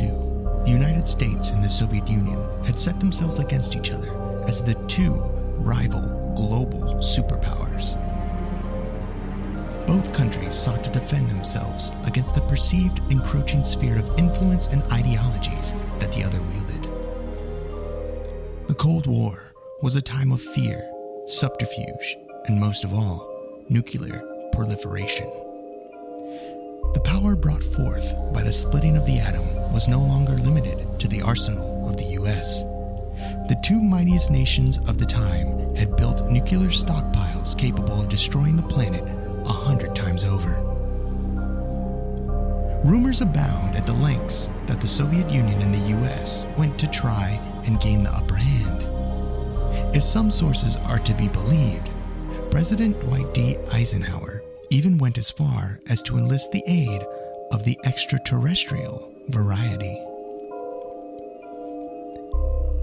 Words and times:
The 0.00 0.70
United 0.70 1.06
States 1.06 1.50
and 1.50 1.62
the 1.62 1.68
Soviet 1.68 2.08
Union 2.08 2.38
had 2.64 2.78
set 2.78 2.98
themselves 3.00 3.38
against 3.38 3.76
each 3.76 3.90
other 3.90 4.42
as 4.46 4.62
the 4.62 4.74
two 4.86 5.14
rival 5.58 6.34
global 6.36 6.94
superpowers. 6.96 7.98
Both 9.86 10.12
countries 10.12 10.54
sought 10.54 10.84
to 10.84 10.90
defend 10.90 11.28
themselves 11.28 11.92
against 12.04 12.34
the 12.34 12.40
perceived 12.42 13.00
encroaching 13.10 13.64
sphere 13.64 13.98
of 13.98 14.18
influence 14.18 14.68
and 14.68 14.82
ideologies 14.84 15.74
that 15.98 16.12
the 16.12 16.22
other 16.22 16.40
wielded. 16.40 16.88
The 18.68 18.74
Cold 18.74 19.06
War 19.06 19.52
was 19.82 19.96
a 19.96 20.02
time 20.02 20.32
of 20.32 20.40
fear, 20.40 20.88
subterfuge, 21.26 22.16
and 22.46 22.58
most 22.58 22.84
of 22.84 22.94
all, 22.94 23.28
nuclear 23.68 24.22
proliferation. 24.52 25.28
The 26.94 27.02
power 27.04 27.34
brought 27.34 27.64
forth 27.64 28.14
by 28.32 28.42
the 28.42 28.52
splitting 28.52 28.96
of 28.96 29.04
the 29.06 29.18
atom 29.18 29.51
was 29.72 29.88
no 29.88 30.00
longer 30.00 30.36
limited 30.38 30.86
to 31.00 31.08
the 31.08 31.22
arsenal 31.22 31.88
of 31.88 31.96
the 31.96 32.04
US. 32.20 32.62
The 33.48 33.60
two 33.64 33.80
mightiest 33.80 34.30
nations 34.30 34.78
of 34.86 34.98
the 34.98 35.06
time 35.06 35.74
had 35.74 35.96
built 35.96 36.30
nuclear 36.30 36.68
stockpiles 36.68 37.56
capable 37.58 38.00
of 38.00 38.08
destroying 38.08 38.56
the 38.56 38.62
planet 38.62 39.04
a 39.44 39.52
hundred 39.52 39.94
times 39.96 40.24
over. 40.24 40.60
Rumors 42.84 43.20
abound 43.20 43.76
at 43.76 43.86
the 43.86 43.94
lengths 43.94 44.50
that 44.66 44.80
the 44.80 44.88
Soviet 44.88 45.30
Union 45.30 45.60
and 45.62 45.72
the 45.72 45.96
US 45.98 46.44
went 46.58 46.78
to 46.78 46.86
try 46.86 47.30
and 47.64 47.80
gain 47.80 48.02
the 48.02 48.10
upper 48.10 48.34
hand. 48.34 48.82
If 49.94 50.02
some 50.02 50.30
sources 50.30 50.76
are 50.78 50.98
to 50.98 51.14
be 51.14 51.28
believed, 51.28 51.90
President 52.50 52.98
Dwight 53.00 53.32
D. 53.34 53.56
Eisenhower 53.70 54.42
even 54.70 54.98
went 54.98 55.18
as 55.18 55.30
far 55.30 55.80
as 55.88 56.02
to 56.02 56.18
enlist 56.18 56.50
the 56.50 56.62
aid 56.66 57.02
of 57.50 57.64
the 57.64 57.78
extraterrestrial 57.84 59.11
variety. 59.28 59.98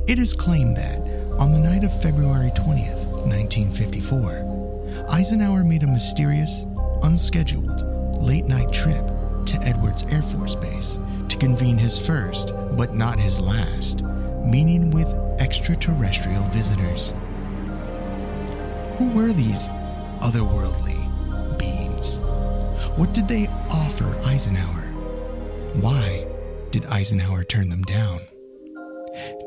It 0.07 0.17
is 0.17 0.33
claimed 0.33 0.77
that, 0.77 0.99
on 1.37 1.51
the 1.51 1.59
night 1.59 1.83
of 1.83 2.01
February 2.01 2.51
20th, 2.51 3.05
1954, 3.27 5.05
Eisenhower 5.09 5.63
made 5.63 5.83
a 5.83 5.87
mysterious, 5.87 6.65
unscheduled, 7.03 7.83
late 8.21 8.45
night 8.45 8.71
trip 8.71 9.05
to 9.45 9.59
Edwards 9.61 10.03
Air 10.09 10.21
Force 10.21 10.55
Base 10.55 10.97
to 11.27 11.37
convene 11.37 11.77
his 11.77 11.99
first, 11.99 12.53
but 12.71 12.95
not 12.95 13.19
his 13.19 13.39
last, 13.39 14.03
meeting 14.43 14.89
with 14.91 15.07
extraterrestrial 15.39 16.43
visitors. 16.49 17.13
Who 18.97 19.09
were 19.11 19.31
these 19.31 19.69
otherworldly 20.21 20.97
beings? 21.57 22.19
What 22.97 23.13
did 23.13 23.27
they 23.27 23.47
offer 23.69 24.19
Eisenhower? 24.25 24.87
Why 25.75 26.25
did 26.71 26.85
Eisenhower 26.85 27.43
turn 27.43 27.69
them 27.69 27.83
down? 27.83 28.21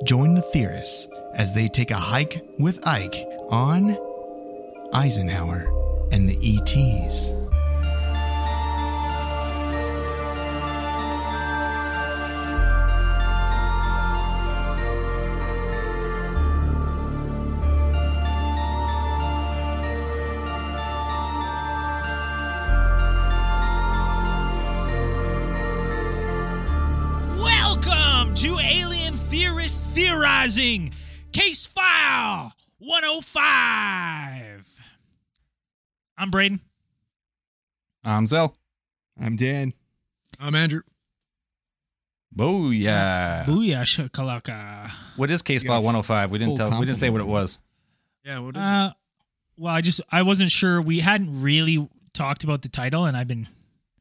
Join 0.05 0.35
the 0.35 0.43
theorists 0.43 1.09
as 1.35 1.53
they 1.53 1.69
take 1.69 1.91
a 1.91 1.97
hike 1.97 2.45
with 2.59 2.87
Ike 2.87 3.27
on 3.51 3.97
Eisenhower 4.93 5.71
and 6.13 6.29
the 6.29 6.37
ETs. 6.43 7.33
Theorizing, 30.63 30.93
Case 31.33 31.67
File 31.67 32.53
105. 32.79 34.81
I'm 36.17 36.31
Braden. 36.31 36.61
I'm 38.05 38.27
Zell. 38.27 38.55
I'm 39.21 39.35
Dan. 39.35 39.75
I'm 40.39 40.55
Andrew. 40.55 40.83
Booyah. 42.37 43.45
Booyah 43.45 43.83
shakalaka. 43.83 44.89
What 45.17 45.33
is 45.33 45.43
case 45.43 45.65
file 45.65 45.83
105? 45.83 46.31
We 46.31 46.39
didn't 46.39 46.51
full 46.51 46.59
tell 46.59 46.79
we 46.79 46.87
didn't 46.87 46.99
say 46.99 47.11
what 47.11 47.21
it 47.21 47.27
was. 47.27 47.59
Yeah, 48.25 48.39
what 48.39 48.57
is 48.57 48.63
Uh, 48.63 48.93
well, 49.57 49.75
I 49.75 49.81
just 49.81 50.01
I 50.13 50.23
wasn't 50.23 50.53
sure. 50.53 50.81
We 50.81 51.01
hadn't 51.01 51.43
really 51.43 51.89
talked 52.15 52.45
about 52.45 52.63
the 52.63 52.69
title, 52.69 53.05
and 53.05 53.17
I've 53.17 53.27
been 53.27 53.49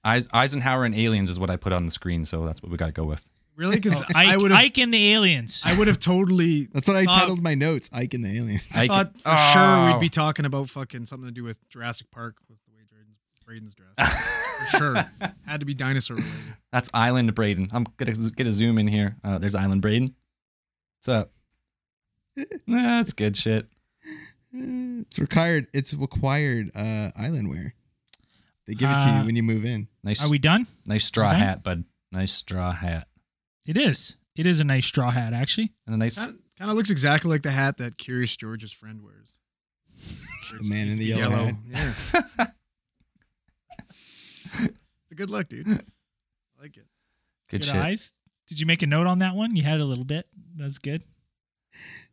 Eisenhower 0.04 0.86
and 0.86 0.94
aliens 0.94 1.32
is 1.32 1.40
what 1.40 1.50
I 1.50 1.58
put 1.58 1.74
on 1.74 1.86
the 1.86 1.92
screen, 1.92 2.26
so 2.26 2.46
that's 2.46 2.62
what 2.62 2.72
we 2.72 2.78
got 2.78 2.86
to 2.86 2.92
go 2.92 3.04
with. 3.04 3.31
It? 3.62 3.66
Really? 3.66 3.76
Because 3.80 4.02
Ike, 4.02 4.16
I 4.16 4.38
would 4.38 4.52
have 4.52 4.60
Ike 4.60 4.78
and 4.80 4.94
the 4.94 5.14
aliens. 5.14 5.62
I 5.66 5.78
would 5.78 5.88
have 5.88 6.00
totally 6.00 6.66
That's 6.74 6.88
what 6.88 6.98
I 6.98 7.06
thought- 7.06 7.20
titled 7.22 7.42
my 7.44 7.56
notes. 7.56 7.90
Ike 7.94 8.14
and 8.14 8.24
the 8.26 8.38
aliens. 8.38 8.64
I 8.74 8.88
thought 8.88 9.14
for 9.22 9.22
Oh. 9.26 9.52
sure 9.54 9.94
we'd 9.94 10.02
be 10.02 10.10
talking 10.10 10.46
about 10.46 10.70
fucking 10.70 11.06
something 11.06 11.28
to 11.28 11.34
do 11.34 11.44
with 11.44 11.58
Jurassic 11.70 12.10
Park 12.12 12.38
with 12.50 12.58
the 12.66 12.72
way 12.74 12.82
Braden's, 12.90 13.18
Braden's 13.46 13.76
dressed. 13.76 14.16
for 14.72 14.78
sure. 14.78 15.06
Had 15.46 15.60
to 15.60 15.66
be 15.66 15.74
dinosaur 15.74 16.16
related. 16.18 16.36
That's 16.72 16.90
Island 16.94 17.34
Braden. 17.36 17.70
I'm 17.74 17.86
gonna 17.98 18.14
get 18.32 18.48
a 18.48 18.52
zoom 18.52 18.78
in 18.78 18.88
here. 18.88 19.18
Uh, 19.24 19.38
there's 19.38 19.56
Island 19.56 19.82
Braden. 19.82 20.16
What's 21.00 21.10
up? 21.10 21.32
nah, 22.68 22.98
that's 22.98 23.14
good 23.14 23.36
shit. 23.38 23.68
It's 24.54 25.18
required. 25.20 25.68
It's 25.74 25.94
required 25.94 26.72
uh, 26.76 27.12
island 27.16 27.50
wear. 27.50 27.74
They 28.68 28.74
give 28.74 28.90
it 28.90 29.00
to 29.00 29.06
Uh, 29.06 29.20
you 29.20 29.26
when 29.26 29.36
you 29.36 29.44
move 29.44 29.66
in. 29.66 29.88
Nice, 30.04 30.24
Are 30.24 30.30
we 30.30 30.38
done? 30.40 30.68
nice 30.86 31.06
straw 31.06 31.30
Okay. 31.30 31.40
hat, 31.40 31.64
bud. 31.64 31.84
Nice 32.12 32.32
straw 32.34 32.72
hat 32.72 33.08
It 33.68 33.78
is. 33.78 34.16
It 34.36 34.48
is 34.48 34.60
a 34.60 34.64
nice 34.64 34.86
straw 34.86 35.12
hat, 35.12 35.34
actually. 35.34 35.74
and 35.86 35.94
a 35.96 35.98
nice. 35.98 36.18
Kind 36.18 36.40
of 36.60 36.76
looks 36.76 36.90
exactly 36.90 37.30
like 37.30 37.44
the 37.44 37.52
hat 37.52 37.78
that 37.78 37.98
Curious 37.98 38.36
George's 38.36 38.72
friend 38.72 39.02
wears. 39.04 39.38
The 40.58 40.64
man 40.66 40.90
in 40.90 41.00
the 41.00 41.12
It's 41.14 41.22
yellow. 41.26 41.52
Yeah. 41.70 41.94
it's 44.54 45.12
a 45.12 45.16
good 45.16 45.30
look, 45.30 45.48
dude. 45.48 45.68
I 45.70 46.62
like 46.62 46.76
it. 46.76 46.86
Good, 47.50 47.62
Good 47.62 47.66
shit. 47.66 47.76
eyes. 47.76 48.12
Did 48.48 48.60
you 48.60 48.66
make 48.66 48.82
a 48.82 48.88
note 48.88 49.08
on 49.08 49.20
that 49.20 49.34
one? 49.36 49.56
You 49.56 49.64
had 49.64 49.80
a 49.80 49.86
little 49.86 50.04
bit. 50.04 50.28
That's 50.58 50.78
good. 50.78 51.04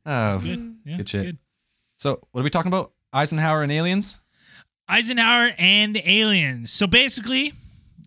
Oh, 0.07 0.39
Good. 0.39 0.59
Mm-hmm. 0.59 0.89
Yeah, 0.89 0.97
Good 0.99 1.01
it's 1.01 1.11
shit. 1.11 1.37
So, 1.97 2.21
what 2.31 2.43
are 2.43 2.45
we 2.45 2.51
talking 2.51 2.71
about? 2.71 2.93
Eisenhower 3.13 3.63
and 3.63 3.73
aliens? 3.73 4.19
Eisenhower 4.89 5.51
and 5.59 5.97
the 5.97 6.09
aliens. 6.09 6.73
So 6.73 6.87
basically, 6.87 7.53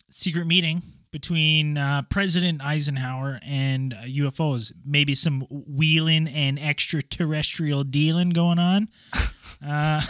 secret 0.10 0.46
meeting 0.48 0.82
between 1.12 1.78
uh, 1.78 2.04
President 2.10 2.62
Eisenhower 2.64 3.40
and 3.44 3.94
uh, 3.94 3.98
UFOs. 4.04 4.72
Maybe 4.86 5.14
some 5.16 5.42
wheeling 5.50 6.28
and 6.28 6.58
extraterrestrial 6.60 7.84
dealing 7.84 8.30
going 8.30 8.60
on. 8.60 8.88
Uh, 9.64 10.02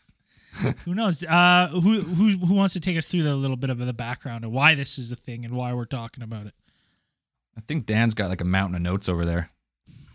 who 0.86 0.94
knows? 0.94 1.22
Uh, 1.22 1.68
who 1.70 2.00
who 2.00 2.30
who 2.38 2.54
wants 2.54 2.72
to 2.72 2.80
take 2.80 2.96
us 2.96 3.06
through 3.06 3.22
the 3.22 3.34
little 3.34 3.56
bit 3.56 3.68
of 3.68 3.76
the 3.76 3.92
background 3.92 4.46
of 4.46 4.50
why 4.50 4.74
this 4.74 4.98
is 4.98 5.12
a 5.12 5.16
thing 5.16 5.44
and 5.44 5.52
why 5.52 5.74
we're 5.74 5.84
talking 5.84 6.22
about 6.22 6.46
it? 6.46 6.54
I 7.54 7.60
think 7.68 7.84
Dan's 7.84 8.14
got 8.14 8.30
like 8.30 8.40
a 8.40 8.44
mountain 8.46 8.76
of 8.76 8.80
notes 8.80 9.10
over 9.10 9.26
there. 9.26 9.50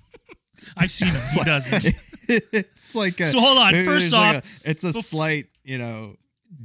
I've 0.78 0.90
seen 0.90 1.10
him. 1.10 1.22
He 1.34 1.44
doesn't. 1.44 1.94
it's 2.28 2.96
like 2.96 3.20
a. 3.20 3.26
So 3.26 3.40
hold 3.40 3.60
on. 3.60 3.74
First 3.86 4.12
off, 4.12 4.36
like 4.36 4.44
a- 4.44 4.70
it's 4.72 4.84
a 4.84 4.88
bef- 4.90 5.04
slight, 5.04 5.48
you 5.64 5.78
know, 5.78 6.16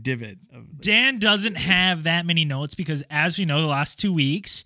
divot. 0.02 0.38
Of 0.52 0.78
the, 0.78 0.82
Dan 0.84 1.18
doesn't 1.18 1.56
have 1.56 2.02
that 2.04 2.26
many 2.26 2.44
notes 2.44 2.74
because, 2.74 3.02
as 3.10 3.38
we 3.38 3.44
know, 3.44 3.60
the 3.60 3.66
last 3.68 3.98
two 3.98 4.12
weeks, 4.12 4.64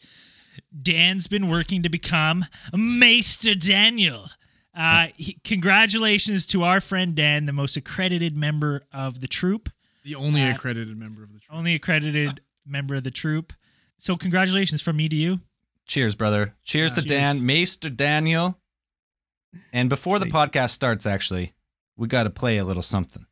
Dan's 0.83 1.27
been 1.27 1.49
working 1.49 1.83
to 1.83 1.89
become 1.89 2.45
Maester 2.75 3.55
Daniel. 3.55 4.29
Uh, 4.75 5.09
he, 5.17 5.39
congratulations 5.45 6.47
to 6.47 6.63
our 6.65 6.81
friend 6.81 7.15
Dan, 7.15 7.47
the 7.47 7.53
most 7.53 7.77
accredited 7.77 8.37
member 8.37 8.83
of 8.93 9.21
the 9.21 9.29
troop, 9.29 9.69
The 10.05 10.15
only 10.15 10.43
Uh, 10.43 10.51
accredited 10.55 10.97
member 10.97 11.23
of 11.23 11.33
the 11.33 11.39
troop. 11.41 11.57
only 11.57 11.75
accredited 11.75 12.41
member 12.67 12.95
of 12.97 13.05
the 13.05 13.11
troop. 13.11 13.53
So, 13.99 14.17
congratulations 14.17 14.81
from 14.83 14.97
me 14.97 15.09
to 15.09 15.17
you. 15.17 15.41
Cheers, 15.87 16.15
brother. 16.15 16.55
Cheers 16.65 16.91
Yeah. 16.93 16.95
to 16.95 17.01
Cheers. 17.03 17.09
Dan, 17.21 17.47
Maester 17.47 17.91
Daniel. 17.91 18.59
And 19.73 19.89
before 19.91 20.19
the 20.19 20.27
podcast 20.27 20.71
starts, 20.71 21.05
actually, 21.07 21.53
we 21.97 22.09
got 22.09 22.23
to 22.25 22.31
play 22.31 22.57
a 22.59 22.65
little 22.65 22.83
something. 22.83 23.27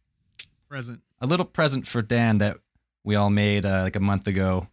present. 0.69 1.01
A 1.21 1.27
little 1.27 1.45
present 1.47 1.87
for 1.87 2.03
Dan 2.03 2.39
that 2.39 2.59
we 3.05 3.15
all 3.15 3.31
made 3.31 3.67
uh, 3.67 3.83
like 3.83 3.97
a 3.97 4.01
month 4.01 4.27
ago 4.27 4.69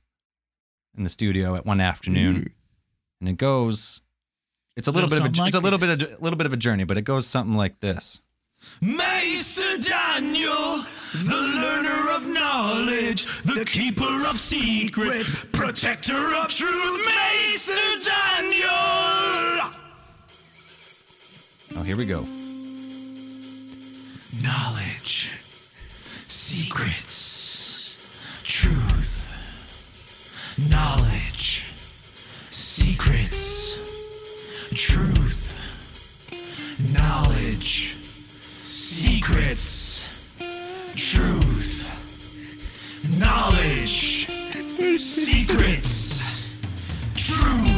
in 0.98 1.04
the 1.04 1.10
studio 1.10 1.56
at 1.56 1.66
one 1.66 1.82
afternoon. 1.82 2.54
And 3.20 3.30
it 3.30 3.38
goes 3.38 4.02
it's 4.76 4.88
a 4.88 4.92
little, 4.92 5.10
Little 5.10 5.24
bit 5.24 5.30
of 5.30 5.34
a 5.34 5.36
something 5.36 5.48
it's 5.48 5.56
a 5.56 5.60
little 5.60 5.80
this. 5.80 5.98
bit 5.98 6.12
of 6.14 6.20
a 6.20 6.24
little 6.24 6.38
bit 6.38 6.46
of 6.46 6.54
a 6.54 6.58
journey, 6.58 6.84
but 6.84 6.98
it 6.98 7.02
goes 7.04 7.26
something 7.28 7.56
like 7.58 7.80
this. 7.80 8.22
Maester 8.82 9.78
Daniel, 9.80 10.84
the 11.14 11.36
learner 11.36 12.12
of 12.12 12.28
knowledge, 12.28 13.26
the 13.44 13.64
keeper 13.66 14.26
of 14.28 14.38
secrets, 14.40 15.32
protector 15.52 16.34
of 16.36 16.50
truth, 16.50 17.06
Maester 17.06 18.10
Daniel! 18.10 18.68
Oh, 21.76 21.84
here 21.84 21.96
we 21.98 22.06
go. 22.06 22.26
Knowledge, 24.42 25.32
secrets, 26.28 27.96
truth, 28.44 29.32
knowledge, 30.70 31.64
secrets, 32.52 33.82
truth, 34.76 35.44
knowledge, 36.94 37.96
secrets, 38.64 40.08
truth, 40.96 41.90
knowledge, 43.18 44.28
secrets, 45.00 46.42
truth, 47.16 47.77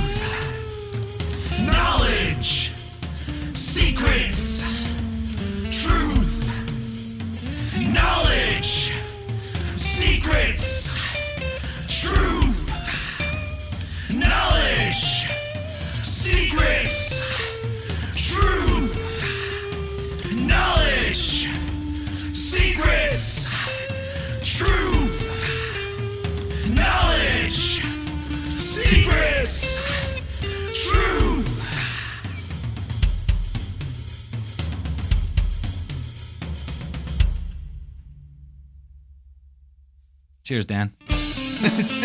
Cheers, 40.49 40.65
Dan. 40.65 40.91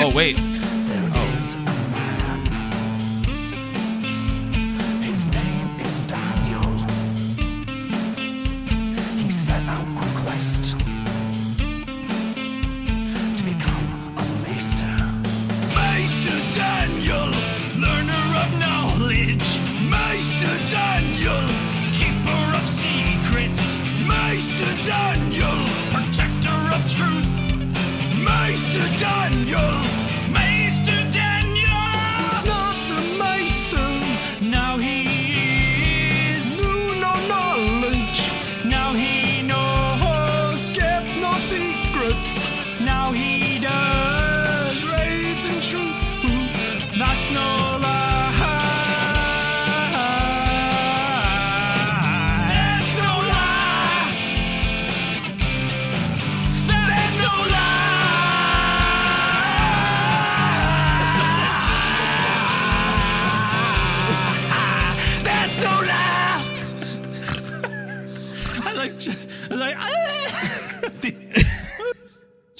oh 0.00 0.12
wait. 0.14 0.36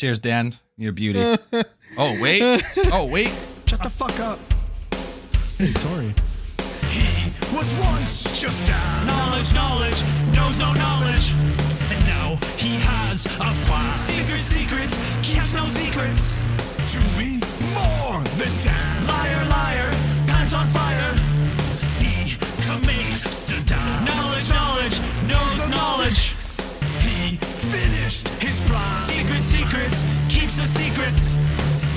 Cheers, 0.05 0.19
Dan. 0.19 0.55
You're 0.77 0.91
a 0.91 0.93
beauty. 0.93 1.19
oh 1.97 2.21
wait. 2.21 2.63
Oh 2.93 3.09
wait. 3.11 3.33
Shut 3.65 3.83
the 3.83 3.89
fuck 3.89 4.21
up. 4.21 4.39
Hey, 5.57 5.73
sorry. 5.73 6.13
He 6.91 7.33
was 7.57 7.73
once 7.77 8.25
just 8.39 8.69
a 8.69 9.05
knowledge, 9.07 9.55
knowledge, 9.55 10.03
knows 10.35 10.59
no 10.59 10.75
knowledge. 10.75 11.33
And 11.89 12.05
now 12.05 12.37
he 12.59 12.77
has 12.81 13.25
a 13.25 13.49
plan. 13.65 13.95
Secret 13.95 14.43
secrets, 14.43 14.99
keeps 15.23 15.55
no 15.55 15.65
secrets. 15.65 16.43
To 16.93 16.99
be 17.17 17.41
more 17.73 18.21
than 18.37 18.53
Dan. 18.61 19.07
Liar, 19.07 19.47
liar, 19.47 19.91
pants 20.27 20.53
on 20.53 20.67
fire. 20.67 21.15
He 21.97 22.37
commits 22.61 23.43
to 23.45 23.59
Dan. 23.63 24.05
Knowledge, 24.05 24.51
knowledge, 24.51 25.01
knows 25.31 25.57
no 25.61 25.69
knowledge. 25.69 26.34
He 27.75 27.81
finished 27.81 28.29
his 28.41 28.61
plan. 28.61 28.99
Secret 29.01 29.43
secrets, 29.43 30.05
keeps 30.29 30.59
the 30.59 30.67
secrets. 30.67 31.37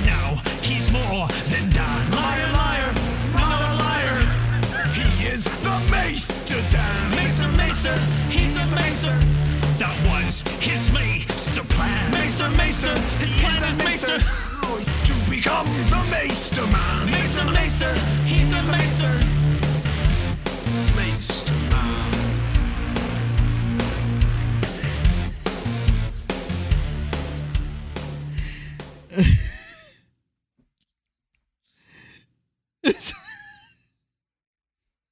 Now 0.04 0.42
he's 0.60 0.90
more 0.90 1.28
than 1.50 1.70
Dan. 1.70 2.10
Liar, 2.10 2.52
liar, 2.52 2.90
another 3.34 3.74
liar. 3.84 4.18
He 4.92 5.26
is 5.26 5.44
the 5.44 5.78
Maester 5.88 6.60
Dan. 6.68 7.10
Maester, 7.12 7.48
Maester, 7.52 7.96
he's 8.28 8.56
a 8.56 8.66
Maester. 8.74 9.16
That 9.78 9.96
was 10.08 10.40
his 10.58 10.90
Maester 10.90 11.62
plan. 11.62 12.10
Maester, 12.10 12.48
Maester, 12.50 12.98
his 13.20 13.32
plan 13.34 13.70
is 13.70 13.78
Maester. 13.78 14.18
To 15.04 15.14
become 15.30 15.66
the 15.88 16.04
Maester 16.10 16.66
man. 16.66 17.10
Maester, 17.10 17.44
Maester, 17.44 17.94
he's 18.26 18.52
a 18.52 18.62
Maester. 18.64 19.37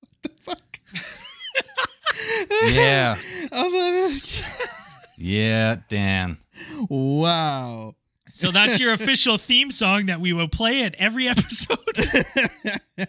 What 0.00 0.22
the 0.22 0.30
fuck. 0.40 0.80
Yeah. 2.64 3.16
Like, 3.52 4.22
Yeah, 5.18 5.76
Dan. 5.88 6.38
wow. 6.90 7.94
so 8.32 8.50
that's 8.50 8.78
your 8.80 8.92
official 8.92 9.38
theme 9.38 9.70
song 9.70 10.06
that 10.06 10.20
we 10.20 10.32
will 10.32 10.48
play 10.48 10.82
at 10.82 10.94
every 10.96 11.28
episode. 11.28 11.78
A 12.98 13.06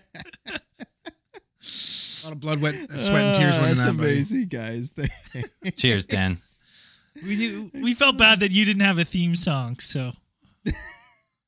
lot 2.23 2.31
of 2.33 2.39
blood, 2.39 2.61
wet, 2.61 2.75
sweat, 2.95 3.23
and 3.23 3.35
tears 3.35 3.55
Ah, 3.57 3.61
went 3.61 3.71
in 3.71 3.77
That's 3.77 3.91
that. 3.91 3.97
buddy. 3.97 4.09
amazing, 4.13 4.47
guys. 4.47 4.91
Cheers, 5.75 6.05
Dan. 6.05 6.37
we 7.23 7.69
we 7.73 7.93
felt 7.93 8.17
bad 8.17 8.39
that 8.41 8.51
you 8.51 8.63
didn't 8.65 8.81
have 8.83 8.99
a 8.99 9.05
theme 9.05 9.35
song, 9.35 9.79
so 9.79 10.11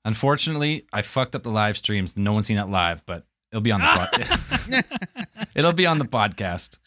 Unfortunately, 0.05 0.85
I 0.93 1.01
fucked 1.01 1.35
up 1.35 1.43
the 1.43 1.51
live 1.51 1.77
streams. 1.77 2.17
No 2.17 2.33
one's 2.33 2.47
seen 2.47 2.57
it 2.57 2.65
live, 2.65 3.05
but 3.05 3.25
it'll 3.51 3.61
be 3.61 3.71
on 3.71 3.81
the 3.81 3.87
pod- 3.87 5.49
it'll 5.55 5.73
be 5.73 5.85
on 5.85 5.99
the 5.99 6.05
podcast. 6.05 6.77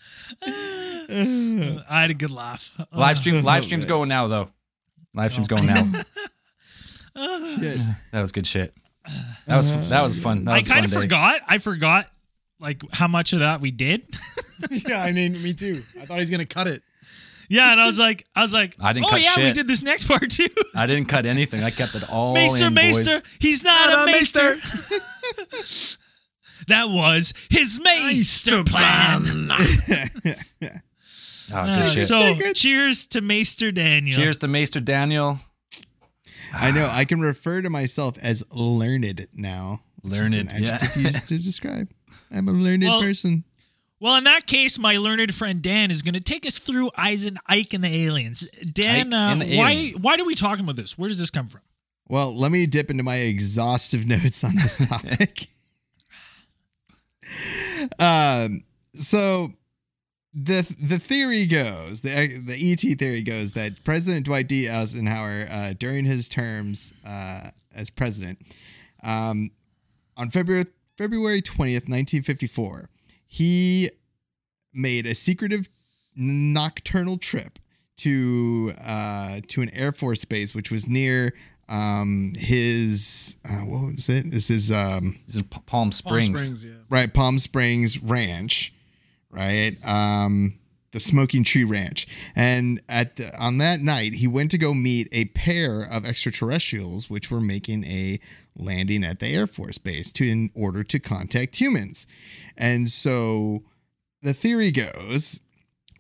I 0.43 2.01
had 2.01 2.11
a 2.11 2.15
good 2.15 2.31
laugh. 2.31 2.71
Live 2.93 3.19
stream 3.19 3.37
oh. 3.37 3.41
live 3.41 3.63
Oh, 3.63 3.67
stream's 3.67 3.87
going 3.87 4.09
now 4.09 4.29
though. 4.29 4.49
Live 5.15 5.33
stream's 5.33 5.49
going 5.49 5.67
now. 5.67 6.05
Shit. 7.57 7.81
That 8.13 8.21
was 8.21 8.33
good 8.33 8.47
shit. 8.47 8.75
That 9.47 9.57
was 9.57 9.91
that 9.91 10.03
was 10.03 10.19
fun. 10.19 10.45
That 10.45 10.53
I 10.53 10.57
was 10.59 10.67
a 10.67 10.69
fun 10.69 10.75
kind 10.77 10.87
of 10.87 10.93
forgot. 10.93 11.41
I 11.47 11.59
forgot 11.59 12.09
like 12.61 12.83
how 12.93 13.09
much 13.09 13.33
of 13.33 13.41
that 13.41 13.61
we 13.61 13.71
did. 13.71 14.07
yeah, 14.71 15.03
I 15.03 15.13
mean, 15.13 15.43
me 15.43 15.53
too. 15.53 15.83
I 16.01 16.07
thought 16.07 16.15
he 16.15 16.21
was 16.21 16.31
gonna 16.31 16.47
cut 16.47 16.69
it. 16.69 16.83
Yeah, 17.53 17.73
and 17.73 17.81
I 17.81 17.85
was 17.87 17.99
like, 17.99 18.25
I 18.35 18.41
was 18.41 18.55
like, 18.55 18.75
I 18.81 18.95
didn't 18.95 19.07
oh 19.07 19.11
cut 19.11 19.21
yeah, 19.23 19.37
we 19.37 19.53
did 19.53 19.69
this 19.69 19.83
next 19.83 20.05
part 20.09 20.31
too. 20.31 20.49
I 20.75 20.87
didn't 20.87 21.05
cut 21.07 21.27
anything. 21.27 21.63
I 21.63 21.71
kept 21.71 21.95
it 21.95 22.09
all 22.09 22.33
Maester, 22.33 22.69
in, 22.69 22.75
boys. 22.75 23.07
Maester, 23.07 23.23
he's 23.41 23.63
not, 23.63 23.91
Not 23.91 23.99
a 23.99 24.03
a 24.03 24.07
Maester. 24.07 24.57
that 26.69 26.89
was 26.89 27.35
his 27.51 27.79
Maester 27.83 28.65
plan. 28.65 29.51
Oh, 31.55 31.67
good 31.67 31.83
Uh, 31.83 31.87
shit. 31.89 32.09
so, 32.09 32.53
cheers 32.55 33.07
to 33.09 33.21
Maester 33.21 33.71
Daniel. 33.71 34.17
Cheers 34.17 34.39
to 34.39 34.49
Maester 34.49 34.81
Daniel. 34.81 35.39
I 36.55 36.71
know. 36.71 36.89
I 36.91 37.05
can 37.05 37.21
refer 37.21 37.61
to 37.61 37.69
myself 37.69 38.17
as 38.23 38.43
learned 38.53 39.27
now. 39.35 39.83
which 40.01 40.15
is 40.15 40.19
an 40.21 40.33
Learned, 40.33 40.53
yeah. 40.59 40.75
adjective 40.77 41.03
used 41.03 41.29
to 41.29 41.39
describe. 41.39 41.91
I'm 42.31 42.49
a 42.49 42.53
learned 42.53 42.85
Well, 42.85 43.03
person. 43.03 43.45
Well, 44.03 44.17
in 44.17 44.25
that 44.25 44.49
case, 44.49 44.81
my 44.81 44.97
learned 44.97 45.33
friend 45.33 45.63
Dan 45.63 45.93
is 45.93 46.03
going 46.03 46.15
to 46.15 46.21
take 46.21 46.45
us 46.45 46.59
through 46.59 46.91
Eisen, 46.97 47.39
Ike, 47.47 47.73
and 47.73 47.85
the 47.85 48.05
aliens. 48.05 48.41
Dan, 48.73 49.15
uh, 49.15 49.37
the 49.37 49.57
why 49.57 49.71
aliens. 49.71 49.97
why 50.01 50.17
are 50.17 50.25
we 50.25 50.35
talking 50.35 50.65
about 50.65 50.75
this? 50.75 50.99
Where 50.99 51.07
does 51.07 51.21
this 51.21 51.31
come 51.31 51.47
from? 51.47 51.61
Well, 52.09 52.37
let 52.37 52.51
me 52.51 52.67
dip 52.67 52.91
into 52.91 53.05
my 53.05 53.19
exhaustive 53.19 54.05
notes 54.09 54.43
on 54.43 54.57
this 54.57 54.85
topic. 54.89 55.47
um, 58.01 58.65
so 58.95 59.53
the 60.35 60.63
the 60.81 60.99
theory 60.99 61.47
goes, 61.47 62.01
the 62.01 62.43
the 62.45 62.73
ET 62.73 62.99
theory 62.99 63.23
goes 63.23 63.53
that 63.53 63.85
President 63.85 64.27
Dwight 64.27 64.49
D. 64.49 64.69
Eisenhower, 64.69 65.47
uh, 65.49 65.75
during 65.79 66.07
his 66.07 66.29
terms 66.29 66.93
uh, 67.07 67.51
as 67.73 67.89
president, 67.89 68.41
um, 69.05 69.53
on 70.17 70.29
February 70.29 70.67
February 70.99 71.41
20th, 71.41 71.87
1954, 71.89 72.89
he 73.33 73.89
made 74.75 75.07
a 75.07 75.15
secretive 75.15 75.71
nocturnal 76.15 77.17
trip 77.17 77.59
to 77.97 78.75
uh, 78.79 79.41
to 79.49 79.63
an 79.63 79.71
Air 79.71 79.91
Force 79.91 80.27
base, 80.27 80.55
which 80.55 80.71
was 80.71 80.87
near 80.87 81.33
um, 81.71 82.35
his 82.37 83.39
uh, 83.49 83.61
what 83.65 83.95
was 83.95 84.11
it? 84.11 84.31
This 84.31 84.51
is 84.51 84.71
um, 84.71 85.19
This 85.25 85.37
is 85.37 85.43
P- 85.45 85.49
Palm 85.49 85.65
Palm 85.65 85.93
Springs. 85.93 86.27
Springs, 86.27 86.63
yeah. 86.63 86.73
right 86.91 87.13
Palm 87.13 87.39
Springs 87.39 88.03
Ranch, 88.03 88.75
right? 89.31 89.79
Um, 89.83 90.59
the 90.93 91.01
Smoking 91.01 91.43
Tree 91.45 91.65
Ranch, 91.65 92.07
and 92.37 92.81
at 92.89 93.17
the, 93.17 93.37
on 93.39 93.59
that 93.59 93.81
night, 93.81 94.15
he 94.15 94.27
went 94.27 94.51
to 94.53 94.59
go 94.59 94.75
meet 94.75 95.09
a 95.11 95.27
pair 95.27 95.83
of 95.83 96.05
extraterrestrials, 96.05 97.11
which 97.11 97.31
were 97.31 97.41
making 97.41 97.85
a 97.85 98.21
landing 98.57 99.03
at 99.03 99.19
the 99.19 99.29
Air 99.29 99.47
Force 99.47 99.79
Base 99.79 100.13
to 100.13 100.29
in 100.29 100.51
order 100.55 100.85
to 100.85 100.99
contact 100.99 101.57
humans, 101.57 102.07
and 102.57 102.89
so 102.89 103.63
the 104.23 104.35
theory 104.35 104.71
goes. 104.71 105.41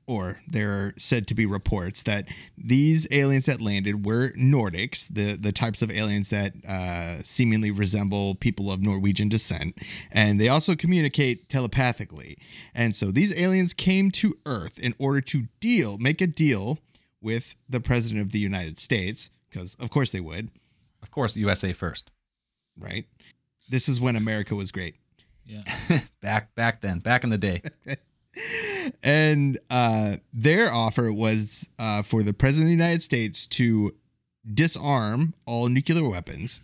Or 0.06 0.40
there 0.48 0.70
are 0.72 0.94
said 0.98 1.26
to 1.28 1.34
be 1.34 1.46
reports 1.46 2.02
that 2.02 2.26
these 2.58 3.06
aliens 3.12 3.46
that 3.46 3.60
landed 3.60 4.04
were 4.04 4.30
Nordics, 4.32 5.06
the, 5.08 5.34
the 5.36 5.52
types 5.52 5.80
of 5.80 5.90
aliens 5.92 6.30
that 6.30 6.52
uh, 6.68 7.22
seemingly 7.22 7.70
resemble 7.70 8.34
people 8.34 8.70
of 8.72 8.82
Norwegian 8.82 9.28
descent, 9.28 9.78
and 10.10 10.40
they 10.40 10.48
also 10.48 10.74
communicate 10.74 11.48
telepathically. 11.48 12.36
And 12.74 12.96
so 12.96 13.10
these 13.12 13.32
aliens 13.34 13.72
came 13.72 14.10
to 14.12 14.36
Earth 14.44 14.78
in 14.78 14.94
order 14.98 15.20
to 15.20 15.46
deal, 15.60 15.98
make 15.98 16.20
a 16.20 16.26
deal 16.26 16.78
with 17.20 17.54
the 17.68 17.80
president 17.80 18.20
of 18.20 18.32
the 18.32 18.40
United 18.40 18.78
States, 18.80 19.30
because 19.50 19.76
of 19.76 19.88
course 19.90 20.10
they 20.10 20.20
would, 20.20 20.50
Of 21.02 21.10
course, 21.12 21.36
USA 21.36 21.72
first. 21.72 22.10
right? 22.76 23.06
This 23.70 23.88
is 23.88 24.00
when 24.00 24.16
America 24.16 24.54
was 24.56 24.72
great. 24.72 24.96
Yeah. 25.46 25.62
Back 26.20 26.54
back 26.56 26.80
then, 26.80 26.98
back 26.98 27.22
in 27.24 27.30
the 27.30 27.38
day. 27.38 27.62
and 29.02 29.58
uh, 29.70 30.16
their 30.32 30.72
offer 30.72 31.12
was 31.12 31.68
uh, 31.78 32.02
for 32.02 32.22
the 32.22 32.32
president 32.32 32.66
of 32.66 32.68
the 32.68 32.84
United 32.84 33.02
States 33.02 33.46
to 33.48 33.94
disarm 34.52 35.34
all 35.46 35.68
nuclear 35.68 36.08
weapons. 36.08 36.62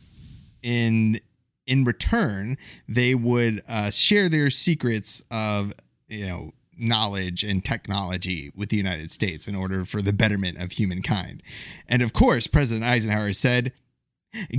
In 0.62 1.20
in 1.66 1.84
return, 1.84 2.56
they 2.88 3.14
would 3.14 3.62
uh, 3.68 3.90
share 3.90 4.28
their 4.28 4.50
secrets 4.50 5.22
of 5.30 5.72
you 6.08 6.26
know 6.26 6.52
knowledge 6.78 7.42
and 7.42 7.64
technology 7.64 8.52
with 8.54 8.68
the 8.70 8.76
United 8.76 9.10
States 9.10 9.48
in 9.48 9.54
order 9.54 9.84
for 9.84 10.00
the 10.00 10.12
betterment 10.12 10.58
of 10.58 10.72
humankind. 10.72 11.42
And 11.88 12.02
of 12.02 12.12
course, 12.12 12.46
President 12.46 12.84
Eisenhower 12.84 13.32
said, 13.32 13.72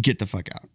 "Get 0.01 0.19
the 0.19 0.27
fuck 0.27 0.49
out." 0.55 0.69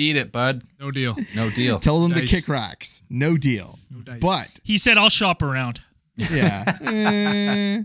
Beat 0.00 0.16
it, 0.16 0.32
bud. 0.32 0.62
No 0.80 0.90
deal. 0.90 1.14
No 1.36 1.50
deal. 1.50 1.78
Tell 1.78 2.00
them 2.00 2.14
to 2.14 2.24
kick 2.24 2.48
rocks. 2.48 3.02
No 3.10 3.36
deal. 3.36 3.78
No 3.90 4.00
dice. 4.00 4.18
But 4.18 4.48
He 4.64 4.78
said, 4.78 4.96
"I'll 4.96 5.10
shop 5.10 5.42
around." 5.42 5.82
yeah. 6.16 6.64
Eh, 6.86 7.82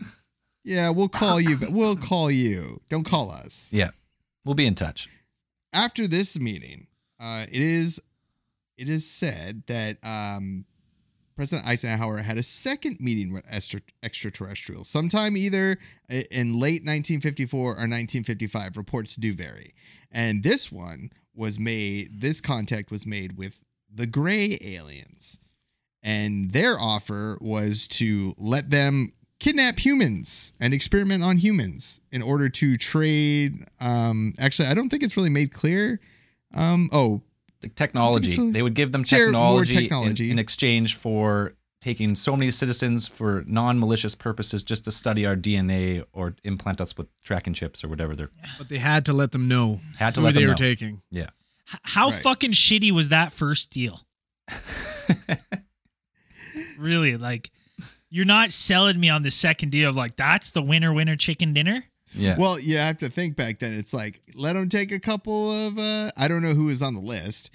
yeah, 0.63 0.89
we'll 0.91 1.09
call 1.09 1.41
you. 1.41 1.57
but 1.57 1.73
We'll 1.73 1.97
call 1.97 2.31
you. 2.31 2.79
Don't 2.87 3.03
call 3.03 3.31
us. 3.31 3.69
Yeah. 3.73 3.89
We'll 4.45 4.55
be 4.55 4.65
in 4.65 4.75
touch. 4.75 5.09
After 5.73 6.07
this 6.07 6.39
meeting, 6.39 6.87
uh, 7.19 7.47
it 7.51 7.61
is 7.61 8.01
it 8.77 8.87
is 8.87 9.05
said 9.05 9.63
that 9.67 9.97
um, 10.01 10.63
President 11.35 11.67
Eisenhower 11.67 12.19
had 12.19 12.37
a 12.37 12.43
second 12.43 13.01
meeting 13.01 13.33
with 13.33 13.43
extra, 13.49 13.81
extraterrestrials 14.01 14.87
sometime 14.87 15.35
either 15.35 15.77
in 16.09 16.53
late 16.61 16.81
1954 16.81 17.59
or 17.59 17.67
1955. 17.71 18.77
Reports 18.77 19.17
do 19.17 19.33
vary, 19.33 19.75
and 20.09 20.43
this 20.43 20.71
one 20.71 21.09
was 21.35 21.59
made. 21.59 22.21
This 22.21 22.41
contact 22.41 22.91
was 22.91 23.05
made 23.05 23.37
with 23.37 23.59
the 23.93 24.05
gray 24.07 24.57
aliens, 24.61 25.39
and 26.03 26.51
their 26.51 26.79
offer 26.79 27.37
was 27.41 27.87
to 27.89 28.33
let 28.37 28.69
them 28.69 29.13
kidnap 29.39 29.79
humans 29.85 30.53
and 30.59 30.73
experiment 30.73 31.23
on 31.23 31.37
humans 31.37 31.99
in 32.11 32.21
order 32.21 32.47
to 32.49 32.77
trade. 32.77 33.65
Um, 33.79 34.33
actually, 34.39 34.67
I 34.69 34.73
don't 34.73 34.89
think 34.89 35.03
it's 35.03 35.17
really 35.17 35.29
made 35.29 35.51
clear. 35.51 35.99
Um, 36.53 36.89
oh, 36.93 37.21
The 37.61 37.69
technology. 37.69 38.37
really- 38.37 38.51
They 38.51 38.61
would 38.61 38.75
give 38.75 38.91
them 38.91 39.01
more 39.01 39.05
technology, 39.05 39.75
in- 39.75 39.81
technology. 39.81 40.31
In, 40.31 40.39
exchange 40.39 40.95
for 40.95 41.53
taking 41.85 42.15
so 42.15 42.35
many 42.35 42.49
citizens 42.49 43.07
for 43.07 43.43
non-malicious 43.45 44.15
purposes 44.15 44.63
just 44.63 44.83
to 44.85 44.91
study 44.91 45.23
our 45.23 45.35
DNA 45.35 46.03
or 46.13 46.35
implant 46.43 46.81
us 46.81 46.97
with 46.97 47.05
tracking 47.23 47.53
chips 47.53 47.83
or 47.83 47.87
whatever 47.87 48.15
they're 48.15 48.31
But 48.57 48.69
they 48.69 48.79
had 48.79 49.05
to 49.05 49.13
let 49.13 49.31
them 49.31 49.47
know 49.47 49.79
had 49.99 50.15
to 50.15 50.19
who 50.21 50.25
let 50.25 50.33
they 50.33 50.39
them 50.41 50.47
were 50.49 50.53
know. 50.53 50.57
taking. 50.57 51.01
H- 51.13 51.27
how 51.83 52.09
Right. 52.09 52.21
fucking 52.23 52.53
shitty 52.53 52.91
was 52.91 53.09
that 53.09 53.31
first 53.31 53.69
deal? 53.69 54.01
really, 56.79 57.17
like, 57.17 57.51
you're 58.09 58.25
not 58.25 58.51
selling 58.51 58.99
me 58.99 59.09
on 59.09 59.23
the 59.23 59.31
second 59.31 59.69
deal 59.71 59.89
of 59.89 59.95
like 59.95 60.15
that's 60.15 60.51
the 60.51 60.61
winner 60.61 60.93
winner 60.93 61.15
chicken 61.15 61.53
dinner. 61.53 61.83
yeah. 62.13 62.35
Well, 62.37 62.59
you 62.59 62.77
have 62.77 62.97
to 62.99 63.09
think 63.09 63.35
back 63.35 63.59
then. 63.59 63.73
It's 63.73 63.93
like 63.93 64.21
let 64.33 64.53
them 64.53 64.69
take 64.69 64.91
a 64.91 64.99
couple 64.99 65.51
of. 65.67 65.77
Uh, 65.77 66.11
I 66.17 66.27
don't 66.27 66.41
know 66.41 66.53
who 66.53 66.65
was 66.65 66.81
on 66.81 66.93
the 66.93 67.01
list 67.01 67.49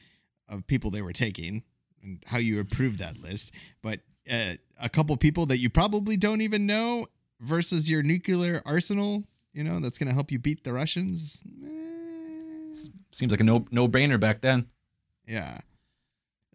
of 0.48 0.66
people 0.66 0.90
they 0.90 1.02
were 1.02 1.12
taking 1.12 1.62
and 2.02 2.22
how 2.26 2.38
you 2.38 2.60
approved 2.60 2.98
that 2.98 3.18
list, 3.20 3.52
but 3.82 4.00
uh, 4.30 4.54
a 4.80 4.88
couple 4.88 5.16
people 5.16 5.46
that 5.46 5.58
you 5.58 5.70
probably 5.70 6.16
don't 6.16 6.40
even 6.40 6.66
know 6.66 7.06
versus 7.40 7.88
your 7.90 8.02
nuclear 8.02 8.62
arsenal. 8.64 9.24
You 9.52 9.64
know 9.64 9.80
that's 9.80 9.98
going 9.98 10.08
to 10.08 10.14
help 10.14 10.30
you 10.30 10.38
beat 10.38 10.64
the 10.64 10.72
Russians. 10.72 11.42
Seems 13.12 13.32
like 13.32 13.40
a 13.40 13.44
no 13.44 13.66
no 13.70 13.88
brainer 13.88 14.18
back 14.18 14.40
then. 14.40 14.66
yeah. 15.26 15.58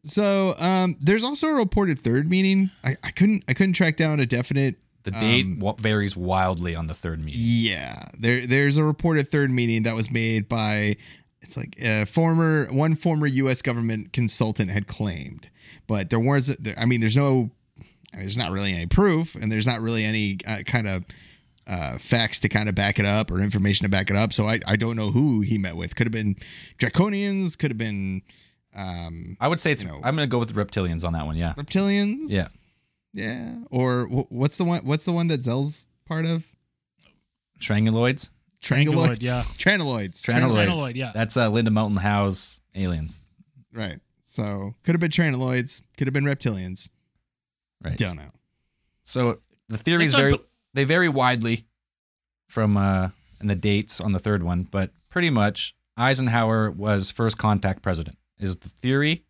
So 0.07 0.53
um, 0.60 0.98
there's 1.01 1.24
also 1.24 1.48
a 1.48 1.53
reported 1.55 2.00
third 2.00 2.29
meeting. 2.29 2.69
I, 2.84 2.95
I 3.03 3.10
couldn't 3.10 3.43
I 3.48 3.53
couldn't 3.53 3.74
track 3.74 3.98
down 3.98 4.19
a 4.19 4.25
definite 4.27 4.75
The 5.03 5.12
date 5.12 5.45
Um, 5.45 5.75
varies 5.79 6.15
wildly 6.15 6.75
on 6.75 6.86
the 6.88 6.93
third 6.93 7.19
meeting. 7.22 7.41
Yeah, 7.43 8.10
there 8.17 8.45
there's 8.45 8.77
a 8.77 8.84
reported 8.84 9.29
third 9.31 9.50
meeting 9.50 9.81
that 9.84 9.95
was 9.95 10.12
made 10.12 10.48
by 10.48 10.95
it's 11.41 11.57
like 11.57 11.75
a 11.81 12.05
former 12.05 12.67
one 12.72 12.95
former 12.95 13.25
U.S. 13.27 13.62
government 13.63 14.13
consultant 14.13 14.69
had 14.69 14.86
claimed, 14.88 15.50
but 15.88 16.10
there 16.10 16.19
was 16.19 16.48
there, 16.48 16.77
I 16.77 16.86
mean 16.86 17.01
there's 17.01 17.17
no 17.17 17.51
I 18.13 18.17
mean, 18.17 18.25
there's 18.25 18.38
not 18.38 18.51
really 18.51 18.74
any 18.74 18.86
proof 18.86 19.36
and 19.36 19.51
there's 19.51 19.67
not 19.67 19.81
really 19.81 20.03
any 20.03 20.38
uh, 20.48 20.63
kind 20.65 20.88
of 20.88 21.05
uh, 21.67 21.98
facts 21.98 22.39
to 22.39 22.50
kind 22.50 22.69
of 22.69 22.75
back 22.75 23.00
it 23.00 23.05
up 23.05 23.31
or 23.31 23.41
information 23.41 23.86
to 23.86 23.89
back 23.89 24.10
it 24.10 24.15
up. 24.15 24.34
So 24.34 24.48
I 24.48 24.60
I 24.65 24.75
don't 24.75 24.95
know 24.95 25.12
who 25.12 25.41
he 25.41 25.57
met 25.57 25.75
with. 25.75 25.95
Could 25.95 26.07
have 26.07 26.13
been 26.13 26.36
draconians. 26.79 27.57
Could 27.57 27.72
have 27.72 27.77
been 27.77 28.22
um, 28.75 29.38
I 29.39 29.48
would 29.48 29.60
say 29.60 29.72
it's. 29.72 29.81
You 29.81 29.88
know. 29.88 29.95
I'm 30.03 30.15
going 30.15 30.27
to 30.27 30.31
go 30.31 30.38
with 30.38 30.53
reptilians 30.53 31.05
on 31.05 31.13
that 31.13 31.25
one. 31.25 31.38
Yeah. 31.38 31.53
reptilians. 31.53 32.25
Yeah. 32.27 32.48
yeah. 33.13 33.55
Or 33.72 34.03
wh- 34.05 34.31
what's 34.31 34.57
the 34.57 34.65
one? 34.65 34.86
What's 34.86 35.05
the 35.05 35.13
one 35.13 35.27
that 35.29 35.43
Zell's 35.43 35.88
part 36.05 36.25
of? 36.25 36.45
Trianguloids. 37.60 38.27
Triangoloids. 38.62 39.22
Yeah. 39.22 39.41
Tranaloids. 39.57 40.22
Tranaloids. 40.22 40.67
Tranaloid, 40.67 40.95
yeah. 40.95 41.12
That's 41.13 41.38
uh, 41.38 41.50
Linda 41.50 41.72
Moulton 41.72 41.98
Howe's 41.98 42.60
aliens. 42.75 43.19
Right. 43.72 44.00
So 44.36 44.75
could 44.84 44.94
have 44.96 45.00
been 45.00 45.12
tranaloids, 45.12 45.82
could 45.98 46.08
have 46.08 46.13
been 46.13 46.25
reptilians. 46.25 46.89
Right. 47.84 47.98
Don't 47.98 48.18
know. 48.18 48.32
So 49.04 49.39
the 49.70 49.77
theories 49.77 50.13
It's 50.13 50.20
vary. 50.20 50.34
unbe- 50.34 50.44
They 50.74 50.84
vary 50.84 51.10
widely 51.10 51.65
from 52.48 52.75
uh, 52.77 53.10
and 53.39 53.50
the 53.50 53.56
dates 53.56 54.01
on 54.01 54.12
the 54.12 54.20
third 54.20 54.44
one, 54.44 54.63
but 54.63 54.92
pretty 55.10 55.30
much 55.30 55.75
Eisenhower 55.98 56.70
was 56.72 57.12
first 57.12 57.38
contact 57.38 57.82
president 57.82 58.18
is 58.38 58.58
the 58.58 58.70
theory. 58.70 59.24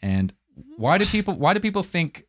And 0.00 0.32
why 0.76 0.98
do 0.98 1.06
people 1.06 1.34
why 1.34 1.54
do 1.54 1.60
people 1.60 1.82
think 1.82 2.24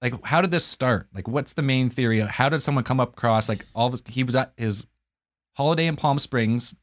like 0.00 0.14
how 0.24 0.40
did 0.40 0.50
this 0.52 0.64
start? 0.64 1.08
Like 1.12 1.26
what's 1.26 1.54
the 1.54 1.62
main 1.62 1.90
theory? 1.90 2.20
How 2.20 2.48
did 2.48 2.62
someone 2.62 2.84
come 2.84 3.00
up 3.00 3.14
across 3.14 3.48
like 3.48 3.66
all 3.74 3.92
of, 3.92 4.02
he 4.06 4.22
was 4.22 4.36
at 4.36 4.52
his 4.56 4.86
holiday 5.54 5.86
in 5.86 5.96
Palm 5.96 6.18
Springs. 6.20 6.74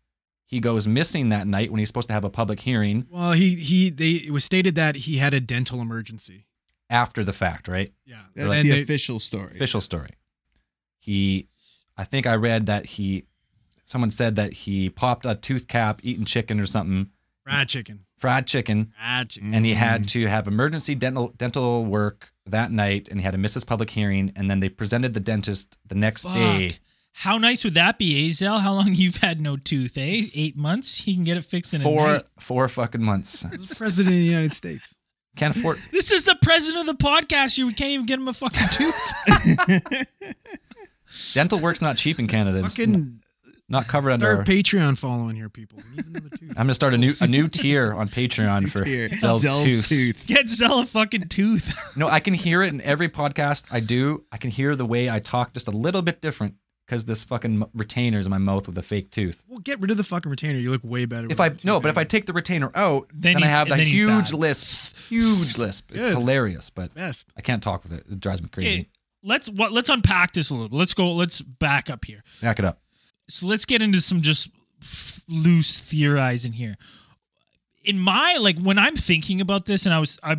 He 0.47 0.59
goes 0.59 0.87
missing 0.87 1.29
that 1.29 1.47
night 1.47 1.71
when 1.71 1.79
he's 1.79 1.89
supposed 1.89 2.07
to 2.09 2.13
have 2.13 2.23
a 2.23 2.29
public 2.29 2.59
hearing 2.61 3.07
Well, 3.09 3.31
he 3.33 3.55
he 3.55 3.89
they 3.89 4.11
it 4.11 4.31
was 4.31 4.43
stated 4.43 4.75
that 4.75 4.95
he 4.95 5.17
had 5.17 5.33
a 5.33 5.39
dental 5.39 5.81
emergency. 5.81 6.45
after 6.89 7.23
the 7.23 7.33
fact, 7.33 7.67
right? 7.67 7.91
Yeah, 8.05 8.21
That's 8.35 8.49
and 8.49 8.65
the 8.65 8.71
they- 8.73 8.81
official 8.83 9.19
story. 9.19 9.55
official 9.55 9.81
story. 9.81 10.11
He, 10.99 11.47
I 11.97 12.03
think 12.03 12.25
I 12.25 12.35
read 12.35 12.65
that 12.65 12.85
he, 12.85 13.25
someone 13.85 14.09
said 14.11 14.35
that 14.37 14.53
he 14.53 14.89
popped 14.89 15.25
a 15.25 15.35
tooth 15.35 15.67
cap 15.67 15.99
eating 16.03 16.25
chicken 16.25 16.59
or 16.59 16.65
something, 16.65 17.09
fried 17.43 17.69
chicken. 17.69 18.05
fried 18.17 18.47
chicken, 18.47 18.91
Fried 18.97 19.29
chicken. 19.29 19.53
and 19.53 19.65
he 19.65 19.73
had 19.75 20.01
mm-hmm. 20.01 20.21
to 20.21 20.27
have 20.27 20.47
emergency 20.47 20.95
dental 20.95 21.29
dental 21.37 21.85
work 21.85 22.31
that 22.45 22.71
night, 22.71 23.07
and 23.09 23.19
he 23.19 23.23
had 23.23 23.31
to 23.31 23.37
miss 23.37 23.53
his 23.53 23.63
public 23.63 23.89
hearing, 23.91 24.31
and 24.35 24.49
then 24.49 24.59
they 24.61 24.69
presented 24.69 25.13
the 25.13 25.19
dentist 25.19 25.77
the 25.85 25.95
next 25.95 26.23
day. 26.23 26.77
Fuck. 27.15 27.23
How 27.23 27.37
nice 27.37 27.63
would 27.63 27.73
that 27.75 27.97
be, 27.97 28.27
Azel? 28.27 28.59
How 28.59 28.73
long 28.73 28.89
you've 28.95 29.17
had 29.17 29.39
no 29.41 29.57
tooth, 29.57 29.97
eh? 29.97 30.27
Eight 30.33 30.55
months? 30.57 30.99
He 30.99 31.15
can 31.15 31.23
get 31.23 31.37
it 31.37 31.43
fixed 31.45 31.73
in 31.73 31.81
a 31.81 31.83
Four 31.83 32.07
night. 32.13 32.25
four 32.39 32.67
fucking 32.67 33.01
months. 33.03 33.43
President 33.77 34.13
of 34.15 34.19
the 34.19 34.25
United 34.25 34.53
States. 34.53 34.95
Can't 35.35 35.55
afford. 35.55 35.81
This 35.91 36.11
is 36.11 36.25
the 36.25 36.37
president 36.41 36.87
of 36.89 36.97
the 36.97 37.03
podcast. 37.03 37.57
You 37.57 37.67
can't 37.73 37.91
even 37.91 38.05
get 38.05 38.19
him 38.19 38.27
a 38.27 38.33
fucking 38.33 38.67
tooth. 38.71 40.05
Dental 41.33 41.59
work's 41.59 41.81
not 41.81 41.97
cheap 41.97 42.19
in 42.19 42.27
Canada. 42.27 42.57
It's- 42.59 42.75
Fucking 42.75 43.21
not 43.67 43.87
covered 43.87 44.11
under. 44.11 44.25
Start 44.25 44.37
our- 44.39 44.43
Patreon 44.45 44.97
following 44.97 45.35
here, 45.35 45.49
people. 45.49 45.79
We 45.89 45.95
need 45.97 46.05
another 46.07 46.29
tooth. 46.29 46.49
I'm 46.51 46.55
gonna 46.55 46.73
start 46.75 46.93
a 46.93 46.97
new 46.97 47.15
a 47.19 47.27
new 47.27 47.47
tier 47.47 47.93
on 47.93 48.07
Patreon 48.09 48.69
for 48.69 48.83
Here, 48.85 49.09
Zell's, 49.15 49.41
Zell's 49.41 49.87
tooth. 49.87 50.25
Get 50.27 50.47
Zell 50.49 50.79
a 50.79 50.85
fucking 50.85 51.29
tooth. 51.29 51.73
No, 51.95 52.07
I 52.07 52.19
can 52.19 52.33
hear 52.35 52.61
it 52.61 52.73
in 52.73 52.81
every 52.81 53.09
podcast 53.09 53.65
I 53.71 53.79
do. 53.79 54.23
I 54.31 54.37
can 54.37 54.51
hear 54.51 54.75
the 54.75 54.85
way 54.85 55.09
I 55.09 55.19
talk 55.19 55.53
just 55.53 55.67
a 55.67 55.71
little 55.71 56.01
bit 56.03 56.21
different 56.21 56.55
because 56.85 57.05
this 57.05 57.23
fucking 57.23 57.63
m- 57.63 57.69
retainer's 57.73 58.25
in 58.25 58.29
my 58.29 58.37
mouth 58.37 58.67
with 58.67 58.77
a 58.77 58.81
fake 58.81 59.09
tooth. 59.11 59.41
Well, 59.47 59.59
get 59.59 59.79
rid 59.79 59.91
of 59.91 59.97
the 59.97 60.03
fucking 60.03 60.29
retainer. 60.29 60.59
You 60.59 60.71
look 60.71 60.83
way 60.83 61.05
better. 61.05 61.25
If 61.25 61.29
with 61.31 61.39
I 61.39 61.49
the 61.49 61.61
no, 61.65 61.75
tooth 61.75 61.83
but 61.83 61.89
if 61.89 61.97
I 61.97 62.03
take 62.03 62.25
the 62.25 62.33
retainer 62.33 62.71
out, 62.75 63.09
Then 63.13 63.33
then, 63.35 63.43
I 63.43 63.47
have 63.47 63.69
that 63.69 63.77
then 63.77 63.87
huge 63.87 64.31
lisp, 64.33 64.97
huge 65.09 65.57
lisp. 65.57 65.91
It's 65.91 66.09
Good. 66.09 66.17
hilarious, 66.17 66.69
but 66.69 66.93
best. 66.93 67.27
I 67.37 67.41
can't 67.41 67.63
talk 67.63 67.83
with 67.83 67.93
it. 67.93 68.05
It 68.09 68.19
drives 68.19 68.41
me 68.41 68.49
crazy. 68.49 68.67
Okay, 68.69 68.89
let's 69.23 69.49
what 69.49 69.71
let's 69.71 69.89
unpack 69.89 70.33
this 70.33 70.49
a 70.49 70.53
little. 70.53 70.69
bit. 70.69 70.77
Let's 70.77 70.93
go. 70.93 71.11
Let's 71.13 71.41
back 71.41 71.89
up 71.89 72.05
here. 72.05 72.23
Back 72.41 72.59
it 72.59 72.65
up. 72.65 72.79
So 73.27 73.47
let's 73.47 73.65
get 73.65 73.81
into 73.81 74.01
some 74.01 74.21
just 74.21 74.49
f- 74.81 75.21
loose 75.27 75.79
theorizing 75.79 76.53
here. 76.53 76.75
In 77.83 77.99
my 77.99 78.37
like 78.37 78.59
when 78.59 78.77
I'm 78.77 78.95
thinking 78.95 79.41
about 79.41 79.65
this, 79.65 79.85
and 79.85 79.93
I 79.93 79.99
was 79.99 80.19
I, 80.23 80.37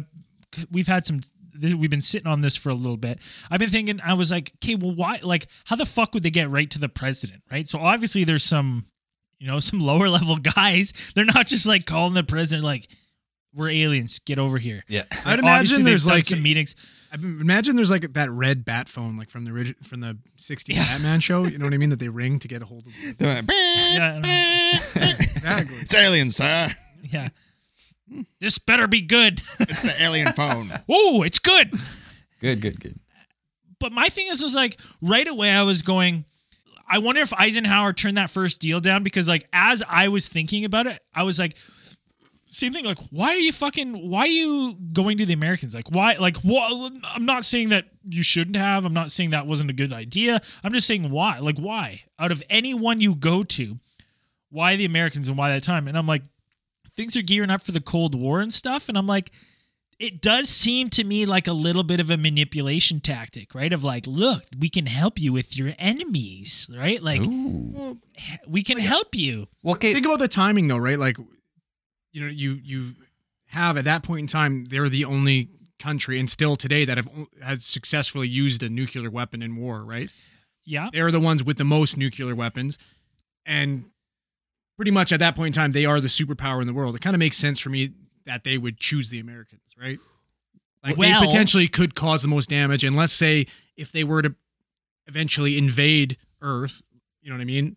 we've 0.70 0.88
had 0.88 1.04
some. 1.06 1.20
Th- 1.60 1.74
We've 1.74 1.90
been 1.90 2.02
sitting 2.02 2.26
on 2.26 2.40
this 2.40 2.56
for 2.56 2.70
a 2.70 2.74
little 2.74 2.96
bit. 2.96 3.18
I've 3.50 3.60
been 3.60 3.70
thinking. 3.70 4.00
I 4.04 4.14
was 4.14 4.30
like, 4.30 4.52
okay, 4.62 4.74
well, 4.74 4.94
why? 4.94 5.20
Like, 5.22 5.46
how 5.64 5.76
the 5.76 5.86
fuck 5.86 6.14
would 6.14 6.22
they 6.22 6.30
get 6.30 6.50
right 6.50 6.70
to 6.70 6.78
the 6.78 6.88
president? 6.88 7.42
Right. 7.50 7.66
So 7.68 7.78
obviously, 7.78 8.24
there's 8.24 8.44
some, 8.44 8.86
you 9.38 9.46
know, 9.46 9.60
some 9.60 9.80
lower 9.80 10.08
level 10.08 10.36
guys. 10.36 10.92
They're 11.14 11.24
not 11.24 11.46
just 11.46 11.66
like 11.66 11.86
calling 11.86 12.14
the 12.14 12.24
president 12.24 12.64
like, 12.64 12.88
"We're 13.54 13.70
aliens, 13.70 14.18
get 14.20 14.38
over 14.38 14.58
here." 14.58 14.84
Yeah. 14.88 15.04
I'd 15.24 15.38
imagine 15.38 15.84
there's 15.84 16.04
done 16.04 16.14
like 16.14 16.24
some 16.24 16.42
meetings. 16.42 16.74
I 17.12 17.16
imagine 17.16 17.76
there's 17.76 17.90
like 17.90 18.12
that 18.14 18.30
red 18.30 18.64
bat 18.64 18.88
phone, 18.88 19.16
like 19.16 19.30
from 19.30 19.44
the 19.44 19.52
orig- 19.52 19.76
from 19.86 20.00
the 20.00 20.18
'60s 20.38 20.74
Batman 20.74 21.20
show. 21.20 21.44
You 21.46 21.58
know 21.58 21.64
what 21.64 21.72
I 21.74 21.78
mean? 21.78 21.90
That 21.90 21.98
they 22.00 22.08
ring 22.08 22.38
to 22.40 22.48
get 22.48 22.62
a 22.62 22.64
hold 22.66 22.86
of. 22.86 22.92
The 23.18 23.26
like, 23.26 23.44
Yeah, 23.48 24.20
exactly. 24.94 25.76
it's 25.80 25.94
aliens, 25.94 26.36
sir. 26.36 26.74
yeah. 27.02 27.28
This 28.40 28.58
better 28.58 28.86
be 28.86 29.00
good. 29.00 29.40
It's 29.58 29.82
the 29.82 29.94
alien 30.00 30.32
phone. 30.32 30.70
Ooh, 30.90 31.22
it's 31.22 31.38
good. 31.38 31.72
Good, 32.40 32.60
good, 32.60 32.80
good. 32.80 32.98
but 33.80 33.92
my 33.92 34.08
thing 34.08 34.28
is, 34.28 34.42
was 34.42 34.54
like 34.54 34.78
right 35.02 35.26
away 35.26 35.50
I 35.50 35.62
was 35.62 35.82
going. 35.82 36.24
I 36.88 36.98
wonder 36.98 37.20
if 37.20 37.32
Eisenhower 37.34 37.92
turned 37.92 38.16
that 38.16 38.30
first 38.30 38.60
deal 38.60 38.78
down 38.78 39.02
because, 39.02 39.28
like, 39.28 39.48
as 39.52 39.82
I 39.88 40.08
was 40.08 40.28
thinking 40.28 40.64
about 40.64 40.86
it, 40.86 41.02
I 41.12 41.24
was 41.24 41.38
like, 41.38 41.56
same 42.48 42.72
thing. 42.72 42.84
Like, 42.84 42.98
why 43.10 43.30
are 43.30 43.38
you 43.38 43.52
fucking? 43.52 44.08
Why 44.08 44.20
are 44.20 44.26
you 44.28 44.76
going 44.92 45.18
to 45.18 45.26
the 45.26 45.32
Americans? 45.32 45.74
Like, 45.74 45.90
why? 45.90 46.14
Like, 46.14 46.36
what? 46.38 46.92
I'm 47.04 47.26
not 47.26 47.44
saying 47.44 47.70
that 47.70 47.86
you 48.04 48.22
shouldn't 48.22 48.54
have. 48.54 48.84
I'm 48.84 48.94
not 48.94 49.10
saying 49.10 49.30
that 49.30 49.48
wasn't 49.48 49.70
a 49.70 49.72
good 49.72 49.92
idea. 49.92 50.40
I'm 50.62 50.72
just 50.72 50.86
saying 50.86 51.10
why. 51.10 51.40
Like, 51.40 51.58
why? 51.58 52.04
Out 52.20 52.30
of 52.30 52.42
anyone 52.48 53.00
you 53.00 53.16
go 53.16 53.42
to, 53.42 53.78
why 54.50 54.76
the 54.76 54.84
Americans 54.84 55.28
and 55.28 55.36
why 55.36 55.50
that 55.50 55.64
time? 55.64 55.88
And 55.88 55.98
I'm 55.98 56.06
like, 56.06 56.22
things 56.96 57.16
are 57.16 57.22
gearing 57.22 57.50
up 57.50 57.62
for 57.62 57.72
the 57.72 57.80
Cold 57.80 58.14
War 58.14 58.40
and 58.40 58.52
stuff. 58.52 58.88
And 58.88 58.96
I'm 58.96 59.06
like, 59.06 59.30
it 59.98 60.20
does 60.20 60.48
seem 60.48 60.90
to 60.90 61.04
me 61.04 61.24
like 61.24 61.46
a 61.46 61.52
little 61.52 61.82
bit 61.82 62.00
of 62.00 62.10
a 62.10 62.16
manipulation 62.16 63.00
tactic, 63.00 63.54
right? 63.54 63.72
Of 63.72 63.82
like, 63.82 64.06
look, 64.06 64.44
we 64.58 64.68
can 64.68 64.86
help 64.86 65.18
you 65.18 65.32
with 65.32 65.56
your 65.56 65.72
enemies, 65.78 66.68
right? 66.74 67.02
Like, 67.02 67.22
Ooh. 67.26 67.98
We 68.46 68.62
can 68.62 68.78
help 68.78 69.14
you. 69.14 69.46
Well, 69.62 69.74
okay. 69.74 69.92
think 69.92 70.06
about 70.06 70.18
the 70.18 70.28
timing 70.28 70.68
though, 70.68 70.76
right? 70.78 70.98
Like, 70.98 71.18
you 72.12 72.22
know, 72.22 72.28
you 72.28 72.52
you 72.62 72.94
have 73.46 73.76
at 73.76 73.84
that 73.84 74.02
point 74.02 74.20
in 74.20 74.26
time, 74.26 74.66
they're 74.66 74.88
the 74.88 75.04
only 75.04 75.50
country, 75.78 76.18
and 76.18 76.28
still 76.28 76.56
today 76.56 76.84
that 76.84 76.96
have 76.96 77.08
has 77.42 77.64
successfully 77.64 78.28
used 78.28 78.62
a 78.62 78.68
nuclear 78.68 79.10
weapon 79.10 79.42
in 79.42 79.56
war, 79.56 79.84
right? 79.84 80.12
Yeah. 80.64 80.88
They're 80.92 81.10
the 81.10 81.20
ones 81.20 81.44
with 81.44 81.58
the 81.58 81.64
most 81.64 81.96
nuclear 81.96 82.34
weapons, 82.34 82.78
and 83.44 83.84
pretty 84.76 84.90
much 84.90 85.12
at 85.12 85.20
that 85.20 85.34
point 85.36 85.56
in 85.56 85.60
time, 85.60 85.72
they 85.72 85.84
are 85.86 86.00
the 86.00 86.08
superpower 86.08 86.60
in 86.60 86.66
the 86.66 86.74
world. 86.74 86.94
It 86.94 87.02
kind 87.02 87.14
of 87.14 87.18
makes 87.20 87.36
sense 87.36 87.58
for 87.58 87.70
me 87.70 87.92
that 88.24 88.44
they 88.44 88.58
would 88.58 88.78
choose 88.78 89.08
the 89.10 89.18
Americans, 89.20 89.62
right? 89.80 89.98
Like 90.84 90.96
Well- 90.96 91.20
they 91.20 91.26
potentially 91.26 91.68
could 91.68 91.94
cause 91.94 92.22
the 92.22 92.28
most 92.28 92.48
damage, 92.50 92.84
and 92.84 92.94
let's 92.96 93.12
say 93.12 93.46
if 93.76 93.90
they 93.92 94.04
were 94.04 94.22
to 94.22 94.34
eventually 95.06 95.56
invade 95.58 96.16
Earth, 96.40 96.82
you 97.22 97.30
know 97.30 97.36
what 97.36 97.42
I 97.42 97.46
mean? 97.46 97.76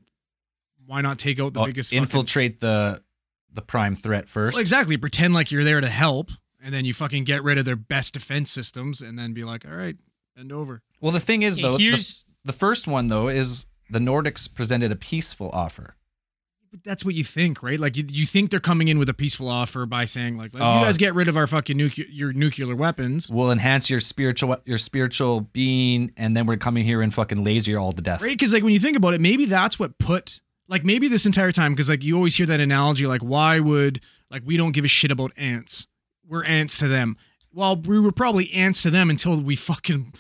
Why 0.86 1.02
not 1.02 1.20
take 1.20 1.40
out 1.40 1.54
the 1.54 1.60
Well, 1.60 1.68
biggest 1.68 1.90
fucking- 1.92 2.04
infiltrate 2.04 2.60
the 2.60 3.04
the 3.52 3.62
prime 3.64 3.96
threat 3.96 4.30
first. 4.30 4.54
well, 4.56 4.62
exactly. 4.62 4.96
Pretend 4.96 5.34
like 5.34 5.52
you're 5.52 5.64
there 5.64 5.82
to 5.82 5.90
help, 5.90 6.30
and 6.62 6.72
then 6.74 6.86
you 6.86 6.94
fucking 6.94 7.24
get 7.24 7.44
rid 7.44 7.58
of 7.58 7.66
their 7.66 7.76
best 7.76 8.14
defense 8.14 8.52
systems, 8.52 9.02
and 9.02 9.18
then 9.18 9.34
be 9.34 9.44
like, 9.44 9.66
"All 9.66 9.72
right, 9.74 9.96
bend 10.36 10.52
over." 10.52 10.84
Well, 11.02 11.12
the 11.12 11.20
thing 11.20 11.42
is, 11.42 11.58
though, 11.58 11.76
the, 11.78 11.84
here's- 11.84 12.26
the 12.46 12.54
first 12.54 12.88
one 12.88 13.08
though 13.08 13.28
is 13.28 13.66
the 13.90 13.98
Nordics 14.00 14.52
presented 14.54 14.92
a 14.92 14.96
peaceful 14.96 15.50
offer. 15.52 15.96
But 16.72 16.84
that's 16.84 17.04
what 17.04 17.16
you 17.16 17.24
think, 17.24 17.64
right? 17.64 17.80
Like 17.80 17.98
you, 17.98 18.06
you 18.08 18.26
think 18.26 18.52
they're 18.52 18.60
coming 18.60 18.90
in 18.90 19.00
with 19.00 19.10
a 19.10 19.14
peaceful 19.14 19.48
offer 19.50 19.86
by 19.88 20.06
saying, 20.06 20.38
"Like, 20.38 20.54
let 20.54 20.62
Oh. 20.62 20.74
you 20.74 20.80
uh, 20.80 20.84
guys 20.84 20.98
get 20.98 21.16
rid 21.16 21.28
of 21.28 21.36
our 21.36 21.48
fucking 21.48 21.76
nuclear 21.76 22.06
your 22.12 22.32
nuclear 22.34 22.76
weapons." 22.76 23.30
We'll 23.32 23.52
enhance 23.52 23.90
your 23.90 24.00
spiritual 24.00 24.58
your 24.66 24.78
spiritual 24.78 25.42
being, 25.42 26.12
and 26.16 26.38
then 26.38 26.46
we're 26.46 26.58
coming 26.58 26.84
here 26.84 27.02
and 27.02 27.14
fucking 27.14 27.44
laser 27.44 27.72
you 27.72 27.78
all 27.80 27.92
to 27.92 28.02
death. 28.02 28.22
Right? 28.22 28.32
Because 28.38 28.54
like 28.54 28.64
when 28.64 28.74
you 28.74 28.80
think 28.80 28.96
about 28.98 29.14
it, 29.16 29.22
maybe 29.22 29.46
that's 29.46 29.80
what 29.80 29.98
put 29.98 30.42
like 30.68 30.86
maybe 30.86 31.08
this 31.08 31.26
entire 31.26 31.52
time 31.52 31.74
because 31.74 31.90
like 31.90 32.04
you 32.04 32.16
always 32.16 32.36
hear 32.36 32.46
that 32.46 32.60
analogy 32.60 33.08
like 33.08 33.22
why 33.22 33.60
would 33.60 34.00
like 34.30 34.44
we 34.46 34.56
don't 34.56 34.72
give 34.74 34.86
a 34.86 34.88
shit 34.88 35.10
about 35.10 35.32
ants 35.36 35.88
we're 36.28 36.44
ants 36.44 36.78
to 36.78 36.88
them 36.88 37.18
well 37.52 37.76
we 37.76 38.00
were 38.00 38.12
probably 38.12 38.54
ants 38.54 38.84
to 38.84 38.92
them 38.92 39.10
until 39.10 39.42
we 39.42 39.56
fucking 39.56 40.14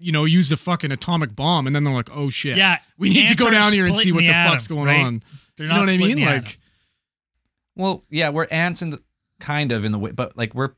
you 0.00 0.10
know 0.10 0.24
used 0.24 0.50
a 0.50 0.56
fucking 0.56 0.90
atomic 0.90 1.36
bomb 1.36 1.68
and 1.68 1.76
then 1.76 1.84
they're 1.84 1.94
like 1.94 2.08
oh 2.12 2.30
shit 2.30 2.56
Yeah. 2.56 2.78
we 2.98 3.10
need 3.10 3.28
to 3.28 3.36
go 3.36 3.48
down 3.48 3.72
here 3.72 3.86
and 3.86 3.96
see 3.96 4.10
what 4.10 4.22
the, 4.22 4.26
the 4.26 4.32
fuck's 4.32 4.66
going 4.66 4.86
right? 4.86 5.00
on 5.04 5.22
They're 5.56 5.66
you 5.66 5.72
know 5.72 5.80
what 5.80 5.88
I 5.88 5.96
mean 5.96 6.20
like 6.20 6.42
atom. 6.48 6.60
Well, 7.74 8.04
yeah, 8.10 8.28
we're 8.30 8.46
ants 8.50 8.82
in 8.82 8.90
the 8.90 9.02
kind 9.40 9.72
of 9.72 9.84
in 9.84 9.92
the 9.92 9.98
way, 9.98 10.12
but 10.12 10.36
like 10.36 10.54
we're 10.54 10.72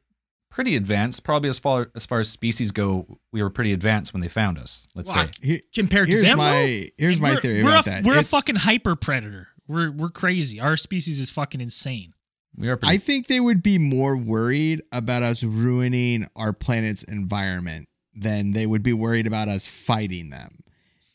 pretty 0.51 0.77
advanced. 0.77 1.25
Probably 1.25 1.49
as 1.49 1.59
far 1.59 1.91
as 1.95 2.07
far 2.07 2.21
as 2.21 2.29
species 2.29 2.71
go, 2.73 3.19
we 3.33 3.43
were 3.43 3.51
pretty 3.51 3.73
advanced 3.73 4.13
when 4.13 4.21
they 4.21 4.29
found 4.29 4.59
us. 4.59 4.87
Let's 4.95 5.15
Well, 5.15 5.27
say. 5.27 5.33
He- 5.43 5.63
compared 5.75 6.09
to 6.09 6.15
here's 6.15 6.27
them 6.27 6.39
though, 6.39 6.45
my 6.45 6.91
here's 6.97 7.21
my 7.21 7.37
theory 7.37 7.63
we're 7.63 7.71
about 7.71 7.87
a, 7.87 7.91
that. 7.91 8.05
We're 8.05 8.19
a 8.19 8.25
fucking 8.25 8.57
hyper 8.57 8.97
predator. 8.97 9.49
We're 9.67 9.91
we're 9.91 10.11
crazy. 10.11 10.61
Our 10.61 10.77
species 10.77 11.21
is 11.21 11.31
fucking 11.31 11.61
insane. 11.61 12.15
We 12.57 12.69
are 12.69 12.77
pretty. 12.77 12.95
I 12.95 12.99
think 12.99 13.27
they 13.27 13.41
would 13.41 13.63
be 13.63 13.79
more 13.79 14.17
worried 14.17 14.83
about 14.93 15.23
us 15.23 15.43
ruining 15.43 16.29
our 16.37 16.53
planet's 16.53 17.03
environment 17.03 17.89
than 18.15 18.53
they 18.53 18.67
would 18.67 18.83
be 18.83 18.93
worried 18.93 19.27
about 19.27 19.49
us 19.49 19.67
fighting 19.67 20.31
them. 20.31 20.61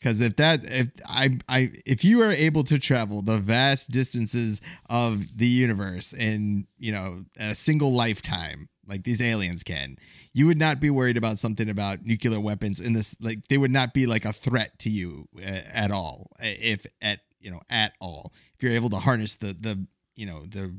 Because 0.00 0.20
if 0.20 0.36
that 0.36 0.64
if 0.64 0.88
I 1.06 1.38
I 1.48 1.72
if 1.84 2.04
you 2.04 2.22
are 2.22 2.30
able 2.30 2.64
to 2.64 2.78
travel 2.78 3.20
the 3.20 3.36
vast 3.36 3.90
distances 3.90 4.60
of 4.88 5.36
the 5.36 5.46
universe 5.46 6.12
in 6.14 6.66
you 6.78 6.92
know 6.92 7.24
a 7.38 7.54
single 7.54 7.92
lifetime 7.92 8.68
like 8.86 9.04
these 9.04 9.20
aliens 9.22 9.62
can, 9.62 9.96
you 10.32 10.46
would 10.46 10.58
not 10.58 10.80
be 10.80 10.90
worried 10.90 11.18
about 11.18 11.38
something 11.38 11.68
about 11.68 12.04
nuclear 12.04 12.40
weapons 12.40 12.80
in 12.80 12.94
this 12.94 13.14
like 13.20 13.46
they 13.48 13.58
would 13.58 13.70
not 13.70 13.92
be 13.92 14.06
like 14.06 14.24
a 14.24 14.32
threat 14.32 14.78
to 14.78 14.90
you 14.90 15.28
uh, 15.36 15.60
at 15.72 15.90
all 15.90 16.30
if 16.40 16.86
at 17.02 17.20
you 17.38 17.50
know 17.50 17.60
at 17.68 17.92
all. 18.00 18.32
If 18.54 18.62
you're 18.62 18.72
able 18.72 18.90
to 18.90 18.96
harness 18.96 19.34
the 19.34 19.54
the 19.58 19.86
you 20.16 20.24
know 20.24 20.46
the 20.46 20.74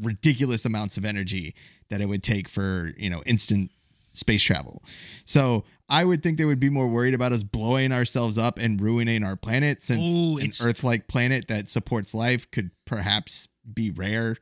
ridiculous 0.00 0.64
amounts 0.64 0.96
of 0.96 1.04
energy 1.04 1.54
that 1.88 2.00
it 2.00 2.06
would 2.06 2.22
take 2.22 2.48
for 2.48 2.92
you 2.98 3.08
know 3.08 3.22
instant 3.24 3.70
space 4.14 4.42
travel 4.42 4.82
so 5.24 5.64
i 5.88 6.04
would 6.04 6.22
think 6.22 6.38
they 6.38 6.44
would 6.44 6.60
be 6.60 6.70
more 6.70 6.88
worried 6.88 7.14
about 7.14 7.32
us 7.32 7.42
blowing 7.42 7.92
ourselves 7.92 8.38
up 8.38 8.58
and 8.58 8.80
ruining 8.80 9.22
our 9.22 9.36
planet 9.36 9.82
since 9.82 10.08
Ooh, 10.08 10.38
an 10.38 10.50
earth-like 10.62 11.08
planet 11.08 11.48
that 11.48 11.68
supports 11.68 12.14
life 12.14 12.50
could 12.50 12.70
perhaps 12.86 13.48
be 13.72 13.90
rare 13.90 14.36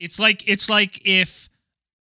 It's 0.00 0.18
like 0.18 0.42
it's 0.46 0.68
like 0.68 1.00
if 1.04 1.48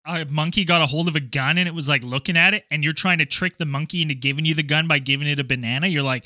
a 0.05 0.25
monkey 0.25 0.63
got 0.63 0.81
a 0.81 0.87
hold 0.87 1.07
of 1.07 1.15
a 1.15 1.19
gun 1.19 1.57
and 1.57 1.67
it 1.67 1.75
was 1.75 1.87
like 1.87 2.03
looking 2.03 2.37
at 2.37 2.53
it, 2.53 2.65
and 2.71 2.83
you're 2.83 2.93
trying 2.93 3.19
to 3.19 3.25
trick 3.25 3.57
the 3.57 3.65
monkey 3.65 4.01
into 4.01 4.15
giving 4.15 4.45
you 4.45 4.55
the 4.55 4.63
gun 4.63 4.87
by 4.87 4.99
giving 4.99 5.27
it 5.27 5.39
a 5.39 5.43
banana. 5.43 5.87
You're 5.87 6.01
like, 6.01 6.25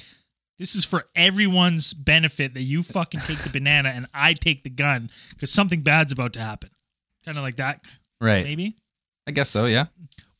this 0.57 0.75
is 0.75 0.85
for 0.85 1.05
everyone's 1.15 1.93
benefit 1.93 2.53
that 2.53 2.61
you 2.61 2.83
fucking 2.83 3.19
take 3.21 3.39
the 3.39 3.49
banana 3.49 3.89
and 3.89 4.07
I 4.13 4.33
take 4.33 4.63
the 4.63 4.69
gun 4.69 5.09
because 5.31 5.51
something 5.51 5.81
bad's 5.81 6.13
about 6.13 6.33
to 6.33 6.39
happen. 6.39 6.69
Kind 7.25 7.37
of 7.37 7.43
like 7.43 7.57
that, 7.57 7.83
right. 8.21 8.45
maybe. 8.45 8.75
I 9.27 9.31
guess 9.31 9.49
so. 9.49 9.65
Yeah. 9.65 9.87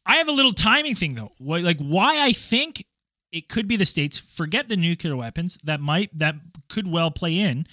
I 0.06 0.18
have 0.18 0.28
a 0.28 0.32
little 0.32 0.54
timing 0.54 0.96
thing 0.96 1.16
though. 1.16 1.32
Why- 1.38 1.60
Like 1.60 1.80
why 1.80 2.20
I 2.24 2.32
think 2.34 2.86
it 3.32 3.50
could 3.50 3.68
be 3.68 3.76
the 3.76 3.86
states. 3.86 4.18
Forget 4.18 4.70
the 4.70 4.78
nuclear 4.78 5.16
weapons 5.16 5.58
that 5.64 5.80
might 5.82 6.18
that 6.18 6.36
could 6.70 6.88
well 6.88 7.12
play 7.12 7.38
in. 7.40 7.68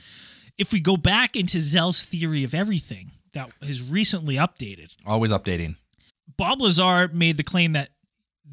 If 0.59 0.73
we 0.73 0.81
go 0.81 0.97
back 0.97 1.37
into 1.37 1.61
Zell's 1.61 2.05
theory 2.05 2.45
of 2.45 2.55
everything 2.55 3.13
that 3.33 3.51
has 3.63 3.83
recently 3.83 4.37
updated, 4.37 4.95
Always 5.07 5.31
updating. 5.31 5.77
Bob 6.37 6.61
Lazar 6.61 7.09
made 7.09 7.37
the 7.37 7.43
claim 7.43 7.73
that 7.73 7.91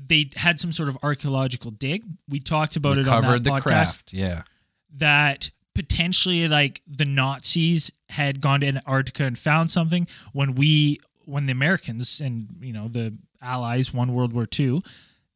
they 0.08 0.30
had 0.36 0.60
some 0.60 0.72
sort 0.72 0.88
of 0.89 0.98
archaeological 1.04 1.72
dig. 1.72 2.04
We 2.28 2.39
talked 2.39 2.76
about 2.76 2.96
We 2.96 3.02
it 3.02 3.08
on 3.08 3.22
covered 3.22 3.44
that 3.44 3.50
the 3.50 3.50
podcast 3.60 3.63
craft. 3.63 4.13
Yeah. 4.13 4.44
that 4.98 5.52
potentially 5.76 6.48
like 6.48 6.82
the 6.88 7.06
Nazis 7.06 7.92
had 8.10 8.42
gone 8.42 8.62
to 8.62 8.68
Antarctica 8.68 9.24
and 9.26 9.38
found 9.38 9.70
something 9.72 10.08
when 10.34 10.56
we 10.56 11.00
when 11.30 11.46
the 11.46 11.52
Americans 11.52 12.22
and 12.22 12.48
you 12.62 12.74
know 12.74 12.88
the 12.88 13.18
Allies 13.42 13.94
won 13.94 14.13
World 14.13 14.34
War 14.34 14.48
II, 14.60 14.82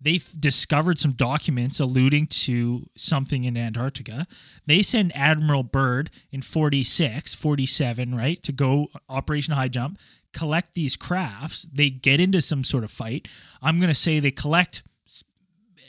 They've 0.03 0.29
discovered 0.37 0.99
some 0.99 1.13
documents 1.13 1.79
alluding 1.79 2.27
to 2.27 2.89
something 2.97 3.45
in 3.45 3.55
Antarctica. 3.55 4.27
They 4.65 4.81
send 4.81 5.15
Admiral 5.15 5.63
Byrd 5.63 6.11
in 6.29 6.41
46, 6.41 7.33
47, 7.33 8.13
right, 8.13 8.43
to 8.43 8.51
go 8.51 8.87
Operation 9.07 9.53
High 9.53 9.69
Jump, 9.69 9.97
collect 10.33 10.75
these 10.75 10.97
crafts. 10.97 11.65
They 11.71 11.89
get 11.89 12.19
into 12.19 12.41
some 12.41 12.65
sort 12.65 12.83
of 12.83 12.91
fight. 12.91 13.29
I'm 13.61 13.79
going 13.79 13.87
to 13.87 13.95
say 13.95 14.19
they 14.19 14.31
collect 14.31 14.83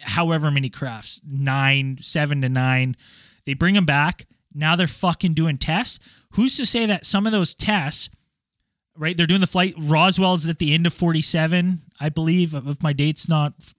however 0.03 0.49
many 0.53 0.71
crafts, 0.71 1.21
nine, 1.29 1.99
seven 2.01 2.40
to 2.43 2.49
nine. 2.49 2.97
They 3.47 3.55
bring 3.55 3.75
them 3.75 3.87
back. 3.87 4.27
Now 4.55 4.77
they're 4.77 4.87
fucking 4.87 5.35
doing 5.35 5.59
tests. 5.59 5.99
Who's 6.35 6.57
to 6.59 6.67
say 6.67 6.87
that 6.87 7.05
some 7.05 7.27
of 7.27 7.33
those 7.33 7.57
tests, 7.57 8.11
right? 8.96 9.16
They're 9.16 9.26
doing 9.26 9.40
the 9.40 9.46
flight. 9.46 9.74
Roswell's 9.78 10.46
at 10.46 10.59
the 10.59 10.72
end 10.74 10.87
of 10.87 10.94
47, 10.94 11.80
I 12.00 12.09
believe, 12.09 12.54
if 12.54 12.83
my 12.83 12.92
date's 12.92 13.28
not 13.28 13.54
f- 13.61 13.74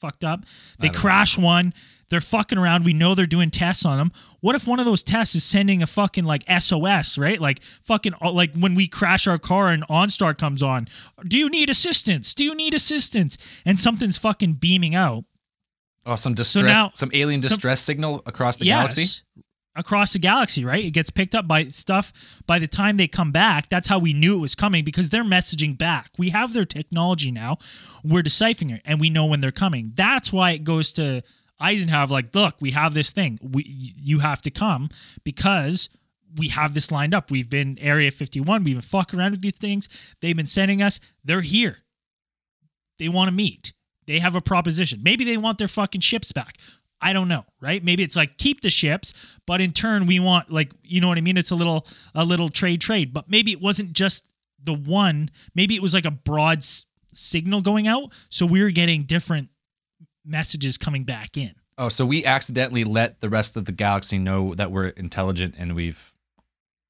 fucked 0.00 0.24
up. 0.24 0.44
They 0.78 0.88
don't 0.88 0.94
know. 0.96 1.00
crash 1.00 1.38
one. 1.38 1.74
They're 2.08 2.20
fucking 2.20 2.58
around. 2.58 2.84
We 2.84 2.92
know 2.92 3.14
they're 3.14 3.24
doing 3.26 3.50
tests 3.52 3.84
on 3.84 3.98
them. 3.98 4.10
What 4.40 4.56
if 4.56 4.66
one 4.66 4.80
of 4.80 4.84
those 4.84 5.02
tests 5.02 5.34
is 5.36 5.44
sending 5.44 5.80
a 5.80 5.86
fucking 5.86 6.24
like 6.24 6.42
SOS, 6.60 7.16
right? 7.16 7.40
Like 7.40 7.62
fucking 7.82 8.14
uh, 8.20 8.32
like 8.32 8.54
when 8.56 8.74
we 8.74 8.88
crash 8.88 9.28
our 9.28 9.38
car 9.38 9.68
and 9.68 9.86
OnStar 9.86 10.36
comes 10.36 10.60
on. 10.62 10.88
Do 11.28 11.38
you 11.38 11.48
need 11.48 11.70
assistance? 11.70 12.34
Do 12.34 12.42
you 12.44 12.54
need 12.54 12.74
assistance? 12.74 13.38
And 13.64 13.78
something's 13.78 14.18
fucking 14.18 14.54
beaming 14.54 14.94
out. 14.96 15.24
Oh, 16.04 16.16
some 16.16 16.34
distress, 16.34 16.64
now- 16.64 16.90
some 16.94 17.10
alien 17.14 17.42
some- 17.42 17.50
distress 17.50 17.80
signal 17.80 18.22
across 18.26 18.56
the 18.56 18.64
yes. 18.64 18.94
galaxy. 18.96 19.22
Across 19.76 20.14
the 20.14 20.18
galaxy, 20.18 20.64
right? 20.64 20.84
It 20.84 20.90
gets 20.90 21.10
picked 21.10 21.34
up 21.34 21.46
by 21.46 21.68
stuff. 21.68 22.12
By 22.46 22.58
the 22.58 22.66
time 22.66 22.96
they 22.96 23.06
come 23.06 23.30
back, 23.30 23.68
that's 23.68 23.86
how 23.86 24.00
we 24.00 24.12
knew 24.12 24.36
it 24.36 24.40
was 24.40 24.56
coming 24.56 24.84
because 24.84 25.10
they're 25.10 25.22
messaging 25.22 25.78
back. 25.78 26.10
We 26.18 26.30
have 26.30 26.52
their 26.52 26.64
technology 26.64 27.30
now. 27.30 27.58
We're 28.02 28.22
deciphering 28.22 28.70
it, 28.70 28.82
and 28.84 29.00
we 29.00 29.10
know 29.10 29.26
when 29.26 29.40
they're 29.40 29.52
coming. 29.52 29.92
That's 29.94 30.32
why 30.32 30.50
it 30.52 30.64
goes 30.64 30.92
to 30.94 31.22
Eisenhower. 31.60 32.08
Like, 32.08 32.34
look, 32.34 32.56
we 32.60 32.72
have 32.72 32.94
this 32.94 33.10
thing. 33.10 33.38
We, 33.42 33.94
you 33.96 34.18
have 34.18 34.42
to 34.42 34.50
come 34.50 34.88
because 35.22 35.88
we 36.36 36.48
have 36.48 36.74
this 36.74 36.90
lined 36.90 37.14
up. 37.14 37.30
We've 37.30 37.50
been 37.50 37.78
Area 37.78 38.10
51. 38.10 38.64
We've 38.64 38.74
been 38.74 38.82
fucking 38.82 39.18
around 39.18 39.32
with 39.32 39.42
these 39.42 39.56
things. 39.56 39.88
They've 40.20 40.36
been 40.36 40.46
sending 40.46 40.82
us. 40.82 41.00
They're 41.24 41.42
here. 41.42 41.78
They 42.98 43.08
want 43.08 43.28
to 43.28 43.32
meet. 43.32 43.72
They 44.06 44.18
have 44.18 44.34
a 44.34 44.40
proposition. 44.40 45.02
Maybe 45.02 45.24
they 45.24 45.36
want 45.36 45.58
their 45.58 45.68
fucking 45.68 46.00
ships 46.00 46.32
back. 46.32 46.56
I 47.02 47.12
don't 47.12 47.28
know, 47.28 47.44
right? 47.60 47.82
Maybe 47.82 48.02
it's 48.02 48.16
like 48.16 48.36
keep 48.38 48.60
the 48.60 48.70
ships, 48.70 49.14
but 49.46 49.60
in 49.60 49.72
turn 49.72 50.06
we 50.06 50.20
want 50.20 50.50
like 50.50 50.72
you 50.82 51.00
know 51.00 51.08
what 51.08 51.18
I 51.18 51.22
mean? 51.22 51.36
It's 51.36 51.50
a 51.50 51.54
little 51.56 51.86
a 52.14 52.24
little 52.24 52.48
trade 52.50 52.80
trade. 52.80 53.12
But 53.14 53.28
maybe 53.30 53.52
it 53.52 53.60
wasn't 53.60 53.92
just 53.92 54.24
the 54.62 54.74
one. 54.74 55.30
Maybe 55.54 55.74
it 55.74 55.82
was 55.82 55.94
like 55.94 56.04
a 56.04 56.10
broad 56.10 56.58
s- 56.58 56.84
signal 57.14 57.62
going 57.62 57.88
out, 57.88 58.12
so 58.28 58.44
we 58.46 58.62
were 58.62 58.70
getting 58.70 59.04
different 59.04 59.48
messages 60.24 60.76
coming 60.78 61.04
back 61.04 61.36
in. 61.36 61.54
Oh, 61.78 61.88
so 61.88 62.04
we 62.04 62.24
accidentally 62.24 62.84
let 62.84 63.20
the 63.20 63.28
rest 63.30 63.56
of 63.56 63.64
the 63.64 63.72
galaxy 63.72 64.18
know 64.18 64.54
that 64.54 64.70
we're 64.70 64.88
intelligent 64.88 65.54
and 65.56 65.74
we've 65.74 66.12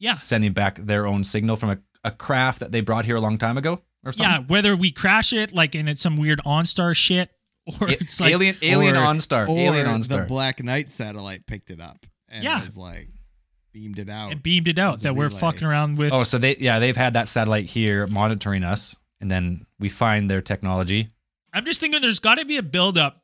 Yeah. 0.00 0.14
sending 0.14 0.52
back 0.52 0.76
their 0.84 1.06
own 1.06 1.22
signal 1.22 1.54
from 1.56 1.70
a, 1.70 1.78
a 2.02 2.10
craft 2.10 2.58
that 2.60 2.72
they 2.72 2.80
brought 2.80 3.04
here 3.04 3.14
a 3.16 3.20
long 3.20 3.38
time 3.38 3.56
ago 3.56 3.82
or 4.04 4.10
something. 4.12 4.28
Yeah, 4.30 4.38
whether 4.48 4.74
we 4.74 4.90
crash 4.90 5.32
it 5.32 5.54
like 5.54 5.76
and 5.76 5.88
it's 5.88 6.02
some 6.02 6.16
weird 6.16 6.40
OnStar 6.44 6.96
shit 6.96 7.30
or 7.80 7.88
A- 7.88 7.92
it's 7.92 8.20
like 8.20 8.32
alien 8.32 8.56
alien 8.62 8.96
Or- 8.96 9.00
OnStar. 9.00 9.48
Or 9.48 9.58
Alien 9.58 10.00
the 10.02 10.24
Black 10.28 10.62
Knight 10.62 10.90
satellite 10.90 11.46
picked 11.46 11.70
it 11.70 11.80
up 11.80 12.06
and 12.28 12.42
Yeah. 12.44 12.62
was 12.62 12.76
like 12.76 13.08
beamed 13.72 13.98
it 13.98 14.08
out. 14.08 14.32
and 14.32 14.42
beamed 14.42 14.66
it 14.68 14.78
out 14.78 15.00
that 15.00 15.14
we're 15.14 15.28
relay. 15.28 15.40
fucking 15.40 15.64
around 15.66 15.96
with 15.98 16.12
oh, 16.12 16.24
so 16.24 16.38
they 16.38 16.56
yeah, 16.58 16.78
they've 16.78 16.96
had 16.96 17.12
that 17.12 17.28
satellite 17.28 17.66
here 17.66 18.06
monitoring 18.06 18.64
us 18.64 18.96
and 19.20 19.30
then 19.30 19.66
we 19.78 19.88
find 19.88 20.30
their 20.30 20.40
technology. 20.42 21.08
I'm 21.52 21.64
just 21.64 21.80
thinking 21.80 22.00
there's 22.00 22.20
got 22.20 22.36
to 22.36 22.44
be 22.44 22.56
a 22.56 22.62
buildup. 22.62 23.22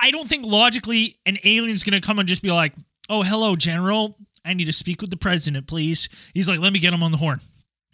I 0.00 0.10
don't 0.12 0.28
think 0.28 0.44
logically 0.46 1.18
an 1.26 1.36
alien's 1.44 1.84
going 1.84 2.00
to 2.00 2.04
come 2.06 2.18
and 2.18 2.28
just 2.28 2.42
be 2.42 2.50
like, 2.50 2.72
oh, 3.08 3.22
hello, 3.22 3.54
General. 3.56 4.16
I 4.44 4.54
need 4.54 4.64
to 4.66 4.72
speak 4.72 5.00
with 5.02 5.10
the 5.10 5.16
president, 5.18 5.66
please. 5.66 6.08
He's 6.32 6.48
like, 6.48 6.58
let 6.60 6.72
me 6.72 6.78
get 6.78 6.94
him 6.94 7.02
on 7.02 7.10
the 7.10 7.18
horn. 7.18 7.40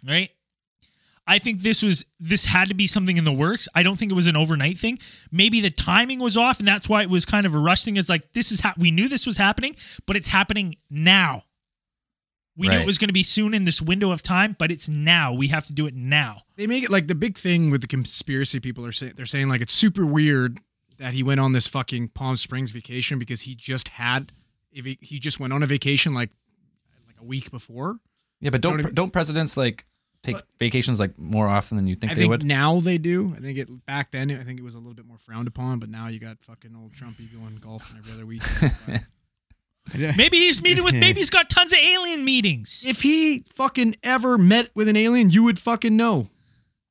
Right? 0.06 0.30
I 1.26 1.38
think 1.38 1.60
this 1.60 1.82
was 1.82 2.04
this 2.20 2.44
had 2.44 2.68
to 2.68 2.74
be 2.74 2.86
something 2.86 3.16
in 3.16 3.24
the 3.24 3.32
works. 3.32 3.68
I 3.74 3.82
don't 3.82 3.98
think 3.98 4.12
it 4.12 4.14
was 4.14 4.28
an 4.28 4.36
overnight 4.36 4.78
thing. 4.78 4.98
Maybe 5.32 5.60
the 5.60 5.70
timing 5.70 6.20
was 6.20 6.36
off, 6.36 6.60
and 6.60 6.68
that's 6.68 6.88
why 6.88 7.02
it 7.02 7.10
was 7.10 7.24
kind 7.24 7.46
of 7.46 7.54
a 7.54 7.58
rush 7.58 7.84
thing. 7.84 7.96
It's 7.96 8.08
like 8.08 8.32
this 8.32 8.52
is 8.52 8.60
ha- 8.60 8.74
we 8.78 8.90
knew 8.90 9.08
this 9.08 9.26
was 9.26 9.36
happening, 9.36 9.74
but 10.06 10.16
it's 10.16 10.28
happening 10.28 10.76
now. 10.88 11.44
We 12.56 12.68
knew 12.68 12.78
it 12.78 12.86
was 12.86 12.96
going 12.96 13.08
to 13.08 13.12
be 13.12 13.22
soon 13.22 13.52
in 13.52 13.66
this 13.66 13.82
window 13.82 14.12
of 14.12 14.22
time, 14.22 14.56
but 14.58 14.70
it's 14.70 14.88
now. 14.88 15.34
We 15.34 15.48
have 15.48 15.66
to 15.66 15.74
do 15.74 15.86
it 15.86 15.94
now. 15.94 16.42
They 16.56 16.66
make 16.66 16.84
it 16.84 16.90
like 16.90 17.06
the 17.06 17.14
big 17.14 17.36
thing 17.36 17.70
with 17.70 17.82
the 17.82 17.86
conspiracy 17.86 18.60
people 18.60 18.86
are 18.86 18.92
saying 18.92 19.12
they're 19.16 19.26
saying 19.26 19.48
like 19.48 19.60
it's 19.60 19.74
super 19.74 20.06
weird 20.06 20.60
that 20.98 21.12
he 21.12 21.22
went 21.22 21.40
on 21.40 21.52
this 21.52 21.66
fucking 21.66 22.08
Palm 22.08 22.36
Springs 22.36 22.70
vacation 22.70 23.18
because 23.18 23.42
he 23.42 23.54
just 23.54 23.88
had 23.88 24.32
if 24.72 24.84
he, 24.86 24.98
he 25.02 25.18
just 25.18 25.38
went 25.38 25.52
on 25.52 25.62
a 25.62 25.66
vacation 25.66 26.14
like 26.14 26.30
like 27.06 27.16
a 27.20 27.24
week 27.24 27.50
before. 27.50 27.96
Yeah, 28.40 28.50
but 28.50 28.62
don't 28.62 28.72
what 28.72 28.80
I 28.80 28.84
mean? 28.84 28.94
don't 28.94 29.12
presidents 29.12 29.56
like 29.56 29.84
take 30.22 30.36
vacations 30.58 30.98
like 31.00 31.18
more 31.18 31.46
often 31.48 31.76
than 31.76 31.86
you 31.86 31.94
think 31.94 32.12
I 32.12 32.14
they 32.14 32.22
think 32.22 32.30
would? 32.30 32.44
now 32.44 32.80
they 32.80 32.98
do. 32.98 33.32
I 33.36 33.40
think 33.40 33.58
it 33.58 33.86
back 33.86 34.10
then 34.12 34.30
I 34.30 34.42
think 34.44 34.58
it 34.58 34.62
was 34.64 34.74
a 34.74 34.78
little 34.78 34.94
bit 34.94 35.06
more 35.06 35.18
frowned 35.18 35.48
upon, 35.48 35.78
but 35.78 35.88
now 35.88 36.08
you 36.08 36.18
got 36.18 36.38
fucking 36.42 36.74
old 36.76 36.92
Trumpy 36.94 37.28
going 37.32 37.56
golfing 37.60 37.98
every 37.98 38.12
other 38.12 38.26
week. 38.26 38.42
Maybe 40.16 40.38
he's 40.38 40.60
meeting 40.60 40.82
with. 40.82 40.94
Maybe 40.94 41.20
he's 41.20 41.30
got 41.30 41.48
tons 41.48 41.72
of 41.72 41.78
alien 41.78 42.24
meetings. 42.24 42.82
if 42.86 43.02
he 43.02 43.44
fucking 43.54 43.96
ever 44.02 44.36
met 44.36 44.70
with 44.74 44.88
an 44.88 44.96
alien, 44.96 45.30
you 45.30 45.44
would 45.44 45.58
fucking 45.60 45.96
know. 45.96 46.28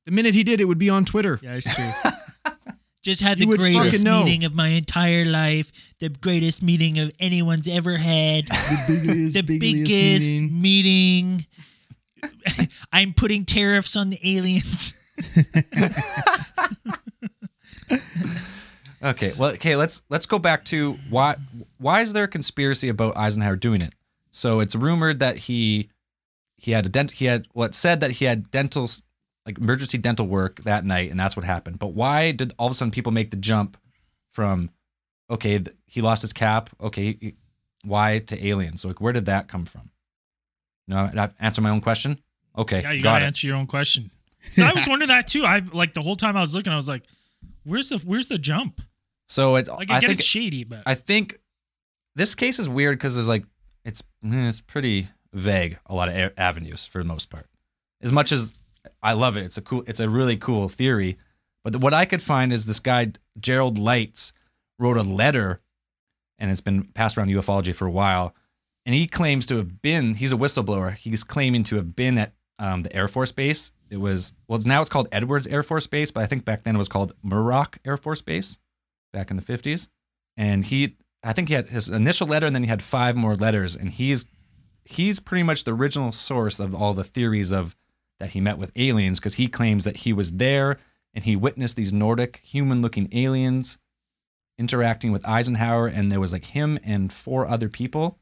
The 0.06 0.12
minute 0.12 0.34
he 0.34 0.42
did, 0.44 0.60
it 0.60 0.64
would 0.64 0.78
be 0.78 0.88
on 0.88 1.04
Twitter. 1.04 1.38
Yeah, 1.42 1.58
it's 1.62 1.74
true. 1.74 1.90
Just 3.02 3.20
had 3.20 3.38
You 3.38 3.46
the 3.46 3.56
greatest 3.58 3.78
fucking 3.84 4.02
know. 4.02 4.24
meeting 4.24 4.44
of 4.44 4.54
my 4.54 4.68
entire 4.68 5.24
life. 5.24 5.70
The 6.00 6.08
greatest 6.08 6.62
meeting 6.62 6.98
of 6.98 7.12
anyone's 7.20 7.68
ever 7.68 7.96
had. 7.98 8.46
The 8.88 8.98
biggest, 9.04 9.34
the 9.34 9.42
biggest 9.42 10.52
meeting. 10.52 11.46
I'm 12.92 13.12
putting 13.14 13.44
tariffs 13.44 13.96
on 13.96 14.10
the 14.10 14.18
aliens. 14.22 14.92
Okay, 19.02 19.32
well, 19.38 19.50
okay, 19.52 19.76
let's 19.76 20.02
let's 20.08 20.26
go 20.26 20.38
back 20.38 20.64
to 20.66 20.98
why 21.10 21.36
why 21.78 22.00
is 22.00 22.12
there 22.12 22.24
a 22.24 22.28
conspiracy 22.28 22.88
about 22.88 23.16
Eisenhower 23.16 23.56
doing 23.56 23.82
it? 23.82 23.94
So 24.32 24.60
it's 24.60 24.74
rumored 24.74 25.18
that 25.18 25.36
he 25.38 25.90
he 26.56 26.72
had 26.72 26.86
a 26.86 26.88
dent 26.88 27.12
he 27.12 27.26
had 27.26 27.46
well 27.54 27.72
said 27.72 28.00
that 28.00 28.12
he 28.12 28.24
had 28.24 28.50
dental 28.50 28.88
like 29.44 29.58
emergency 29.58 29.98
dental 29.98 30.26
work 30.26 30.62
that 30.64 30.84
night 30.84 31.10
and 31.10 31.20
that's 31.20 31.36
what 31.36 31.44
happened. 31.44 31.78
But 31.78 31.88
why 31.88 32.32
did 32.32 32.52
all 32.58 32.66
of 32.66 32.72
a 32.72 32.74
sudden 32.74 32.90
people 32.90 33.12
make 33.12 33.30
the 33.30 33.36
jump 33.36 33.76
from 34.32 34.70
okay, 35.30 35.62
he 35.86 36.00
lost 36.00 36.22
his 36.22 36.32
cap, 36.32 36.70
okay, 36.80 37.34
why 37.84 38.20
to 38.20 38.46
aliens? 38.46 38.84
Like 38.84 39.00
where 39.00 39.12
did 39.12 39.26
that 39.26 39.46
come 39.46 39.66
from? 39.66 39.90
No, 40.88 41.08
did 41.08 41.18
I 41.18 41.30
answer 41.40 41.60
my 41.60 41.70
own 41.70 41.80
question? 41.80 42.20
Okay, 42.56 42.82
Yeah, 42.82 42.92
you 42.92 43.02
got 43.02 43.14
gotta 43.14 43.24
it. 43.24 43.26
answer 43.28 43.46
your 43.46 43.56
own 43.56 43.66
question. 43.66 44.10
So 44.52 44.62
I 44.62 44.72
was 44.72 44.86
wondering 44.86 45.08
that 45.08 45.26
too. 45.26 45.44
I 45.44 45.58
like 45.72 45.92
the 45.94 46.02
whole 46.02 46.14
time 46.14 46.36
I 46.36 46.40
was 46.40 46.54
looking, 46.54 46.72
I 46.72 46.76
was 46.76 46.88
like, 46.88 47.02
"Where's 47.64 47.88
the 47.88 47.98
Where's 47.98 48.28
the 48.28 48.38
jump?" 48.38 48.80
So 49.28 49.56
it's 49.56 49.68
Like 49.68 49.90
I, 49.90 49.96
I 49.96 50.00
get 50.00 50.06
think 50.06 50.20
it's 50.20 50.28
shady, 50.28 50.62
but 50.62 50.84
I 50.86 50.94
think 50.94 51.40
this 52.14 52.36
case 52.36 52.60
is 52.60 52.68
weird 52.68 52.96
because 52.96 53.16
it's 53.16 53.26
like 53.26 53.44
it's 53.84 54.02
eh, 54.24 54.48
it's 54.48 54.60
pretty 54.60 55.08
vague. 55.32 55.78
A 55.86 55.94
lot 55.96 56.08
of 56.08 56.32
avenues 56.36 56.86
for 56.86 56.98
the 56.98 57.04
most 57.08 57.28
part. 57.28 57.46
As 58.00 58.12
much 58.12 58.30
as 58.30 58.52
I 59.02 59.14
love 59.14 59.36
it, 59.36 59.44
it's 59.44 59.58
a 59.58 59.62
cool, 59.62 59.82
it's 59.88 59.98
a 59.98 60.08
really 60.08 60.36
cool 60.36 60.68
theory. 60.68 61.18
But 61.64 61.72
the, 61.72 61.80
what 61.80 61.92
I 61.92 62.04
could 62.04 62.22
find 62.22 62.52
is 62.52 62.66
this 62.66 62.78
guy 62.78 63.12
Gerald 63.40 63.78
Lights 63.78 64.32
wrote 64.78 64.96
a 64.96 65.02
letter, 65.02 65.60
and 66.38 66.52
it's 66.52 66.60
been 66.60 66.84
passed 66.84 67.18
around 67.18 67.30
ufology 67.30 67.74
for 67.74 67.86
a 67.86 67.90
while. 67.90 68.32
And 68.86 68.94
he 68.94 69.06
claims 69.06 69.44
to 69.46 69.56
have 69.58 69.82
been. 69.82 70.14
He's 70.14 70.32
a 70.32 70.36
whistleblower. 70.36 70.94
He's 70.94 71.24
claiming 71.24 71.64
to 71.64 71.76
have 71.76 71.94
been 71.94 72.16
at 72.16 72.32
um, 72.58 72.84
the 72.84 72.96
Air 72.96 73.08
Force 73.08 73.32
Base. 73.32 73.72
It 73.90 73.98
was 73.98 74.32
well, 74.48 74.58
now 74.64 74.80
it's 74.80 74.88
called 74.88 75.08
Edwards 75.12 75.46
Air 75.46 75.62
Force 75.62 75.86
Base, 75.86 76.10
but 76.10 76.22
I 76.22 76.26
think 76.26 76.44
back 76.44 76.62
then 76.62 76.76
it 76.76 76.78
was 76.78 76.88
called 76.88 77.12
Muroc 77.22 77.76
Air 77.84 77.98
Force 77.98 78.22
Base, 78.22 78.58
back 79.12 79.30
in 79.30 79.36
the 79.36 79.42
fifties 79.42 79.88
and 80.36 80.66
he 80.66 80.96
I 81.22 81.32
think 81.32 81.48
he 81.48 81.54
had 81.54 81.68
his 81.68 81.88
initial 81.88 82.26
letter 82.26 82.46
and 82.46 82.54
then 82.54 82.62
he 82.62 82.68
had 82.68 82.82
five 82.82 83.16
more 83.16 83.34
letters 83.34 83.74
and 83.74 83.90
he's 83.90 84.26
he's 84.84 85.18
pretty 85.18 85.42
much 85.42 85.64
the 85.64 85.74
original 85.74 86.12
source 86.12 86.60
of 86.60 86.74
all 86.74 86.94
the 86.94 87.04
theories 87.04 87.52
of 87.52 87.74
that 88.20 88.30
he 88.30 88.40
met 88.40 88.58
with 88.58 88.70
aliens 88.76 89.18
because 89.18 89.34
he 89.34 89.48
claims 89.48 89.84
that 89.84 89.98
he 89.98 90.12
was 90.12 90.32
there 90.32 90.78
and 91.14 91.24
he 91.24 91.34
witnessed 91.34 91.76
these 91.76 91.92
Nordic 91.92 92.40
human 92.44 92.82
looking 92.82 93.08
aliens 93.12 93.78
interacting 94.58 95.12
with 95.12 95.26
Eisenhower 95.26 95.86
and 95.86 96.12
there 96.12 96.20
was 96.20 96.32
like 96.32 96.46
him 96.46 96.78
and 96.84 97.12
four 97.12 97.46
other 97.46 97.68
people 97.68 98.18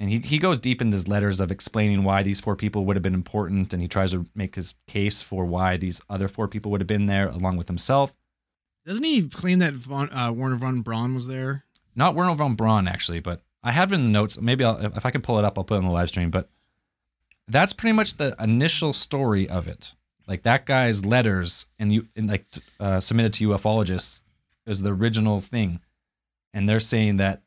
and 0.00 0.10
he, 0.10 0.18
he 0.20 0.38
goes 0.38 0.60
deep 0.60 0.80
into 0.80 0.94
his 0.94 1.08
letters 1.08 1.40
of 1.40 1.50
explaining 1.50 2.04
why 2.04 2.22
these 2.22 2.40
four 2.40 2.54
people 2.54 2.84
would 2.84 2.96
have 2.96 3.02
been 3.02 3.14
important 3.14 3.72
and 3.72 3.82
he 3.82 3.88
tries 3.88 4.12
to 4.12 4.26
make 4.34 4.54
his 4.54 4.74
case 4.86 5.22
for 5.22 5.44
why 5.44 5.76
these 5.76 6.00
other 6.08 6.28
four 6.28 6.46
people 6.48 6.70
would 6.70 6.80
have 6.80 6.86
been 6.86 7.06
there 7.06 7.28
along 7.28 7.56
with 7.56 7.68
himself 7.68 8.12
Doesn't 8.86 9.04
he 9.04 9.28
claim 9.28 9.58
that 9.58 9.74
Von, 9.74 10.10
uh, 10.12 10.32
Werner 10.32 10.56
von 10.56 10.80
Braun 10.82 11.14
was 11.14 11.26
there? 11.26 11.64
Not 11.94 12.14
Werner 12.14 12.36
von 12.36 12.54
Braun, 12.54 12.86
actually, 12.86 13.20
but 13.20 13.42
I 13.62 13.72
have 13.72 13.92
it 13.92 13.96
in 13.96 14.04
the 14.04 14.10
notes. 14.10 14.40
Maybe 14.40 14.64
I'll, 14.64 14.78
if 14.96 15.04
I 15.04 15.10
can 15.10 15.20
pull 15.20 15.38
it 15.38 15.44
up, 15.44 15.58
I'll 15.58 15.64
put 15.64 15.74
it 15.74 15.78
on 15.78 15.84
the 15.84 15.90
live 15.90 16.08
stream. 16.08 16.30
But 16.30 16.48
that's 17.48 17.72
pretty 17.72 17.92
much 17.92 18.16
the 18.16 18.36
initial 18.38 18.92
story 18.92 19.48
of 19.48 19.66
it. 19.66 19.94
Like 20.28 20.42
that 20.44 20.64
guy's 20.64 21.04
letters 21.04 21.66
and 21.78 21.92
you 21.92 22.06
and 22.14 22.28
like 22.28 22.46
uh, 22.78 23.00
submitted 23.00 23.34
to 23.34 23.48
ufologists 23.48 24.20
is 24.66 24.82
the 24.82 24.92
original 24.94 25.40
thing, 25.40 25.80
and 26.54 26.68
they're 26.68 26.80
saying 26.80 27.16
that 27.16 27.42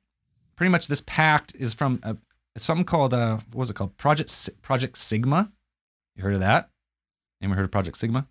pretty 0.56 0.72
much 0.72 0.88
this 0.88 1.02
pact 1.06 1.56
is 1.58 1.74
from 1.74 2.00
a, 2.04 2.18
it's 2.56 2.66
something 2.66 2.86
called 2.86 3.14
uh 3.14 3.38
what 3.52 3.60
was 3.60 3.70
it 3.70 3.76
called 3.76 3.96
Project 3.98 4.50
Project 4.62 4.98
Sigma. 4.98 5.52
You 6.16 6.24
heard 6.24 6.34
of 6.34 6.40
that? 6.42 6.70
Anyone 7.42 7.58
heard 7.58 7.64
of 7.66 7.72
Project 7.72 7.98
Sigma? 7.98 8.28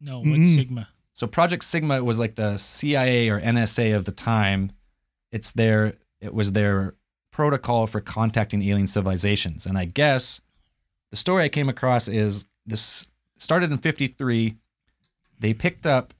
No, 0.00 0.18
what's 0.18 0.30
Mhm. 0.30 0.54
Sigma? 0.54 0.88
So 1.12 1.26
Project 1.26 1.64
Sigma 1.64 2.02
was 2.02 2.18
like 2.18 2.34
the 2.34 2.56
CIA 2.58 3.28
or 3.28 3.40
NSA 3.40 3.94
of 3.96 4.04
the 4.04 4.12
time. 4.12 4.72
It's 5.30 5.52
their 5.52 5.94
it 6.20 6.32
was 6.34 6.52
their 6.52 6.94
protocol 7.30 7.86
for 7.86 8.00
contacting 8.00 8.62
alien 8.62 8.86
civilizations. 8.86 9.66
And 9.66 9.76
I 9.76 9.84
guess 9.86 10.40
the 11.10 11.16
story 11.16 11.44
I 11.44 11.48
came 11.48 11.68
across 11.68 12.08
is 12.08 12.46
this 12.66 13.08
started 13.38 13.70
in 13.72 13.78
53. 13.78 14.56
They 15.38 15.52
picked 15.52 15.86
up 15.86 16.14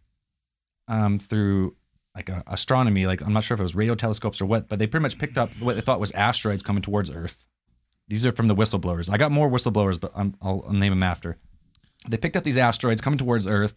um, 0.88 1.18
through 1.18 1.76
like 2.14 2.30
uh, 2.30 2.42
astronomy, 2.46 3.06
like 3.06 3.20
I'm 3.20 3.32
not 3.32 3.44
sure 3.44 3.54
if 3.54 3.60
it 3.60 3.64
was 3.64 3.74
radio 3.74 3.94
telescopes 3.94 4.40
or 4.40 4.46
what, 4.46 4.68
but 4.68 4.78
they 4.78 4.86
pretty 4.86 5.02
much 5.02 5.18
picked 5.18 5.36
up 5.36 5.50
what 5.58 5.74
they 5.74 5.80
thought 5.80 6.00
was 6.00 6.12
asteroids 6.12 6.62
coming 6.62 6.82
towards 6.82 7.10
Earth. 7.10 7.44
These 8.08 8.26
are 8.26 8.32
from 8.32 8.46
the 8.46 8.54
whistleblowers. 8.54 9.10
I 9.10 9.16
got 9.16 9.32
more 9.32 9.50
whistleblowers, 9.50 9.98
but 9.98 10.12
I'm, 10.14 10.36
I'll, 10.40 10.64
I'll 10.66 10.74
name 10.74 10.92
them 10.92 11.02
after. 11.02 11.38
They 12.08 12.16
picked 12.16 12.36
up 12.36 12.44
these 12.44 12.58
asteroids 12.58 13.00
coming 13.00 13.18
towards 13.18 13.46
Earth 13.46 13.74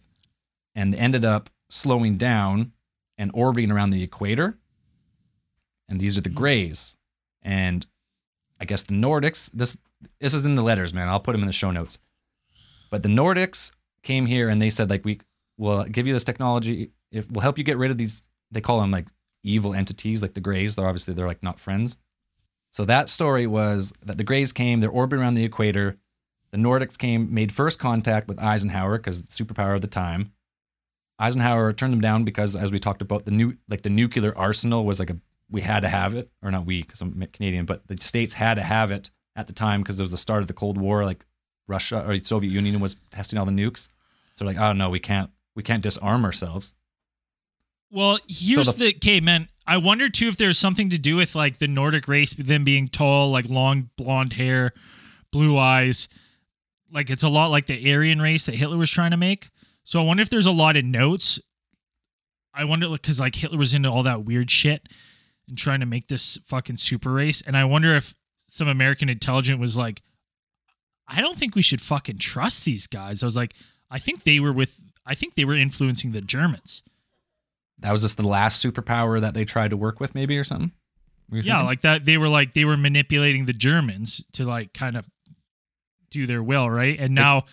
and 0.74 0.94
ended 0.94 1.24
up 1.24 1.50
slowing 1.70 2.16
down 2.16 2.72
and 3.16 3.30
orbiting 3.34 3.72
around 3.72 3.90
the 3.90 4.02
equator. 4.02 4.58
And 5.88 5.98
these 5.98 6.16
are 6.18 6.20
the 6.20 6.28
grays. 6.28 6.96
And 7.42 7.86
I 8.60 8.64
guess 8.66 8.82
the 8.82 8.94
Nordics, 8.94 9.50
this 9.52 9.76
this 10.20 10.32
is 10.32 10.46
in 10.46 10.54
the 10.54 10.62
letters, 10.62 10.94
man. 10.94 11.08
I'll 11.08 11.18
put 11.18 11.32
them 11.32 11.40
in 11.40 11.48
the 11.48 11.52
show 11.52 11.72
notes. 11.72 11.98
But 12.90 13.02
the 13.02 13.08
Nordics 13.08 13.72
came 14.02 14.26
here 14.26 14.48
and 14.48 14.62
they 14.62 14.70
said 14.70 14.90
like 14.90 15.04
we 15.04 15.20
will 15.56 15.84
give 15.84 16.06
you 16.06 16.12
this 16.12 16.22
technology 16.22 16.92
if 17.10 17.30
we'll 17.30 17.42
help 17.42 17.58
you 17.58 17.64
get 17.64 17.78
rid 17.78 17.90
of 17.90 17.98
these 17.98 18.22
they 18.50 18.60
call 18.60 18.80
them 18.80 18.90
like 18.90 19.06
evil 19.42 19.74
entities 19.74 20.22
like 20.22 20.34
the 20.34 20.40
grays. 20.40 20.76
They're 20.76 20.86
obviously 20.86 21.14
they're 21.14 21.26
like 21.26 21.42
not 21.42 21.60
friends. 21.60 21.96
So 22.70 22.84
that 22.84 23.08
story 23.08 23.46
was 23.46 23.92
that 24.04 24.18
the 24.18 24.24
grays 24.24 24.52
came, 24.52 24.80
they're 24.80 24.90
orbiting 24.90 25.22
around 25.22 25.34
the 25.34 25.44
equator. 25.44 25.96
The 26.50 26.58
Nordics 26.58 26.98
came, 26.98 27.32
made 27.32 27.52
first 27.52 27.78
contact 27.78 28.28
with 28.28 28.38
Eisenhower 28.38 28.98
because 28.98 29.22
superpower 29.22 29.74
of 29.74 29.80
the 29.80 29.86
time. 29.86 30.32
Eisenhower 31.18 31.72
turned 31.72 31.92
them 31.92 32.00
down 32.00 32.24
because, 32.24 32.54
as 32.54 32.70
we 32.70 32.78
talked 32.78 33.02
about, 33.02 33.24
the 33.24 33.30
new 33.30 33.56
like 33.68 33.82
the 33.82 33.90
nuclear 33.90 34.36
arsenal 34.36 34.84
was 34.84 35.00
like 35.00 35.10
a 35.10 35.18
we 35.50 35.62
had 35.62 35.80
to 35.80 35.88
have 35.88 36.14
it, 36.14 36.30
or 36.42 36.50
not 36.50 36.66
we 36.66 36.82
because 36.82 37.00
I'm 37.00 37.26
Canadian, 37.32 37.64
but 37.64 37.86
the 37.88 37.96
states 37.98 38.34
had 38.34 38.54
to 38.54 38.62
have 38.62 38.90
it 38.90 39.10
at 39.34 39.46
the 39.46 39.52
time 39.52 39.82
because 39.82 39.98
it 39.98 40.02
was 40.02 40.10
the 40.10 40.16
start 40.16 40.42
of 40.42 40.48
the 40.48 40.54
Cold 40.54 40.78
War. 40.78 41.04
Like 41.04 41.24
Russia 41.66 42.04
or 42.06 42.18
Soviet 42.20 42.50
Union 42.50 42.80
was 42.80 42.96
testing 43.10 43.38
all 43.38 43.46
the 43.46 43.52
nukes, 43.52 43.88
so 44.36 44.44
like, 44.44 44.58
oh 44.58 44.72
no, 44.72 44.90
we 44.90 45.00
can't 45.00 45.30
we 45.56 45.62
can't 45.62 45.82
disarm 45.82 46.24
ourselves. 46.24 46.72
Well, 47.90 48.18
here's 48.28 48.66
the- 48.66 48.72
the 48.72 48.96
okay, 48.96 49.20
man. 49.20 49.48
I 49.66 49.76
wonder 49.76 50.08
too 50.08 50.28
if 50.28 50.36
there's 50.36 50.58
something 50.58 50.88
to 50.90 50.98
do 50.98 51.16
with 51.16 51.34
like 51.34 51.58
the 51.58 51.68
Nordic 51.68 52.08
race, 52.08 52.32
them 52.32 52.64
being 52.64 52.88
tall, 52.88 53.30
like 53.30 53.48
long 53.48 53.90
blonde 53.96 54.34
hair, 54.34 54.72
blue 55.30 55.58
eyes. 55.58 56.08
Like 56.90 57.10
it's 57.10 57.22
a 57.22 57.28
lot 57.28 57.48
like 57.48 57.66
the 57.66 57.92
Aryan 57.92 58.20
race 58.20 58.46
that 58.46 58.54
Hitler 58.54 58.78
was 58.78 58.90
trying 58.90 59.10
to 59.10 59.16
make. 59.18 59.50
So 59.84 60.00
I 60.00 60.04
wonder 60.04 60.22
if 60.22 60.30
there's 60.30 60.46
a 60.46 60.52
lot 60.52 60.76
of 60.76 60.84
notes. 60.84 61.38
I 62.54 62.64
wonder 62.64 62.88
because 62.88 63.20
like 63.20 63.34
Hitler 63.36 63.58
was 63.58 63.74
into 63.74 63.90
all 63.90 64.02
that 64.04 64.24
weird 64.24 64.50
shit 64.50 64.88
and 65.46 65.56
trying 65.56 65.80
to 65.80 65.86
make 65.86 66.08
this 66.08 66.38
fucking 66.46 66.78
super 66.78 67.12
race, 67.12 67.40
and 67.42 67.56
I 67.56 67.64
wonder 67.64 67.94
if 67.94 68.14
some 68.48 68.68
American 68.68 69.08
intelligence 69.10 69.60
was 69.60 69.76
like, 69.76 70.02
I 71.06 71.20
don't 71.20 71.36
think 71.38 71.54
we 71.54 71.62
should 71.62 71.80
fucking 71.80 72.18
trust 72.18 72.64
these 72.64 72.86
guys. 72.86 73.22
I 73.22 73.26
was 73.26 73.36
like, 73.36 73.54
I 73.90 73.98
think 73.98 74.24
they 74.24 74.40
were 74.40 74.52
with, 74.52 74.80
I 75.06 75.14
think 75.14 75.34
they 75.34 75.44
were 75.44 75.54
influencing 75.54 76.12
the 76.12 76.20
Germans. 76.22 76.82
That 77.80 77.92
was 77.92 78.02
just 78.02 78.16
the 78.16 78.26
last 78.26 78.64
superpower 78.64 79.20
that 79.20 79.34
they 79.34 79.44
tried 79.44 79.70
to 79.70 79.76
work 79.76 80.00
with, 80.00 80.14
maybe 80.14 80.36
or 80.36 80.44
something. 80.44 80.72
Yeah 81.30 81.42
thinking? 81.42 81.66
like 81.66 81.82
that 81.82 82.04
they 82.06 82.16
were 82.16 82.28
like 82.28 82.54
they 82.54 82.64
were 82.64 82.78
manipulating 82.78 83.44
the 83.44 83.52
germans 83.52 84.24
to 84.32 84.44
like 84.46 84.72
kind 84.72 84.96
of 84.96 85.06
do 86.10 86.26
their 86.26 86.42
will 86.42 86.70
right 86.70 86.98
and 86.98 87.14
now 87.14 87.44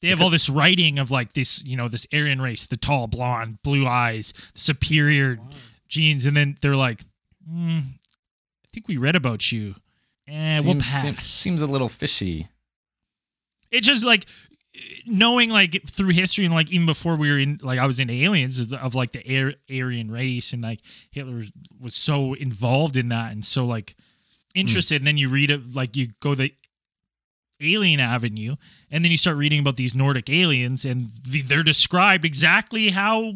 they 0.00 0.06
have 0.10 0.22
all 0.22 0.30
this 0.30 0.48
writing 0.48 0.96
of 1.00 1.10
like 1.10 1.32
this 1.32 1.60
you 1.64 1.76
know 1.76 1.88
this 1.88 2.06
aryan 2.12 2.40
race 2.40 2.68
the 2.68 2.76
tall 2.76 3.08
blonde 3.08 3.58
blue 3.64 3.84
eyes 3.84 4.32
superior 4.54 5.40
genes 5.88 6.24
and 6.24 6.36
then 6.36 6.56
they're 6.62 6.76
like 6.76 7.00
mm, 7.52 7.80
i 7.80 8.68
think 8.72 8.86
we 8.86 8.96
read 8.96 9.16
about 9.16 9.50
you 9.50 9.74
and 10.28 10.64
we'll 10.64 10.74
Seems- 10.74 10.86
pass 10.86 11.02
seem- 11.02 11.18
seems 11.18 11.62
a 11.62 11.66
little 11.66 11.88
fishy. 11.88 12.46
It 13.72 13.80
just 13.80 14.04
like 14.04 14.26
knowing 15.06 15.50
like 15.50 15.82
through 15.88 16.10
history 16.10 16.44
and 16.44 16.54
like 16.54 16.70
even 16.70 16.86
before 16.86 17.16
we 17.16 17.30
were 17.30 17.38
in 17.38 17.58
like 17.62 17.78
I 17.78 17.86
was 17.86 17.98
in 17.98 18.10
aliens 18.10 18.60
of, 18.60 18.72
of 18.72 18.94
like 18.94 19.12
the 19.12 19.38
Ar- 19.38 19.54
Aryan 19.70 20.10
race 20.10 20.52
and 20.52 20.62
like 20.62 20.80
Hitler 21.10 21.44
was 21.80 21.94
so 21.94 22.34
involved 22.34 22.96
in 22.96 23.08
that 23.08 23.32
and 23.32 23.44
so 23.44 23.64
like 23.64 23.96
interested 24.54 24.96
mm. 24.96 24.98
and 24.98 25.06
then 25.06 25.18
you 25.18 25.28
read 25.28 25.50
it 25.50 25.74
like 25.74 25.96
you 25.96 26.08
go 26.20 26.34
the 26.34 26.52
alien 27.60 28.00
avenue 28.00 28.56
and 28.90 29.04
then 29.04 29.10
you 29.10 29.16
start 29.16 29.36
reading 29.36 29.60
about 29.60 29.76
these 29.76 29.94
Nordic 29.94 30.30
aliens 30.30 30.84
and 30.84 31.10
the, 31.26 31.42
they're 31.42 31.62
described 31.62 32.24
exactly 32.24 32.90
how 32.90 33.32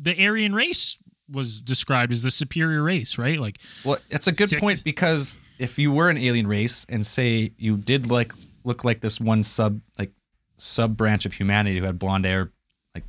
the 0.00 0.24
Aryan 0.24 0.54
race 0.54 0.96
was 1.30 1.60
described 1.60 2.12
as 2.12 2.22
the 2.22 2.30
superior 2.30 2.82
race 2.82 3.18
right 3.18 3.38
like 3.38 3.58
Well, 3.84 3.98
it's 4.10 4.26
a 4.26 4.32
good 4.32 4.48
Six. 4.48 4.60
point 4.60 4.84
because 4.84 5.36
if 5.58 5.78
you 5.78 5.92
were 5.92 6.08
an 6.08 6.16
alien 6.16 6.46
race 6.46 6.86
and 6.88 7.04
say 7.04 7.52
you 7.58 7.76
did 7.76 8.10
like 8.10 8.32
look 8.64 8.84
like 8.84 9.00
this 9.00 9.20
one 9.20 9.42
sub 9.42 9.80
like 9.98 10.12
sub 10.58 10.96
branch 10.96 11.24
of 11.24 11.32
humanity 11.32 11.78
who 11.78 11.86
had 11.86 11.98
blonde 11.98 12.24
hair, 12.24 12.52
like 12.94 13.04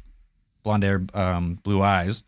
blonde 0.64 0.84
hair, 0.84 1.06
um, 1.14 1.56
blue 1.64 1.82
eyes, 1.82 2.24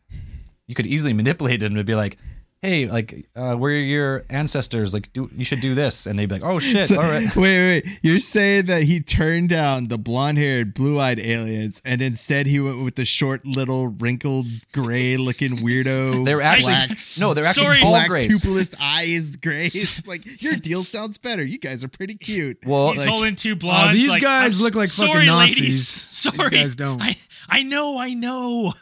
you 0.68 0.76
could 0.76 0.88
easily 0.88 1.14
manipulate 1.14 1.60
them 1.62 1.76
to 1.76 1.84
be 1.84 1.96
like, 1.96 2.18
"Hey, 2.62 2.86
like 2.88 3.28
uh, 3.36 3.56
we're 3.58 3.78
your 3.80 4.24
ancestors. 4.30 4.94
Like, 4.94 5.12
do 5.14 5.30
you 5.36 5.44
should 5.44 5.62
do 5.62 5.74
this?" 5.74 6.06
And 6.06 6.18
they'd 6.20 6.28
be 6.28 6.36
like, 6.36 6.44
"Oh 6.44 6.60
shit, 6.60 6.88
So- 6.90 6.96
all 7.02 7.10
right." 7.10 7.34
Wait, 7.36 7.84
wait. 7.86 8.00
You're 8.04 8.20
saying 8.20 8.66
that 8.68 8.84
he 8.84 9.00
turned 9.02 9.50
down 9.50 9.88
the 9.88 9.98
blonde-haired, 9.98 10.74
blue-eyed 10.74 11.20
aliens, 11.20 11.82
and 11.86 12.02
instead 12.02 12.46
he 12.48 12.60
went 12.60 12.84
with 12.84 12.96
the 12.96 13.06
short, 13.06 13.46
little, 13.46 13.88
wrinkled, 13.88 14.46
gray-looking 14.74 15.58
weirdo. 15.58 16.24
They're 16.26 16.42
actually 16.42 16.74
black, 16.74 16.98
no, 17.20 17.34
they're 17.34 17.46
actually 17.46 17.66
Sorry. 17.66 17.80
tall 17.82 17.92
black 17.92 18.08
grays. 18.08 18.42
pupilless 18.42 18.76
eyes, 18.82 19.36
grays. 19.38 20.02
like 20.06 20.42
your 20.42 20.56
deal 20.56 20.84
sounds 20.84 21.18
better. 21.18 21.44
You 21.46 21.58
guys 21.58 21.84
are 21.84 21.88
pretty 21.88 22.16
cute. 22.16 22.58
Well, 22.66 22.92
He's 22.92 23.00
like- 23.02 23.10
holding 23.10 23.36
two 23.36 23.56
blondes. 23.56 24.00
these 24.02 24.10
like, 24.10 24.22
guys 24.22 24.58
I'm 24.60 24.64
look 24.64 24.76
like 24.76 24.90
sorry, 24.90 25.26
fucking 25.28 25.30
ladies. 25.34 25.58
Nazis. 25.60 25.88
Sorry, 25.90 26.50
These 26.50 26.60
guys 26.60 26.76
don't. 26.76 27.02
I, 27.02 27.18
I 27.50 27.64
know, 27.64 27.98
I 27.98 28.14
know. 28.14 28.74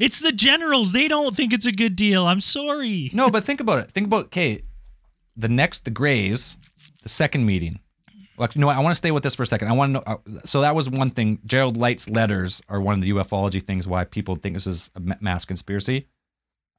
It's 0.00 0.20
the 0.20 0.32
generals. 0.32 0.92
They 0.92 1.08
don't 1.08 1.34
think 1.36 1.52
it's 1.52 1.66
a 1.66 1.72
good 1.72 1.96
deal. 1.96 2.26
I'm 2.26 2.40
sorry. 2.40 3.10
No, 3.12 3.30
but 3.30 3.44
think 3.44 3.60
about 3.60 3.78
it. 3.80 3.90
Think 3.90 4.06
about 4.06 4.26
okay, 4.26 4.62
the 5.36 5.48
next 5.48 5.84
the 5.84 5.90
Grays, 5.90 6.56
the 7.02 7.08
second 7.08 7.46
meeting. 7.46 7.80
Well, 8.36 8.48
you 8.52 8.60
know 8.60 8.66
what? 8.66 8.76
I 8.76 8.80
want 8.80 8.90
to 8.92 8.96
stay 8.96 9.12
with 9.12 9.22
this 9.22 9.36
for 9.36 9.44
a 9.44 9.46
second. 9.46 9.68
I 9.68 9.72
want 9.72 9.90
to 9.90 9.92
know. 9.92 10.02
Uh, 10.06 10.16
so 10.44 10.60
that 10.62 10.74
was 10.74 10.90
one 10.90 11.10
thing. 11.10 11.38
Gerald 11.46 11.76
Light's 11.76 12.08
letters 12.08 12.60
are 12.68 12.80
one 12.80 12.94
of 12.96 13.02
the 13.02 13.10
ufology 13.10 13.62
things. 13.62 13.86
Why 13.86 14.04
people 14.04 14.34
think 14.34 14.54
this 14.56 14.66
is 14.66 14.90
a 14.96 15.16
mass 15.20 15.44
conspiracy. 15.44 16.08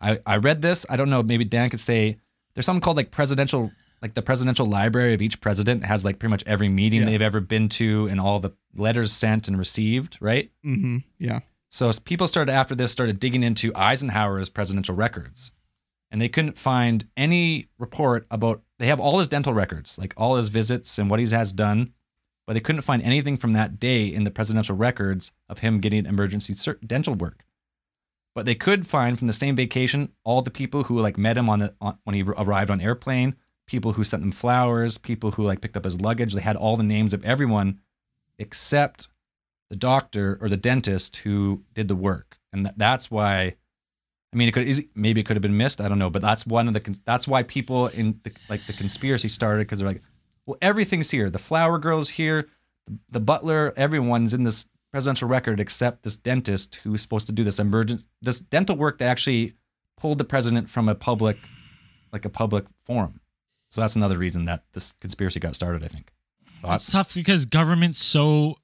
I 0.01 0.19
I 0.25 0.38
read 0.38 0.62
this. 0.62 0.86
I 0.89 0.97
don't 0.97 1.10
know. 1.10 1.23
Maybe 1.23 1.45
Dan 1.45 1.69
could 1.69 1.80
say 1.80 2.17
there's 2.54 2.65
something 2.65 2.82
called 2.82 2.97
like 2.97 3.10
presidential, 3.12 3.71
like 4.01 4.15
the 4.15 4.21
presidential 4.21 4.65
library 4.65 5.13
of 5.13 5.21
each 5.21 5.39
president 5.39 5.86
has 5.86 6.04
like 6.04 6.19
pretty 6.19 6.32
much 6.32 6.43
every 6.45 6.67
meeting 6.67 7.01
Yeah. 7.01 7.06
they've 7.06 7.21
ever 7.21 7.39
been 7.39 7.69
to 7.69 8.08
and 8.08 8.19
all 8.19 8.39
the 8.41 8.51
letters 8.75 9.13
sent 9.13 9.47
and 9.47 9.58
received. 9.58 10.17
Right. 10.19 10.51
Mm-hmm. 10.65 10.97
Yeah. 11.19 11.39
So 11.71 11.91
people 12.06 12.28
started 12.28 12.51
after 12.51 12.75
this 12.75 12.91
started 12.91 13.19
digging 13.19 13.43
into 13.43 13.75
Eisenhower's 13.75 14.49
presidential 14.49 14.95
records, 14.95 15.51
and 16.12 16.21
they 16.21 16.30
couldn't 16.30 16.58
find 16.58 17.08
any 17.17 17.67
report 17.78 18.25
about. 18.32 18.62
They 18.80 18.88
have 18.88 18.99
all 18.99 19.19
his 19.19 19.28
dental 19.28 19.54
records, 19.54 19.97
like 19.97 20.13
all 20.17 20.36
his 20.36 20.49
visits 20.49 20.97
and 20.97 21.10
what 21.10 21.19
he 21.19 21.28
has 21.28 21.51
done, 21.54 21.93
but 22.47 22.54
they 22.54 22.60
couldn't 22.60 22.82
find 22.82 23.01
anything 23.01 23.38
from 23.38 23.54
that 23.54 23.80
day 23.80 24.08
in 24.08 24.23
the 24.23 24.32
presidential 24.32 24.75
records 24.75 25.32
of 25.49 25.60
him 25.60 25.80
getting 25.80 26.06
emergency 26.06 26.56
dental 26.86 27.15
work. 27.15 27.45
But 28.34 28.45
they 28.45 28.56
could 28.56 28.86
find 28.86 29.17
from 29.17 29.28
the 29.28 29.34
same 29.34 29.56
vacation 29.56 30.12
all 30.23 30.41
the 30.41 30.51
people 30.51 30.84
who 30.84 30.99
like 30.99 31.17
met 31.17 31.38
him 31.38 31.49
on 31.49 31.60
the 31.60 31.75
on, 31.80 31.97
when 32.04 32.15
he 32.15 32.21
arrived 32.21 32.69
on 32.69 32.82
airplane, 32.82 33.36
people 33.65 33.93
who 33.93 34.04
sent 34.04 34.23
him 34.23 34.32
flowers, 34.32 34.97
people 34.97 35.32
who 35.32 35.43
like 35.43 35.62
picked 35.62 35.78
up 35.78 35.86
his 35.86 36.01
luggage. 36.01 36.34
They 36.34 36.41
had 36.41 36.58
all 36.58 36.75
the 36.75 36.84
names 36.84 37.13
of 37.13 37.23
everyone 37.23 37.80
except 38.38 39.08
the 39.69 39.75
doctor 39.75 40.38
or 40.41 40.49
the 40.49 40.58
dentist 40.58 41.17
who 41.17 41.63
did 41.73 41.88
the 41.88 41.95
work, 41.95 42.38
and 42.54 42.65
that, 42.65 42.78
that's 42.78 43.10
why. 43.12 43.56
I 44.34 44.38
mean, 44.38 44.49
it 44.49 44.51
could 44.51 44.67
easy, 44.67 44.89
maybe 44.95 45.21
it 45.21 45.23
could 45.23 45.38
have 45.38 45.41
been 45.41 45.56
missed. 45.56 45.80
I 45.80 45.88
don't 45.88 45.99
know, 45.99 46.10
but 46.10 46.21
that's 46.21 46.45
one 46.45 46.67
of 46.67 46.73
the 46.73 46.99
that's 47.06 47.28
why 47.28 47.43
people 47.43 47.88
in 47.88 48.19
the, 48.23 48.34
like 48.49 48.65
the 48.65 48.73
conspiracy 48.73 49.30
started 49.30 49.60
because 49.60 49.80
they're 49.80 49.88
like, 49.88 50.01
well, 50.45 50.58
everything's 50.62 51.12
here. 51.12 51.30
The 51.30 51.39
flower 51.39 51.78
girl's 51.80 52.10
here, 52.10 52.49
the, 52.86 52.97
the 53.12 53.19
butler, 53.21 53.73
everyone's 53.78 54.34
in 54.34 54.43
this 54.43 54.65
presidential 54.91 55.28
record 55.28 55.60
except 55.60 56.04
this 56.04 56.15
dentist 56.15 56.80
who's 56.84 57.01
supposed 57.01 57.28
to 57.28 57.34
do 57.34 57.43
this 57.43 57.60
emergent 57.60 58.06
this 58.21 58.39
dental 58.39 58.78
work 58.78 58.97
that 58.97 59.08
actually 59.08 59.54
pulled 59.97 60.17
the 60.17 60.23
president 60.23 60.69
from 60.69 60.88
a 60.88 60.95
public 60.95 61.38
like 62.13 62.23
a 62.23 62.30
public 62.30 62.65
forum. 62.86 63.19
So 63.71 63.82
that's 63.82 63.97
another 63.97 64.17
reason 64.17 64.45
that 64.45 64.63
this 64.73 64.93
conspiracy 65.01 65.39
got 65.39 65.56
started. 65.56 65.84
I 65.84 65.88
think. 65.88 66.12
It's 66.63 66.91
tough 66.91 67.13
because 67.13 67.45
government's 67.45 67.99
so 67.99 68.56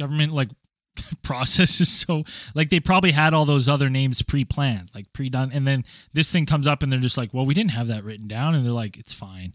government 0.00 0.32
like 0.32 0.48
process 1.22 1.80
is 1.80 1.88
so 1.88 2.24
like 2.54 2.68
they 2.70 2.80
probably 2.80 3.12
had 3.12 3.32
all 3.32 3.44
those 3.44 3.68
other 3.68 3.88
names 3.88 4.22
pre-planned, 4.22 4.90
like 4.94 5.12
pre-done, 5.12 5.50
and 5.52 5.66
then 5.66 5.84
this 6.12 6.30
thing 6.30 6.46
comes 6.46 6.66
up 6.66 6.82
and 6.82 6.92
they're 6.92 6.98
just 7.00 7.16
like, 7.16 7.32
"Well, 7.32 7.46
we 7.46 7.54
didn't 7.54 7.70
have 7.70 7.86
that 7.88 8.02
written 8.04 8.26
down," 8.26 8.54
and 8.54 8.64
they're 8.64 8.72
like, 8.72 8.96
"It's 8.96 9.14
fine, 9.14 9.52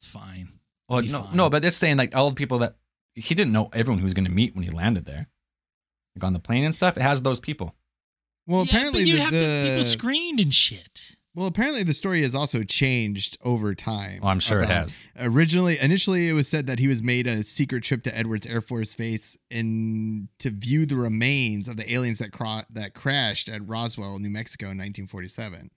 it's 0.00 0.06
fine." 0.08 0.50
Well, 0.88 1.02
Be 1.02 1.08
no, 1.08 1.22
fine. 1.22 1.36
no, 1.36 1.50
but 1.50 1.62
they're 1.62 1.70
saying 1.72 1.96
like 1.96 2.14
all 2.14 2.28
the 2.30 2.36
people 2.36 2.58
that 2.58 2.76
he 3.14 3.34
didn't 3.34 3.52
know 3.52 3.70
everyone 3.72 3.98
he 3.98 4.04
was 4.04 4.14
going 4.14 4.26
to 4.26 4.30
meet 4.30 4.54
when 4.54 4.62
he 4.62 4.70
landed 4.70 5.04
there, 5.04 5.26
like 6.14 6.22
on 6.22 6.32
the 6.32 6.38
plane 6.38 6.64
and 6.64 6.74
stuff. 6.74 6.96
It 6.96 7.02
has 7.02 7.22
those 7.22 7.40
people. 7.40 7.74
Well, 8.46 8.64
Yeah, 8.64 8.70
apparently 8.70 9.02
but 9.02 9.08
you 9.08 9.16
the, 9.16 9.22
have 9.22 9.30
to, 9.32 9.36
people 9.64 9.78
the 9.78 9.84
screened 9.84 10.38
and 10.38 10.54
shit. 10.54 11.15
Well, 11.36 11.46
apparently 11.46 11.82
the 11.82 11.92
story 11.92 12.22
has 12.22 12.34
also 12.34 12.64
changed 12.64 13.36
over 13.44 13.74
time. 13.74 14.20
Oh, 14.22 14.28
I'm 14.28 14.40
sure 14.40 14.60
it 14.62 14.70
has. 14.70 14.96
Originally, 15.20 15.78
initially, 15.78 16.30
it 16.30 16.32
was 16.32 16.48
said 16.48 16.66
that 16.66 16.78
he 16.78 16.88
was 16.88 17.02
made 17.02 17.26
a 17.26 17.44
secret 17.44 17.84
trip 17.84 18.02
to 18.04 18.18
Edwards 18.18 18.46
Air 18.46 18.62
Force 18.62 18.94
Base 18.94 19.36
in 19.50 20.28
to 20.38 20.48
view 20.48 20.86
the 20.86 20.96
remains 20.96 21.68
of 21.68 21.76
the 21.76 21.92
aliens 21.92 22.20
that 22.20 22.32
cro- 22.32 22.62
that 22.70 22.94
crashed 22.94 23.50
at 23.50 23.68
Roswell, 23.68 24.18
New 24.18 24.30
Mexico, 24.30 24.64
in 24.64 24.78
1947. 24.78 25.70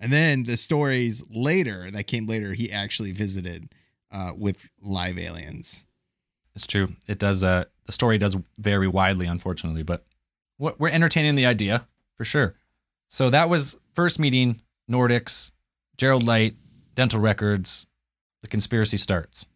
And 0.00 0.10
then 0.10 0.44
the 0.44 0.56
stories 0.56 1.22
later 1.30 1.90
that 1.90 2.06
came 2.06 2.26
later, 2.26 2.54
he 2.54 2.72
actually 2.72 3.12
visited 3.12 3.68
uh, 4.10 4.32
with 4.34 4.70
live 4.80 5.18
aliens. 5.18 5.84
It's 6.54 6.66
true. 6.66 6.88
It 7.06 7.18
does. 7.18 7.44
Uh, 7.44 7.64
the 7.84 7.92
story 7.92 8.16
does 8.16 8.34
vary 8.56 8.88
widely, 8.88 9.26
unfortunately, 9.26 9.82
but 9.82 10.06
we're 10.58 10.88
entertaining 10.88 11.34
the 11.34 11.44
idea 11.44 11.86
for 12.16 12.24
sure. 12.24 12.54
So 13.08 13.30
that 13.30 13.48
was 13.48 13.76
first 13.94 14.18
meeting 14.18 14.62
Nordics, 14.90 15.50
Gerald 15.96 16.22
Light, 16.22 16.56
Dental 16.94 17.20
Records. 17.20 17.86
The 18.42 18.48
conspiracy 18.48 18.96
starts. 18.96 19.46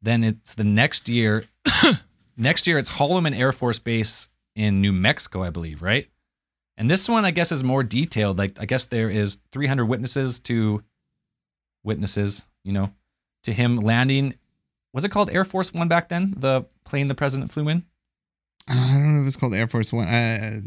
Then 0.00 0.22
it's 0.22 0.54
the 0.54 0.64
next 0.64 1.08
year. 1.08 1.44
next 2.36 2.66
year, 2.66 2.78
it's 2.78 2.90
Holloman 2.90 3.36
Air 3.36 3.52
Force 3.52 3.78
Base 3.78 4.28
in 4.54 4.80
New 4.80 4.92
Mexico, 4.92 5.42
I 5.42 5.50
believe, 5.50 5.82
right? 5.82 6.08
And 6.76 6.88
this 6.88 7.08
one, 7.08 7.24
I 7.24 7.32
guess, 7.32 7.50
is 7.50 7.64
more 7.64 7.82
detailed. 7.82 8.38
Like, 8.38 8.60
I 8.60 8.66
guess 8.66 8.86
there 8.86 9.10
is 9.10 9.38
300 9.50 9.86
witnesses 9.86 10.38
to 10.40 10.84
witnesses, 11.82 12.44
you 12.62 12.72
know, 12.72 12.92
to 13.42 13.52
him 13.52 13.78
landing 13.78 14.34
was 14.92 15.04
it 15.04 15.10
called 15.10 15.30
Air 15.30 15.44
Force 15.44 15.72
One 15.72 15.88
back 15.88 16.08
then? 16.08 16.34
The 16.36 16.64
plane 16.84 17.08
the 17.08 17.14
president 17.14 17.52
flew 17.52 17.68
in. 17.68 17.84
Uh, 18.68 18.72
I 18.74 18.94
don't 18.94 19.14
know 19.14 19.20
if 19.22 19.26
it's 19.26 19.36
called 19.36 19.54
Air 19.54 19.68
Force 19.68 19.92
One. 19.92 20.08
I, 20.08 20.62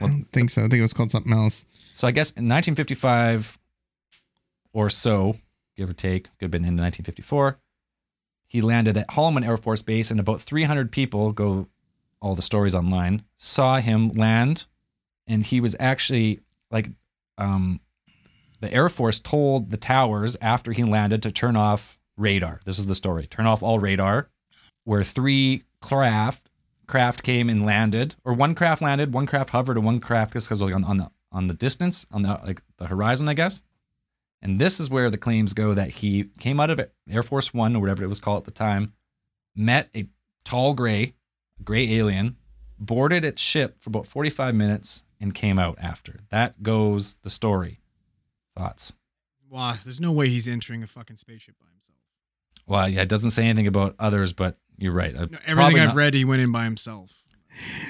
I 0.00 0.06
don't 0.06 0.26
think 0.32 0.50
so. 0.50 0.62
I 0.62 0.64
think 0.68 0.78
it 0.80 0.82
was 0.82 0.92
called 0.92 1.10
something 1.10 1.32
else. 1.32 1.64
So 1.92 2.06
I 2.06 2.10
guess 2.10 2.30
in 2.30 2.48
1955 2.48 3.58
or 4.72 4.90
so, 4.90 5.36
give 5.76 5.88
or 5.88 5.94
take, 5.94 6.24
could 6.24 6.42
have 6.42 6.50
been 6.50 6.62
in 6.62 6.76
1954. 6.76 7.58
He 8.46 8.60
landed 8.60 8.96
at 8.96 9.08
Holloman 9.08 9.46
Air 9.46 9.56
Force 9.56 9.82
Base, 9.82 10.10
and 10.10 10.20
about 10.20 10.40
300 10.40 10.92
people 10.92 11.32
go. 11.32 11.68
All 12.22 12.34
the 12.34 12.42
stories 12.42 12.74
online 12.74 13.22
saw 13.36 13.78
him 13.78 14.08
land, 14.08 14.64
and 15.26 15.44
he 15.44 15.60
was 15.60 15.76
actually 15.78 16.40
like, 16.70 16.88
um, 17.36 17.80
the 18.60 18.72
Air 18.72 18.88
Force 18.88 19.20
told 19.20 19.70
the 19.70 19.76
towers 19.76 20.36
after 20.40 20.72
he 20.72 20.82
landed 20.82 21.22
to 21.22 21.30
turn 21.30 21.56
off 21.56 21.98
radar. 22.16 22.60
This 22.64 22.78
is 22.78 22.86
the 22.86 22.94
story: 22.94 23.26
turn 23.26 23.46
off 23.46 23.62
all 23.62 23.78
radar. 23.78 24.30
Where 24.84 25.04
three 25.04 25.64
craft 25.82 26.45
craft 26.86 27.22
came 27.22 27.48
and 27.48 27.64
landed, 27.64 28.14
or 28.24 28.32
one 28.32 28.54
craft 28.54 28.82
landed, 28.82 29.12
one 29.12 29.26
craft 29.26 29.50
hovered, 29.50 29.76
and 29.76 29.86
one 29.86 30.00
craft 30.00 30.34
just 30.34 30.48
because 30.48 30.60
like 30.60 30.74
on, 30.74 30.84
on 30.84 30.96
the 30.98 31.10
on 31.32 31.48
the 31.48 31.54
distance 31.54 32.06
on 32.12 32.22
the 32.22 32.40
like 32.44 32.62
the 32.78 32.86
horizon, 32.86 33.28
I 33.28 33.34
guess. 33.34 33.62
And 34.42 34.58
this 34.58 34.78
is 34.78 34.90
where 34.90 35.10
the 35.10 35.18
claims 35.18 35.54
go 35.54 35.74
that 35.74 35.90
he 35.90 36.24
came 36.38 36.60
out 36.60 36.70
of 36.70 36.80
Air 37.08 37.22
Force 37.22 37.52
One 37.52 37.74
or 37.74 37.80
whatever 37.80 38.04
it 38.04 38.08
was 38.08 38.20
called 38.20 38.38
at 38.38 38.44
the 38.44 38.50
time, 38.50 38.92
met 39.54 39.88
a 39.94 40.06
tall 40.44 40.74
gray, 40.74 41.14
gray 41.64 41.94
alien, 41.94 42.36
boarded 42.78 43.24
its 43.24 43.42
ship 43.42 43.76
for 43.80 43.90
about 43.90 44.06
45 44.06 44.54
minutes, 44.54 45.02
and 45.20 45.34
came 45.34 45.58
out 45.58 45.78
after. 45.80 46.20
That 46.30 46.62
goes 46.62 47.16
the 47.22 47.30
story. 47.30 47.80
Thoughts? 48.56 48.92
Wow, 49.48 49.76
there's 49.84 50.00
no 50.00 50.12
way 50.12 50.28
he's 50.28 50.48
entering 50.48 50.82
a 50.82 50.86
fucking 50.86 51.16
spaceship 51.16 51.56
by 51.58 51.66
himself. 51.72 51.98
Well, 52.66 52.88
yeah, 52.88 53.02
it 53.02 53.08
doesn't 53.08 53.30
say 53.30 53.44
anything 53.44 53.66
about 53.66 53.94
others, 53.98 54.32
but 54.32 54.58
you're 54.78 54.92
right. 54.92 55.14
No, 55.14 55.28
everything 55.46 55.78
I've 55.78 55.88
not- 55.88 55.96
read, 55.96 56.14
he 56.14 56.24
went 56.24 56.42
in 56.42 56.52
by 56.52 56.64
himself. 56.64 57.10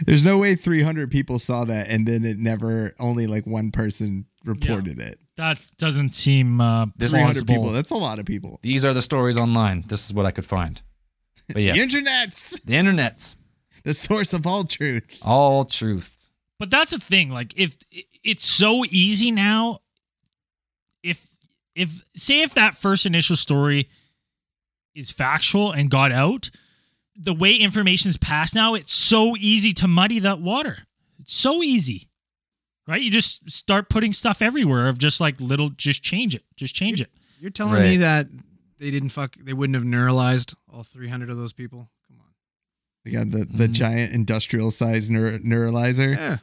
There's 0.07 0.25
no 0.25 0.38
way 0.38 0.55
300 0.55 1.11
people 1.11 1.40
saw 1.40 1.64
that 1.64 1.88
and 1.88 2.07
then 2.07 2.25
it 2.25 2.38
never 2.38 2.94
only 3.01 3.27
like 3.27 3.46
one 3.46 3.72
person 3.72 4.27
reported 4.44 5.01
it. 5.01 5.18
That 5.37 5.61
doesn't 5.77 6.14
seem 6.14 6.61
uh, 6.61 6.87
This 6.96 7.11
300 7.11 7.46
people. 7.49 7.70
That's 7.70 7.90
a 7.90 7.96
lot 7.96 8.20
of 8.20 8.27
people. 8.27 8.61
These 8.62 8.85
are 8.85 8.94
the 8.94 9.03
stories 9.03 9.37
online. 9.37 9.83
This 9.88 10.05
is 10.07 10.14
what 10.14 10.25
I 10.25 10.31
could 10.31 10.44
find. 10.46 10.81
But 11.49 11.62
yes, 11.62 11.77
The 11.77 11.83
internet's 11.83 12.61
the 12.61 12.75
internet's 12.77 13.37
the 13.83 13.92
source 13.94 14.33
of 14.33 14.46
all 14.46 14.62
truth. 14.64 15.03
all 15.22 15.64
truth. 15.64 16.12
But 16.61 16.70
that's 16.70 16.92
the 16.92 16.99
thing. 17.01 17.31
Like, 17.31 17.53
if 17.57 17.77
it's 18.25 18.44
so 18.46 18.85
easy 18.88 19.31
now, 19.33 19.81
if 21.03 21.27
if 21.75 22.05
say 22.14 22.42
if 22.42 22.55
that 22.55 22.77
first 22.77 23.05
initial 23.05 23.37
story 23.37 23.88
is 24.94 25.11
factual 25.11 25.72
and 25.72 25.90
got 25.90 26.12
out, 26.12 26.51
the 27.18 27.33
way 27.35 27.55
information's 27.55 28.16
passed 28.16 28.55
now, 28.55 28.74
it's 28.74 28.92
so 28.92 29.37
easy 29.37 29.72
to 29.74 29.88
muddy 29.88 30.18
that 30.20 30.40
water. 30.40 30.79
It's 31.18 31.33
so 31.33 31.62
easy, 31.62 32.09
right? 32.87 33.00
You 33.00 33.11
just 33.11 33.50
start 33.50 33.88
putting 33.88 34.12
stuff 34.12 34.42
everywhere 34.42 34.88
of 34.88 34.98
just 34.98 35.20
like 35.20 35.40
little, 35.40 35.70
just 35.70 36.02
change 36.02 36.35
it, 36.35 36.42
just 36.57 36.74
change 36.74 37.00
it. 37.00 37.11
You're 37.40 37.50
telling 37.50 37.83
me 37.83 37.96
that 37.98 38.29
they 38.79 38.90
didn't 38.90 39.11
fuck, 39.11 39.37
they 39.42 39.52
wouldn't 39.52 39.74
have 39.74 39.85
neuralized 39.85 40.55
all 40.72 40.83
300 40.83 41.31
of 41.31 41.37
those 41.37 41.52
people? 41.52 41.90
Come 42.09 42.18
on. 42.20 42.26
They 43.05 43.11
got 43.12 43.31
the, 43.31 43.44
the 43.57 43.68
Mhm. 43.68 43.72
giant 43.72 44.12
industrial 44.12 44.70
sized 44.70 45.11
neur- 45.11 45.40
neuralizer. 45.44 46.14
Yeah. 46.14 46.38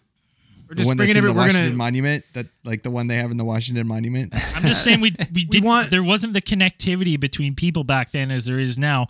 We're 0.68 0.76
the 0.76 0.76
just 0.78 0.88
one 0.88 0.98
bringing 0.98 1.14
that's 1.16 1.18
in 1.18 1.18
every, 1.18 1.28
the 1.30 1.34
we're 1.34 1.40
Washington 1.40 1.64
gonna, 1.66 1.76
Monument, 1.78 2.26
that 2.34 2.48
like 2.64 2.84
the 2.84 2.90
one 2.90 3.08
they 3.08 3.18
have 3.18 3.32
in 3.32 3.38
the 3.38 3.44
Washington 3.46 3.86
Monument. 3.88 4.34
I'm 4.56 4.64
just 4.64 4.84
saying 4.84 5.02
we 5.02 5.14
we 5.34 5.44
did 5.46 5.64
want- 5.64 5.92
there 5.92 6.02
wasn't 6.04 6.34
the 6.34 6.42
connectivity 6.42 7.20
between 7.20 7.54
people 7.54 7.84
back 7.84 8.12
then 8.12 8.32
as 8.32 8.46
there 8.46 8.60
is 8.60 8.78
now. 8.78 9.08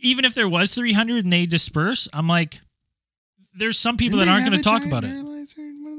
Even 0.00 0.24
if 0.24 0.34
there 0.34 0.48
was 0.48 0.72
300 0.74 1.24
and 1.24 1.32
they 1.32 1.46
disperse, 1.46 2.08
I'm 2.12 2.28
like, 2.28 2.60
there's 3.54 3.78
some 3.78 3.96
people 3.96 4.18
Didn't 4.18 4.28
that 4.28 4.32
aren't 4.34 4.46
going 4.46 4.56
to 4.56 4.62
talk 4.62 4.84
about 4.84 5.04
it. 5.04 5.08
in 5.10 5.24
one 5.24 5.38
of 5.40 5.54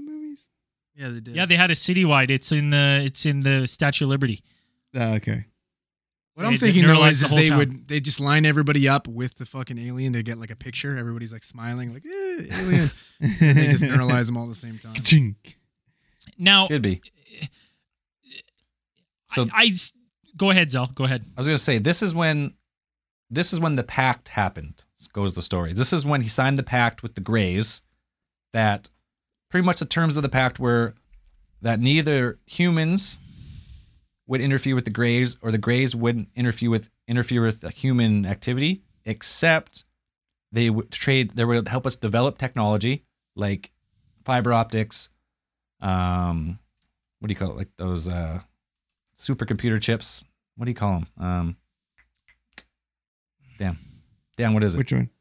the 0.06 0.12
movies? 0.12 0.48
yeah, 0.96 1.10
they 1.10 1.20
did. 1.20 1.36
Yeah, 1.36 1.46
they 1.46 1.56
had 1.56 1.72
a 1.72 1.76
citywide. 1.76 2.30
It's 2.30 2.52
in 2.52 2.70
the 2.70 3.02
it's 3.06 3.26
in 3.26 3.42
the 3.42 3.68
Statue 3.68 4.06
of 4.06 4.10
Liberty. 4.10 4.44
Oh, 4.96 5.16
okay. 5.16 5.46
What 6.36 6.46
I'm 6.46 6.54
They 6.54 6.58
thinking 6.58 6.88
though 6.88 7.04
is, 7.04 7.20
the 7.20 7.26
is 7.26 7.32
they 7.34 7.50
town. 7.50 7.58
would 7.58 7.88
they 7.90 8.00
just 8.00 8.22
line 8.22 8.46
everybody 8.46 8.88
up 8.88 9.10
with 9.10 9.36
the 9.36 9.46
fucking 9.46 9.78
alien 9.78 10.14
to 10.14 10.24
get 10.24 10.38
like 10.38 10.52
a 10.52 10.56
picture. 10.56 10.96
Everybody's 10.98 11.34
like 11.34 11.44
smiling, 11.44 11.94
like 11.94 12.06
eh, 12.06 12.46
alien. 12.62 12.90
they 13.20 13.68
just 13.68 13.84
neuralize 13.84 14.28
them 14.28 14.38
all 14.38 14.44
at 14.44 14.50
the 14.50 14.56
same 14.56 14.80
time. 14.80 14.94
Ka-ching. 14.94 15.36
Now, 16.38 16.68
Could 16.70 16.82
be. 16.82 17.02
So 19.28 19.44
I, 19.54 19.64
I 19.64 19.72
go 20.38 20.50
ahead, 20.50 20.72
Zell. 20.72 20.88
Go 20.96 21.04
ahead. 21.04 21.26
I 21.36 21.40
was 21.42 21.48
going 21.48 21.58
to 21.58 21.64
say 21.64 21.78
this 21.78 22.02
is 22.02 22.14
when 22.16 22.54
this 23.30 23.54
is 23.54 23.60
when 23.60 23.76
the 23.76 23.84
pact 23.84 24.30
happened. 24.30 24.84
Goes 25.14 25.34
the 25.34 25.42
story. 25.42 25.74
This 25.74 25.94
is 25.94 26.06
when 26.06 26.22
he 26.22 26.30
signed 26.30 26.60
the 26.60 26.64
pact 26.64 27.02
with 27.04 27.16
the 27.16 27.22
Greys. 27.22 27.82
That 28.54 28.90
pretty 29.50 29.66
much 29.66 29.80
the 29.80 29.86
terms 29.86 30.18
of 30.18 30.24
the 30.24 30.30
pact 30.30 30.60
were 30.60 30.94
that 31.62 31.80
neither 31.80 32.40
humans 32.46 33.18
would 34.28 34.42
interfere 34.42 34.76
with 34.76 34.86
the 34.86 34.92
Greys 34.92 35.38
or 35.42 35.52
the 35.52 35.58
Greys 35.58 35.96
wouldn't 35.96 36.30
interfere 36.36 36.70
with 36.70 36.90
interfere 37.08 37.42
with 37.42 37.64
human 37.74 38.26
activity, 38.26 38.84
except 39.06 39.86
they 40.52 40.70
would 40.70 40.92
trade. 40.92 41.32
They 41.32 41.46
would 41.46 41.68
help 41.68 41.88
us 41.88 41.96
develop 41.96 42.38
technology 42.38 43.06
like 43.36 43.72
fiber 44.26 44.54
optics. 44.54 45.10
Um, 45.82 46.60
what 47.20 47.28
do 47.28 47.32
you 47.32 47.38
call 47.38 47.52
it? 47.52 47.58
Like 47.58 47.70
those 47.78 48.08
uh, 48.08 48.42
supercomputer 49.18 49.82
chips. 49.82 50.24
What 50.56 50.66
do 50.66 50.72
you 50.72 50.76
call 50.76 50.94
them? 50.94 51.08
Um, 51.18 51.58
damn, 53.60 53.78
damn. 54.38 54.56
What 54.56 54.64
is 54.64 54.74
it? 54.74 54.80
Which 54.80 54.92
one? 54.92 55.12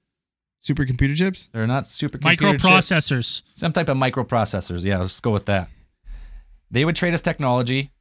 Supercomputer 0.62 1.14
chips? 1.14 1.51
They're 1.53 1.66
not 1.66 1.84
supercomputer 1.84 2.39
chips. 2.39 2.64
Microprocessors. 2.64 3.43
Some 3.55 3.72
type 3.72 3.89
of 3.89 3.97
microprocessors. 3.97 4.84
Yeah, 4.84 4.99
let's 4.99 5.20
go 5.20 5.30
with 5.30 5.47
that. 5.47 5.68
They 6.70 6.84
would 6.84 6.97
trade 6.97 7.14
us 7.14 7.22
technology, 7.22 7.93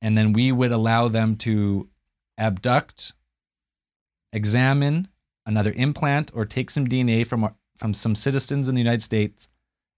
and 0.00 0.16
then 0.16 0.32
we 0.32 0.50
would 0.52 0.72
allow 0.72 1.08
them 1.08 1.36
to 1.36 1.88
abduct, 2.38 3.12
examine 4.32 5.08
another 5.44 5.72
implant, 5.72 6.30
or 6.34 6.44
take 6.44 6.70
some 6.70 6.86
DNA 6.86 7.26
from 7.26 7.44
our, 7.44 7.54
from 7.76 7.94
some 7.94 8.14
citizens 8.14 8.68
in 8.68 8.74
the 8.74 8.80
United 8.80 9.02
States, 9.02 9.48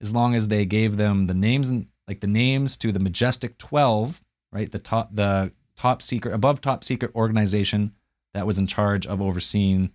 as 0.01 0.13
long 0.13 0.35
as 0.35 0.49
they 0.49 0.65
gave 0.65 0.97
them 0.97 1.27
the 1.27 1.35
names 1.35 1.71
and 1.71 1.87
like 2.07 2.21
the 2.21 2.27
names 2.27 2.77
to 2.77 2.93
the 2.93 3.01
Majestic 3.01 3.57
Twelve, 3.59 4.23
right? 4.53 4.71
The 4.71 4.79
top 4.79 5.15
the 5.15 5.53
top 5.77 6.03
secret 6.03 6.35
above 6.35 6.61
top 6.61 6.85
secret 6.85 7.11
organization 7.15 7.93
that 8.35 8.47
was 8.47 8.59
in 8.59 8.67
charge 8.67 9.07
of 9.07 9.23
overseeing 9.23 9.91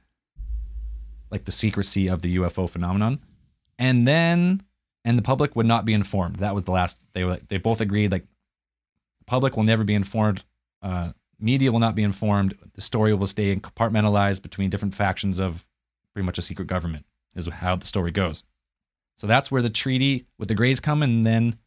like 1.29 1.45
the 1.45 1.51
secrecy 1.51 2.07
of 2.07 2.23
the 2.23 2.37
UFO 2.37 2.67
phenomenon 2.67 3.19
and 3.77 4.07
then 4.07 4.63
and 5.05 5.17
the 5.17 5.23
public 5.23 5.55
would 5.55 5.65
not 5.65 5.85
be 5.85 5.93
informed. 5.93 6.35
That 6.37 6.53
was 6.53 6.65
the 6.65 6.71
last. 6.71 6.99
They 7.13 7.23
were 7.23 7.39
they 7.47 7.57
both 7.57 7.81
agreed 7.81 8.11
like 8.11 8.25
public 9.25 9.55
will 9.55 9.63
never 9.63 9.83
be 9.83 9.95
informed. 9.95 10.43
Uh, 10.81 11.13
media 11.39 11.71
will 11.71 11.79
not 11.79 11.95
be 11.95 12.03
informed. 12.03 12.55
The 12.73 12.81
story 12.81 13.13
will 13.13 13.27
stay 13.27 13.55
compartmentalized 13.55 14.41
between 14.41 14.69
different 14.69 14.93
factions 14.93 15.39
of 15.39 15.65
pretty 16.13 16.25
much 16.25 16.37
a 16.37 16.41
secret 16.41 16.67
government. 16.67 17.05
is 17.35 17.47
how 17.47 17.75
the 17.77 17.85
story 17.85 18.11
goes. 18.11 18.43
So 19.15 19.27
that's 19.27 19.51
where 19.51 19.61
the 19.61 19.69
treaty 19.69 20.25
with 20.37 20.47
the 20.47 20.55
Greys 20.55 20.79
come, 20.79 21.01
and 21.01 21.25
then 21.25 21.57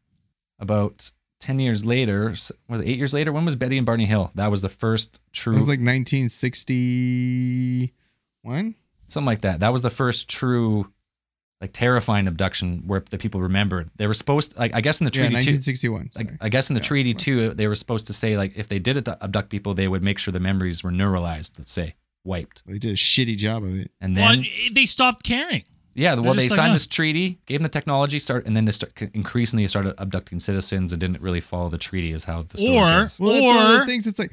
about 0.59 1.13
ten 1.43 1.59
years 1.59 1.85
later, 1.85 2.29
was 2.31 2.53
it 2.81 2.87
eight 2.87 2.99
years 2.99 3.13
later? 3.13 3.33
When 3.33 3.45
was 3.45 3.57
Betty 3.57 3.77
and 3.77 3.85
Barney 3.85 4.07
Hill? 4.07 4.31
That 4.37 4.51
was 4.51 4.63
the 4.63 4.69
first 4.69 5.19
true, 5.33 5.55
It 5.55 5.57
was 5.57 5.67
like 5.69 5.81
1961. 5.81 8.75
something 9.09 9.27
like 9.27 9.41
that. 9.43 9.61
That 9.61 9.73
was 9.73 9.83
the 9.83 9.91
first 9.91 10.29
true, 10.29 10.93
like 11.61 11.73
terrifying 11.73 12.27
abduction 12.29 12.85
where 12.87 13.03
the 13.11 13.19
people 13.19 13.41
remembered. 13.41 13.91
They 13.97 14.07
were 14.07 14.15
supposed, 14.15 14.57
like 14.57 14.73
I 14.75 14.81
guess 14.81 15.01
in 15.01 15.05
the 15.05 15.11
treaty 15.11 15.29
too. 15.31 15.35
1961. 15.59 16.11
Like. 16.15 16.31
I 16.41 16.49
guess 16.49 16.71
in 16.71 16.75
the 16.75 16.81
Yeah, 16.81 16.87
treaty 16.87 17.13
that's 17.13 17.25
too, 17.25 17.51
they 17.51 17.67
were 17.67 17.75
supposed 17.75 18.07
to 18.09 18.13
say 18.13 18.37
like 18.37 18.57
if 18.57 18.69
they 18.69 18.79
did 18.79 18.99
abdu- 18.99 19.17
abduct 19.21 19.51
people, 19.51 19.75
they 19.75 19.89
would 19.89 20.03
make 20.03 20.19
sure 20.19 20.33
the 20.33 20.41
memories 20.41 20.83
were 20.85 20.91
neuralized. 20.91 21.53
Let's 21.59 21.73
say 21.73 21.95
wiped, 22.25 22.63
They 22.67 22.79
did 22.79 22.93
a 22.93 22.97
shitty 22.97 23.37
job 23.37 23.65
of 23.65 23.77
it. 23.77 23.91
and 24.01 24.15
Well, 24.17 24.37
then 24.37 24.47
they 24.73 24.87
stopped 24.87 25.25
caring. 25.25 25.65
Yeah, 25.95 26.15
well 26.15 26.35
they 26.35 26.49
like, 26.49 26.57
signed 26.57 26.75
this 26.75 26.87
treaty, 26.87 27.39
gave 27.47 27.59
them 27.59 27.65
the 27.65 27.69
technology, 27.69 28.19
start, 28.19 28.47
and 28.47 28.57
then 28.57 28.65
they 28.65 28.73
start 28.73 28.93
increasingly 29.15 29.67
started 29.69 29.95
abducting 29.99 30.41
citizens 30.41 30.93
and 30.93 31.01
didn't 31.01 31.21
really 31.21 31.41
follow 31.41 31.69
the 31.69 31.79
treaty, 31.79 32.13
is 32.13 32.25
how 32.25 32.43
the 32.43 32.59
story 32.59 32.77
Or- 32.77 33.03
goes. 33.03 33.21
Well, 33.21 33.33
that's 33.33 33.69
the 33.69 33.83
Or- 33.83 33.87
things. 33.87 34.07
It's 34.07 34.19
like, 34.19 34.33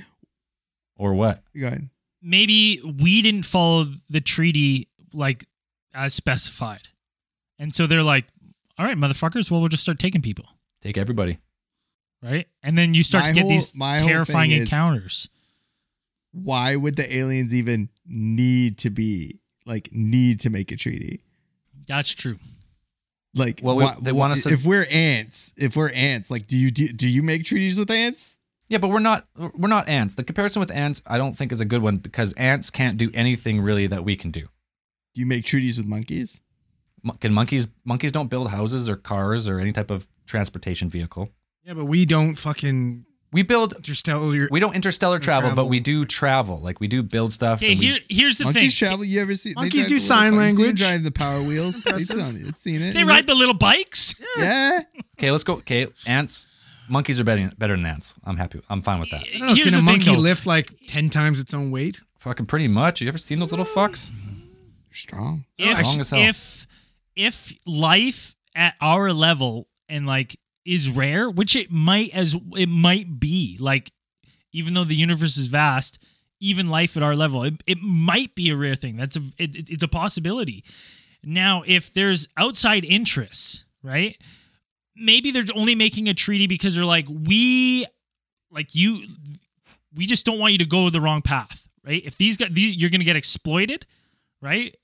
Or 0.97 1.13
what? 1.13 1.43
go 1.57 1.67
ahead. 1.67 1.89
Maybe 2.21 2.81
we 2.81 3.21
didn't 3.21 3.43
follow 3.43 3.87
the 4.09 4.21
treaty 4.21 4.89
like 5.13 5.45
as 5.93 6.13
specified, 6.13 6.89
and 7.57 7.73
so 7.73 7.87
they're 7.87 8.03
like, 8.03 8.25
"All 8.77 8.85
right, 8.85 8.97
motherfuckers. 8.97 9.49
Well, 9.49 9.59
we'll 9.61 9.69
just 9.69 9.83
start 9.83 9.99
taking 9.99 10.21
people." 10.21 10.45
Take 10.81 10.97
everybody. 10.97 11.37
right? 12.21 12.47
And 12.61 12.77
then 12.77 12.93
you 12.93 13.01
start 13.01 13.23
My 13.23 13.29
to 13.29 13.33
get 13.33 13.41
whole- 13.43 13.49
these 13.51 13.73
my 13.73 13.99
terrifying 13.99 14.49
thing 14.49 14.59
is- 14.63 14.69
encounters. 14.69 15.29
Why 16.33 16.75
would 16.75 16.97
the 16.97 17.15
aliens 17.15 17.53
even 17.53 17.87
need 18.05 18.77
to 18.79 18.89
be 18.89 19.39
like 19.65 19.87
need 19.93 20.41
to 20.41 20.49
make 20.49 20.69
a 20.73 20.75
treaty? 20.75 21.23
That's 21.89 22.09
true. 22.11 22.37
Like, 23.35 23.59
Well, 23.61 23.75
we- 23.75 23.83
why- 23.83 23.97
they 24.01 24.11
want 24.13 24.31
us 24.33 24.43
to- 24.43 24.49
if 24.53 24.63
we're 24.65 24.87
ants, 24.89 25.53
if 25.57 25.75
we're 25.75 25.91
ants, 25.91 26.31
like, 26.31 26.47
do 26.47 26.55
you 26.57 26.71
do, 26.71 26.87
do 26.87 27.07
you 27.07 27.21
make 27.21 27.43
treaties 27.43 27.77
with 27.77 27.91
ants? 27.91 28.37
Yeah, 28.69 28.77
but 28.77 28.87
we're 28.89 28.99
not 28.99 29.27
we're 29.35 29.67
not 29.67 29.87
ants. 29.89 30.15
The 30.15 30.23
comparison 30.23 30.59
with 30.61 30.71
ants, 30.71 31.01
I 31.05 31.17
don't 31.17 31.35
think 31.35 31.51
is 31.51 31.59
a 31.59 31.65
good 31.65 31.81
one 31.81 31.97
because 31.97 32.33
ants 32.33 32.69
can't 32.69 32.97
do 32.97 33.11
anything 33.13 33.59
really 33.61 33.87
that 33.87 34.03
we 34.05 34.15
can 34.15 34.31
do. 34.31 34.41
Do 35.13 35.21
you 35.21 35.25
make 35.25 35.43
treaties 35.45 35.77
with 35.77 35.85
monkeys? 35.87 36.39
Can 37.19 37.33
monkeys 37.33 37.67
monkeys 37.83 38.11
don't 38.11 38.29
build 38.29 38.49
houses 38.49 38.87
or 38.89 38.95
cars 38.95 39.47
or 39.47 39.59
any 39.59 39.71
type 39.73 39.89
of 39.91 40.07
transportation 40.27 40.89
vehicle. 40.89 41.29
Yeah, 41.63 41.73
but 41.73 41.85
we 41.85 42.05
don't 42.05 42.35
fucking 42.37 43.05
We 43.31 43.43
build 43.43 43.73
interstellar. 43.73 44.47
we 44.49 44.59
don't 44.59 44.75
interstellar 44.75 45.17
Or 45.17 45.19
travel, 45.19 45.53
but 45.55 45.65
we 45.65 45.79
do 45.79 46.03
travel. 46.03 46.59
Like 46.59 46.79
we 46.79 46.87
do 46.87 47.03
build 47.03 47.31
stuff. 47.31 47.59
Okay, 47.59 47.75
here 47.75 47.99
here's 48.09 48.37
the 48.37 48.45
monkeys 48.45 48.77
thing. 48.77 48.87
travel. 48.87 49.05
You 49.05 49.21
ever 49.21 49.35
see? 49.35 49.53
Monkeys 49.55 49.83
do 49.83 49.89
the 49.89 49.93
little- 49.95 50.07
sign 50.07 50.25
you 50.25 50.29
seen 50.31 50.31
them 50.31 50.45
language. 50.45 50.79
Drive 50.79 51.03
the 51.03 51.11
power 51.11 51.41
wheels. 51.41 51.83
They've 51.83 52.07
done 52.07 52.53
seen 52.57 52.81
it. 52.81 52.93
They 52.93 53.03
ride 53.03 53.27
the 53.27 53.35
little 53.35 53.53
bikes. 53.53 54.15
Yeah. 54.37 54.81
okay, 55.17 55.31
let's 55.31 55.43
go. 55.43 55.53
Okay, 55.55 55.87
ants. 56.07 56.47
Monkeys 56.89 57.19
are 57.19 57.23
better 57.23 57.51
better 57.57 57.75
than 57.75 57.85
ants. 57.85 58.15
I'm 58.23 58.37
happy. 58.37 58.61
I'm 58.67 58.81
fine 58.81 58.99
with 58.99 59.11
that. 59.11 59.21
I 59.21 59.37
don't 59.37 59.47
know, 59.49 59.53
can 59.53 59.61
a 59.61 59.65
the 59.65 59.71
thing, 59.71 59.85
monkey 59.85 60.15
lift 60.15 60.47
like 60.47 60.71
ten 60.87 61.09
times 61.11 61.39
its 61.39 61.53
own 61.53 61.69
weight? 61.69 62.01
Fucking 62.19 62.47
pretty 62.47 62.67
much. 62.67 62.99
You 63.01 63.07
ever 63.07 63.19
seen 63.19 63.39
those 63.39 63.51
little 63.51 63.65
mm. 63.65 63.73
fucks? 63.73 64.09
They're 64.09 64.95
strong. 64.95 65.45
Strong 65.59 65.99
as 65.99 66.09
hell. 66.09 66.19
if 66.19 66.67
if 67.15 67.53
life 67.67 68.35
at 68.55 68.75
our 68.81 69.13
level 69.13 69.67
and 69.87 70.07
like 70.07 70.39
is 70.65 70.89
rare, 70.89 71.29
which 71.29 71.55
it 71.55 71.71
might 71.71 72.09
as 72.13 72.35
it 72.55 72.67
might 72.69 73.19
be, 73.19 73.57
like 73.59 73.91
even 74.51 74.73
though 74.73 74.83
the 74.83 74.95
universe 74.95 75.37
is 75.37 75.47
vast, 75.47 75.99
even 76.39 76.67
life 76.67 76.95
at 76.97 77.03
our 77.03 77.15
level, 77.15 77.43
it, 77.43 77.55
it 77.67 77.77
might 77.81 78.33
be 78.35 78.49
a 78.49 78.55
rare 78.55 78.75
thing. 78.75 78.97
That's 78.97 79.15
a 79.17 79.21
it, 79.37 79.55
it- 79.55 79.69
it's 79.69 79.83
a 79.83 79.87
possibility. 79.87 80.63
Now, 81.23 81.63
if 81.67 81.93
there's 81.93 82.27
outside 82.37 82.85
interests, 82.85 83.65
right? 83.83 84.17
Maybe 84.95 85.31
they're 85.31 85.43
only 85.55 85.75
making 85.75 86.07
a 86.07 86.13
treaty 86.13 86.47
because 86.47 86.75
they're 86.75 86.85
like, 86.85 87.05
we 87.09 87.85
like 88.51 88.73
you 88.75 89.05
we 89.95 90.05
just 90.05 90.25
don't 90.25 90.39
want 90.39 90.51
you 90.53 90.59
to 90.59 90.65
go 90.65 90.89
the 90.89 91.01
wrong 91.01 91.21
path, 91.21 91.67
right? 91.85 92.01
If 92.05 92.17
these 92.17 92.37
guys 92.37 92.49
these 92.51 92.75
you're 92.75 92.89
gonna 92.89 93.03
get 93.03 93.15
exploited, 93.15 93.85
right? 94.41 94.75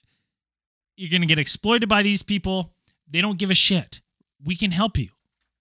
You're 0.97 1.11
gonna 1.11 1.25
get 1.25 1.39
exploited 1.39 1.89
by 1.89 2.01
these 2.03 2.23
people. 2.23 2.73
They 3.09 3.21
don't 3.21 3.37
give 3.37 3.51
a 3.51 3.55
shit. 3.55 4.01
We 4.43 4.55
can 4.55 4.71
help 4.71 4.97
you, 4.97 5.09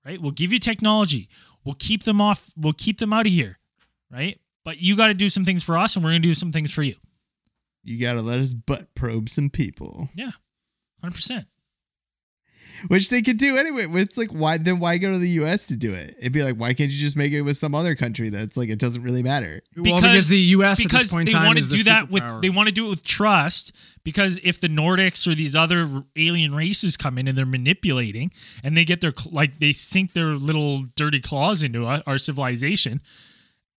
right? 0.04 0.20
We'll 0.20 0.32
give 0.32 0.52
you 0.52 0.58
technology. 0.58 1.28
We'll 1.64 1.76
keep 1.76 2.02
them 2.04 2.20
off. 2.20 2.50
We'll 2.56 2.72
keep 2.74 2.98
them 2.98 3.12
out 3.12 3.26
of 3.26 3.32
here, 3.32 3.58
right? 4.10 4.38
But 4.64 4.78
you 4.78 4.96
got 4.96 5.08
to 5.08 5.14
do 5.14 5.28
some 5.28 5.44
things 5.44 5.62
for 5.62 5.76
us, 5.76 5.94
and 5.96 6.04
we're 6.04 6.10
gonna 6.10 6.20
do 6.20 6.34
some 6.34 6.52
things 6.52 6.70
for 6.70 6.82
you. 6.82 6.96
You 7.82 8.00
gotta 8.00 8.22
let 8.22 8.40
us 8.40 8.54
butt 8.54 8.94
probe 8.94 9.28
some 9.28 9.50
people, 9.50 10.08
Yeah, 10.14 10.30
hundred 11.00 11.14
percent. 11.14 11.46
Which 12.88 13.08
they 13.08 13.22
could 13.22 13.36
do 13.36 13.56
anyway. 13.56 13.86
It's 14.00 14.16
like, 14.16 14.30
why 14.30 14.58
then? 14.58 14.78
Why 14.78 14.98
go 14.98 15.12
to 15.12 15.18
the 15.18 15.28
U.S. 15.30 15.66
to 15.68 15.76
do 15.76 15.92
it? 15.92 16.16
It'd 16.18 16.32
be 16.32 16.42
like, 16.42 16.56
why 16.56 16.74
can't 16.74 16.90
you 16.90 16.98
just 16.98 17.16
make 17.16 17.32
it 17.32 17.42
with 17.42 17.56
some 17.56 17.74
other 17.74 17.94
country 17.94 18.30
that's 18.30 18.56
like 18.56 18.68
it 18.68 18.78
doesn't 18.78 19.02
really 19.02 19.22
matter? 19.22 19.62
well, 19.76 20.00
because 20.00 20.28
the 20.28 20.38
U.S. 20.38 20.80
at 20.80 20.84
because 20.84 21.02
this 21.02 21.12
point 21.12 21.28
they 21.28 21.32
in 21.32 21.38
time 21.38 21.46
want 21.46 21.58
to 21.58 21.64
is 21.64 21.68
do 21.68 21.82
that 21.84 22.10
with 22.10 22.24
they 22.40 22.50
want 22.50 22.68
to 22.68 22.72
do 22.72 22.86
it 22.86 22.90
with 22.90 23.04
trust 23.04 23.72
because 24.02 24.38
if 24.42 24.60
the 24.60 24.68
Nordics 24.68 25.26
or 25.26 25.34
these 25.34 25.56
other 25.56 26.04
alien 26.16 26.54
races 26.54 26.96
come 26.96 27.18
in 27.18 27.26
and 27.26 27.36
they're 27.36 27.46
manipulating 27.46 28.30
and 28.62 28.76
they 28.76 28.84
get 28.84 29.00
their 29.00 29.14
like 29.30 29.58
they 29.58 29.72
sink 29.72 30.12
their 30.12 30.36
little 30.36 30.84
dirty 30.96 31.20
claws 31.20 31.62
into 31.62 31.86
our, 31.86 32.02
our 32.06 32.18
civilization 32.18 33.00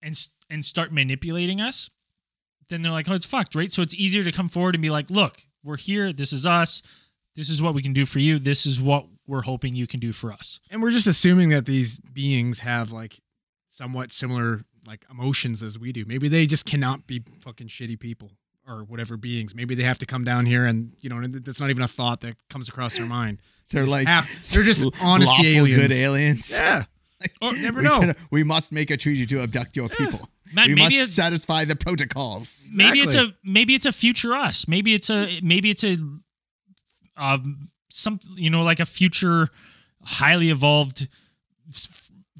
and 0.01 0.27
and 0.49 0.63
start 0.63 0.93
manipulating 0.93 1.59
us, 1.61 1.89
then 2.69 2.81
they're 2.81 2.91
like, 2.91 3.09
oh, 3.09 3.13
it's 3.13 3.25
fucked, 3.25 3.55
right? 3.55 3.71
So 3.71 3.81
it's 3.81 3.95
easier 3.95 4.23
to 4.23 4.31
come 4.31 4.49
forward 4.49 4.75
and 4.75 4.81
be 4.81 4.89
like, 4.89 5.09
look, 5.09 5.41
we're 5.63 5.77
here. 5.77 6.13
This 6.13 6.31
is 6.33 6.45
us. 6.45 6.81
This 7.35 7.49
is 7.49 7.61
what 7.61 7.73
we 7.73 7.81
can 7.81 7.93
do 7.93 8.05
for 8.05 8.19
you. 8.19 8.39
This 8.39 8.65
is 8.65 8.81
what 8.81 9.05
we're 9.27 9.41
hoping 9.41 9.75
you 9.75 9.87
can 9.87 9.99
do 9.99 10.13
for 10.13 10.31
us. 10.31 10.59
and 10.69 10.81
we're 10.81 10.91
just 10.91 11.07
assuming 11.07 11.49
that 11.49 11.65
these 11.65 11.99
beings 11.99 12.59
have 12.59 12.91
like 12.91 13.19
somewhat 13.67 14.11
similar 14.11 14.63
like 14.87 15.03
emotions 15.09 15.63
as 15.63 15.79
we 15.79 15.91
do. 15.91 16.05
Maybe 16.05 16.27
they 16.29 16.45
just 16.45 16.65
cannot 16.65 17.07
be 17.07 17.23
fucking 17.41 17.67
shitty 17.67 17.99
people 17.99 18.31
or 18.67 18.83
whatever 18.83 19.17
beings. 19.17 19.53
Maybe 19.55 19.73
they 19.75 19.83
have 19.83 19.97
to 19.99 20.05
come 20.05 20.23
down 20.23 20.45
here 20.45 20.65
and 20.65 20.93
you 21.01 21.09
know 21.09 21.17
and 21.17 21.33
that's 21.43 21.59
not 21.59 21.69
even 21.71 21.83
a 21.83 21.87
thought 21.87 22.21
that 22.21 22.35
comes 22.49 22.69
across 22.69 22.97
their 22.97 23.05
mind. 23.07 23.39
They're 23.71 23.81
just 23.83 23.91
like 23.91 24.07
have- 24.07 24.29
they're 24.53 24.61
just 24.63 24.83
honest 25.01 25.29
lawful 25.29 25.45
aliens. 25.45 25.81
good 25.81 25.91
aliens. 25.91 26.51
Yeah. 26.51 26.83
Or 27.41 27.55
You 27.55 27.63
never 27.63 27.79
we, 27.79 27.85
know. 27.87 27.99
can- 28.01 28.15
we 28.29 28.43
must 28.43 28.71
make 28.71 28.91
a 28.91 28.97
treaty 28.97 29.25
to 29.25 29.41
abduct 29.41 29.75
your 29.75 29.89
people. 29.89 30.29
Matt, 30.53 30.67
we 30.67 30.75
maybe 30.75 30.99
must 30.99 31.13
satisfy 31.15 31.65
the 31.65 31.75
protocols. 31.75 32.69
maybe 32.71 32.99
it's 32.99 33.15
a 33.15 33.33
maybe 33.43 33.73
it's 33.73 33.87
a 33.87 33.91
future 33.91 34.35
us 34.35 34.67
maybe 34.67 34.93
it's 34.93 35.09
a 35.09 35.39
maybe 35.41 35.71
it's 35.71 35.83
a 35.83 35.97
um 37.17 37.69
some 37.89 38.19
you 38.35 38.49
know 38.49 38.61
like 38.63 38.79
a 38.79 38.85
future 38.85 39.49
highly 40.03 40.49
evolved 40.49 41.07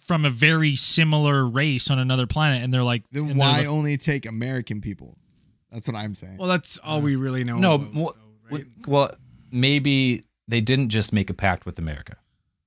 from 0.06 0.26
a 0.26 0.30
very 0.30 0.76
similar 0.76 1.46
race 1.48 1.90
on 1.90 1.98
another 1.98 2.28
planet 2.28 2.62
and 2.64 2.74
they're 2.74 2.84
like 2.84 3.04
Then 3.12 3.22
and 3.24 3.30
they're 3.32 3.38
why 3.38 3.58
like- 3.60 3.68
only 3.68 3.98
take 3.98 4.26
American 4.26 4.82
people? 4.82 5.18
That's 5.72 5.88
what 5.90 5.98
I'm 5.98 6.16
saying. 6.16 6.38
Well, 6.38 6.48
that's 6.48 6.78
all 6.78 7.02
we 7.02 7.16
really 7.18 7.44
know. 7.44 7.58
No, 7.58 7.74
about, 7.76 7.94
well, 7.96 8.16
though, 8.50 8.56
right? 8.58 8.66
well, 8.88 9.16
maybe 9.52 10.24
they 10.48 10.62
didn't 10.62 10.88
just 10.90 11.12
make 11.12 11.30
a 11.30 11.34
pact 11.34 11.66
with 11.66 11.78
America. 11.80 12.16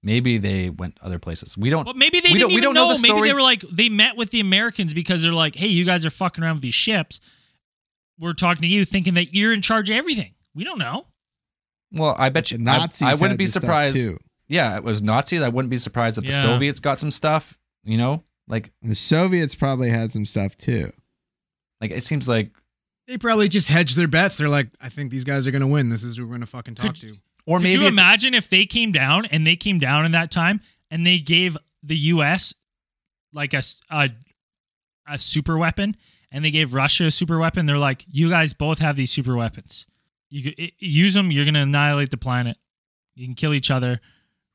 Maybe 0.03 0.37
they 0.37 0.69
went 0.69 0.99
other 1.01 1.19
places. 1.19 1.57
We 1.57 1.71
don't. 1.71 1.85
well, 1.87 1.95
maybe 1.95 2.21
they 2.21 2.29
we 2.29 2.35
didn't 2.35 2.41
don't- 2.51 2.55
we 2.55 2.61
don't 2.61 2.75
know 2.75 2.89
know. 2.89 2.97
the 2.97 3.01
maybe 3.03 3.29
they 3.29 3.33
were 3.35 3.41
like 3.41 3.63
they 3.71 3.89
met 3.89 4.17
with 4.17 4.31
the 4.31 4.41
Americans 4.41 4.93
because 4.93 5.23
they're 5.23 5.33
like, 5.33 5.55
"Hey, 5.57 5.69
you 5.69 5.85
guys 5.85 6.05
are 6.05 6.11
fucking 6.11 6.43
around 6.45 6.55
with 6.57 6.63
these 6.63 6.75
ships. 6.75 7.19
We're 8.19 8.33
talking 8.35 8.63
to 8.63 8.69
you, 8.69 8.85
thinking 8.85 9.15
that 9.15 9.33
you're 9.35 9.53
in 9.53 9.63
charge 9.63 9.89
of 9.91 9.97
everything. 9.97 10.35
We 10.55 10.65
don't 10.65 10.79
know." 10.79 11.07
Well, 11.93 12.14
I 12.18 12.28
bet 12.28 12.51
you. 12.51 12.59
I- 12.59 12.62
Nazis 12.62 13.03
I, 13.07 13.12
wouldn't 13.14 13.30
had 13.32 13.39
be 13.39 13.45
this 13.45 13.53
surprised. 13.55 13.95
too. 13.95 14.18
Yeah, 14.49 14.76
it 14.76 14.82
was 14.84 15.03
Nazis. 15.03 15.43
I 15.43 15.49
wouldn't 15.49 15.70
be 15.70 15.76
surprised 15.76 16.18
if 16.18 16.24
the 16.24 16.32
Soviets 16.32 16.80
got 16.80 16.99
some 16.99 17.11
stuff. 17.11 17.59
You 17.84 17.97
know, 17.99 18.24
like 18.49 18.72
The 18.82 18.95
Soviets 18.95 19.55
probably 19.55 19.91
had 19.91 20.12
some 20.12 20.24
stuff 20.26 20.57
too. 20.59 20.91
like 21.80 21.91
it 21.91 22.03
seems 22.05 22.28
like, 22.28 22.51
They 23.07 23.16
probably 23.18 23.49
just 23.49 23.68
hedge 23.68 23.95
their 23.95 24.09
bets. 24.09 24.36
They're 24.36 24.49
like, 24.49 24.68
I 24.80 24.89
think 24.89 25.11
these 25.11 25.24
guys 25.24 25.47
are 25.47 25.51
gonna 25.51 25.66
win. 25.66 25.89
This 25.91 26.03
is 26.05 26.16
who 26.16 26.26
we're 26.26 26.32
gonna 26.34 26.47
fucking 26.47 26.74
talk 26.74 26.86
Could- 26.95 27.01
to. 27.03 27.16
or 27.47 27.59
Could 27.59 27.64
maybe 27.64 27.82
you 27.82 27.89
imagine 27.89 28.34
if 28.34 28.49
they 28.51 28.66
came 28.66 28.91
down 28.93 29.26
and 29.26 29.47
they 29.47 29.57
came 29.57 29.78
down 29.78 30.05
in 30.05 30.12
that 30.12 30.30
time 30.30 30.61
and 30.91 31.07
they 31.07 31.18
gave 31.18 31.57
the 31.82 31.97
U.S. 31.97 32.53
like 33.32 33.55
a 33.55 33.62
a 33.91 35.18
super 35.18 35.57
weapon 35.57 35.97
and 36.30 36.45
they 36.45 36.51
gave 36.51 36.74
Russia 36.74 37.05
a 37.05 37.11
super 37.11 37.39
weapon? 37.39 37.66
They're 37.66 37.78
like, 37.78 38.05
you 38.11 38.28
guys 38.28 38.53
both 38.53 38.78
have 38.80 38.97
these 38.97 39.11
super 39.11 39.36
weapons. 39.36 39.86
You 40.31 40.43
could, 40.53 40.72
use 40.79 41.14
them. 41.14 41.31
You're 41.31 41.45
gonna 41.45 41.62
annihilate 41.62 42.11
the 42.11 42.16
planet. 42.16 42.57
You 43.14 43.26
can 43.26 43.35
kill 43.35 43.55
each 43.55 43.70
other, 43.70 44.01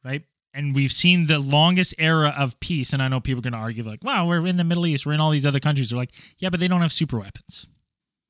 right? 0.03 0.23
And 0.53 0.75
we've 0.75 0.91
seen 0.91 1.25
the 1.27 1.39
longest 1.39 1.95
era 1.97 2.33
of 2.37 2.59
peace. 2.59 2.93
And 2.93 3.01
I 3.01 3.07
know 3.07 3.19
people 3.19 3.39
are 3.39 3.49
gonna 3.49 3.57
argue 3.61 3.83
like, 3.83 4.03
wow, 4.03 4.27
we're 4.27 4.45
in 4.45 4.57
the 4.57 4.63
Middle 4.63 4.85
East. 4.85 5.05
We're 5.05 5.13
in 5.13 5.19
all 5.19 5.31
these 5.31 5.45
other 5.45 5.59
countries. 5.59 5.89
They're 5.89 5.97
like, 5.97 6.11
yeah, 6.37 6.49
but 6.49 6.59
they 6.59 6.67
don't 6.67 6.81
have 6.81 6.91
super 6.93 7.17
weapons. 7.19 7.65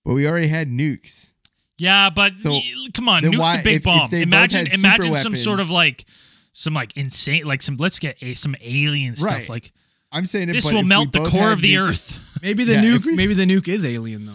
But 0.05 0.13
we 0.13 0.27
already 0.27 0.47
had 0.47 0.69
nukes. 0.69 1.33
Yeah, 1.77 2.09
but 2.09 2.37
So, 2.37 2.59
come 2.93 3.09
on, 3.09 3.23
nuke's 3.23 3.37
why- 3.39 3.57
a 3.59 3.63
big 3.63 3.73
if- 3.75 3.79
if 3.79 3.83
bomb. 3.83 4.09
they 4.09 4.19
both 4.23 4.27
imagine, 4.27 4.65
had 4.67 4.79
super 4.79 5.03
imagine 5.03 5.15
some 5.23 5.35
sort 5.35 5.59
of 5.59 5.69
like, 5.69 6.05
some 6.53 6.73
like 6.73 6.95
insane, 6.95 7.43
like 7.45 7.61
some. 7.61 7.77
Let's 7.77 7.99
get 7.99 8.15
a, 8.21 8.35
some 8.35 8.55
alien 8.61 9.15
Right. 9.19 9.41
stuff. 9.43 9.49
Like 9.49 9.71
I'm 10.11 10.25
saying 10.25 10.49
it, 10.49 10.53
this 10.53 10.63
but 10.65 10.73
will 10.75 10.83
melt 10.83 11.11
the 11.11 11.27
core 11.27 11.51
of 11.51 11.61
the 11.61 11.73
nuke- 11.73 11.89
earth. 11.89 12.19
Maybe 12.41 12.63
the 12.63 12.73
Yeah, 12.73 12.81
nuke. 12.83 13.05
we- 13.05 13.15
maybe 13.15 13.33
the 13.33 13.45
nuke 13.45 13.67
is 13.67 13.85
alien 13.85 14.25
though. 14.27 14.33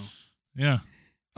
Yeah, 0.56 0.78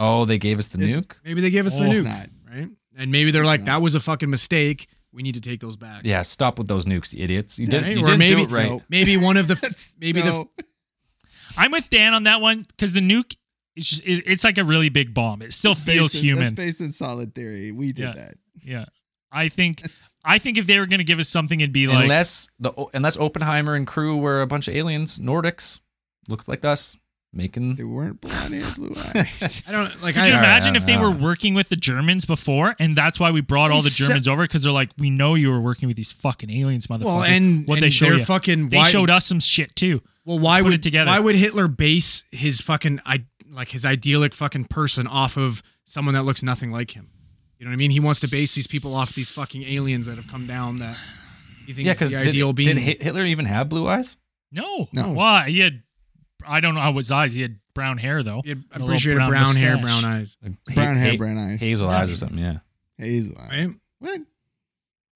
oh, 0.01 0.25
they 0.25 0.39
gave 0.39 0.59
us 0.59 0.67
the 0.69 0.83
It's- 0.83 0.99
nuke. 0.99 1.13
Maybe 1.25 1.41
they 1.41 1.51
gave 1.51 1.67
us 1.67 1.77
the 1.77 1.83
Oh, 1.85 1.91
It's 1.91 2.01
nuke. 2.01 2.05
not. 2.05 2.29
Right. 2.51 2.69
And 2.97 3.13
maybe 3.13 3.31
they're 3.31 3.45
like, 3.45 3.65
that 3.67 3.81
was 3.81 3.95
a 3.95 4.01
fucking 4.01 4.29
mistake. 4.31 4.89
We 5.13 5.23
need 5.23 5.35
to 5.35 5.41
take 5.41 5.61
those 5.61 5.77
back. 5.77 6.03
Yeah, 6.05 6.23
stop 6.23 6.59
with 6.59 6.67
those 6.69 6.85
nukes, 6.85 7.13
you 7.13 7.23
idiots. 7.25 7.59
You, 7.59 7.67
Yeah, 7.71 7.81
did, 7.81 7.95
you 7.97 8.03
or 8.03 8.07
didn't 8.07 8.19
maybe- 8.19 8.35
do 8.37 8.43
it 8.43 8.51
right. 8.51 8.71
No. 8.71 8.83
Maybe 8.89 9.17
one 9.17 9.37
of 9.37 9.47
the 9.49 9.89
maybe 10.01 10.23
no. 10.23 10.51
I'm 11.57 11.71
with 11.73 11.91
Dan 11.91 12.15
on 12.15 12.25
that 12.25 12.41
one 12.41 12.63
because 12.69 12.93
the 12.93 13.01
nuke 13.01 13.37
is 13.77 13.89
just 13.89 14.03
it's 14.05 14.45
like 14.45 14.59
a 14.59 14.65
really 14.65 14.89
big 14.89 15.15
bomb. 15.15 15.43
It 15.43 15.53
still 15.53 15.75
feels 15.75 16.13
Based 16.13 16.17
in- 16.17 16.21
human. 16.23 16.43
That's 16.45 16.53
based 16.55 16.81
in 16.81 16.93
solid 16.93 17.35
theory. 17.35 17.73
We 17.73 17.93
did 17.93 18.03
Yeah. 18.05 18.13
that. 18.13 18.35
yeah, 18.63 18.85
I 19.33 19.49
think 19.49 19.81
That's, 19.83 20.15
I 20.25 20.39
think 20.39 20.59
if 20.59 20.67
they 20.67 20.79
were 20.79 20.87
gonna 20.87 21.03
give 21.05 21.19
us 21.19 21.29
something, 21.29 21.61
it'd 21.61 21.73
be 21.73 21.87
like 21.87 22.05
unless 22.05 22.49
the 22.61 22.73
unless 22.95 23.17
Oppenheimer 23.17 23.75
and 23.75 23.87
crew 23.87 24.17
were 24.17 24.43
a 24.43 24.47
bunch 24.47 24.69
of 24.69 24.75
aliens, 24.77 25.19
Nordics, 25.19 25.81
looked 26.29 26.47
like 26.49 26.65
us, 26.65 26.97
making 27.33 27.77
they 27.77 27.85
weren't 27.85 28.21
blonde 28.21 28.55
hair, 28.55 28.73
blue 28.77 28.93
eyes. 29.15 29.63
I 29.69 29.73
don't 29.73 30.03
like 30.03 30.15
Could 30.15 30.25
I, 30.25 30.29
you 30.29 30.33
imagine 30.35 30.75
I 30.75 30.79
if 30.79 30.87
they 30.87 30.95
don't 30.95 31.03
were 31.03 31.11
working 31.27 31.55
with 31.55 31.69
the 31.69 31.77
Germans 31.77 32.25
before, 32.25 32.75
and 32.79 32.97
that's 32.97 33.21
why 33.21 33.31
we 33.31 33.41
brought 33.41 33.71
all 33.71 33.83
the 33.83 33.91
se- 33.91 34.05
Germans 34.07 34.27
over 34.29 34.43
because 34.43 34.63
they're 34.63 34.73
like, 34.73 34.91
we 34.99 35.11
know 35.11 35.35
you 35.35 35.51
were 35.51 35.61
working 35.61 35.87
with 35.89 35.97
these 35.97 36.13
fucking 36.13 36.51
aliens, 36.51 36.87
motherfucker. 36.89 37.05
well 37.05 37.23
and, 37.23 37.67
what 37.69 37.77
and 37.77 37.85
they 37.85 37.91
show 37.91 38.07
they're 38.07 38.19
you? 38.19 38.25
fucking 38.25 38.69
they 38.71 38.79
why, 38.79 38.91
showed 38.91 39.11
us 39.11 39.27
some 39.27 39.41
shit 39.41 39.75
too. 39.77 40.01
Well, 40.25 40.39
why 40.39 40.59
put 40.61 40.65
would 40.67 40.75
it 40.75 40.83
together. 40.83 41.11
why 41.11 41.21
would 41.21 41.35
Hitler 41.37 41.69
base 41.69 42.25
his 42.31 42.61
fucking 42.61 43.01
I 43.07 43.25
like 43.49 43.69
his 43.71 43.85
idyllic 43.85 44.35
fucking 44.35 44.65
person 44.65 45.07
off 45.07 45.37
of 45.37 45.63
someone 45.85 46.15
that 46.15 46.23
looks 46.25 46.43
nothing 46.43 46.71
like 46.71 46.93
him? 46.93 47.11
You 47.59 47.67
know 47.67 47.71
what 47.71 47.75
I 47.75 47.79
mean? 47.79 47.91
He 47.91 48.01
wants 48.01 48.21
to 48.21 48.29
base 48.29 48.55
these 48.55 48.67
people 48.67 48.95
off 48.95 49.15
these 49.15 49.31
fucking 49.31 49.63
aliens 49.65 50.07
that 50.07 50.17
have 50.17 50.29
come 50.29 50.47
down 50.47 50.77
that 50.77 50.97
he 51.67 51.73
thinks 51.75 51.87
yeah. 51.87 51.93
is 51.93 51.99
Because 51.99 52.11
the 52.13 52.19
did, 52.19 52.29
ideal 52.29 52.53
being. 52.55 52.77
did 52.77 52.79
Hi- 52.83 52.97
Hitler 53.05 53.25
even 53.25 53.45
have 53.45 53.69
blue 53.69 53.87
eyes? 53.87 54.17
No, 54.51 54.89
No. 54.93 55.13
Why? 55.13 55.49
He 55.51 55.61
had, 55.61 55.83
I 56.47 56.61
don't 56.61 56.75
know 56.75 56.81
how 56.81 56.93
his 56.95 57.11
eyes. 57.11 57.35
He 57.35 57.43
had 57.43 57.57
brown 57.75 57.99
hair 57.99 58.23
though. 58.23 58.41
He 58.43 58.51
had- 58.51 58.59
A 58.71 58.75
I'm 58.77 58.81
little 58.83 58.87
pretty 58.89 59.01
sure 59.03 59.13
he 59.15 59.19
had 59.21 59.29
brown 59.29 59.57
hair, 59.57 59.79
brown 59.79 60.05
eyes. 60.05 60.37
Like, 60.43 60.53
brown 60.75 60.97
ha- 60.97 61.01
hair, 61.03 61.11
ha- 61.13 61.17
brown 61.17 61.39
eyes. 61.39 61.61
hazel 61.61 61.89
Yeah. 61.89 61.97
eyes 61.99 62.11
or 62.11 62.17
something. 62.17 62.39
Yeah, 62.39 62.59
Hazel. 62.99 63.37
Right? 63.51 63.69
What? 63.99 64.21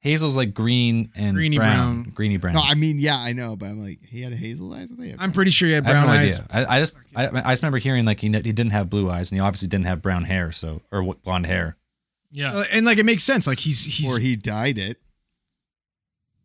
hazel's 0.01 0.37
like 0.37 0.53
green 0.53 1.11
and 1.17 1.35
Greeny 1.35 1.57
brown, 1.57 2.03
brown. 2.03 2.13
greeny 2.15 2.37
brown. 2.37 2.53
No, 2.55 2.61
I 2.61 2.75
mean, 2.75 2.99
yeah, 2.99 3.17
I 3.17 3.33
know, 3.33 3.57
but 3.57 3.71
I'm 3.71 3.83
like, 3.83 4.01
he 4.05 4.21
had 4.21 4.35
hazel 4.35 4.71
eyes. 4.75 4.93
I 4.93 4.97
thought 4.97 5.03
he 5.03 5.11
had 5.13 5.19
I'm 5.19 5.33
pretty 5.33 5.51
sure 5.51 5.67
he 5.67 5.73
had 5.75 5.87
I 5.87 5.95
have 5.95 6.05
brown 6.05 6.07
no 6.15 6.21
eyes. 6.23 6.39
idea. 6.41 6.47
I, 6.69 6.77
I 6.77 6.81
just 6.81 6.95
I, 7.17 7.27
I 7.29 7.51
just 7.53 7.63
remember 7.63 7.79
hearing 7.79 8.05
like 8.05 8.21
he 8.21 8.27
he 8.29 8.53
didn't 8.53 8.73
have 8.73 8.91
blue 8.91 9.11
eyes 9.11 9.31
and 9.31 9.39
he 9.39 9.41
obviously 9.41 9.69
didn't 9.69 9.87
have 9.87 10.03
brown 10.03 10.25
hair, 10.25 10.53
so 10.53 10.83
or 10.93 11.03
blonde 11.15 11.47
hair. 11.47 11.77
Yeah, 12.31 12.53
Uh, 12.53 12.65
And 12.71 12.85
like 12.85 12.99
it 12.99 13.05
makes 13.05 13.23
sense. 13.25 13.47
Like 13.47 13.61
he's 13.61 13.83
he's 13.85 14.15
or 14.15 14.21
he 14.21 14.37
dyed 14.37 14.77
it. 14.77 15.01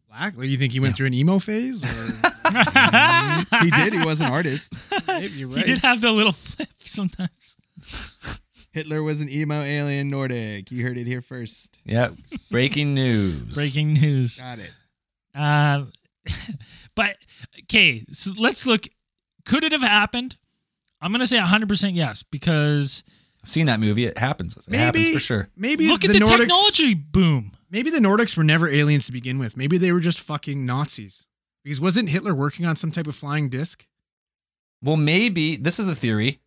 black. 0.08 0.38
Like 0.38 0.48
you 0.48 0.58
think 0.58 0.72
he 0.74 0.80
went 0.80 0.94
Yeah. 0.94 0.98
through 0.98 1.08
an 1.08 1.14
emo 1.16 1.40
phase? 1.40 1.84
Or 1.84 2.32
He 3.62 3.72
did. 3.72 3.94
He 3.94 4.06
was 4.06 4.22
an 4.22 4.28
artist. 4.28 4.74
maybe 5.08 5.34
you're 5.34 5.50
he 5.50 5.64
did 5.64 5.80
have 5.80 6.02
the 6.02 6.12
little 6.12 6.32
flip 6.32 6.70
sometimes. 6.80 7.56
Hitler 8.72 9.02
was 9.02 9.22
an 9.22 9.30
emo 9.30 9.62
alien 9.62 10.10
Nordic. 10.10 10.72
You 10.72 10.86
heard 10.86 10.98
it 10.98 11.08
here 11.08 11.22
first. 11.22 11.78
Yep. 11.86 12.14
Breaking 12.52 12.94
news. 12.94 13.56
Breaking 13.56 13.94
news. 13.94 14.40
Got 14.40 14.60
it. 14.60 14.72
Uh, 15.34 15.86
but 16.96 17.18
okay, 17.64 18.06
so 18.12 18.32
let's 18.38 18.66
look. 18.66 18.88
Could 19.46 19.64
it 19.64 19.72
have 19.72 19.82
happened? 19.82 20.38
I'm 21.02 21.12
gonna 21.12 21.28
say 21.28 21.38
100 21.38 21.68
percent 21.68 21.96
yes 21.96 22.24
because 22.24 23.04
I've 23.44 23.50
seen 23.50 23.66
that 23.68 23.80
movie. 23.80 24.06
It 24.06 24.18
happens. 24.18 24.58
It 24.58 24.76
happens 24.76 25.04
maybe 25.04 25.14
for 25.14 25.20
sure. 25.20 25.50
Maybe 25.56 25.88
look 25.88 26.04
at 26.04 26.12
the, 26.12 26.20
the, 26.20 26.26
Nordics, 26.26 26.40
technology 26.40 26.94
boom. 26.94 27.54
Maybe 27.72 27.90
the 27.90 28.00
Nordics 28.00 28.36
were 28.36 28.44
never 28.44 28.68
aliens 28.70 29.06
to 29.06 29.12
begin 29.12 29.40
with. 29.40 29.56
Maybe 29.56 29.78
they 29.78 29.92
were 29.92 30.00
just 30.00 30.20
fucking 30.20 30.66
Nazis. 30.66 31.28
Because 31.70 31.80
wasn't 31.80 32.10
Hitler 32.10 32.34
working 32.34 32.66
on 32.66 32.76
some 32.76 32.90
type 32.90 33.06
of 33.06 33.16
flying 33.16 33.48
disc? 33.48 33.86
Well, 34.82 34.96
maybe 34.96 35.56
this 35.56 35.78
is 35.78 35.88
a 35.88 35.94
theory. 35.94 36.40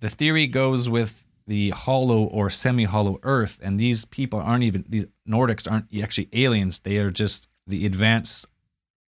The 0.00 0.08
theory 0.08 0.48
goes 0.48 0.88
with 0.88 1.24
the 1.46 1.70
hollow 1.70 2.24
or 2.24 2.50
semi-hollow 2.50 3.20
Earth, 3.22 3.60
and 3.62 3.78
these 3.78 4.04
people 4.04 4.40
aren't 4.40 4.64
even 4.64 4.84
these 4.88 5.06
Nordics 5.28 5.70
aren't 5.70 5.86
actually 6.02 6.28
aliens. 6.32 6.80
They 6.80 6.96
are 6.96 7.12
just 7.12 7.48
the 7.68 7.86
advanced 7.86 8.46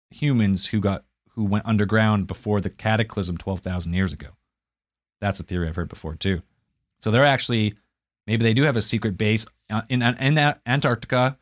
humans 0.09 0.65
who 0.65 0.79
got 0.79 1.05
who 1.33 1.43
went 1.43 1.67
underground 1.67 2.25
before 2.25 2.59
the 2.59 2.71
cataclysm 2.71 3.37
twelve 3.37 3.59
thousand 3.59 3.93
years 3.93 4.13
ago. 4.13 4.29
That's 5.21 5.39
a 5.39 5.43
theory 5.43 5.67
I've 5.67 5.75
heard 5.75 5.89
before 5.89 6.15
too. 6.15 6.41
So 6.97 7.11
they're 7.11 7.23
actually 7.23 7.75
maybe 8.25 8.41
they 8.41 8.55
do 8.55 8.63
have 8.63 8.77
a 8.77 8.81
secret 8.81 9.15
base 9.15 9.45
uh, 9.69 9.83
in 9.89 10.01
in 10.01 10.55
Antarctica, 10.65 11.37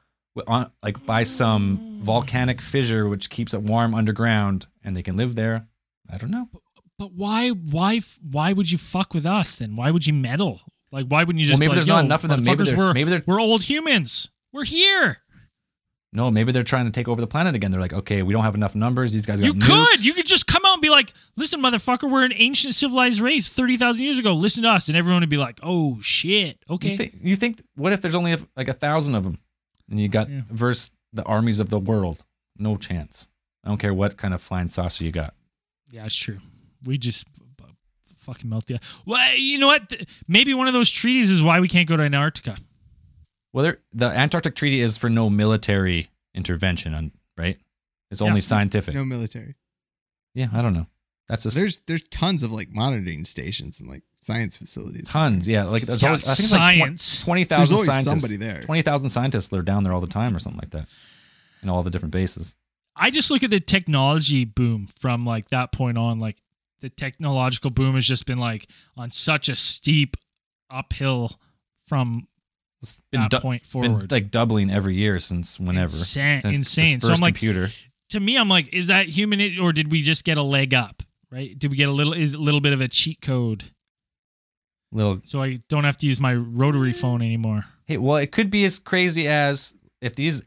on, 0.48 0.72
like 0.82 1.06
by 1.06 1.24
some 1.24 2.00
volcanic 2.02 2.62
fissure 2.62 3.08
which 3.08 3.30
keeps 3.30 3.54
it 3.54 3.62
warm 3.62 3.94
underground, 3.94 4.66
and 4.84 4.96
they 4.96 5.04
can 5.04 5.16
live 5.18 5.36
there. 5.36 5.68
I 6.10 6.18
don't 6.18 6.32
know. 6.32 6.50
But 7.00 7.12
why? 7.14 7.50
Why? 7.50 8.02
Why 8.22 8.54
would 8.54 8.72
you 8.72 8.78
fuck 8.78 9.14
with 9.14 9.26
us 9.26 9.56
then? 9.56 9.76
Why 9.76 9.92
would 9.92 10.06
you 10.08 10.14
meddle? 10.14 10.62
Like, 10.92 11.08
why 11.08 11.24
wouldn't 11.24 11.40
you 11.40 11.46
just? 11.46 11.54
Well, 11.56 11.60
maybe 11.60 11.72
be 11.72 11.76
there's 11.76 11.88
not 11.88 12.06
enough 12.06 12.24
of 12.24 12.30
them. 12.30 12.44
Maybe 12.44 12.64
they're- 12.64 12.78
we're, 12.78 12.94
maybe 12.94 13.10
they're- 13.10 13.24
we're 13.26 13.42
old 13.42 13.64
humans. 13.64 14.30
We're 14.52 14.66
here. 14.66 15.18
No, 16.16 16.30
maybe 16.30 16.52
they're 16.52 16.62
trying 16.62 16.86
to 16.86 16.92
take 16.92 17.08
over 17.08 17.20
the 17.20 17.26
planet 17.26 17.56
again. 17.56 17.72
They're 17.72 17.82
like, 17.82 17.92
okay, 17.94 18.22
we 18.22 18.34
don't 18.34 18.44
have 18.44 18.54
enough 18.54 18.76
numbers. 18.76 19.14
These 19.14 19.26
guys 19.26 19.42
You 19.42 19.54
could. 19.54 19.64
nukes. 19.64 20.04
You 20.04 20.14
could 20.14 20.28
just 20.28 20.46
come 20.46 20.62
out 20.64 20.74
and 20.74 20.82
be 20.82 20.92
like, 20.92 21.12
"Listen, 21.38 21.60
motherfucker, 21.60 22.08
we're 22.08 22.24
an 22.24 22.34
ancient 22.36 22.76
civilized 22.76 23.20
race, 23.20 23.48
thirty 23.48 23.78
thousand 23.78 24.04
years 24.04 24.20
ago. 24.20 24.34
Listen 24.34 24.62
to 24.62 24.70
us," 24.70 24.88
and 24.90 24.96
everyone 24.96 25.22
would 25.22 25.30
be 25.30 25.38
like, 25.38 25.60
"Oh 25.64 25.98
shit, 26.02 26.60
okay." 26.70 26.92
You 26.92 26.98
think? 26.98 27.16
You 27.20 27.36
think? 27.36 27.64
What 27.76 27.94
if 27.94 28.02
there's 28.02 28.14
only 28.14 28.36
like 28.56 28.68
a 28.68 28.74
thousand 28.74 29.16
of 29.16 29.24
them, 29.24 29.40
and 29.94 30.02
you 30.02 30.10
got 30.10 30.28
Yeah. 30.28 30.42
versus 30.50 30.90
the 31.14 31.24
armies 31.24 31.60
of 31.60 31.70
the 31.70 31.78
world? 31.80 32.26
No 32.58 32.78
chance. 32.78 33.30
I 33.64 33.70
don't 33.70 33.78
care 33.78 33.94
what 33.94 34.18
kind 34.18 34.34
of 34.34 34.42
flying 34.42 34.70
saucer 34.70 35.04
you 35.04 35.12
got. 35.12 35.36
Yeah, 35.92 36.06
it's 36.06 36.16
true. 36.16 36.40
We 36.84 36.98
just 36.98 37.26
b- 37.58 37.64
fucking 38.18 38.50
melt 38.50 38.66
the. 38.66 38.80
Well, 39.06 39.36
you 39.38 39.60
know 39.60 39.68
what? 39.68 39.94
Maybe 40.28 40.54
one 40.56 40.68
of 40.68 40.74
those 40.74 40.90
treaties 40.90 41.30
is 41.30 41.44
why 41.44 41.60
we 41.60 41.68
can't 41.68 41.88
go 41.88 41.96
to 41.96 42.02
Antarctica. 42.04 42.58
Well, 43.54 43.64
there, 43.64 43.78
the 43.94 44.08
Antarctic 44.08 44.56
Treaty 44.56 44.82
is 44.82 44.98
for 44.98 45.10
no 45.10 45.30
military 45.30 46.10
intervention, 46.34 46.96
on 46.96 47.12
right? 47.38 47.60
It's 48.10 48.20
Yeah. 48.22 48.28
only 48.28 48.42
scientific. 48.42 48.96
No 48.96 49.06
military. 49.06 49.54
Yeah, 50.34 50.50
I 50.52 50.64
don't 50.64 50.74
know. 50.74 50.88
That's 51.28 51.46
a 51.46 51.50
s- 51.50 51.56
There's 51.56 51.80
there's 51.88 52.04
tons 52.10 52.44
of 52.44 52.52
like 52.52 52.70
monitoring 52.72 53.24
stations 53.26 53.80
and 53.80 53.90
like 53.90 54.04
science 54.20 54.58
facilities. 54.58 55.06
tons. 55.08 55.48
Yeah, 55.48 55.64
like 55.66 55.84
there's 55.84 56.02
Yeah, 56.02 56.10
always, 56.10 56.28
I 56.28 56.34
think 56.36 56.40
it's 56.46 56.54
like 56.54 56.78
science. 56.78 57.22
twenty 57.22 57.44
There's 57.46 57.72
always 57.72 57.88
scientists. 57.88 58.10
somebody 58.12 58.36
there. 58.38 58.62
Twenty 58.62 58.82
thousand 58.82 59.10
scientists 59.10 59.48
that 59.48 59.58
are 59.58 59.62
down 59.64 59.84
there 59.84 59.94
all 59.94 60.02
the 60.02 60.08
time, 60.08 60.36
or 60.36 60.40
something 60.40 60.60
like 60.60 60.72
that, 60.72 60.88
in 61.62 61.70
all 61.70 61.82
the 61.82 61.90
different 61.90 62.12
bases. 62.12 62.56
I 62.96 63.10
just 63.10 63.32
look 63.32 63.42
at 63.42 63.50
the 63.50 63.60
technology 63.60 64.46
boom 64.46 64.88
from 65.00 65.26
like 65.26 65.48
that 65.50 65.72
point 65.72 65.98
on. 65.98 66.20
Like 66.20 66.38
the 66.82 66.90
technological 66.90 67.72
boom 67.72 67.96
has 67.96 68.06
just 68.06 68.26
been 68.26 68.38
like 68.38 68.68
on 68.98 69.10
such 69.12 69.48
a 69.50 69.56
steep 69.56 70.18
uphill 70.70 71.40
from 71.88 72.28
It's 72.82 73.02
been 73.12 73.22
that 73.22 73.32
du- 73.32 73.40
point 73.40 73.62
been 73.64 73.70
forward. 73.70 74.12
like 74.12 74.30
doubling 74.30 74.70
every 74.70 74.96
year 74.96 75.20
since 75.20 75.58
whenever. 75.60 75.96
Insane- 75.96 76.42
since 76.42 76.58
insane. 76.58 77.00
The 77.00 77.08
So 77.08 77.08
I'm 77.08 77.12
first 77.14 77.22
like- 77.22 77.34
computer. 77.36 77.72
to 78.10 78.20
me, 78.20 78.38
I'm 78.38 78.50
like, 78.50 78.74
is 78.74 78.88
that 78.88 79.08
human 79.10 79.58
or 79.60 79.72
did 79.74 79.90
we 79.92 80.02
just 80.02 80.24
get 80.26 80.38
a 80.38 80.44
leg 80.44 80.74
up? 80.74 81.02
Right? 81.34 81.58
Did 81.58 81.72
we 81.72 81.78
get 81.78 81.88
a 81.88 81.92
little? 81.92 82.14
Is 82.14 82.36
a 82.36 82.38
little 82.38 82.62
bit 82.62 82.74
of 82.74 82.82
a 82.82 82.88
cheat 82.88 83.20
code, 83.20 83.64
Little 84.92 85.20
so 85.26 85.42
I 85.42 85.62
don't 85.68 85.84
have 85.84 85.98
to 85.98 86.06
use 86.06 86.20
my 86.20 86.36
rotary 86.36 86.94
phone 86.94 87.24
anymore? 87.24 87.66
hey, 87.86 87.98
well, 87.98 88.18
it 88.18 88.32
could 88.32 88.52
be 88.52 88.64
as 88.66 88.78
crazy 88.78 89.28
as 89.28 89.74
if 90.00 90.16
these 90.16 90.44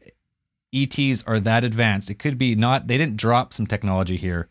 ETs 0.73 1.23
are 1.27 1.39
that 1.41 1.63
advanced. 1.65 2.09
It 2.09 2.19
could 2.19 2.37
be 2.37 2.55
not. 2.55 2.87
They 2.87 2.97
didn't 2.97 3.17
drop 3.17 3.53
some 3.53 3.67
technology 3.67 4.15
here. 4.15 4.49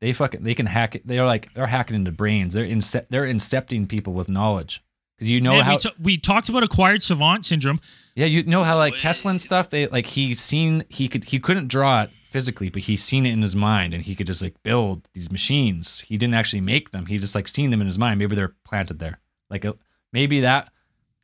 They 0.00 0.12
fucking 0.12 0.42
they 0.42 0.54
can 0.54 0.66
hack 0.66 0.96
it. 0.96 1.06
They're 1.06 1.24
like 1.24 1.54
they're 1.54 1.66
hacking 1.66 1.94
into 1.94 2.10
brains. 2.10 2.54
They're 2.54 2.66
ince- 2.66 3.06
they're 3.08 3.26
incepting 3.26 3.88
people 3.88 4.12
with 4.12 4.28
knowledge. 4.28 4.82
Because 5.20 5.30
you 5.30 5.42
know 5.42 5.52
Man, 5.52 5.64
how 5.64 5.72
we, 5.72 5.78
ta- 5.78 5.94
we 6.00 6.16
talked 6.16 6.48
about 6.48 6.62
acquired 6.62 7.02
savant 7.02 7.44
syndrome. 7.44 7.78
Yeah, 8.14 8.24
you 8.24 8.42
know 8.44 8.64
how 8.64 8.78
like 8.78 8.96
Tesla 8.96 9.30
and 9.32 9.38
stuff. 9.40 9.68
They 9.68 9.86
like 9.86 10.06
he 10.06 10.34
seen 10.34 10.84
he 10.88 11.08
could 11.08 11.24
he 11.24 11.38
couldn't 11.38 11.68
draw 11.68 12.04
it 12.04 12.10
physically, 12.30 12.70
but 12.70 12.80
he 12.80 12.96
seen 12.96 13.26
it 13.26 13.32
in 13.32 13.42
his 13.42 13.54
mind, 13.54 13.92
and 13.92 14.02
he 14.02 14.14
could 14.14 14.26
just 14.26 14.40
like 14.40 14.54
build 14.62 15.06
these 15.12 15.30
machines. 15.30 16.00
He 16.00 16.16
didn't 16.16 16.32
actually 16.36 16.62
make 16.62 16.90
them. 16.92 17.04
He 17.04 17.18
just 17.18 17.34
like 17.34 17.48
seen 17.48 17.68
them 17.68 17.82
in 17.82 17.86
his 17.86 17.98
mind. 17.98 18.18
Maybe 18.18 18.34
they're 18.34 18.54
planted 18.64 18.98
there. 18.98 19.20
Like 19.50 19.66
uh, 19.66 19.74
maybe 20.10 20.40
that 20.40 20.72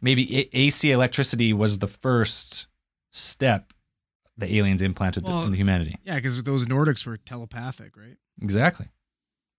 maybe 0.03 0.37
A- 0.41 0.51
AC 0.53 0.91
electricity 0.91 1.55
was 1.55 1.79
the 1.79 1.87
first 1.89 2.67
step 3.13 3.73
the 4.37 4.55
aliens 4.57 4.83
implanted 4.83 5.25
Well- 5.25 5.45
into 5.45 5.57
humanity. 5.57 5.97
Yeah, 6.05 6.17
because 6.17 6.43
those 6.43 6.67
Nordics 6.67 7.07
were 7.07 7.17
telepathic, 7.17 7.97
right? 7.97 8.19
Exactly. 8.43 8.89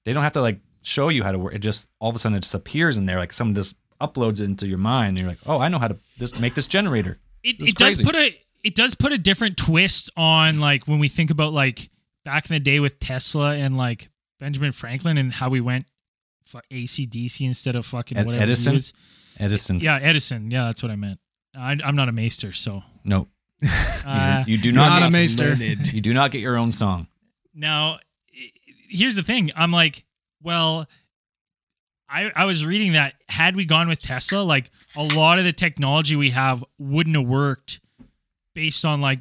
They 0.06 0.14
don't 0.14 0.22
have 0.22 0.34
to 0.34 0.42
like 0.42 0.60
show 0.84 1.10
you 1.10 1.24
how 1.24 1.32
to 1.32 1.40
work. 1.40 1.56
It 1.56 1.60
just 1.60 1.90
all 2.00 2.10
of 2.12 2.16
a 2.16 2.20
sudden 2.20 2.38
it 2.38 2.42
just 2.42 2.54
appears 2.54 2.98
in 2.98 3.08
there. 3.08 3.18
Like 3.18 3.34
someone 3.34 3.56
just 3.56 3.76
uploads 4.02 4.41
it 4.41 4.45
into 4.45 4.68
your 4.68 4.78
mind, 4.78 5.10
and 5.10 5.20
you're 5.20 5.28
like, 5.30 5.39
oh, 5.45 5.60
I 5.60 5.68
know 5.68 5.80
how 5.80 5.88
to 5.88 5.98
this 6.18 6.39
make 6.39 6.54
this 6.56 6.68
generator. 6.68 7.18
it, 7.43 7.58
It's 7.60 7.70
it 7.70 7.76
does 7.78 8.02
put 8.02 8.16
a 8.16 8.36
it 8.64 8.76
does 8.76 8.95
put 8.95 9.12
a 9.14 9.18
different 9.18 9.58
twist 9.58 10.10
on 10.18 10.60
like 10.60 10.88
when 10.88 11.00
we 11.00 11.08
think 11.10 11.30
about 11.32 11.54
like 11.54 11.89
back 12.26 12.50
in 12.50 12.54
the 12.56 12.60
day 12.60 12.80
with 12.80 13.00
Tesla 13.00 13.56
and 13.56 13.78
like 13.78 14.10
Benjamin 14.39 14.72
Franklin 14.72 15.18
and 15.18 15.32
how 15.34 15.50
we 15.50 15.62
went 15.62 15.86
for 16.45 16.62
ACDC 16.72 17.45
instead 17.45 17.76
of 17.76 17.86
fucking 17.86 18.18
Ed- 18.18 18.26
whatever 18.26 18.45
he 18.45 18.52
Edison? 18.52 18.74
was. 18.76 18.93
Edison. 19.39 19.80
Yeah, 19.80 19.98
Edison. 20.02 20.50
Yeah, 20.52 20.66
that's 20.66 20.82
what 20.82 20.91
I 20.91 20.95
meant. 20.95 21.20
I, 21.56 21.78
I'm 21.84 21.95
not 21.95 22.10
a 22.10 22.12
maester, 22.12 22.54
so 22.54 22.84
No. 23.04 23.28
uh, 24.06 24.43
you, 24.48 24.56
you 24.56 24.62
do 24.62 24.72
not 24.72 24.89
not 24.89 24.98
a 24.98 25.06
get, 25.06 25.12
maester. 25.12 25.56
Learned. 25.56 25.93
you 25.93 26.02
do 26.02 26.14
not 26.14 26.32
get 26.32 26.41
your 26.41 26.58
own 26.58 26.72
song. 26.72 27.08
Now, 27.54 28.00
here's 28.89 29.16
the 29.16 29.24
thing. 29.24 29.52
I'm 29.56 29.72
like, 29.72 30.04
well, 30.41 30.88
I 32.10 32.32
I 32.36 32.45
was 32.45 32.66
reading 32.66 32.93
that 32.93 33.16
had 33.30 33.55
we 33.55 33.66
gone 33.66 33.88
with 33.88 34.01
Tesla, 34.01 34.41
like 34.41 34.72
a 34.95 35.03
lot 35.03 35.39
of 35.39 35.45
the 35.45 35.53
technology 35.53 36.16
we 36.16 36.32
have 36.32 36.64
wouldn't 36.78 37.16
have 37.16 37.28
worked 37.28 37.80
based 38.53 38.86
on 38.86 39.01
like 39.01 39.20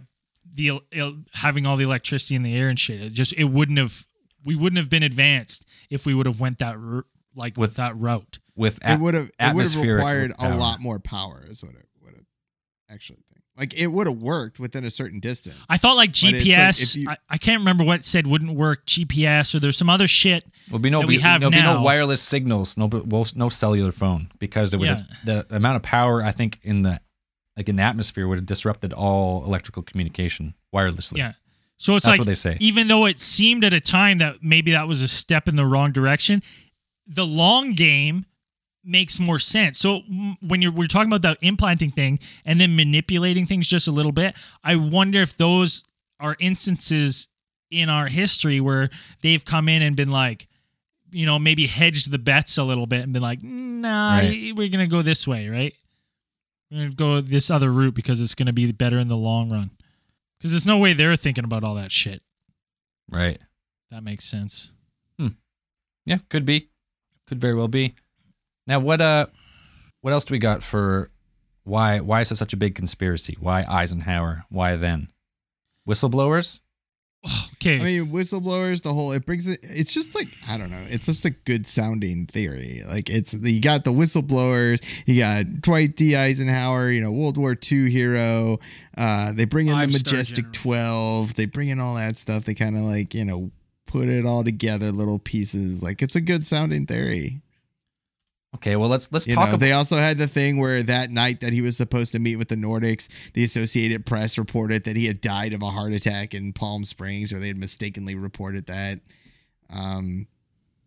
the 0.54 0.68
el- 0.68 0.82
el- 0.92 1.16
having 1.34 1.66
all 1.66 1.76
the 1.76 1.84
electricity 1.84 2.34
in 2.34 2.42
the 2.42 2.54
air 2.56 2.68
and 2.68 2.78
shit. 2.78 3.00
It 3.02 3.12
just 3.12 3.32
it 3.34 3.44
wouldn't 3.44 3.78
have 3.78 4.06
we 4.44 4.54
wouldn't 4.54 4.78
have 4.78 4.88
been 4.90 5.02
advanced 5.02 5.66
if 5.90 6.06
we 6.06 6.14
would 6.14 6.26
have 6.26 6.38
went 6.40 6.58
that 6.60 6.78
ru- 6.78 7.04
like 7.34 7.56
with 7.56 7.70
With- 7.70 7.76
that 7.76 7.96
route. 7.98 8.38
with 8.54 8.78
it 8.84 9.00
would 9.00 9.14
have 9.14 9.30
it 9.38 9.54
would 9.54 9.66
have 9.72 9.82
required 9.82 10.32
a 10.38 10.54
lot 10.56 10.80
more 10.80 10.98
power 10.98 11.44
is 11.48 11.62
what 11.62 11.74
it 11.74 11.86
would 12.02 12.14
have 12.14 12.24
actually 12.88 13.18
think 13.32 13.35
like 13.58 13.74
it 13.74 13.86
would 13.88 14.06
have 14.06 14.18
worked 14.22 14.58
within 14.58 14.84
a 14.84 14.90
certain 14.90 15.18
distance 15.20 15.56
I 15.68 15.76
thought 15.78 15.96
like 15.96 16.10
But 16.10 16.34
it's 16.34 16.46
like 16.46 16.74
GPS. 16.74 16.96
you- 16.96 17.08
I, 17.08 17.16
I 17.28 17.38
can't 17.38 17.60
remember 17.60 17.84
what 17.84 18.04
said 18.04 18.26
wouldn't 18.26 18.52
work. 18.54 18.86
GPS 18.86 19.54
or 19.54 19.60
there's 19.60 19.76
some 19.78 19.88
other 19.90 20.06
shit. 20.06 20.44
Will 20.70 20.78
be 20.78 20.90
no 20.90 21.00
that 21.00 21.08
we 21.08 21.18
have 21.20 21.40
there'll 21.40 21.50
be 21.50 21.62
no 21.62 21.80
wireless 21.82 22.20
signals, 22.22 22.76
no 22.76 22.86
well, 22.86 23.26
no 23.34 23.48
cellular 23.48 23.92
phone 23.92 24.30
because 24.38 24.74
it 24.74 24.78
would 24.80 24.88
have, 24.88 25.06
the 25.24 25.46
amount 25.50 25.76
of 25.76 25.82
power 25.82 26.22
I 26.22 26.32
think 26.32 26.58
in 26.62 26.82
the 26.82 27.00
like 27.56 27.68
in 27.68 27.76
the 27.76 27.82
atmosphere 27.82 28.28
would 28.28 28.36
have 28.38 28.46
disrupted 28.46 28.92
all 28.92 29.44
electrical 29.46 29.82
communication 29.82 30.54
wirelessly. 30.74 31.18
Yeah. 31.18 31.32
So 31.78 31.94
it's 31.96 32.04
That's 32.04 32.14
like 32.14 32.20
what 32.20 32.26
they 32.26 32.34
say. 32.34 32.56
even 32.60 32.88
though 32.88 33.04
it 33.06 33.20
seemed 33.20 33.62
at 33.64 33.74
a 33.74 33.80
time 33.80 34.18
that 34.18 34.36
maybe 34.42 34.72
that 34.72 34.88
was 34.88 35.02
a 35.02 35.08
step 35.08 35.46
in 35.48 35.56
the 35.56 35.64
wrong 35.66 35.92
direction, 35.92 36.42
the 37.06 37.24
long 37.26 37.72
game 37.72 38.26
makes 38.86 39.18
more 39.18 39.38
sense. 39.38 39.78
So 39.78 40.00
when 40.40 40.62
you're 40.62 40.70
we're 40.72 40.86
talking 40.86 41.12
about 41.12 41.22
the 41.22 41.36
implanting 41.46 41.90
thing 41.90 42.18
and 42.44 42.60
then 42.60 42.76
manipulating 42.76 43.46
things 43.46 43.66
just 43.66 43.88
a 43.88 43.92
little 43.92 44.12
bit, 44.12 44.34
I 44.62 44.76
wonder 44.76 45.20
if 45.20 45.36
those 45.36 45.84
are 46.20 46.36
instances 46.40 47.28
in 47.70 47.88
our 47.88 48.06
history 48.06 48.60
where 48.60 48.90
they've 49.22 49.44
come 49.44 49.68
in 49.68 49.82
and 49.82 49.96
been 49.96 50.10
like, 50.10 50.46
you 51.10 51.26
know, 51.26 51.38
maybe 51.38 51.66
hedged 51.66 52.10
the 52.10 52.18
bets 52.18 52.58
a 52.58 52.62
little 52.64 52.86
bit 52.86 53.02
and 53.02 53.12
been 53.12 53.22
like, 53.22 53.42
nah, 53.42 54.18
Right. 54.18 54.54
we're 54.54 54.68
gonna 54.68 54.86
go 54.86 55.02
this 55.02 55.26
way, 55.26 55.48
right? 55.48 55.74
We're 56.70 56.84
gonna 56.84 56.94
go 56.94 57.20
this 57.20 57.50
other 57.50 57.72
route 57.72 57.94
because 57.94 58.20
it's 58.20 58.34
gonna 58.34 58.52
be 58.52 58.70
better 58.72 58.98
in 58.98 59.08
the 59.08 59.16
long 59.16 59.50
run. 59.50 59.70
Because 60.38 60.52
there's 60.52 60.66
no 60.66 60.78
way 60.78 60.92
they're 60.92 61.16
thinking 61.16 61.44
about 61.44 61.64
all 61.64 61.74
that 61.74 61.90
shit. 61.92 62.22
Right. 63.10 63.40
That 63.90 64.02
makes 64.04 64.24
sense. 64.24 64.72
Hmm. 65.18 65.28
Yeah, 66.04 66.18
could 66.28 66.44
be. 66.44 66.68
Could 67.26 67.40
very 67.40 67.54
well 67.54 67.68
be. 67.68 67.94
Now 68.66 68.80
what 68.80 69.00
uh 69.00 69.26
what 70.00 70.12
else 70.12 70.24
do 70.24 70.32
we 70.32 70.38
got 70.38 70.62
for 70.62 71.10
why 71.64 72.00
why 72.00 72.20
is 72.20 72.28
this 72.28 72.38
such 72.38 72.52
a 72.52 72.56
big 72.56 72.74
conspiracy? 72.74 73.36
Why 73.40 73.64
Eisenhower? 73.68 74.44
Why 74.50 74.76
then? 74.76 75.08
Whistleblowers? 75.86 76.60
Okay. 77.54 77.80
I 77.80 77.82
mean, 77.82 78.12
whistleblowers, 78.12 78.82
the 78.82 78.94
whole 78.94 79.12
it 79.12 79.26
brings 79.26 79.46
it. 79.48 79.58
It's 79.62 79.92
just 79.92 80.14
like 80.14 80.28
I 80.46 80.56
don't 80.56 80.70
know. 80.70 80.84
It's 80.88 81.06
just 81.06 81.24
a 81.24 81.30
good 81.30 81.66
sounding 81.66 82.26
theory. 82.26 82.82
Like 82.86 83.10
it's 83.10 83.34
you 83.34 83.60
got 83.60 83.84
the 83.84 83.92
whistleblowers, 83.92 84.84
you 85.06 85.20
got 85.20 85.62
Dwight 85.62 85.96
D. 85.96 86.14
Eisenhower, 86.14 86.90
you 86.90 87.00
know, 87.00 87.10
World 87.10 87.36
War 87.36 87.56
II 87.70 87.90
hero. 87.90 88.60
Uh, 88.96 89.32
they 89.32 89.44
bring 89.44 89.66
in 89.66 89.72
the 89.72 89.86
Five-star 89.86 90.12
Majestic 90.12 90.36
general. 90.36 90.52
Twelve. 90.52 91.34
They 91.34 91.46
bring 91.46 91.68
in 91.68 91.80
all 91.80 91.94
that 91.96 92.18
stuff. 92.18 92.44
They 92.44 92.54
kind 92.54 92.76
of 92.76 92.82
like 92.82 93.14
you 93.14 93.24
know 93.24 93.50
put 93.86 94.08
it 94.08 94.24
all 94.24 94.44
together, 94.44 94.92
little 94.92 95.18
pieces. 95.18 95.82
Like 95.82 96.02
it's 96.02 96.16
a 96.16 96.20
good 96.20 96.46
sounding 96.46 96.86
theory. 96.86 97.42
Okay, 98.56 98.74
well 98.74 98.88
let's 98.88 99.12
let's 99.12 99.26
You 99.26 99.34
talk 99.34 99.44
know, 99.44 99.50
about 99.50 99.60
they 99.60 99.72
also 99.72 99.96
had 99.96 100.16
the 100.16 100.26
thing 100.26 100.58
where 100.58 100.82
that 100.82 101.10
night 101.10 101.40
that 101.40 101.52
he 101.52 101.60
was 101.60 101.76
supposed 101.76 102.12
to 102.12 102.18
meet 102.18 102.36
with 102.36 102.48
the 102.48 102.56
Nordics, 102.56 103.08
the 103.34 103.44
Associated 103.44 104.06
Press 104.06 104.38
reported 104.38 104.84
that 104.84 104.96
he 104.96 105.06
had 105.06 105.20
died 105.20 105.52
of 105.52 105.60
a 105.60 105.70
heart 105.70 105.92
attack 105.92 106.32
in 106.32 106.54
Palm 106.54 106.86
Springs, 106.86 107.34
or 107.34 107.38
they 107.38 107.48
had 107.48 107.58
mistakenly 107.58 108.14
reported 108.14 108.66
that. 108.66 109.00
Um, 109.68 110.26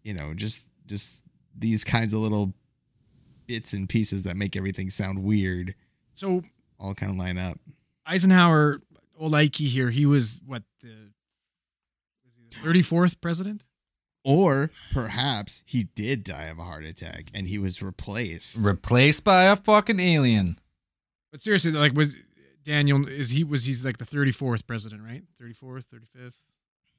you 0.03 0.15
know, 0.15 0.33
just 0.33 0.65
just 0.87 1.23
these 1.55 1.83
kinds 1.83 2.11
of 2.13 2.19
little 2.21 2.53
bits 3.45 3.73
and 3.73 3.87
pieces 3.87 4.23
that 4.23 4.35
make 4.35 4.55
everything 4.55 4.89
sound 4.89 5.23
weird 5.23 5.75
So 6.15 6.41
all 6.79 6.95
kind 6.95 7.11
of 7.11 7.17
line 7.17 7.37
up. 7.37 7.59
Eisenhower, 8.05 8.81
old 9.19 9.35
Ike 9.35 9.55
here, 9.55 9.91
he 9.91 10.07
was 10.07 10.39
what 10.43 10.63
the 10.81 11.11
thirty 12.63 12.81
fourth 12.81 13.21
president. 13.21 13.63
Or 14.25 14.69
perhaps 14.93 15.63
he 15.65 15.85
did 15.95 16.23
die 16.23 16.45
of 16.45 16.59
a 16.59 16.63
heart 16.63 16.83
attack 16.85 17.29
and 17.33 17.47
he 17.47 17.57
was 17.57 17.81
replaced. 17.81 18.57
replaced 18.59 19.23
by 19.23 19.43
a 19.45 19.55
fucking 19.55 19.99
alien. 19.99 20.59
But 21.31 21.41
seriously, 21.41 21.71
like 21.71 21.93
was 21.93 22.15
Daniel 22.63 23.07
is 23.07 23.29
he 23.31 23.43
was 23.43 23.63
he's 23.65 23.83
like 23.85 23.97
the 23.97 24.05
thirty 24.05 24.31
fourth 24.31 24.67
president, 24.67 25.03
right? 25.03 25.23
Thirty 25.39 25.53
fourth, 25.53 25.85
thirty 25.91 26.05
fifth. 26.13 26.37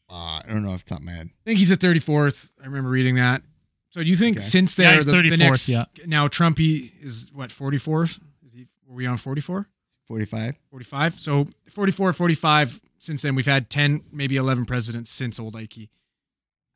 Uh, 0.08 0.40
I 0.40 0.42
don't 0.48 0.62
know 0.62 0.70
off 0.70 0.84
the 0.84 0.90
top 0.90 0.98
of 1.00 1.04
my 1.04 1.12
head. 1.12 1.28
I 1.28 1.44
think 1.44 1.58
he's 1.58 1.68
the 1.68 1.76
thirty 1.76 2.00
fourth. 2.00 2.52
I 2.60 2.66
remember 2.66 2.88
reading 2.90 3.16
that. 3.16 3.42
So 3.90 4.02
do 4.02 4.08
you 4.08 4.16
think 4.16 4.36
Okay. 4.38 4.46
since 4.46 4.78
Yeah, 4.78 4.90
there 4.90 4.94
he's 4.96 5.04
the, 5.06 5.12
the 5.12 5.36
34th, 5.36 5.38
next 5.38 5.68
yeah. 5.68 5.84
now 6.06 6.28
Trumpy 6.28 6.92
is 7.02 7.30
what 7.34 7.52
forty 7.52 7.78
four? 7.78 8.04
Is 8.04 8.54
he? 8.54 8.66
Were 8.86 8.94
we 8.94 9.06
on 9.06 9.16
forty 9.18 9.40
four? 9.40 9.68
45. 10.06 10.56
45. 10.70 11.20
So 11.20 11.46
44, 11.68 12.12
45. 12.12 12.80
Since 12.98 13.22
then, 13.22 13.36
we've 13.36 13.46
had 13.46 13.70
10, 13.70 14.02
maybe 14.12 14.34
11 14.34 14.64
presidents 14.64 15.08
since 15.08 15.38
old 15.38 15.54
Ike. 15.54 15.88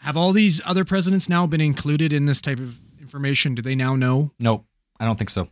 Have 0.05 0.17
all 0.19 0.33
these 0.33 0.61
other 0.65 0.85
presidents 0.85 1.29
now 1.29 1.47
been 1.47 1.61
included 1.63 2.13
in 2.13 2.27
this 2.27 2.41
type 2.43 2.59
of 2.59 2.77
information? 3.01 3.55
Do 3.55 3.63
they 3.63 3.75
now 3.75 3.97
know? 3.97 4.33
Nope, 4.39 4.67
I 5.01 5.07
don't 5.07 5.17
think 5.17 5.31
so. 5.31 5.49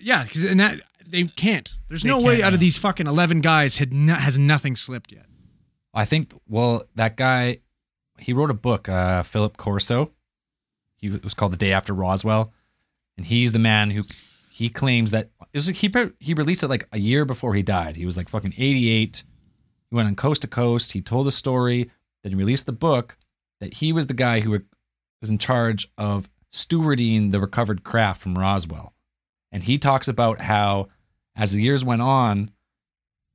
Yeah, 0.00 0.24
because 0.24 0.42
and 0.44 0.58
that 0.60 0.80
they 1.06 1.24
can't. 1.24 1.72
There's 1.88 2.02
They 2.02 2.08
no 2.08 2.20
way 2.20 2.34
can't, 2.36 2.44
out 2.46 2.52
of 2.52 2.58
no. 2.58 2.64
these 2.64 2.76
fucking 2.76 3.06
11 3.06 3.40
guys 3.42 3.78
had 3.78 3.92
no, 3.92 4.14
has 4.14 4.38
nothing 4.38 4.74
slipped 4.76 5.12
yet. 5.12 5.26
I 5.94 6.04
think 6.04 6.32
well 6.48 6.84
that 6.96 7.16
guy 7.16 7.58
he 8.18 8.32
wrote 8.32 8.50
a 8.50 8.54
book, 8.54 8.88
uh, 8.88 9.22
Philip 9.22 9.56
Corso. 9.56 10.10
He 10.96 11.08
it 11.08 11.22
was 11.24 11.34
called 11.34 11.52
The 11.52 11.56
Day 11.56 11.72
After 11.72 11.92
Roswell, 11.94 12.52
and 13.16 13.26
he's 13.26 13.52
the 13.52 13.58
man 13.58 13.90
who 13.92 14.04
he 14.50 14.68
claims 14.68 15.10
that 15.12 15.30
it 15.52 15.58
was 15.58 15.66
like 15.68 15.76
he 15.76 15.88
pre- 15.88 16.10
he 16.18 16.34
released 16.34 16.62
it 16.62 16.68
like 16.68 16.88
a 16.92 16.98
year 16.98 17.24
before 17.24 17.54
he 17.54 17.62
died. 17.62 17.96
He 17.96 18.06
was 18.06 18.16
like 18.16 18.28
fucking 18.28 18.54
88. 18.56 19.22
He 19.90 19.94
went 19.94 20.08
on 20.08 20.16
coast 20.16 20.42
to 20.42 20.48
coast. 20.48 20.92
He 20.92 21.00
told 21.00 21.26
a 21.28 21.30
story. 21.32 21.90
Then 22.22 22.32
he 22.32 22.36
released 22.36 22.66
the 22.66 22.72
book 22.72 23.16
that 23.62 23.74
he 23.74 23.92
was 23.92 24.08
the 24.08 24.14
guy 24.14 24.40
who 24.40 24.58
was 25.20 25.30
in 25.30 25.38
charge 25.38 25.86
of 25.96 26.28
stewarding 26.52 27.30
the 27.30 27.38
recovered 27.38 27.84
craft 27.84 28.20
from 28.20 28.36
Roswell. 28.36 28.92
And 29.52 29.62
he 29.62 29.78
talks 29.78 30.08
about 30.08 30.40
how 30.40 30.88
as 31.36 31.52
the 31.52 31.62
years 31.62 31.84
went 31.84 32.02
on, 32.02 32.50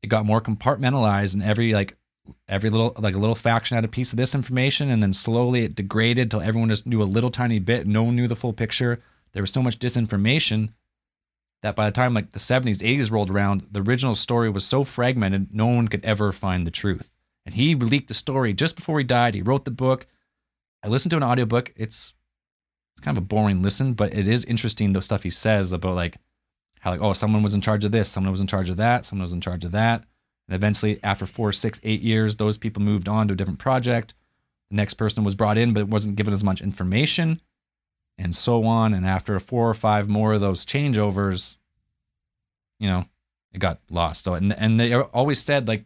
it 0.03 0.07
got 0.07 0.25
more 0.25 0.41
compartmentalized 0.41 1.33
and 1.33 1.41
every 1.41 1.73
like 1.73 1.95
every 2.49 2.69
little 2.69 2.93
like 2.97 3.15
a 3.15 3.19
little 3.19 3.35
faction 3.35 3.75
had 3.75 3.85
a 3.85 3.87
piece 3.87 4.11
of 4.11 4.17
this 4.17 4.35
information 4.35 4.91
and 4.91 5.01
then 5.01 5.13
slowly 5.13 5.63
it 5.63 5.75
degraded 5.75 6.29
till 6.29 6.41
everyone 6.41 6.67
just 6.67 6.85
knew 6.85 7.01
a 7.01 7.05
little 7.05 7.31
tiny 7.31 7.59
bit. 7.59 7.87
No 7.87 8.03
one 8.03 8.17
knew 8.17 8.27
the 8.27 8.35
full 8.35 8.51
picture. 8.51 8.99
There 9.31 9.41
was 9.41 9.51
so 9.51 9.63
much 9.63 9.79
disinformation 9.79 10.73
that 11.63 11.77
by 11.77 11.85
the 11.85 11.95
time 11.95 12.13
like 12.13 12.31
the 12.31 12.39
70s 12.39 12.79
80s 12.79 13.11
rolled 13.11 13.31
around 13.31 13.65
the 13.71 13.81
original 13.81 14.13
story 14.13 14.49
was 14.49 14.65
so 14.65 14.83
fragmented 14.83 15.53
no 15.53 15.67
one 15.67 15.87
could 15.87 16.03
ever 16.03 16.33
find 16.33 16.67
the 16.67 16.71
truth. 16.71 17.09
And 17.45 17.55
he 17.55 17.75
leaked 17.75 18.09
the 18.09 18.13
story 18.13 18.51
just 18.51 18.75
before 18.75 18.97
he 18.97 19.05
died. 19.05 19.33
He 19.33 19.41
wrote 19.41 19.63
the 19.63 19.71
book 19.71 20.05
i 20.83 20.87
listened 20.87 21.09
to 21.09 21.17
an 21.17 21.23
audiobook 21.23 21.73
it's 21.75 22.13
it's 22.93 23.01
kind 23.01 23.17
of 23.17 23.23
a 23.23 23.27
boring 23.27 23.61
listen 23.61 23.93
but 23.93 24.13
it 24.13 24.27
is 24.27 24.45
interesting 24.45 24.93
the 24.93 25.01
stuff 25.01 25.23
he 25.23 25.29
says 25.29 25.71
about 25.71 25.95
like 25.95 26.17
how 26.79 26.91
like 26.91 27.01
oh 27.01 27.13
someone 27.13 27.43
was 27.43 27.53
in 27.53 27.61
charge 27.61 27.85
of 27.85 27.91
this 27.91 28.09
someone 28.09 28.31
was 28.31 28.41
in 28.41 28.47
charge 28.47 28.69
of 28.69 28.77
that 28.77 29.05
someone 29.05 29.23
was 29.23 29.33
in 29.33 29.41
charge 29.41 29.65
of 29.65 29.71
that 29.71 30.05
and 30.47 30.55
eventually, 30.55 30.99
after 31.03 31.25
four, 31.25 31.51
six, 31.51 31.79
eight 31.83 32.01
years, 32.01 32.37
those 32.37 32.57
people 32.57 32.81
moved 32.81 33.07
on 33.07 33.27
to 33.27 33.33
a 33.33 33.37
different 33.37 33.59
project. 33.59 34.13
The 34.69 34.77
next 34.77 34.93
person 34.95 35.23
was 35.23 35.35
brought 35.35 35.57
in, 35.57 35.73
but 35.73 35.87
wasn't 35.87 36.15
given 36.15 36.33
as 36.33 36.43
much 36.43 36.61
information, 36.61 37.41
and 38.17 38.35
so 38.35 38.63
on. 38.63 38.93
And 38.93 39.05
after 39.05 39.39
four 39.39 39.69
or 39.69 39.73
five 39.73 40.07
more 40.07 40.33
of 40.33 40.41
those 40.41 40.65
changeovers, 40.65 41.57
you 42.79 42.87
know, 42.87 43.05
it 43.53 43.59
got 43.59 43.79
lost. 43.89 44.23
So, 44.23 44.35
and 44.35 44.57
and 44.57 44.79
they 44.79 44.93
always 44.93 45.39
said 45.39 45.67
like, 45.67 45.85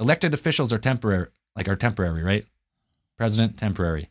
elected 0.00 0.34
officials 0.34 0.72
are 0.72 0.78
temporary, 0.78 1.28
like 1.54 1.68
are 1.68 1.76
temporary, 1.76 2.22
right? 2.22 2.44
President 3.16 3.56
temporary. 3.56 4.10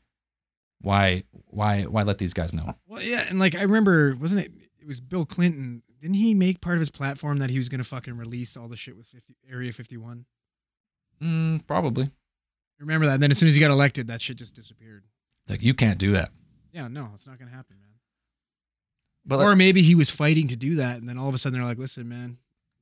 Why, 0.82 1.24
why, 1.32 1.84
why 1.84 2.04
let 2.04 2.18
these 2.18 2.34
guys 2.34 2.54
know? 2.54 2.74
Well, 2.88 3.02
yeah, 3.02 3.26
and 3.28 3.40
like 3.40 3.56
I 3.56 3.64
remember, 3.64 4.16
wasn't 4.20 4.46
it? 4.46 4.52
It 4.80 4.88
was 4.88 5.00
Bill 5.00 5.26
Clinton. 5.26 5.82
Didn't 6.02 6.16
he 6.16 6.34
make 6.34 6.62
part 6.62 6.76
of 6.76 6.80
his 6.80 6.90
platform 6.90 7.40
that 7.40 7.50
he 7.50 7.58
was 7.58 7.70
going 7.70 7.80
to 7.80 7.86
fucking 7.86 8.16
release 8.18 8.56
all 8.56 8.68
the 8.68 8.76
shit 8.76 8.96
with 8.96 9.08
50, 9.08 9.36
Area 9.50 9.72
51? 9.72 10.26
Mm, 11.24 11.66
probably. 11.66 12.12
Remember 12.80 13.08
that? 13.08 13.16
And 13.16 13.24
then 13.24 13.32
as 13.32 13.38
soon 13.38 13.48
as 13.48 13.56
he 13.56 13.62
got 13.62 13.72
elected, 13.72 14.08
that 14.08 14.22
shit 14.22 14.38
just 14.38 14.54
disappeared. 14.54 15.06
Like 15.48 15.64
you 15.64 15.74
can't 15.74 15.98
do 15.98 16.12
that. 16.12 16.30
Yeah, 16.72 16.88
no, 16.88 17.10
it's 17.14 17.26
not 17.26 17.40
going 17.40 17.50
to 17.50 17.56
happen, 17.56 17.78
man. 17.82 17.94
But 19.26 19.40
or 19.40 19.50
like, 19.50 19.58
maybe 19.58 19.82
he 19.82 19.96
was 19.96 20.12
fighting 20.12 20.48
to 20.50 20.56
do 20.56 20.76
that, 20.76 20.98
and 20.98 21.10
then 21.10 21.18
all 21.18 21.30
of 21.30 21.34
a 21.34 21.38
sudden 21.38 21.58
they're 21.58 21.68
like, 21.68 21.80
"Listen, 21.80 22.08
man, 22.08 22.38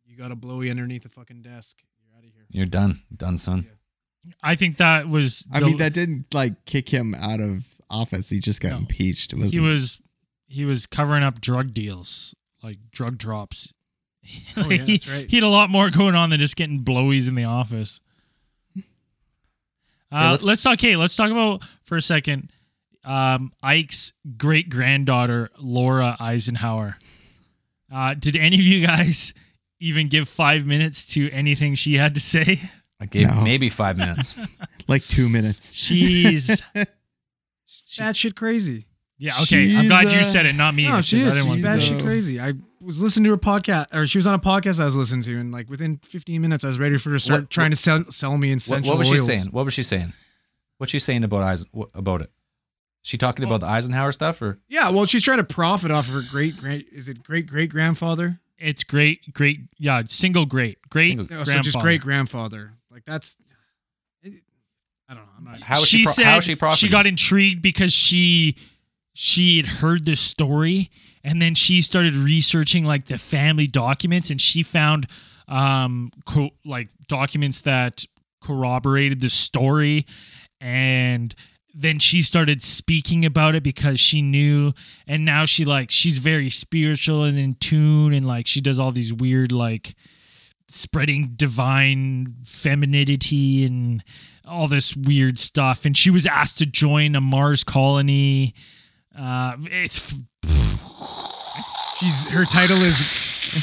you 0.06 0.18
got 0.18 0.32
a 0.32 0.36
blowy 0.36 0.70
underneath 0.70 1.04
the 1.04 1.10
fucking 1.10 1.42
desk. 1.42 1.78
You're 2.02 2.18
out 2.18 2.26
of 2.26 2.32
here." 2.34 2.46
you're 2.50 2.66
done, 2.66 3.02
done, 3.16 3.38
son. 3.38 3.70
I 4.42 4.56
think 4.56 4.78
that 4.78 5.10
was. 5.10 5.46
I 5.52 5.60
the- 5.60 5.66
mean, 5.68 5.78
that 5.78 5.94
didn't 5.94 6.34
like 6.34 6.66
kick 6.66 6.90
him 6.90 7.14
out 7.16 7.40
of 7.42 7.64
office. 7.90 8.30
He 8.30 8.40
just 8.40 8.62
got 8.62 8.72
No. 8.72 8.78
impeached. 8.78 9.34
It 9.34 9.40
he 9.52 9.60
was 9.60 10.00
he 10.48 10.66
was 10.66 10.86
covering 10.86 11.24
up 11.24 11.42
drug 11.42 11.74
deals, 11.74 12.34
like 12.62 12.78
drug 12.92 13.18
drops. 13.18 13.74
Oh, 14.56 14.70
yeah, 14.70 14.78
he, 14.84 14.94
that's 14.94 15.08
right. 15.10 15.30
he 15.30 15.36
had 15.38 15.44
a 15.44 15.50
lot 15.50 15.70
more 15.70 15.90
going 15.90 16.16
on 16.16 16.30
than 16.30 16.40
just 16.40 16.56
getting 16.56 16.84
blowies 16.84 17.28
in 17.28 17.36
the 17.36 17.44
office. 17.44 18.00
Uh, 20.12 20.32
let's- 20.32 20.44
let's, 20.44 20.64
talk. 20.64 20.74
Okay, 20.74 20.96
let's 20.96 21.16
talk 21.16 21.32
about 21.32 21.64
for 21.84 21.98
a 21.98 22.02
second. 22.02 22.52
Um, 23.04 23.52
Ike's 23.62 24.14
great 24.38 24.70
granddaughter 24.70 25.50
Laura 25.60 26.16
Eisenhower. 26.20 26.98
Uh, 27.92 28.14
did 28.14 28.36
any 28.36 28.56
of 28.58 28.62
you 28.64 28.86
guys 28.86 29.34
even 29.80 30.08
give 30.08 30.30
five 30.30 30.66
minutes 30.66 31.06
to 31.08 31.30
anything 31.32 31.76
she 31.76 31.96
had 31.96 32.16
to 32.16 32.22
say? 32.22 32.62
I 33.04 33.06
gave 33.06 33.28
No. 33.28 33.42
maybe 33.44 33.68
five 33.70 33.98
minutes. 33.98 34.36
Like 34.88 35.04
two 35.04 35.30
minutes. 35.30 35.72
She's 35.74 36.62
That 37.98 38.16
shit 38.18 38.36
crazy. 38.36 38.86
yeah 39.18 39.34
okay. 39.44 39.76
I'm 39.76 39.88
glad 39.88 40.12
you 40.12 40.20
uh, 40.20 40.24
said 40.24 40.46
it, 40.46 40.54
not 40.56 40.74
me. 40.76 40.88
No, 40.90 41.02
she 41.02 41.20
'cause 41.24 41.26
I 41.26 41.28
is. 41.28 41.34
didn't 41.34 41.38
She's 41.38 41.48
want 41.48 41.60
to 41.60 41.64
bad 41.64 41.82
say 41.82 41.88
shit 41.88 42.04
crazy. 42.04 42.40
I 42.40 42.54
was 42.82 43.02
listening 43.02 43.26
to 43.26 43.30
her 43.32 43.38
podcast, 43.38 43.94
or 43.96 44.06
she 44.08 44.18
was 44.18 44.28
on 44.28 44.34
a 44.34 44.40
podcast 44.40 44.80
I 44.82 44.86
was 44.86 44.96
listening 44.96 45.22
to, 45.24 45.38
and 45.40 45.52
like 45.54 45.70
within 45.70 46.00
15 46.04 46.42
minutes, 46.42 46.64
I 46.64 46.68
was 46.68 46.80
ready 46.80 46.98
for 46.98 47.12
her 47.12 47.16
to 47.16 47.20
start 47.20 47.42
What- 47.44 47.50
trying 47.50 47.70
to 47.72 47.78
sell, 47.78 48.04
sell 48.10 48.38
me 48.38 48.50
what, 48.50 48.58
essential 48.58 48.90
what 48.92 49.00
was 49.00 49.08
she 49.08 49.14
oils. 49.16 49.26
saying? 49.26 49.46
What 49.52 49.64
was 49.66 49.74
she 49.74 49.84
saying? 49.84 50.12
What's 50.80 50.92
she 50.92 51.00
saying 51.00 51.24
about 51.24 51.44
Eisen, 51.44 51.70
wh- 51.78 51.96
about 51.98 52.22
it? 52.22 52.32
She 53.04 53.18
talking 53.18 53.46
about 53.46 53.60
the 53.62 53.68
Eisenhower 53.68 54.12
stuff, 54.12 54.42
or 54.42 54.60
Yeah, 54.68 54.90
well, 54.90 55.06
she's 55.06 55.24
trying 55.24 55.38
to 55.38 55.44
profit 55.46 55.92
off 55.92 56.08
of 56.08 56.14
her 56.14 56.24
great 56.30 56.58
great. 56.58 56.88
Is 56.92 57.08
it 57.08 57.24
great 57.24 57.48
great 57.48 57.70
grandfather? 57.70 58.40
It's 58.58 58.84
great, 58.84 59.34
great. 59.34 59.60
Yeah, 59.78 60.04
single 60.08 60.46
great, 60.46 60.78
great. 60.90 61.10
Single- 61.10 61.28
No, 61.30 61.44
so 61.44 61.52
just 61.62 61.74
grandfather. 61.76 61.82
great 61.84 62.02
grandfather. 62.02 62.74
Like 62.94 63.06
that's. 63.06 63.36
I 64.24 65.16
don't 65.16 65.18
know. 65.18 65.30
I'm 65.38 65.44
not. 65.44 65.62
how 65.62 65.82
is 65.82 65.88
she? 65.88 66.04
pro- 66.04 66.14
said 66.14 66.26
how 66.26 66.38
is 66.38 66.46
she 66.46 66.56
profiting? 66.56 66.88
she 66.88 66.92
got 66.92 67.06
intrigued 67.06 67.62
because 67.62 67.92
she 67.92 68.56
she 69.14 69.58
had 69.58 69.66
heard 69.66 70.06
this 70.06 70.20
story 70.22 70.90
and 71.24 71.42
then 71.42 71.56
she 71.56 71.82
started 71.82 72.16
researching 72.16 72.86
like 72.86 73.06
the 73.08 73.18
family 73.18 73.68
documents 73.68 74.30
and 74.30 74.40
she 74.40 74.64
found 74.64 75.08
um 75.48 76.10
co- 76.26 76.52
like 76.66 76.90
documents 77.08 77.62
that 77.62 78.06
corroborated 78.42 79.22
the 79.22 79.30
story 79.30 80.06
and 80.62 81.36
then 81.76 82.00
she 82.00 82.22
started 82.22 82.64
speaking 82.64 83.26
about 83.26 83.56
it 83.56 83.62
because 83.64 84.00
she 84.00 84.22
knew 84.22 84.74
and 85.06 85.26
now 85.26 85.46
she 85.46 85.64
like 85.66 85.92
she's 85.92 86.18
very 86.18 86.50
spiritual 86.50 87.24
and 87.24 87.38
in 87.38 87.56
tune 87.56 88.14
and 88.14 88.26
like 88.26 88.48
she 88.48 88.62
does 88.62 88.80
all 88.80 88.92
these 88.92 89.14
weird 89.14 89.52
like 89.52 89.96
spreading 90.74 91.34
divine 91.36 92.36
femininity 92.46 93.66
and 93.66 94.04
all 94.46 94.68
this 94.68 94.96
weird 94.96 95.38
stuff 95.40 95.86
and 95.86 95.96
she 95.96 96.10
was 96.10 96.26
asked 96.26 96.58
to 96.58 96.66
join 96.66 97.16
a 97.16 97.22
mars 97.22 97.64
colony 97.64 98.54
uh 99.18 99.56
it's 99.66 100.14
She's 102.00 102.26
her 102.26 102.44
title 102.46 102.78
is 102.82 103.00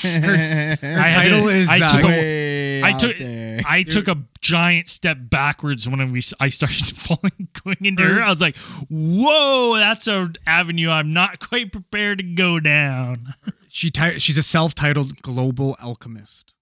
her 0.03 0.09
had 0.09 1.13
title 1.13 1.49
is 1.49 1.69
I 1.69 1.79
uh, 1.79 1.93
took 1.93 2.05
a- 2.05 2.07
Way 2.07 2.61
I 2.83 2.93
took. 2.93 3.17
I 3.21 3.83
took 3.83 4.09
a 4.09 4.17
giant 4.41 4.89
step 4.89 5.19
backwards 5.21 5.89
when 5.89 6.13
we 6.13 6.23
I 6.39 6.49
started 6.49 6.87
falling 6.97 7.49
going 7.65 7.85
into 7.85 8.03
her. 8.03 8.23
I 8.23 8.31
was 8.31 8.41
like, 8.41 8.57
"Whoa, 8.89 9.77
that's 9.77 10.07
a 10.07 10.29
avenue 10.47 10.91
I'm 10.91 11.13
not 11.13 11.41
quite 11.41 11.73
prepared 11.73 12.19
to 12.19 12.25
go 12.25 12.61
down." 12.61 13.35
she 13.69 13.91
she's 14.19 14.39
a 14.39 14.43
self-titled 14.43 15.23
global 15.23 15.77
alchemist. 15.81 16.55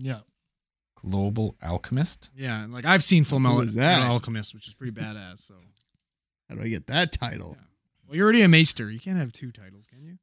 Yeah, 0.00 0.20
global 0.94 1.56
alchemist. 1.62 2.30
Yeah, 2.36 2.66
like 2.68 2.84
I've 2.84 3.02
seen 3.04 3.24
Full 3.24 3.40
Metal 3.40 3.64
that? 3.64 4.02
Alchemist, 4.02 4.54
which 4.54 4.68
is 4.68 4.74
pretty 4.74 4.92
badass. 4.92 5.46
So, 5.46 5.54
How 6.48 6.54
do 6.56 6.62
I 6.62 6.68
get 6.68 6.86
that 6.86 7.12
title? 7.12 7.56
well, 8.06 8.16
you're 8.16 8.24
already 8.24 8.42
a 8.42 8.48
maester. 8.48 8.90
You 8.90 9.00
can't 9.00 9.18
have 9.18 9.32
two 9.32 9.50
titles, 9.52 9.86
can 9.86 10.02
you? 10.02 10.18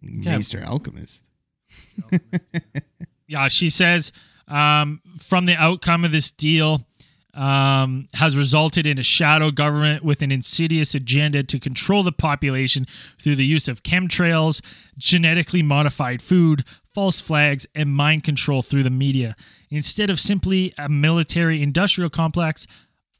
Maester 0.00 0.62
Alchemist. 0.64 1.24
yeah. 3.26 3.48
She 3.48 3.68
says 3.68 4.12
um, 4.46 5.00
from 5.18 5.46
the 5.46 5.54
outcome 5.54 6.04
of 6.04 6.12
this 6.12 6.30
deal. 6.30 6.84
Um, 7.34 8.08
has 8.14 8.36
resulted 8.36 8.84
in 8.84 8.98
a 8.98 9.02
shadow 9.04 9.52
government 9.52 10.02
with 10.02 10.22
an 10.22 10.32
insidious 10.32 10.92
agenda 10.96 11.44
to 11.44 11.60
control 11.60 12.02
the 12.02 12.10
population 12.10 12.84
through 13.20 13.36
the 13.36 13.44
use 13.46 13.68
of 13.68 13.84
chemtrails, 13.84 14.60
genetically 14.96 15.62
modified 15.62 16.20
food, 16.20 16.64
false 16.98 17.20
flags, 17.20 17.64
and 17.76 17.88
mind 17.88 18.24
control 18.24 18.60
through 18.60 18.82
the 18.82 18.90
media. 18.90 19.36
Instead 19.70 20.10
of 20.10 20.18
simply 20.18 20.74
a 20.76 20.88
military 20.88 21.62
industrial 21.62 22.10
complex, 22.10 22.66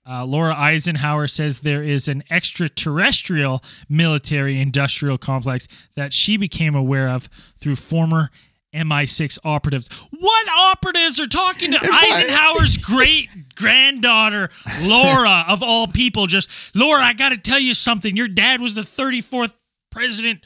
uh, 0.04 0.24
Laura 0.24 0.52
Eisenhower 0.52 1.28
says 1.28 1.60
there 1.60 1.84
is 1.84 2.08
an 2.08 2.24
extraterrestrial 2.28 3.62
military 3.88 4.60
industrial 4.60 5.16
complex 5.16 5.68
that 5.94 6.12
she 6.12 6.36
became 6.36 6.74
aware 6.74 7.08
of 7.08 7.28
through 7.60 7.76
former 7.76 8.32
MI6 8.74 9.38
operatives. 9.44 9.88
What 10.10 10.48
operatives 10.48 11.20
are 11.20 11.28
talking 11.28 11.70
to 11.70 11.78
Eisenhower's 11.80 12.78
great 12.78 13.28
granddaughter, 13.54 14.50
Laura, 14.80 15.44
of 15.46 15.62
all 15.62 15.86
people? 15.86 16.26
Just, 16.26 16.48
Laura, 16.74 17.04
I 17.04 17.12
got 17.12 17.28
to 17.28 17.38
tell 17.38 17.60
you 17.60 17.74
something. 17.74 18.16
Your 18.16 18.26
dad 18.26 18.60
was 18.60 18.74
the 18.74 18.80
34th 18.80 19.52
president 19.92 20.40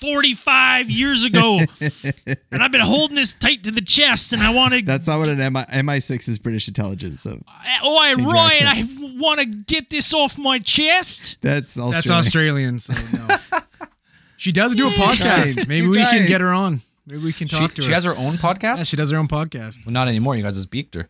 45 0.00 0.90
years 0.90 1.24
ago, 1.24 1.58
and 1.80 2.62
I've 2.62 2.72
been 2.72 2.80
holding 2.82 3.16
this 3.16 3.34
tight 3.34 3.64
to 3.64 3.70
the 3.70 3.80
chest, 3.80 4.32
and 4.32 4.42
I 4.42 4.52
want 4.54 4.74
to 4.74 4.82
That's 4.82 5.06
not 5.06 5.18
what 5.18 5.28
an 5.28 5.38
MI- 5.38 5.64
MI6 5.64 6.28
is 6.28 6.38
British 6.38 6.68
intelligence. 6.68 7.22
So 7.22 7.40
Oh, 7.82 7.96
I 7.98 8.14
Change 8.14 8.20
your 8.26 8.32
Ryan, 8.32 8.66
I 8.66 8.88
want 9.18 9.40
to 9.40 9.46
get 9.46 9.90
this 9.90 10.12
off 10.14 10.36
my 10.38 10.58
chest. 10.58 11.38
that's 11.40 11.78
Australian. 11.78 11.92
That's 11.92 12.10
Australian, 12.10 12.78
so 12.78 12.92
no. 13.28 13.36
she 14.36 14.52
does 14.52 14.76
do 14.76 14.86
a 14.88 14.90
podcast. 14.90 15.54
Trying. 15.54 15.68
Maybe 15.68 15.82
Keep 15.86 15.90
we 15.90 15.96
can 15.96 16.26
get 16.28 16.40
her 16.40 16.52
on. 16.52 16.82
Maybe 17.06 17.22
we 17.22 17.32
can 17.32 17.46
She, 17.48 17.56
talk 17.56 17.72
to 17.74 17.82
her. 17.82 17.86
she 17.86 17.92
has 17.92 18.04
her 18.04 18.16
own 18.16 18.36
podcast. 18.36 18.78
yeah, 18.78 18.82
she 18.82 18.96
does 18.96 19.10
her 19.10 19.16
own 19.18 19.28
podcast. 19.28 19.84
well, 19.86 19.92
not 19.92 20.08
anymore. 20.08 20.34
You 20.36 20.42
guys 20.42 20.56
just 20.56 20.70
beaked 20.70 20.94
her. 20.96 21.08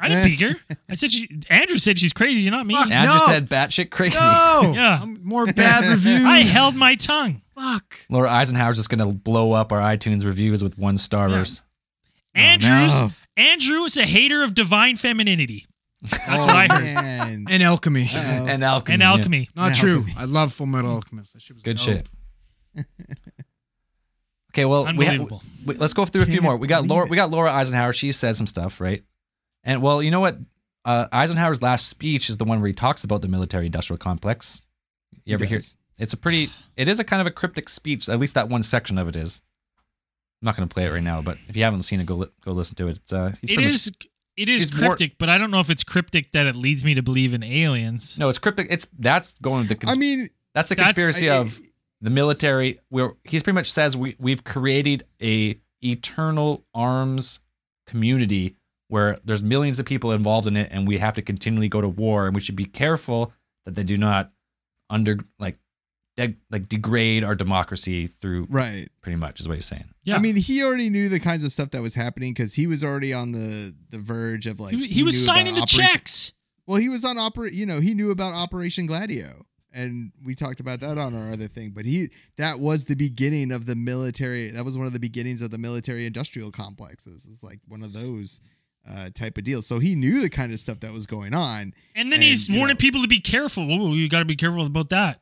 I 0.00 0.08
didn't 0.08 0.24
peek 0.30 0.40
her. 0.40 0.56
I 0.90 0.94
said 0.96 1.12
she. 1.12 1.28
Andrew 1.48 1.78
said 1.78 1.96
she's 1.96 2.12
crazy, 2.12 2.40
you're 2.40 2.50
not 2.50 2.66
me. 2.66 2.74
Fuck. 2.74 2.90
Andrew 2.90 3.18
No. 3.18 3.26
said 3.26 3.48
batshit 3.48 3.90
crazy. 3.90 4.16
No, 4.16 4.72
Yeah. 4.74 4.98
I'm- 4.98 5.20
more 5.22 5.46
bad 5.46 5.84
reviews. 5.88 6.24
I 6.24 6.40
held 6.40 6.74
my 6.74 6.96
tongue. 6.96 7.40
Fuck. 7.62 7.96
Laura 8.10 8.30
Eisenhower's 8.30 8.76
just 8.76 8.88
gonna 8.90 9.06
blow 9.12 9.52
up 9.52 9.72
our 9.72 9.78
iTunes 9.80 10.24
reviews 10.24 10.62
with 10.64 10.76
one 10.78 10.96
starers. 10.96 11.60
Andrew's 12.34 12.92
no. 13.00 13.10
Andrew 13.36 13.84
is 13.84 13.96
a 13.96 14.04
hater 14.04 14.42
of 14.42 14.54
divine 14.54 14.96
femininity 14.96 15.66
That's 16.02 16.26
what 16.28 16.48
I 16.50 16.66
heard. 16.66 16.84
Man. 16.84 17.46
And 17.50 17.62
alchemy. 17.62 18.04
Uh-oh. 18.12 18.46
And 18.48 18.64
alchemy. 18.64 18.94
and 18.94 19.00
yeah. 19.02 19.08
alchemy. 19.10 19.48
Not 19.54 19.68
And 19.68 19.76
true. 19.76 19.96
alchemy. 19.98 20.14
I 20.18 20.24
love 20.24 20.52
Fullmetal 20.56 20.88
Alchemist. 20.88 21.34
That 21.34 21.42
shit 21.42 21.54
was 21.56 21.62
Good 21.62 21.76
dope. 21.76 21.84
shit. 21.86 22.08
okay, 24.52 24.64
well, 24.64 24.86
we 24.96 25.06
ha- 25.06 25.40
we- 25.64 25.74
let's 25.76 25.94
go 25.94 26.04
through 26.04 26.22
a 26.22 26.26
few 26.26 26.34
Can't 26.34 26.44
more. 26.44 26.56
We 26.56 26.66
got 26.68 26.86
Laura. 26.86 27.04
it. 27.06 27.10
We 27.10 27.16
got 27.16 27.30
Laura 27.30 27.52
Eisenhower. 27.52 27.92
She 27.92 28.12
said 28.12 28.36
some 28.36 28.46
stuff, 28.46 28.80
right? 28.80 29.02
And 29.64 29.80
well, 29.82 30.02
you 30.02 30.10
know 30.10 30.20
what? 30.20 30.38
Uh, 30.84 31.06
Eisenhower's 31.12 31.62
last 31.62 31.88
speech 31.88 32.28
is 32.28 32.38
the 32.38 32.44
one 32.44 32.60
where 32.60 32.66
he 32.66 32.72
talks 32.74 33.04
about 33.04 33.22
the 33.22 33.28
military-industrial 33.28 33.98
complex. 33.98 34.60
You 35.24 35.34
ever 35.34 35.44
hear? 35.44 35.60
Yes. 35.98 36.06
It's 36.06 36.12
a 36.12 36.16
pretty. 36.16 36.50
It 36.76 36.88
is 36.88 36.98
a 36.98 37.04
kind 37.04 37.20
of 37.20 37.26
a 37.26 37.30
cryptic 37.30 37.68
speech. 37.68 38.08
At 38.08 38.18
least 38.18 38.34
that 38.34 38.48
one 38.48 38.62
section 38.62 38.98
of 38.98 39.08
it 39.08 39.16
is. 39.16 39.42
I'm 40.42 40.46
not 40.46 40.56
going 40.56 40.68
to 40.68 40.72
play 40.72 40.84
it 40.86 40.90
right 40.92 41.02
now, 41.02 41.22
but 41.22 41.38
if 41.48 41.56
you 41.56 41.62
haven't 41.62 41.82
seen 41.84 42.00
it, 42.00 42.06
go 42.06 42.16
li- 42.16 42.28
go 42.44 42.52
listen 42.52 42.74
to 42.76 42.88
it. 42.88 42.96
It's, 42.96 43.12
uh, 43.12 43.32
he's 43.40 43.50
It 43.50 43.54
pretty 43.54 43.68
much- 43.68 43.74
is. 43.74 43.92
It 44.36 44.48
is 44.48 44.62
he's 44.62 44.80
more- 44.80 44.88
cryptic, 44.96 45.18
but 45.18 45.28
I 45.28 45.36
don't 45.38 45.50
know 45.50 45.60
if 45.60 45.68
it's 45.70 45.84
cryptic 45.84 46.32
that 46.32 46.46
it 46.46 46.56
leads 46.56 46.84
me 46.84 46.94
to 46.94 47.02
believe 47.02 47.34
in 47.34 47.42
aliens. 47.42 48.16
no, 48.18 48.28
it's 48.30 48.38
cryptic. 48.38 48.66
It's 48.70 48.86
that's 48.98 49.38
going 49.40 49.68
to. 49.68 49.76
I 49.86 49.94
mean, 49.96 50.30
that's 50.54 50.68
the 50.70 50.74
that's- 50.74 50.94
conspiracy 50.94 51.28
I- 51.30 51.36
of 51.36 51.60
the 52.00 52.10
military 52.10 52.80
where 52.88 53.12
he's 53.24 53.42
pretty 53.42 53.54
much 53.54 53.70
says 53.70 53.96
we 53.96 54.16
we've 54.18 54.42
created 54.42 55.04
a 55.22 55.60
eternal 55.84 56.64
arms 56.74 57.38
community 57.86 58.56
where 58.88 59.18
there's 59.24 59.42
millions 59.42 59.78
of 59.78 59.86
people 59.86 60.12
involved 60.12 60.46
in 60.48 60.56
it 60.56 60.68
and 60.72 60.86
we 60.88 60.98
have 60.98 61.14
to 61.14 61.22
continually 61.22 61.68
go 61.68 61.80
to 61.80 61.88
war 61.88 62.26
and 62.26 62.34
we 62.34 62.40
should 62.40 62.56
be 62.56 62.64
careful 62.64 63.32
that 63.64 63.74
they 63.74 63.82
do 63.84 63.96
not 63.96 64.30
under 64.90 65.18
like 65.38 65.58
de- 66.16 66.36
like 66.50 66.68
degrade 66.68 67.24
our 67.24 67.34
democracy 67.34 68.06
through 68.06 68.46
right. 68.50 68.88
pretty 69.00 69.16
much 69.16 69.40
is 69.40 69.48
what 69.48 69.54
he's 69.56 69.64
saying 69.66 69.84
Yeah. 70.04 70.16
I 70.16 70.18
mean, 70.18 70.36
he 70.36 70.62
already 70.62 70.90
knew 70.90 71.08
the 71.08 71.20
kinds 71.20 71.44
of 71.44 71.52
stuff 71.52 71.70
that 71.70 71.82
was 71.82 71.94
happening 71.94 72.32
because 72.32 72.54
he 72.54 72.66
was 72.66 72.82
already 72.84 73.12
on 73.12 73.32
the 73.32 73.74
the 73.90 73.98
verge 73.98 74.46
of 74.46 74.60
like 74.60 74.74
he, 74.74 74.86
he 74.86 75.02
was 75.02 75.24
signing 75.24 75.54
the 75.54 75.62
Operation- 75.62 75.86
checks. 75.88 76.32
Well, 76.66 76.78
he 76.78 76.88
was 76.88 77.04
on 77.04 77.18
opera. 77.18 77.52
You 77.52 77.66
know, 77.66 77.80
he 77.80 77.92
knew 77.92 78.12
about 78.12 78.34
Operation 78.34 78.86
Gladio, 78.86 79.44
and 79.72 80.12
we 80.24 80.36
talked 80.36 80.60
about 80.60 80.78
that 80.80 80.96
on 80.96 81.12
our 81.14 81.32
other 81.32 81.48
thing. 81.48 81.70
But 81.70 81.86
he 81.86 82.10
that 82.36 82.60
was 82.60 82.84
the 82.84 82.94
beginning 82.94 83.50
of 83.50 83.66
the 83.66 83.74
military. 83.74 84.48
That 84.48 84.64
was 84.64 84.78
one 84.78 84.86
of 84.86 84.92
the 84.92 85.00
beginnings 85.00 85.42
of 85.42 85.50
the 85.50 85.58
military 85.58 86.06
industrial 86.06 86.52
complexes. 86.52 87.26
It's 87.28 87.42
like 87.42 87.58
one 87.66 87.82
of 87.82 87.92
those 87.92 88.40
uh, 88.88 89.10
type 89.12 89.38
of 89.38 89.44
deals. 89.44 89.66
So 89.66 89.80
he 89.80 89.96
knew 89.96 90.20
the 90.20 90.30
kind 90.30 90.52
of 90.52 90.60
stuff 90.60 90.78
that 90.80 90.92
was 90.92 91.06
going 91.06 91.34
on. 91.34 91.74
And 91.96 92.12
then 92.12 92.20
And, 92.20 92.22
he's 92.22 92.48
warning 92.48 92.74
know- 92.74 92.78
people 92.78 93.02
to 93.02 93.08
be 93.08 93.20
careful. 93.20 93.64
Oh, 93.72 93.94
you 93.94 94.08
got 94.08 94.20
to 94.20 94.24
be 94.24 94.36
careful 94.36 94.64
about 94.64 94.88
that. 94.90 95.20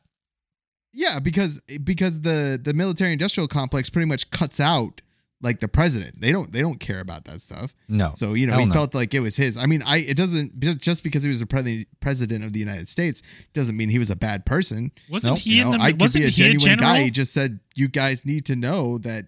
Yeah, 0.93 1.19
because 1.19 1.61
because 1.83 2.21
the 2.21 2.59
the 2.61 2.73
military 2.73 3.13
industrial 3.13 3.47
complex 3.47 3.89
pretty 3.89 4.05
much 4.07 4.29
cuts 4.29 4.59
out 4.59 5.01
like 5.43 5.59
the 5.59 5.67
president. 5.67 6.21
They 6.21 6.31
don't 6.31 6.51
they 6.51 6.59
don't 6.61 6.79
care 6.79 6.99
about 6.99 7.25
that 7.25 7.41
stuff. 7.41 7.73
no 7.87 8.13
So 8.15 8.33
you 8.33 8.45
know, 8.45 8.53
Hell 8.53 8.61
he 8.61 8.65
no. 8.67 8.73
felt 8.73 8.93
like 8.93 9.13
it 9.13 9.21
was 9.21 9.35
his. 9.37 9.57
I 9.57 9.65
mean, 9.65 9.81
I 9.83 9.97
it 9.99 10.17
doesn't 10.17 10.59
just 10.79 11.03
because 11.03 11.23
he 11.23 11.29
was 11.29 11.39
the 11.39 11.45
pre- 11.47 11.87
president 11.99 12.43
of 12.43 12.53
the 12.53 12.59
United 12.59 12.89
States 12.89 13.21
doesn't 13.53 13.75
mean 13.77 13.89
he 13.89 13.99
was 13.99 14.09
a 14.09 14.15
bad 14.15 14.45
person. 14.45 14.91
Wasn't 15.09 15.31
Nope. 15.31 15.39
he 15.39 15.55
You 15.57 15.65
in 15.65 15.71
the? 15.71 15.79
I 15.79 15.91
could 15.93 16.01
wasn't 16.01 16.25
be 16.25 16.27
a 16.27 16.31
he 16.31 16.43
a 16.43 16.45
genuine 16.45 16.59
general? 16.77 16.93
guy. 16.95 17.01
He 17.03 17.09
just 17.11 17.33
said 17.33 17.59
you 17.75 17.87
guys 17.87 18.25
need 18.25 18.45
to 18.47 18.55
know 18.55 18.97
that 18.99 19.27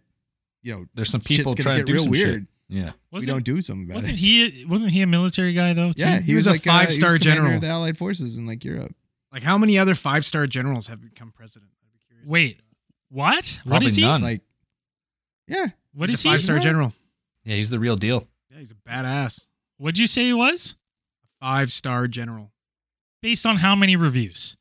you 0.61 0.73
know 0.73 0.85
there's 0.93 1.09
some 1.09 1.21
people 1.21 1.53
trying 1.53 1.75
gonna 1.75 1.79
get 1.79 1.87
do 1.87 1.93
real 1.93 2.03
some 2.03 2.13
shit 2.13 2.27
weird. 2.27 2.47
yeah 2.69 2.91
we 3.11 3.17
Wasn't, 3.17 3.29
don't 3.29 3.43
do 3.45 3.61
something 3.61 3.85
about 3.85 3.95
wasn't 3.95 4.13
it. 4.13 4.19
he? 4.19 4.65
Wasn't 4.65 4.91
he 4.91 5.01
a 5.01 5.07
military 5.07 5.53
guy 5.53 5.73
though? 5.73 5.91
Too? 5.93 6.03
yeah, 6.03 6.19
He 6.19 6.35
was 6.35 6.45
a 6.47 6.51
like, 6.51 6.67
uh, 6.67 6.71
he 6.81 6.85
was 6.85 6.85
five-star 6.99 7.17
commander 7.17 7.23
general. 7.41 7.55
of 7.55 7.61
the 7.61 7.67
Allied 7.69 7.97
forces 7.97 8.37
in 8.37 8.45
like 8.45 8.63
Europe. 8.63 8.93
Like 9.33 9.43
how 9.43 9.57
many 9.57 9.77
other 9.79 9.95
five 9.95 10.23
star 10.25 10.45
generals 10.47 10.87
have 10.87 11.01
become 11.01 11.31
president? 11.31 11.71
I'd 11.83 11.91
be 11.91 11.99
curious. 12.07 12.29
Wait, 12.29 12.61
what? 13.09 13.59
what 13.63 13.69
Probably 13.71 13.87
is 13.87 13.95
he? 13.95 14.03
none. 14.03 14.21
Like 14.21 14.41
Yeah. 15.47 15.67
What 15.93 16.09
He's 16.09 16.19
is 16.19 16.25
a 16.25 16.29
he? 16.29 16.33
five 16.35 16.43
star 16.43 16.59
general. 16.59 16.93
Yeah, 17.43 17.55
he's 17.55 17.69
the 17.69 17.79
real 17.79 17.95
deal. 17.97 18.27
Yeah, 18.51 18.59
he's 18.59 18.71
a 18.71 18.75
badass. 18.75 19.45
What'd 19.77 19.97
you 19.97 20.07
say 20.07 20.25
he 20.25 20.33
was? 20.33 20.75
Five 21.41 21.71
star 21.71 22.07
general. 22.07 22.51
Based 23.21 23.45
on 23.45 23.57
how 23.57 23.75
many 23.75 23.95
reviews? 23.95 24.55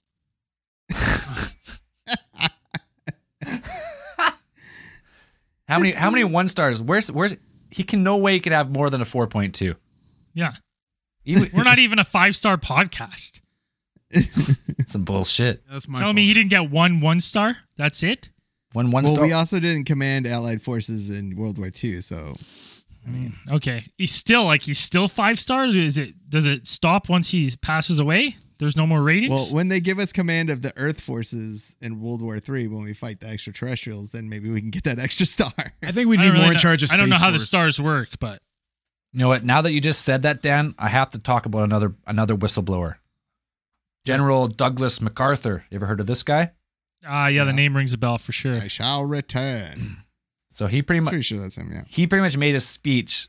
How 5.68 5.78
many 5.78 5.92
how 5.92 6.10
many 6.10 6.24
one 6.24 6.48
stars? 6.48 6.82
Where's 6.82 7.10
where's 7.10 7.34
he 7.70 7.82
can 7.82 8.02
no 8.02 8.16
way 8.18 8.34
he 8.34 8.40
could 8.40 8.52
have 8.52 8.70
more 8.70 8.90
than 8.90 9.00
a 9.00 9.04
4.2. 9.04 9.74
Yeah. 10.34 10.52
Even, 11.24 11.48
We're 11.54 11.62
not 11.62 11.78
even 11.78 11.98
a 11.98 12.04
five 12.04 12.36
star 12.36 12.56
podcast. 12.58 13.40
some 14.86 15.04
bullshit. 15.04 15.62
That's 15.70 15.88
my 15.88 15.98
Tell 15.98 16.08
fault. 16.08 16.16
me 16.16 16.26
he 16.26 16.34
didn't 16.34 16.50
get 16.50 16.70
one 16.70 17.00
one 17.00 17.20
star? 17.20 17.56
That's 17.76 18.02
it? 18.02 18.30
One 18.72 18.90
one 18.90 19.04
well, 19.04 19.14
star. 19.14 19.26
we 19.26 19.32
also 19.32 19.60
didn't 19.60 19.84
command 19.84 20.26
Allied 20.26 20.62
forces 20.62 21.10
in 21.10 21.36
World 21.36 21.58
War 21.58 21.70
II, 21.82 22.00
so 22.00 22.36
I 23.06 23.10
mean, 23.10 23.34
hmm, 23.46 23.54
Okay. 23.54 23.84
He's 23.98 24.12
still 24.12 24.44
like 24.44 24.62
he's 24.62 24.78
still 24.78 25.08
five 25.08 25.38
stars. 25.38 25.76
Is 25.76 25.98
it 25.98 26.14
does 26.28 26.46
it 26.46 26.68
stop 26.68 27.08
once 27.08 27.30
he 27.30 27.52
passes 27.60 27.98
away? 27.98 28.36
There's 28.58 28.76
no 28.76 28.86
more 28.86 29.02
ratings? 29.02 29.32
well, 29.32 29.46
when 29.46 29.66
they 29.68 29.80
give 29.80 29.98
us 29.98 30.12
command 30.12 30.48
of 30.48 30.62
the 30.62 30.72
Earth 30.76 31.00
forces 31.00 31.74
in 31.80 32.00
World 32.00 32.22
War 32.22 32.36
III, 32.36 32.68
when 32.68 32.84
we 32.84 32.94
fight 32.94 33.18
the 33.18 33.26
extraterrestrials, 33.26 34.12
then 34.12 34.28
maybe 34.28 34.48
we 34.50 34.60
can 34.60 34.70
get 34.70 34.84
that 34.84 34.98
extra 35.00 35.26
star. 35.26 35.52
I 35.82 35.90
think 35.90 36.08
we'd 36.08 36.20
I 36.20 36.24
be 36.24 36.28
more 36.28 36.32
really 36.34 36.46
in 36.48 36.52
know- 36.52 36.58
charge 36.60 36.82
of 36.84 36.92
I 36.92 36.96
don't 36.96 37.08
know 37.08 37.16
Space 37.16 37.22
how 37.24 37.30
the 37.32 37.40
stars 37.40 37.80
work, 37.82 38.10
but 38.20 38.40
You 39.12 39.18
know 39.18 39.28
what? 39.28 39.44
Now 39.44 39.62
that 39.62 39.72
you 39.72 39.80
just 39.80 40.02
said 40.02 40.22
that, 40.22 40.42
Dan, 40.42 40.76
I 40.78 40.88
have 40.88 41.10
to 41.10 41.18
talk 41.18 41.44
about 41.44 41.64
another 41.64 41.94
another 42.06 42.36
whistleblower. 42.36 42.94
General 44.04 44.48
Douglas 44.48 45.00
MacArthur. 45.00 45.64
You 45.70 45.76
ever 45.76 45.86
heard 45.86 46.00
of 46.00 46.06
this 46.06 46.22
guy? 46.22 46.52
ah, 47.06 47.26
yeah, 47.26 47.42
the 47.44 47.52
name 47.52 47.76
rings 47.76 47.92
a 47.92 47.98
bell 47.98 48.16
for 48.18 48.30
sure. 48.32 48.54
I 48.56 48.68
shall 48.68 49.04
return. 49.04 49.98
So 50.54 50.66
he 50.66 50.82
pretty 50.82 51.00
much 51.00 51.12
pretty 51.12 51.22
sure 51.22 51.38
that's 51.40 51.56
him. 51.56 51.70
Yeah. 51.72 51.84
he 51.88 52.06
pretty 52.06 52.20
much 52.22 52.36
made 52.36 52.54
a 52.54 52.60
speech 52.60 53.28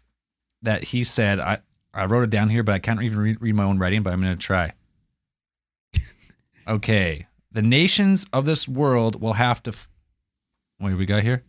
that 0.62 0.84
he 0.84 1.06
said. 1.06 1.40
I 1.40 1.60
I 1.94 2.04
wrote 2.04 2.24
it 2.26 2.30
down 2.30 2.50
here, 2.50 2.64
but 2.64 2.76
I 2.76 2.80
can't 2.80 3.02
even 3.02 3.18
read, 3.18 3.42
read 3.42 3.56
my 3.56 3.64
own 3.64 3.80
writing. 3.80 4.04
But 4.04 4.12
I'm 4.12 4.20
going 4.22 4.36
to 4.36 4.42
try. 4.42 4.74
okay, 6.68 7.28
the 7.50 7.62
nations 7.62 8.26
of 8.34 8.44
this 8.46 8.68
world 8.68 9.22
will 9.22 9.34
have 9.34 9.64
to. 9.64 9.72
F- 9.72 9.88
what 10.80 10.90
do 10.90 10.98
we 10.98 11.06
got 11.06 11.24
here? 11.24 11.44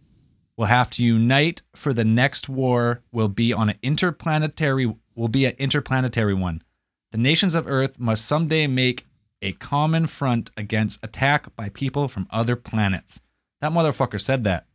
Will 0.56 0.66
have 0.66 0.90
to 0.92 1.02
unite 1.02 1.62
for 1.74 1.92
the 1.92 2.04
next 2.04 2.48
war. 2.48 3.02
Will 3.10 3.26
be 3.28 3.52
on 3.52 3.68
an 3.70 3.76
interplanetary. 3.82 4.94
Will 5.16 5.26
be 5.28 5.44
an 5.44 5.54
interplanetary 5.58 6.34
one. 6.34 6.62
The 7.10 7.18
nations 7.18 7.56
of 7.56 7.66
Earth 7.66 7.98
must 7.98 8.26
someday 8.26 8.68
make 8.68 9.06
a 9.42 9.52
common 9.52 10.06
front 10.06 10.50
against 10.56 10.98
attack 11.02 11.54
by 11.56 11.68
people 11.68 12.08
from 12.08 12.26
other 12.30 12.56
planets. 12.56 13.20
That 13.60 13.72
motherfucker 13.72 14.20
said 14.20 14.44
that 14.44 14.66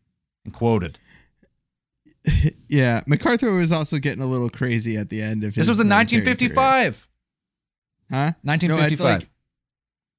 and 0.45 0.53
quoted. 0.53 0.99
Yeah. 2.67 3.01
MacArthur 3.07 3.51
was 3.51 3.71
also 3.71 3.97
getting 3.97 4.21
a 4.21 4.27
little 4.27 4.49
crazy 4.49 4.97
at 4.97 5.09
the 5.09 5.21
end 5.21 5.43
of 5.43 5.55
his. 5.55 5.65
This 5.65 5.69
was 5.69 5.79
in 5.79 5.87
military 5.87 6.21
career. 6.21 6.33
1955. 6.53 7.09
Huh? 8.11 8.15
No, 8.43 8.51
1955. 8.51 9.21
like, 9.21 9.29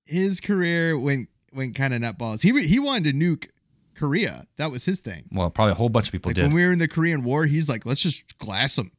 his 0.05 0.41
career 0.41 0.99
went 0.99 1.29
went 1.53 1.75
kind 1.75 1.95
of 1.95 2.01
nutballs. 2.01 2.43
He 2.43 2.67
he 2.67 2.79
wanted 2.79 3.05
to 3.05 3.13
nuke 3.13 3.49
Korea. 3.95 4.47
That 4.57 4.71
was 4.73 4.85
his 4.85 5.01
thing. 5.01 5.29
well, 5.31 5.51
probably 5.51 5.73
a 5.73 5.77
whole 5.77 5.89
bunch 5.89 6.07
of 6.09 6.13
people 6.13 6.31
Like 6.31 6.37
did. 6.37 6.43
when 6.45 6.55
we 6.55 6.65
were 6.65 6.73
in 6.73 6.79
the 6.79 6.89
Korean 6.89 7.23
War, 7.23 7.45
he's 7.45 7.69
like, 7.69 7.85
let's 7.87 8.01
just 8.01 8.39
glass 8.39 8.77
them, 8.77 8.93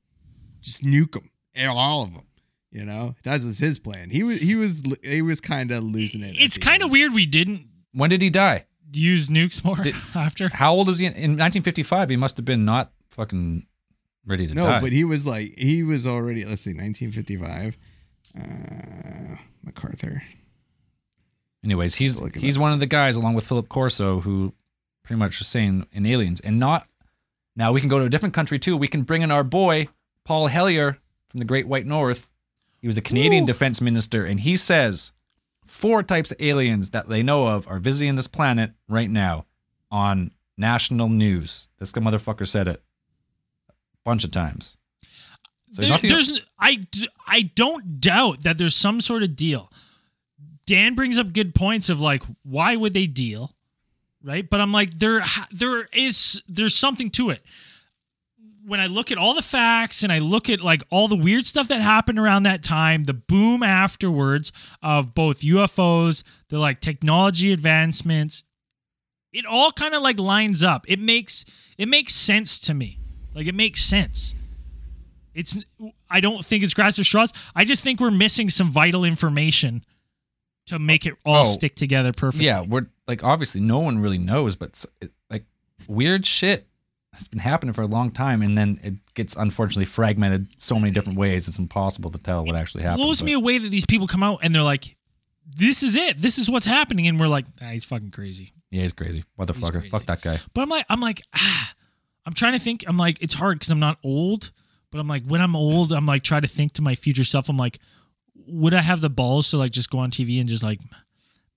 just 0.61 0.83
nuke 0.83 1.13
them, 1.13 1.29
all 1.69 2.03
of 2.03 2.13
them. 2.13 2.23
You 2.71 2.85
know, 2.85 3.15
that 3.23 3.43
was 3.43 3.59
his 3.59 3.79
plan. 3.79 4.09
He 4.09 4.23
was 4.23 4.39
he 4.39 4.55
was 4.55 4.81
he 5.03 5.21
was 5.21 5.41
kind 5.41 5.71
of 5.71 5.83
losing 5.83 6.23
it. 6.23 6.35
It's 6.39 6.57
kind 6.57 6.81
of 6.83 6.89
weird 6.89 7.13
we 7.13 7.25
didn't 7.25 7.67
when 7.93 8.09
did 8.09 8.21
he 8.21 8.29
die? 8.29 8.65
use 8.93 9.29
nukes 9.29 9.63
more 9.63 9.77
Did- 9.77 9.95
after. 10.15 10.49
How 10.49 10.73
old 10.73 10.87
was 10.87 10.99
he 10.99 11.05
in, 11.05 11.13
in 11.13 11.31
1955? 11.31 12.09
He 12.09 12.15
must 12.17 12.37
have 12.37 12.45
been 12.45 12.65
not 12.65 12.91
fucking 13.09 13.65
ready 14.25 14.47
to 14.47 14.53
No, 14.53 14.63
die. 14.63 14.75
No, 14.77 14.81
but 14.81 14.91
he 14.91 15.03
was 15.03 15.25
like 15.25 15.53
he 15.57 15.83
was 15.83 16.05
already. 16.07 16.45
Let's 16.45 16.61
see, 16.61 16.71
1955. 16.73 17.77
Uh, 18.37 19.35
MacArthur. 19.63 20.21
Anyways, 21.63 21.95
he's 21.95 22.19
Look 22.19 22.35
it 22.35 22.39
he's 22.41 22.57
one 22.57 22.71
of 22.73 22.79
the 22.79 22.85
guys 22.85 23.15
along 23.15 23.33
with 23.35 23.45
Philip 23.45 23.69
Corso 23.69 24.21
who 24.21 24.53
pretty 25.03 25.19
much 25.19 25.39
are 25.41 25.45
saying 25.45 25.87
in 25.91 26.05
Aliens 26.05 26.39
and 26.39 26.59
not. 26.59 26.87
Now 27.55 27.71
we 27.71 27.79
can 27.81 27.89
go 27.89 27.99
to 27.99 28.05
a 28.05 28.09
different 28.09 28.33
country 28.33 28.57
too. 28.59 28.77
We 28.77 28.87
can 28.87 29.03
bring 29.03 29.21
in 29.21 29.31
our 29.31 29.43
boy 29.43 29.87
Paul 30.25 30.47
Hellyer 30.47 30.97
from 31.29 31.39
the 31.39 31.45
Great 31.45 31.67
White 31.67 31.85
North. 31.85 32.30
He 32.81 32.87
was 32.87 32.97
a 32.97 33.01
Canadian 33.01 33.43
Ooh. 33.43 33.47
defense 33.47 33.79
minister, 33.79 34.25
and 34.25 34.39
he 34.39 34.57
says 34.57 35.11
four 35.65 36.01
types 36.03 36.31
of 36.31 36.41
aliens 36.41 36.89
that 36.89 37.07
they 37.09 37.21
know 37.23 37.47
of 37.47 37.67
are 37.67 37.77
visiting 37.79 38.15
this 38.15 38.27
planet 38.27 38.71
right 38.89 39.09
now 39.09 39.45
on 39.91 40.31
national 40.57 41.09
news. 41.09 41.69
This 41.77 41.91
motherfucker 41.93 42.47
said 42.47 42.67
it 42.67 42.81
a 43.69 43.73
bunch 44.03 44.23
of 44.23 44.31
times. 44.31 44.77
So 45.71 45.83
There- 45.83 45.97
the- 45.99 46.07
there's 46.09 46.31
I 46.59 46.83
I 47.27 47.43
don't 47.43 48.01
doubt 48.01 48.41
that 48.43 48.57
there's 48.57 48.75
some 48.75 48.99
sort 48.99 49.23
of 49.23 49.35
deal. 49.35 49.71
Dan 50.65 50.95
brings 50.95 51.17
up 51.17 51.33
good 51.33 51.55
points 51.55 51.89
of 51.89 52.01
like 52.01 52.23
why 52.43 52.75
would 52.75 52.93
they 52.93 53.07
deal, 53.07 53.55
right? 54.21 54.47
But 54.49 54.59
I'm 54.59 54.71
like 54.73 54.99
there 54.99 55.23
there 55.51 55.83
is 55.93 56.41
there's 56.47 56.75
something 56.75 57.09
to 57.11 57.29
it. 57.29 57.43
When 58.71 58.79
I 58.79 58.85
look 58.85 59.11
at 59.11 59.17
all 59.17 59.33
the 59.33 59.41
facts 59.41 60.01
and 60.01 60.13
I 60.13 60.19
look 60.19 60.49
at 60.49 60.61
like 60.61 60.81
all 60.89 61.09
the 61.09 61.15
weird 61.17 61.45
stuff 61.45 61.67
that 61.67 61.81
happened 61.81 62.17
around 62.17 62.43
that 62.43 62.63
time, 62.63 63.03
the 63.03 63.13
boom 63.13 63.63
afterwards 63.63 64.53
of 64.81 65.13
both 65.13 65.41
UFOs, 65.41 66.23
the 66.47 66.57
like 66.57 66.79
technology 66.79 67.51
advancements, 67.51 68.45
it 69.33 69.45
all 69.45 69.73
kind 69.73 69.93
of 69.93 70.01
like 70.01 70.17
lines 70.21 70.63
up. 70.63 70.85
It 70.87 70.99
makes 70.99 71.43
it 71.77 71.89
makes 71.89 72.15
sense 72.15 72.61
to 72.61 72.73
me. 72.73 72.97
Like 73.35 73.45
it 73.45 73.55
makes 73.55 73.83
sense. 73.83 74.35
It's 75.33 75.57
I 76.09 76.21
don't 76.21 76.45
think 76.45 76.63
it's 76.63 76.73
grass 76.73 76.97
of 76.97 77.05
straws. 77.05 77.33
I 77.53 77.65
just 77.65 77.83
think 77.83 77.99
we're 77.99 78.09
missing 78.09 78.49
some 78.49 78.71
vital 78.71 79.03
information 79.03 79.83
to 80.67 80.79
make 80.79 81.05
it 81.05 81.15
all 81.25 81.45
Oh. 81.45 81.51
stick 81.51 81.75
together 81.75 82.13
perfectly. 82.13 82.45
Yeah, 82.45 82.61
we're 82.61 82.87
like 83.05 83.21
obviously 83.21 83.59
no 83.59 83.79
one 83.79 83.99
really 83.99 84.17
knows, 84.17 84.55
but 84.55 84.85
it, 85.01 85.11
like 85.29 85.43
weird 85.89 86.25
shit 86.25 86.69
has 87.13 87.27
been 87.27 87.39
happening 87.39 87.73
for 87.73 87.81
a 87.81 87.87
long 87.87 88.11
time, 88.11 88.41
and 88.41 88.57
then 88.57 88.79
it 88.83 88.93
gets 89.13 89.35
unfortunately 89.35 89.85
fragmented 89.85 90.47
so 90.57 90.79
many 90.79 90.91
different 90.91 91.19
ways. 91.19 91.47
It's 91.47 91.59
impossible 91.59 92.09
to 92.11 92.17
tell 92.17 92.45
what 92.45 92.55
actually 92.55 92.83
happened. 92.83 93.03
blows 93.03 93.19
but- 93.19 93.25
me 93.25 93.33
away 93.33 93.57
that 93.57 93.69
these 93.69 93.85
people 93.85 94.07
come 94.07 94.23
out 94.23 94.39
and 94.41 94.55
they're 94.55 94.63
like, 94.63 94.95
"This 95.45 95.83
is 95.83 95.95
it. 95.95 96.17
This 96.17 96.37
is 96.37 96.49
what's 96.49 96.65
happening," 96.65 97.07
and 97.07 97.19
we're 97.19 97.27
like, 97.27 97.45
ah, 97.61 97.71
"He's 97.71 97.85
fucking 97.85 98.11
crazy." 98.11 98.53
Yeah, 98.69 98.83
he's 98.83 98.93
crazy, 98.93 99.25
motherfucker. 99.37 99.71
crazy. 99.71 99.89
Fuck 99.89 100.05
that 100.05 100.21
guy. 100.21 100.39
But 100.53 100.61
I'm 100.61 100.69
like, 100.69 100.85
I'm 100.89 101.01
like, 101.01 101.21
ah, 101.35 101.73
I'm 102.25 102.33
trying 102.33 102.53
to 102.53 102.59
think. 102.59 102.85
I'm 102.87 102.97
like, 102.97 103.21
it's 103.21 103.33
hard 103.33 103.59
because 103.59 103.69
I'm 103.69 103.79
not 103.79 103.97
old. 104.03 104.51
But 104.91 104.99
I'm 104.99 105.07
like, 105.07 105.23
when 105.25 105.41
I'm 105.41 105.55
old, 105.55 105.91
I'm 105.91 106.05
like, 106.05 106.23
try 106.23 106.39
to 106.39 106.47
think 106.47 106.73
to 106.73 106.81
my 106.81 106.95
future 106.95 107.23
self. 107.25 107.49
I'm 107.49 107.57
like, 107.57 107.79
would 108.47 108.73
I 108.73 108.81
have 108.81 109.01
the 109.01 109.09
balls 109.09 109.49
to 109.51 109.57
like 109.57 109.71
just 109.71 109.89
go 109.89 109.99
on 109.99 110.11
TV 110.11 110.39
and 110.39 110.49
just 110.49 110.63
like 110.63 110.79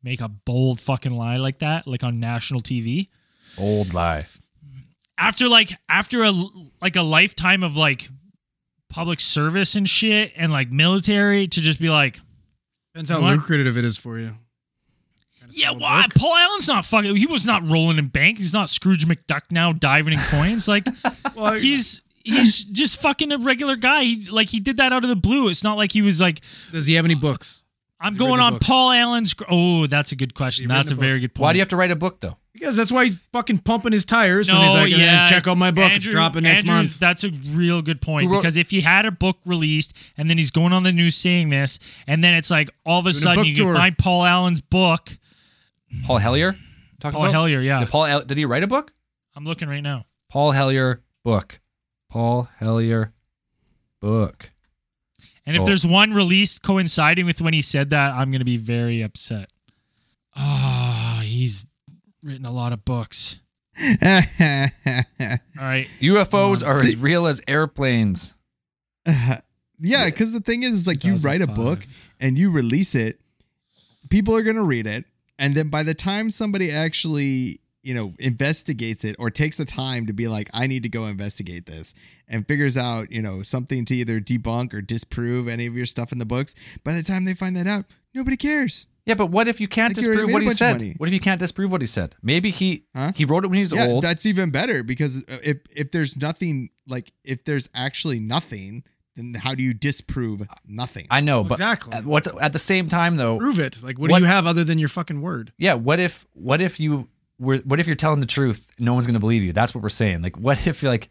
make 0.03 0.21
a 0.21 0.29
bold 0.29 0.81
fucking 0.81 1.13
lie 1.13 1.37
like 1.37 1.61
that, 1.61 1.87
like 1.87 2.03
on 2.03 2.19
national 2.19 2.61
TV? 2.61 3.09
Old 3.59 3.95
lie. 3.95 4.27
After 5.19 5.49
like 5.49 5.77
after 5.89 6.23
a 6.23 6.33
like 6.83 6.97
a 6.97 7.03
lifetime 7.03 7.63
of 7.63 7.77
like 7.77 8.09
public 8.91 9.21
service 9.21 9.75
and 9.75 9.89
shit 9.89 10.33
and 10.37 10.53
like 10.53 10.71
military 10.71 11.47
to 11.49 11.61
just 11.61 11.81
be 11.81 11.89
like 11.91 12.21
Depends 12.93 13.11
how 13.11 13.21
What? 13.21 13.33
lucrative 13.35 13.77
it 13.77 13.85
is 13.85 13.97
for 13.99 14.19
you. 14.19 14.37
Yeah 15.51 15.73
why 15.73 16.01
well, 16.01 16.07
paul 16.15 16.35
allen's 16.37 16.67
not 16.69 16.85
fucking 16.85 17.17
he 17.17 17.27
was 17.27 17.45
not 17.45 17.69
rolling 17.71 17.99
in 17.99 18.09
bank 18.09 18.39
he's 18.39 18.53
not 18.53 18.71
scrooge 18.71 19.07
mcduck 19.07 19.43
now 19.51 19.73
diving 19.73 20.15
in 20.15 20.19
coins 20.19 20.67
like 20.67 20.87
Well, 21.37 21.53
he's 21.55 22.01
he's 22.25 22.65
just 22.65 23.01
fucking 23.01 23.31
a 23.31 23.39
regular 23.39 23.77
guy 23.77 24.03
he, 24.05 24.27
like 24.31 24.49
he 24.49 24.59
did 24.61 24.79
that 24.79 24.93
out 24.93 25.05
of 25.05 25.09
the 25.09 25.17
blue 25.17 25.49
it's 25.49 25.63
not 25.63 25.77
like 25.77 25.93
he 25.93 26.01
was 26.03 26.21
like 26.21 26.41
does 26.73 26.87
he 26.87 26.95
have 26.95 27.05
any 27.05 27.15
books? 27.15 27.63
I'm 28.01 28.17
going 28.17 28.41
on 28.41 28.55
book? 28.55 28.63
paul 28.63 28.91
allen's 28.91 29.35
oh 29.51 29.87
that's 29.87 30.13
a 30.13 30.17
good 30.17 30.35
question 30.35 30.69
that's 30.69 30.91
a 30.91 30.95
written 30.95 31.05
a 31.05 31.09
very 31.09 31.21
good 31.21 31.35
point 31.35 31.43
Why 31.43 31.53
do 31.53 31.59
you 31.59 31.63
have 31.63 31.69
to 31.71 31.77
write 31.77 31.91
a 31.91 31.97
book 31.97 32.21
though? 32.21 32.37
Because 32.55 32.77
that's 32.77 32.93
why 32.93 33.07
he's 33.07 33.17
fucking 33.33 33.59
pumping 33.59 33.91
his 33.91 34.05
tires. 34.05 34.47
No, 34.49 34.55
and 34.55 34.65
he's 34.65 34.75
like, 34.75 34.93
eh, 34.93 34.97
yeah, 34.97 35.27
check 35.27 35.49
out 35.49 35.59
my 35.59 35.73
book. 35.73 35.87
it's 35.87 36.07
Andrew- 36.07 36.13
dropping 36.13 36.45
next 36.45 36.61
Andrew, 36.61 36.75
month. 36.77 37.01
That's 37.01 37.25
a 37.25 37.31
real 37.51 37.83
good 37.83 38.01
point 38.01 38.31
wrote- 38.31 38.43
because 38.43 38.57
if 38.57 38.71
he 38.71 38.81
had 38.81 39.07
a 39.07 39.11
book 39.11 39.39
released 39.45 39.93
and 40.17 40.31
then 40.31 40.39
he's 40.39 40.53
going 40.53 40.73
on 40.73 40.85
the 40.85 40.93
news 40.93 41.17
saying 41.17 41.49
this, 41.49 41.81
and 42.07 42.23
then 42.23 42.33
it's 42.35 42.51
like 42.51 42.71
all 42.87 43.01
of 43.01 43.07
a 43.07 43.11
Doing 43.11 43.19
a 43.19 43.23
sudden 43.23 43.43
book 43.43 43.47
you 43.49 43.55
can 43.57 43.75
find 43.75 43.99
Paul 43.99 44.25
Allen's 44.25 44.61
book. 44.61 45.19
Paul 46.05 46.19
Hellyer? 46.19 46.57
Talking 47.01 47.15
Paul 47.17 47.23
about? 47.25 47.33
Hellyer, 47.33 47.61
yeah. 47.61 47.81
Did 47.81 47.89
Paul 47.89 48.05
El- 48.07 48.25
did 48.25 48.39
he 48.39 48.45
write 48.45 48.63
a 48.63 48.69
book? 48.69 48.93
I'm 49.35 49.45
looking 49.45 49.69
right 49.69 49.83
now. 49.83 50.07
Paul 50.31 50.53
Hellyer 50.53 51.03
book. 51.25 51.61
Paul 52.09 52.49
Hellyer 52.59 53.13
book. 54.01 54.53
And 55.47 55.57
if 55.57 55.63
Oh. 55.63 55.67
there's 55.67 55.87
one 55.87 56.13
released 56.15 56.63
coinciding 56.63 57.27
with 57.27 57.41
when 57.41 57.53
he 57.55 57.61
said 57.63 57.91
that, 57.91 58.15
I'm 58.15 58.31
going 58.31 58.39
to 58.41 58.45
be 58.47 58.57
very 58.57 59.03
upset. 59.03 59.51
Ah, 60.37 61.23
he's 61.25 61.65
written 62.23 62.47
a 62.47 62.51
lot 62.51 62.73
of 62.73 62.85
books. 62.85 63.41
All 63.81 63.89
right. 65.61 65.87
UFOs 66.01 66.63
Oh, 66.63 66.67
are 66.67 66.83
see- 66.83 66.89
as 66.91 66.97
real 66.97 67.27
as 67.27 67.41
airplanes. 67.47 68.35
yeah, 69.07 70.05
because 70.07 70.33
the 70.33 70.41
thing 70.41 70.63
is, 70.63 70.73
is 70.75 70.87
like 70.87 71.05
you 71.05 71.17
write 71.17 71.43
a 71.43 71.47
book 71.47 71.87
and 72.21 72.39
you 72.39 72.51
release 72.51 72.95
it, 72.95 73.21
people 74.09 74.35
are 74.37 74.43
gonna 74.43 74.63
read 74.65 74.87
it, 74.87 75.05
and 75.39 75.55
then 75.55 75.69
by 75.69 75.83
the 75.83 75.95
time 75.95 76.31
somebody 76.31 76.71
actually 76.71 77.61
you 77.85 77.95
know 77.95 78.13
investigates 78.19 79.05
it 79.05 79.15
or 79.19 79.31
takes 79.31 79.57
the 79.57 79.65
time 79.65 80.07
to 80.07 80.13
be 80.13 80.27
like 80.29 80.49
i 80.55 80.67
need 80.67 80.83
to 80.83 80.89
go 80.89 81.05
investigate 81.07 81.67
this 81.67 81.95
and 82.29 82.47
figures 82.49 82.77
out 82.77 83.11
you 83.13 83.21
know 83.23 83.43
something 83.43 83.85
to 83.85 83.95
either 83.95 84.21
debunk 84.21 84.73
or 84.75 84.81
disprove 84.81 85.49
any 85.49 85.67
of 85.67 85.77
your 85.77 85.87
stuff 85.87 86.11
in 86.13 86.19
the 86.19 86.25
books 86.27 86.55
by 86.83 86.93
the 86.93 87.03
time 87.03 87.25
they 87.25 87.35
find 87.35 87.55
that 87.57 87.67
out 87.67 87.85
nobody 88.15 88.37
cares 88.37 88.87
Yeah, 89.07 89.15
but 89.15 89.27
what 89.27 89.49
if 89.49 89.61
you 89.61 89.69
can't 89.69 89.91
Like, 89.91 90.05
disprove 90.05 90.27
made 90.29 90.33
what 90.33 90.43
he 90.43 90.51
said? 90.51 90.95
What 90.99 91.09
if 91.09 91.13
you 91.13 91.21
can't 91.21 91.39
disprove 91.39 91.71
what 91.71 91.83
he 91.83 91.87
said? 91.87 92.17
Maybe 92.23 92.51
he 92.51 92.85
Huh? 92.97 93.13
he 93.15 93.25
wrote 93.27 93.45
it 93.45 93.49
when 93.49 93.57
he 93.57 93.61
was 93.61 93.73
yeah 93.73 93.87
old. 93.89 94.03
that's 94.03 94.25
even 94.25 94.51
better 94.51 94.83
because 94.83 95.23
uh, 95.29 95.39
if 95.43 95.59
if 95.77 95.91
there's 95.91 96.17
nothing 96.17 96.71
like 96.87 97.13
if 97.23 97.45
there's 97.45 97.69
actually 97.75 98.19
nothing 98.21 98.83
then 99.17 99.35
how 99.35 99.55
do 99.55 99.63
you 99.63 99.75
disprove 99.75 100.43
nothing 100.67 101.07
I 101.11 101.21
know, 101.21 101.45
but 101.45 101.55
Exactly. 101.57 101.93
at, 101.93 102.05
what's 102.05 102.27
at 102.41 102.53
the 102.53 102.59
same 102.59 102.89
time 102.89 103.15
though? 103.17 103.39
Prove 103.39 103.61
it. 103.61 103.81
Like, 103.83 103.97
what, 103.99 104.11
What- 104.11 104.19
do 104.19 104.25
you 104.25 104.29
have 104.31 104.45
other 104.47 104.65
than 104.65 104.79
your 104.79 104.89
fucking 104.89 105.21
word? 105.21 105.53
Yeah, 105.59 105.75
what 105.75 106.01
if 106.01 106.27
what 106.33 106.61
if 106.61 106.81
you 106.81 107.09
were 107.39 107.59
what 107.59 107.81
if 107.81 107.87
you're 107.87 107.97
telling 107.97 108.21
the 108.21 108.27
truth? 108.27 108.67
No 108.79 108.95
one's 108.95 109.07
going 109.07 109.15
to 109.15 109.21
believe 109.21 109.43
you. 109.43 109.53
That's 109.53 109.75
what 109.75 109.83
we're 109.83 109.89
saying. 109.89 110.23
Like 110.23 110.37
what 110.37 110.67
if 110.67 110.83
like 110.83 111.09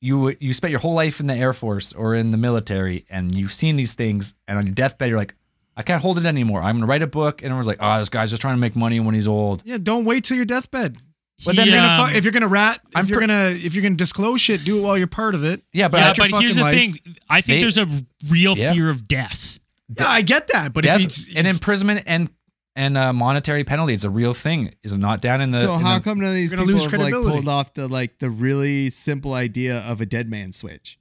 you 0.00 0.34
you 0.40 0.52
spent 0.52 0.70
your 0.70 0.80
whole 0.80 0.94
life 0.94 1.20
in 1.20 1.26
the 1.26 1.34
air 1.34 1.52
force 1.52 1.92
or 1.92 2.14
in 2.14 2.30
the 2.30 2.36
military 2.36 3.06
and 3.08 3.34
you've 3.34 3.52
seen 3.54 3.76
these 3.76 3.94
things 3.94 4.34
and 4.46 4.58
on 4.58 4.66
your 4.66 4.74
deathbed 4.74 5.08
you're 5.08 5.18
like 5.18 5.34
I 5.76 5.82
can't 5.82 6.00
hold 6.02 6.18
it 6.18 6.24
anymore. 6.26 6.60
I'm 6.62 6.76
going 6.76 6.82
to 6.82 6.86
write 6.86 7.02
a 7.02 7.08
book 7.08 7.42
and 7.42 7.46
everyone's 7.46 7.66
like, 7.66 7.78
"Oh, 7.80 7.98
this 7.98 8.08
guy's 8.08 8.30
just 8.30 8.40
trying 8.40 8.54
to 8.54 8.60
make 8.60 8.76
money 8.76 9.00
when 9.00 9.12
he's 9.12 9.26
old." 9.26 9.60
Yeah, 9.64 9.78
don't 9.82 10.04
wait 10.04 10.22
till 10.22 10.36
your 10.36 10.46
deathbed. 10.46 10.98
But 11.44 11.56
then 11.56 11.66
If 11.66 11.72
you're 11.74 11.80
gonna 11.82 12.02
um, 12.04 12.10
fu- 12.10 12.16
if 12.16 12.24
you're 12.24 12.32
gonna 12.32 12.46
rat, 12.46 12.80
if 12.84 12.90
I'm 12.94 13.06
you're 13.06 13.18
pre- 13.18 13.26
gonna 13.26 13.50
if 13.56 13.74
you're 13.74 13.82
gonna 13.82 13.96
disclose 13.96 14.40
shit, 14.40 14.62
do 14.64 14.78
it 14.78 14.82
while 14.82 14.96
you're 14.96 15.08
part 15.08 15.34
of 15.34 15.42
it. 15.44 15.62
Yeah, 15.72 15.88
but 15.88 15.98
yeah, 15.98 16.04
I- 16.04 16.06
your 16.06 16.14
but 16.30 16.40
here's 16.42 16.54
fucking 16.54 16.56
the 16.56 16.62
life. 16.62 16.74
thing. 17.04 17.16
I 17.28 17.40
think 17.40 17.56
They- 17.56 17.60
there's 17.62 17.78
a 17.78 17.88
real 18.28 18.56
Yeah. 18.56 18.72
fear 18.72 18.88
of 18.88 19.08
death. 19.08 19.58
Yeah, 19.98 20.06
I 20.08 20.22
get 20.22 20.46
that, 20.48 20.72
but 20.72 20.84
death 20.84 21.00
if 21.00 21.06
it's, 21.06 21.28
and 21.34 21.44
imprisonment 21.44 22.04
and 22.06 22.30
and 22.76 22.96
uh, 22.98 23.12
monetary 23.12 23.64
penalty 23.64 23.94
it's 23.94 24.04
a 24.04 24.10
real 24.10 24.34
thing. 24.34 24.74
Is 24.82 24.92
it 24.92 24.98
not 24.98 25.20
down 25.22 25.40
in 25.40 25.50
the 25.50 25.60
so 25.60 25.74
in 25.74 25.80
how 25.80 25.98
the- 25.98 26.04
come 26.04 26.20
none 26.20 26.30
of 26.30 26.34
these 26.34 26.52
You're 26.52 26.58
gonna 26.60 26.66
people 26.78 26.82
lose 26.84 26.92
have 27.12 27.24
like 27.24 27.32
pulled 27.32 27.48
off 27.48 27.74
the 27.74 27.88
like 27.88 28.18
the 28.18 28.30
really 28.30 28.90
simple 28.90 29.32
idea 29.34 29.78
of 29.78 30.00
a 30.00 30.06
dead 30.06 30.28
man 30.28 30.52
switch? 30.52 30.98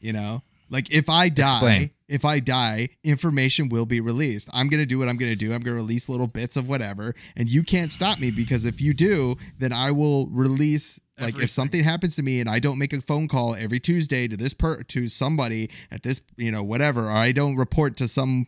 You 0.00 0.12
know, 0.12 0.42
like 0.70 0.92
if 0.92 1.08
I 1.08 1.28
die, 1.28 1.52
Explain. 1.52 1.90
if 2.08 2.24
I 2.24 2.38
die, 2.40 2.90
information 3.02 3.68
will 3.68 3.86
be 3.86 4.00
released. 4.00 4.48
I'm 4.52 4.68
gonna 4.68 4.86
do 4.86 4.98
what 4.98 5.08
I'm 5.08 5.16
gonna 5.16 5.34
do. 5.36 5.52
I'm 5.52 5.60
gonna 5.60 5.76
release 5.76 6.08
little 6.08 6.26
bits 6.28 6.56
of 6.56 6.68
whatever, 6.68 7.14
and 7.36 7.48
you 7.48 7.62
can't 7.62 7.90
stop 7.90 8.18
me 8.20 8.30
because 8.30 8.64
if 8.64 8.80
you 8.80 8.94
do, 8.94 9.36
then 9.58 9.72
I 9.72 9.90
will 9.90 10.26
release. 10.28 11.00
Like 11.18 11.28
Everything. 11.28 11.44
if 11.44 11.50
something 11.50 11.82
happens 11.82 12.14
to 12.16 12.22
me 12.22 12.40
and 12.40 12.48
I 12.50 12.58
don't 12.58 12.76
make 12.78 12.92
a 12.92 13.00
phone 13.00 13.26
call 13.26 13.54
every 13.54 13.80
Tuesday 13.80 14.28
to 14.28 14.36
this 14.36 14.52
per 14.52 14.82
to 14.82 15.08
somebody 15.08 15.70
at 15.90 16.02
this 16.02 16.20
you 16.36 16.50
know 16.50 16.62
whatever, 16.62 17.06
or 17.06 17.10
I 17.12 17.32
don't 17.32 17.56
report 17.56 17.96
to 17.96 18.06
some 18.06 18.46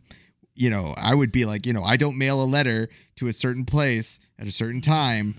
you 0.58 0.70
know, 0.70 0.94
I 0.96 1.14
would 1.14 1.32
be 1.32 1.44
like, 1.44 1.66
you 1.66 1.72
know, 1.72 1.84
I 1.84 1.96
don't 1.96 2.18
mail 2.18 2.42
a 2.42 2.46
letter 2.46 2.88
to 3.16 3.28
a 3.28 3.32
certain 3.32 3.64
place 3.64 4.18
at 4.38 4.46
a 4.46 4.50
certain 4.50 4.80
time. 4.80 5.34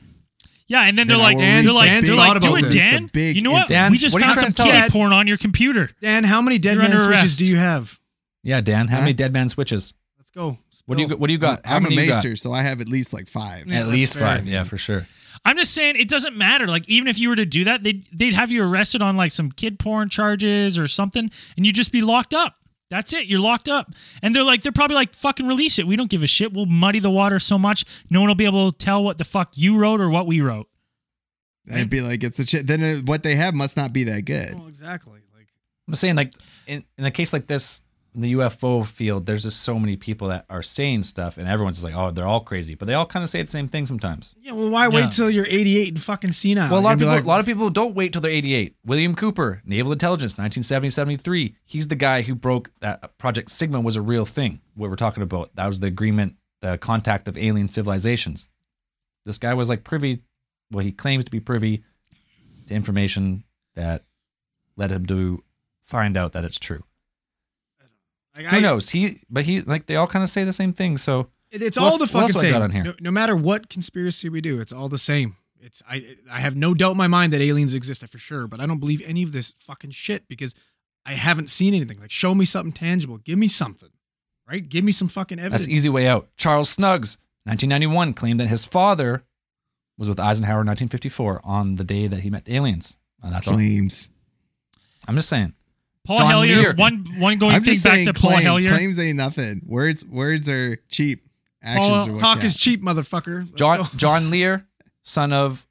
Yeah, 0.68 0.82
and 0.84 0.98
then 0.98 1.08
Then 1.08 1.18
they're 1.18 1.24
like, 1.24 1.36
will 1.36 1.42
they're 1.42 1.64
like, 1.74 2.02
the 2.02 2.08
they're 2.08 2.16
like, 2.16 2.28
thought 2.28 2.38
about 2.38 2.50
doing 2.50 2.64
this, 2.66 2.74
the 2.74 2.80
Dan. 2.80 3.10
big 3.12 3.36
you 3.36 3.42
know 3.42 3.52
what? 3.52 3.68
Dan, 3.68 3.92
we 3.92 3.98
just 3.98 4.14
what 4.14 4.22
found 4.22 4.40
some 4.54 4.68
to 4.68 4.72
kid 4.72 4.92
porn 4.92 5.14
on 5.14 5.26
your 5.26 5.38
computer. 5.38 5.90
Dan, 6.00 6.24
how 6.24 6.42
many 6.42 6.60
dead 6.60 6.76
You're 6.76 6.84
man 6.84 6.92
switches 6.92 7.08
arrest. 7.08 7.38
do 7.40 7.46
you 7.46 7.58
have? 7.58 8.00
Yeah, 8.44 8.62
Dan, 8.62 8.88
how 8.88 8.98
Huh? 8.98 9.02
many 9.02 9.14
dead 9.14 9.34
man 9.34 9.50
switches? 9.50 9.94
Let's 10.20 10.30
go. 10.32 10.60
What 10.86 10.96
do 10.96 11.02
you 11.02 11.08
Spill. 11.08 11.18
what 11.18 11.28
do 11.28 11.34
you 11.34 11.40
got? 11.40 11.66
How 11.66 11.76
I'm 11.78 11.84
many 11.84 11.98
a 11.98 12.02
you 12.02 12.08
got? 12.10 12.16
maester, 12.24 12.36
so 12.36 12.52
I 12.54 12.62
have 12.62 12.82
at 12.82 12.88
least 12.88 13.14
like 13.14 13.28
five. 13.28 13.66
Yeah, 13.68 13.80
At 13.80 13.88
least 13.88 14.14
fair. 14.14 14.22
five. 14.38 14.48
Yeah, 14.48 14.64
for 14.64 14.78
sure. 14.78 15.08
I'm 15.46 15.58
just 15.58 15.74
saying 15.74 15.96
it 15.96 16.08
doesn't 16.10 16.36
matter. 16.38 16.68
Like 16.68 16.88
even 16.88 17.08
if 17.08 17.18
you 17.20 17.30
were 17.30 17.36
to 17.36 17.46
do 17.46 17.64
that, 17.64 17.84
they'd 17.84 18.06
they'd 18.14 18.34
have 18.34 18.52
you 18.52 18.64
arrested 18.64 19.02
on 19.02 19.18
like 19.18 19.32
some 19.32 19.52
kid 19.52 19.80
porn 19.80 20.10
charges 20.10 20.78
or 20.78 20.88
something, 20.88 21.30
and 21.58 21.66
you'd 21.66 21.76
just 21.76 21.92
be 21.92 22.02
locked 22.02 22.34
up. 22.34 22.56
That's 22.90 23.14
it. 23.14 23.28
You're 23.28 23.40
locked 23.40 23.70
up. 23.70 23.94
And 24.22 24.36
they're 24.36 24.44
like, 24.44 24.64
they're 24.64 24.72
probably 24.72 24.96
like, 24.96 25.14
fucking 25.14 25.48
release 25.48 25.78
it. 25.78 25.88
We 25.88 25.96
don't 25.96 26.10
give 26.10 26.24
a 26.24 26.28
shit. 26.28 26.54
We'll 26.54 26.66
muddy 26.66 27.00
the 27.00 27.12
water 27.12 27.40
so 27.40 27.58
much, 27.60 27.86
no 28.10 28.22
one 28.22 28.30
will 28.30 28.36
be 28.36 28.46
able 28.46 28.72
to 28.72 28.78
tell 28.78 29.04
what 29.04 29.18
the 29.18 29.24
fuck 29.24 29.52
you 29.56 29.78
wrote 29.78 30.02
or 30.02 30.10
what 30.10 30.26
we 30.26 30.42
wrote. 30.42 30.68
I'd 31.72 31.90
be 31.90 32.02
like, 32.02 32.24
it's 32.24 32.38
the 32.38 32.48
shit. 32.48 32.66
Then 32.66 32.84
uh, 32.84 32.96
what 33.06 33.22
they 33.24 33.36
have 33.36 33.54
must 33.54 33.78
not 33.78 33.94
be 33.94 34.04
that 34.06 34.26
good. 34.26 34.58
Well, 34.58 34.68
exactly. 34.68 35.20
Like 35.36 35.48
I'm 35.88 35.96
saying 35.96 36.16
like 36.16 36.34
in 36.66 36.84
in 36.98 37.06
a 37.06 37.12
case 37.12 37.32
like 37.32 37.46
this 37.46 37.84
in 38.20 38.24
the 38.24 38.34
UFO 38.34 38.86
field, 38.86 39.26
there's 39.26 39.44
just 39.44 39.62
so 39.62 39.80
many 39.80 39.96
people 39.96 40.28
that 40.28 40.44
are 40.50 40.62
saying 40.62 41.04
stuff, 41.04 41.38
and 41.38 41.48
everyone's 41.48 41.78
just 41.78 41.86
like, 41.86 41.96
oh, 41.96 42.12
they're 42.12 42.28
all 42.28 42.42
crazy, 42.42 42.76
but 42.76 42.86
they 42.86 42.94
all 42.94 43.06
kind 43.06 43.24
of 43.24 43.30
say 43.30 43.42
the 43.42 43.50
same 43.50 43.66
thing 43.66 43.86
sometimes. 43.86 44.36
Yeah, 44.42 44.52
well, 44.52 44.70
why 44.70 44.84
Yeah. 44.84 44.90
wait 44.90 45.12
till 45.12 45.30
you're 45.30 45.46
88 45.46 45.88
and 45.94 46.02
fucking 46.02 46.34
senile? 46.34 46.70
Well, 46.70 46.80
a 46.80 46.82
lot 46.82 46.94
of 46.96 47.00
You'd 47.00 47.06
be 47.06 47.10
people, 47.10 47.16
like, 47.16 47.24
a 47.24 47.28
lot 47.28 47.40
of 47.40 47.46
people 47.46 47.70
don't 47.70 47.96
wait 47.96 48.12
till 48.12 48.22
they're 48.22 48.30
88. 48.30 48.76
William 48.84 49.16
Cooper, 49.16 49.62
Naval 49.64 49.94
Intelligence, 49.94 50.36
1970-73. 50.36 51.56
He's 51.64 51.88
the 51.88 51.96
guy 51.96 52.24
who 52.24 52.36
broke 52.36 52.72
that 52.82 53.18
Project 53.18 53.52
Sigma 53.52 53.80
was 53.80 53.96
a 53.96 54.02
real 54.02 54.26
thing. 54.26 54.60
What 54.76 54.90
we're 54.90 54.98
talking 54.98 55.24
about, 55.24 55.56
that 55.56 55.68
was 55.68 55.80
the 55.80 55.88
agreement, 55.88 56.36
the 56.60 56.78
contact 56.78 57.30
of 57.30 57.38
alien 57.38 57.70
civilizations. 57.70 58.50
This 59.26 59.38
guy 59.38 59.54
was 59.54 59.70
like 59.70 59.86
privy, 59.86 60.24
well, 60.72 60.84
he 60.84 60.92
claims 60.92 61.24
to 61.24 61.32
be 61.32 61.40
privy 61.40 61.84
to 62.68 62.74
information 62.74 63.46
that 63.76 64.04
led 64.76 64.92
him 64.92 65.06
to 65.06 65.42
find 65.82 66.18
out 66.18 66.34
that 66.34 66.44
it's 66.44 66.60
true. 66.60 66.84
Like, 68.40 68.48
Who 68.48 68.58
I- 68.58 68.62
knows? 68.62 68.90
He, 68.90 69.20
but 69.30 69.44
he, 69.46 69.62
like, 69.62 69.86
they 69.88 69.96
all 69.98 70.08
kind 70.08 70.24
of 70.24 70.30
say 70.30 70.44
the 70.44 70.54
same 70.54 70.72
thing. 70.74 70.98
So 70.98 71.30
It- 71.52 71.62
it's 71.62 71.78
all 71.78 71.88
else- 71.92 72.00
the 72.00 72.08
fucking 72.08 72.36
same. 72.38 72.52
got 72.52 72.62
on 72.62 72.72
here? 72.72 72.84
No, 72.84 72.96
no 73.00 73.12
matter 73.12 73.36
what 73.36 73.70
conspiracy 73.70 74.30
we 74.30 74.40
do, 74.42 74.60
it's 74.62 74.72
all 74.72 74.88
the 74.90 74.98
same. 74.98 75.36
It's 75.62 75.84
I 75.90 76.16
I 76.32 76.40
have 76.40 76.56
no 76.56 76.74
doubt 76.74 76.92
in 76.92 76.98
my 76.98 77.08
mind 77.08 77.34
that 77.34 77.42
aliens 77.42 77.74
exist 77.74 78.08
for 78.08 78.18
sure, 78.18 78.48
but 78.48 78.62
I 78.62 78.66
don't 78.66 78.80
believe 78.80 79.02
any 79.06 79.24
of 79.24 79.34
this 79.34 79.56
fucking 79.68 79.92
shit 79.92 80.26
because 80.30 80.56
I 81.06 81.16
haven't 81.16 81.50
seen 81.50 81.74
anything. 81.74 82.00
Like, 82.00 82.12
show 82.12 82.34
me 82.34 82.46
something 82.46 82.72
tangible. 82.72 83.18
Give 83.18 83.38
me 83.38 83.50
something, 83.50 83.90
right? 84.48 84.68
Give 84.68 84.86
me 84.86 84.94
some 84.94 85.10
fucking 85.10 85.38
evidence. 85.38 85.64
that's 85.64 85.70
easy 85.70 85.90
way 85.90 86.08
out. 86.08 86.30
Charles 86.38 86.70
Suggs, 86.70 87.18
1991, 87.44 88.14
claimed 88.14 88.40
that 88.40 88.48
his 88.48 88.64
father 88.66 89.24
was 89.98 90.08
with 90.08 90.18
Eisenhower 90.20 90.62
in 90.62 90.68
1954 90.68 91.42
on 91.44 91.76
the 91.76 91.84
day 91.84 92.08
that 92.08 92.22
he 92.22 92.30
met 92.30 92.46
the 92.46 92.56
aliens. 92.56 92.98
And 93.22 93.34
that's 93.34 93.46
all. 93.48 93.56
Claims. 93.56 94.10
I'm 95.10 95.16
just 95.16 95.28
saying. 95.28 95.54
Paul 96.10 96.18
John 96.18 96.30
Hellyer, 96.32 96.56
Lear. 96.56 96.74
one 96.74 97.06
one 97.20 97.38
going 97.38 97.54
I'm 97.54 97.64
thing 97.64 97.74
just 97.76 97.84
back 97.86 97.94
saying 97.94 98.06
to 98.08 98.14
Paul 98.14 98.32
claims. 98.32 98.44
Hellyer. 98.44 98.70
Claims 98.72 98.98
ain't 98.98 99.16
nothing. 99.18 99.62
Words 99.68 100.04
words 100.08 100.50
are 100.50 100.78
cheap. 100.90 101.24
Actions 101.62 101.88
Paul, 101.88 102.10
are 102.10 102.12
what 102.14 102.20
talk 102.20 102.34
count. 102.38 102.44
is 102.46 102.56
cheap, 102.56 102.82
motherfucker. 102.82 103.42
Let's 103.46 103.52
John 103.52 103.78
go. 103.78 103.86
John 103.96 104.30
Lear, 104.32 104.66
son 105.04 105.32
of 105.34 105.68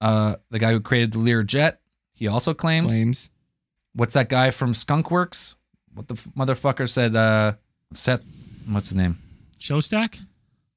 uh, 0.00 0.36
the 0.50 0.58
guy 0.58 0.70
who 0.72 0.80
created 0.80 1.12
the 1.12 1.18
Lear 1.18 1.42
jet, 1.42 1.80
he 2.14 2.26
also 2.26 2.54
claims. 2.54 2.86
claims. 2.86 3.30
What's 3.92 4.14
that 4.14 4.30
guy 4.30 4.50
from 4.50 4.72
Skunk 4.72 5.10
Works? 5.10 5.56
What 5.94 6.08
the 6.08 6.14
f- 6.14 6.28
motherfucker 6.36 6.88
said? 6.88 7.14
Uh, 7.14 7.54
Seth, 7.92 8.24
what's 8.68 8.88
his 8.88 8.96
name? 8.96 9.18
Showstack? 9.60 10.18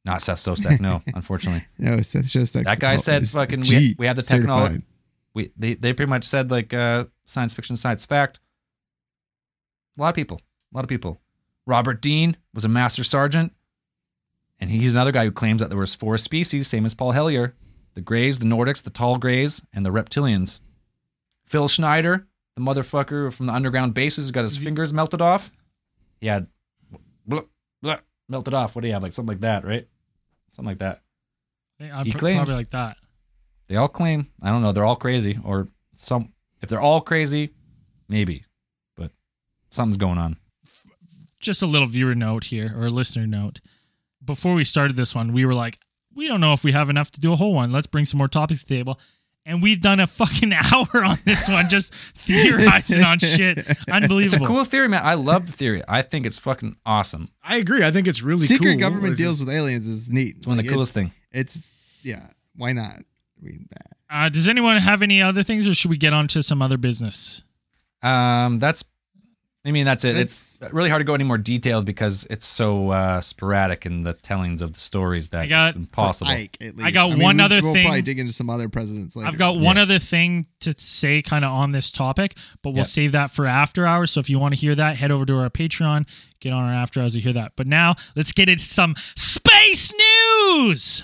Not 0.04 0.22
Seth 0.22 0.40
Shostak. 0.40 0.80
No, 0.82 1.02
unfortunately. 1.16 1.66
No, 1.78 1.94
it's 1.96 2.14
it's 2.16 2.34
just 2.34 2.52
that. 2.54 2.66
That 2.66 2.80
guy 2.80 2.96
said 2.98 3.28
fucking 3.30 3.62
we, 3.62 3.96
we 3.98 4.08
have 4.08 4.16
the 4.18 4.24
technology. 4.24 4.82
We 5.34 5.52
they, 5.56 5.76
they 5.76 5.94
pretty 5.94 6.10
much 6.10 6.26
said 6.26 6.52
like 6.52 6.74
uh, 6.74 7.06
science 7.24 7.54
fiction, 7.54 7.78
science 7.78 8.06
fact. 8.06 8.40
A 9.98 10.02
lot 10.02 10.10
of 10.10 10.16
people, 10.16 10.42
a 10.74 10.78
lot 10.78 10.84
of 10.84 10.90
people. 10.90 11.22
Robert 11.66 12.02
Dean 12.02 12.38
was 12.54 12.66
a 12.66 12.70
master 12.70 13.04
sergeant, 13.04 13.54
and 14.60 14.70
he's 14.70 14.94
another 14.94 15.12
guy 15.12 15.26
who 15.26 15.32
claims 15.32 15.60
that 15.62 15.70
there 15.70 15.78
was 15.78 15.96
four 15.96 16.18
species, 16.18 16.68
same 16.68 16.86
as 16.86 16.94
Paul 16.94 17.12
Hellyer: 17.12 17.56
the 17.94 18.02
Greys, 18.02 18.40
the 18.40 18.46
Nordics, 18.46 18.82
the 18.82 18.90
Tall 18.90 19.18
Greys, 19.18 19.62
and 19.74 19.86
the 19.86 19.92
Reptilians. 19.92 20.62
Phil 21.46 21.68
Schneider, 21.68 22.28
the 22.56 22.62
motherfucker 22.62 23.32
from 23.34 23.48
the 23.48 23.54
underground 23.54 23.94
bases, 23.94 24.32
got 24.32 24.44
his 24.44 24.56
mm-hmm. 24.56 24.66
fingers 24.66 24.94
melted 24.94 25.22
off. 25.22 25.52
He 26.22 26.28
had 26.28 26.48
blah, 27.26 27.42
blah, 27.82 28.00
melted 28.28 28.54
off. 28.54 28.76
What 28.76 28.82
do 28.82 28.88
you 28.88 28.94
have? 28.94 29.04
Like 29.04 29.14
something 29.14 29.34
like 29.34 29.42
that, 29.42 29.66
right? 29.66 29.88
Something 30.52 30.72
like 30.72 30.80
that. 30.80 31.02
I'm 31.80 32.06
He 32.06 32.12
pr- 32.12 32.18
claims. 32.18 32.38
probably 32.38 32.56
like 32.56 32.72
that. 32.72 32.98
They 33.68 33.76
all 33.76 33.88
claim. 33.88 34.30
I 34.42 34.50
don't 34.50 34.62
know. 34.62 34.72
They're 34.72 34.86
all 34.86 34.96
crazy, 34.96 35.40
or 35.44 35.68
some. 35.94 36.34
If 36.62 36.70
they're 36.70 36.82
all 36.82 37.02
crazy, 37.02 37.54
maybe, 38.10 38.44
something's 39.70 39.98
going 39.98 40.18
on. 40.18 40.38
just 41.40 41.62
a 41.62 41.68
little 41.68 41.88
viewer 41.88 42.16
note 42.16 42.46
here 42.46 42.74
or 42.76 42.88
a 42.88 42.90
listener 42.90 43.26
note. 43.28 43.60
Before 44.24 44.54
we 44.54 44.64
started 44.64 44.98
this 44.98 45.16
one, 45.16 45.32
we 45.34 45.46
were 45.46 45.54
like, 45.54 45.80
we 46.14 46.28
don't 46.28 46.42
know 46.42 46.54
if 46.54 46.64
we 46.64 46.72
have 46.74 46.90
enough 46.90 47.12
to 47.12 47.22
do 47.22 47.32
a 47.32 47.36
whole 47.38 47.54
one. 47.54 47.72
Let's 47.72 47.88
bring 47.88 48.04
some 48.06 48.18
more 48.18 48.28
topics 48.28 48.62
to 48.62 48.68
the 48.68 48.76
table. 48.76 49.00
And 49.46 49.64
we've 49.64 49.80
done 49.82 50.00
a 50.02 50.06
fucking 50.08 50.52
hour 50.74 51.04
on 51.04 51.18
this 51.24 51.48
one, 51.48 51.70
just 51.70 51.94
theorizing 52.26 53.04
on 53.04 53.20
shit. 53.20 53.66
Unbelievable. 53.90 54.44
It's 54.44 54.50
a 54.52 54.54
cool 54.54 54.66
theory, 54.66 54.90
man. 54.90 55.02
I 55.04 55.14
love 55.14 55.46
the 55.48 55.54
theory. 55.54 55.82
I 55.88 56.02
think 56.02 56.26
it's 56.26 56.38
fucking 56.38 56.76
awesome. 56.86 57.30
I 57.42 57.56
agree. 57.58 57.84
I 57.84 57.92
think 57.92 58.08
it's 58.08 58.22
really 58.22 58.46
Secret 58.46 58.72
cool. 58.74 58.80
government 58.80 59.18
deals 59.18 59.38
just- 59.40 59.48
with 59.48 59.56
aliens 59.56 59.88
is 59.88 60.10
neat. 60.10 60.38
It's 60.40 60.48
one 60.48 60.60
of 60.60 60.66
the 60.66 60.72
coolest 60.72 60.94
thing. 60.94 61.14
It's 61.32 61.66
yeah. 62.04 62.28
Why 62.56 62.74
not? 62.74 62.96
I 62.96 63.42
mean, 63.42 63.68
Uh, 64.10 64.28
does 64.30 64.50
anyone 64.50 64.78
have 64.78 65.02
any 65.02 65.22
other 65.22 65.44
things, 65.44 65.68
or 65.68 65.74
should 65.74 65.90
we 65.90 65.98
get 65.98 66.12
on 66.12 66.28
to 66.30 66.44
some 66.44 66.62
other 66.62 66.78
business? 66.78 67.42
Um, 68.04 68.60
that's. 68.60 68.84
I 69.70 69.72
mean, 69.72 69.86
that's 69.86 70.04
it. 70.04 70.18
it's 70.18 70.58
really 70.72 70.90
hard 70.90 71.00
to 71.00 71.04
go 71.04 71.14
any 71.14 71.24
more 71.24 71.38
detailed 71.38 71.86
because 71.86 72.26
it's 72.30 72.46
so 72.46 72.90
uh, 72.90 73.22
sporadic 73.22 73.86
in 73.86 74.04
the 74.04 74.14
tellings 74.14 74.62
of 74.64 74.74
the 74.74 74.80
stories 74.80 75.30
that 75.30 75.42
I 75.42 75.46
got- 75.48 75.68
it's 75.70 75.76
impossible. 75.78 76.32
Ike, 76.32 76.58
at 76.60 76.76
least. 76.76 76.84
I 76.88 76.92
got 76.92 77.10
mean, 77.12 77.20
one 77.20 77.38
we- 77.38 77.44
other 77.44 77.62
we'll 77.62 77.74
thing. 77.74 77.84
probably 77.86 78.02
dig 78.02 78.20
into 78.20 78.34
some 78.34 78.50
other 78.50 78.68
presidents 78.68 79.16
later. 79.16 79.30
I've 79.30 79.38
got 79.38 79.60
one 79.60 79.76
Yeah. 79.76 79.84
other 79.84 80.00
thing 80.00 80.48
to 80.62 80.74
say 80.78 81.22
kind 81.22 81.46
of 81.46 81.52
on 81.52 81.72
this 81.72 81.92
topic, 81.92 82.36
but 82.64 82.72
we'll 82.72 82.80
Yeah. 82.80 82.84
save 82.84 83.12
that 83.12 83.30
for 83.30 83.46
after 83.46 83.86
hours. 83.86 84.10
So 84.12 84.20
if 84.20 84.30
you 84.30 84.40
want 84.40 84.56
to 84.56 84.60
hear 84.60 84.74
that, 84.74 84.96
head 84.98 85.12
over 85.12 85.24
to 85.26 85.38
our 85.38 85.50
Patreon, 85.52 86.06
get 86.40 86.52
on 86.52 86.64
our 86.64 86.74
after 86.74 87.00
hours 87.00 87.14
to 87.14 87.20
hear 87.22 87.34
that. 87.34 87.52
But 87.56 87.68
now 87.68 87.96
let's 88.16 88.32
get 88.32 88.50
into 88.50 88.64
some 88.64 88.96
space 89.16 89.94
news. 89.94 91.04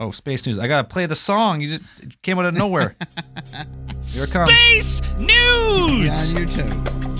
Oh, 0.00 0.10
space 0.10 0.46
news! 0.46 0.58
I 0.58 0.66
gotta 0.68 0.88
play 0.88 1.04
the 1.04 1.14
song. 1.14 1.60
You 1.60 1.76
just, 1.78 1.90
it 2.02 2.22
came 2.22 2.38
out 2.38 2.46
of 2.46 2.54
nowhere. 2.54 2.96
Here 4.14 4.24
it 4.24 4.30
comes. 4.30 4.50
Space 4.50 5.02
Yeah, 5.18 5.26
news. 5.26 6.32
on 6.34 6.38
your 6.38 6.48
toes. 6.48 7.19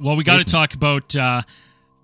Well, 0.00 0.16
we 0.16 0.24
got 0.24 0.38
to 0.38 0.44
talk 0.44 0.74
about 0.74 1.14
uh, 1.14 1.42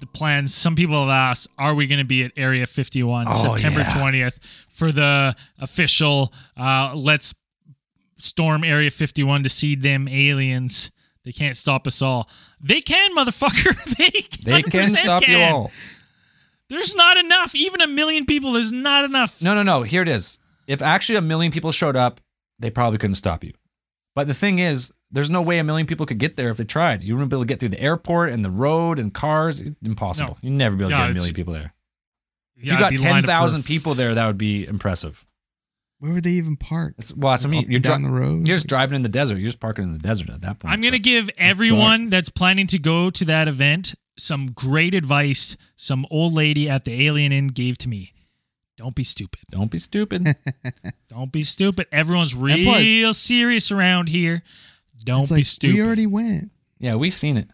the 0.01 0.07
plans. 0.07 0.55
Some 0.55 0.75
people 0.77 1.01
have 1.01 1.11
asked, 1.11 1.49
"Are 1.59 1.75
we 1.75 1.87
going 1.87 1.99
to 1.99 2.05
be 2.05 2.23
at 2.25 2.33
Area 2.37 2.67
51 2.67 3.27
Oh, 3.29 3.33
September 3.55 3.81
yeah. 3.81 3.91
20th 3.91 4.39
for 4.69 4.93
the 4.93 5.35
official 5.59 6.33
uh, 6.57 6.95
Let's 6.95 7.35
storm 8.19 8.65
Area 8.65 8.91
51 8.91 9.43
to 9.45 9.49
see 9.49 9.75
them 9.75 10.09
aliens? 10.09 10.91
They 11.25 11.33
can't 11.33 11.57
stop 11.57 11.87
us 11.89 12.03
all. 12.03 12.29
They 12.61 12.81
can, 12.81 13.17
motherfucker. 13.17 13.75
they 13.99 14.11
They 14.45 14.63
can 14.63 14.85
100% 14.85 14.97
stop 14.97 15.27
you 15.27 15.39
all. 15.39 15.73
There's 16.69 16.95
not 16.95 17.17
enough. 17.17 17.55
Even 17.55 17.81
a 17.81 17.87
million 17.87 18.27
people. 18.27 18.53
There's 18.53 18.73
not 18.73 19.05
enough. 19.05 19.43
No, 19.43 19.55
no, 19.55 19.63
no. 19.63 19.83
Here 19.83 20.03
it 20.03 20.09
is. 20.09 20.39
If 20.67 20.83
actually 20.83 21.17
a 21.17 21.23
million 21.23 21.51
people 21.53 21.73
showed 21.73 21.97
up, 21.97 22.21
they 22.59 22.71
probably 22.71 22.99
couldn't 22.99 23.17
stop 23.17 23.43
you. 23.45 23.53
But 24.15 24.29
the 24.29 24.35
thing 24.35 24.59
is, 24.59 24.93
there's 25.17 25.31
no 25.31 25.41
way 25.43 25.59
a 25.59 25.65
million 25.65 25.87
people 25.87 26.07
could 26.07 26.19
get 26.19 26.37
there 26.37 26.51
if 26.51 26.59
they 26.59 26.65
tried. 26.65 27.03
You 27.03 27.15
wouldn't 27.15 27.31
be 27.31 27.35
able 27.37 27.43
to 27.45 27.49
get 27.49 27.59
through 27.59 27.71
the 27.71 27.81
airport 27.81 28.31
and 28.31 28.45
the 28.45 28.51
road 28.51 28.99
and 28.99 29.13
cars. 29.13 29.61
Impossible. 29.83 30.35
No. 30.43 30.49
You'd 30.49 30.53
never 30.57 30.77
be 30.77 30.85
able 30.85 30.91
to 30.91 30.97
Yeah, 30.97 31.03
get 31.07 31.11
a 31.11 31.15
million 31.15 31.35
people 31.35 31.55
there. 31.55 31.75
If 32.57 32.65
Yeah, 32.65 32.73
you 32.75 32.79
got 32.79 32.93
I'd 32.93 32.97
be 32.99 33.03
lined 33.03 33.17
up 33.17 33.23
for- 33.25 33.27
10,000 33.49 33.63
people 33.65 33.95
there, 33.95 34.15
that 34.15 34.27
would 34.27 34.39
be 34.39 34.67
impressive. 34.67 35.27
Where 35.99 36.13
would 36.13 36.25
they 36.25 36.33
even 36.33 36.57
park? 36.57 36.95
It's, 36.99 37.15
well, 37.15 37.33
that's 37.33 37.45
what 37.45 37.49
I 37.49 37.51
mean. 37.53 37.71
You're, 37.71 37.77
and 37.77 37.85
down 37.85 38.03
dri- 38.03 38.11
the 38.11 38.15
road. 38.17 38.47
you're 38.47 38.57
just 38.59 38.67
driving 38.67 38.97
in 38.97 39.03
the 39.03 39.09
desert. 39.09 39.39
You're 39.39 39.49
just 39.49 39.61
parking 39.61 39.85
in 39.85 39.93
the 39.95 39.99
desert 39.99 40.29
at 40.29 40.43
that 40.43 40.59
point. 40.59 40.73
I'm 40.73 40.81
going 40.83 40.93
to 40.93 40.99
give 40.99 41.31
everyone 41.39 42.11
that's 42.11 42.29
planning 42.29 42.67
to 42.69 42.79
go 42.79 43.09
to 43.11 43.25
that 43.25 43.49
event 43.49 43.95
some 44.19 44.49
great 44.49 44.95
advice 44.95 45.57
some 45.77 46.07
old 46.11 46.33
lady 46.35 46.69
at 46.69 46.85
the 46.85 47.07
Alien 47.07 47.33
Inn 47.33 47.49
gave 47.49 47.79
to 47.79 47.89
me. 47.89 48.13
Don't 48.77 48.95
be 48.95 49.05
stupid. 49.05 49.41
Don't 49.51 49.71
be 49.71 49.79
stupid. 49.79 50.37
Don't 51.09 51.33
be 51.33 51.43
stupid. 51.43 51.87
Everyone's 51.91 52.35
plus- 52.35 52.83
real 52.83 53.15
serious 53.15 53.71
around 53.73 54.11
here. 54.11 54.43
Don't 55.05 55.23
It's 55.23 55.31
be 55.31 55.37
like, 55.37 55.47
stupid. 55.47 55.75
We 55.77 55.83
already 55.83 56.07
went. 56.07 56.51
yeah, 56.79 56.95
we've 56.97 57.15
seen 57.15 57.37
it. 57.37 57.49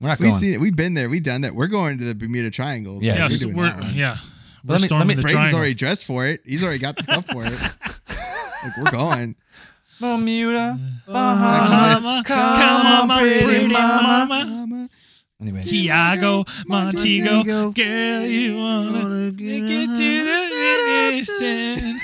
We're 0.00 0.08
not 0.08 0.18
We've 0.20 0.30
going. 0.30 0.40
seen 0.40 0.54
it. 0.54 0.60
We've 0.60 0.74
been 0.76 0.94
there. 0.94 1.08
We've 1.08 1.22
done 1.22 1.42
that. 1.42 1.54
We're 1.54 1.66
going 1.68 1.98
to 1.98 2.04
the 2.04 2.14
Bermuda 2.14 2.50
Triangle. 2.50 2.98
so 3.00 3.04
Yeah, 3.06 3.14
yeah, 3.16 3.22
we're 3.24 3.30
so 3.30 3.44
doing 3.44 3.56
we're, 3.56 3.64
that 3.64 3.80
one. 3.80 3.94
yeah. 3.94 4.18
We're 4.64 4.76
Let 4.78 4.82
me- 4.82 4.88
let 4.98 5.06
me- 5.06 5.14
the 5.14 5.22
Braden's 5.22 5.32
triangle. 5.32 5.58
already 5.58 5.74
dressed 5.74 6.04
for 6.04 6.26
it. 6.26 6.40
He's 6.46 6.62
already 6.64 6.78
got 6.78 6.96
the 6.96 7.02
stuff 7.04 7.26
for 7.26 7.44
it. 7.44 7.52
like 8.64 8.76
we're 8.78 8.90
going. 8.90 9.36
Bermuda. 10.00 10.78
Uh-huh. 11.06 12.00
Mama, 12.00 12.22
come 12.26 13.10
on, 13.10 13.18
pretty 13.18 13.66
mama. 13.68 14.26
Mama. 14.44 14.88
Anyway, 15.40 15.62
Tiago, 15.62 16.44
Montego, 16.66 17.34
Montego. 17.44 17.70
girl, 17.72 18.26
you 18.26 18.56
wanna 18.56 19.30
take 19.32 19.62
it 19.64 19.86
to 19.96 20.24
the 20.24 21.16
listen. 21.16 22.00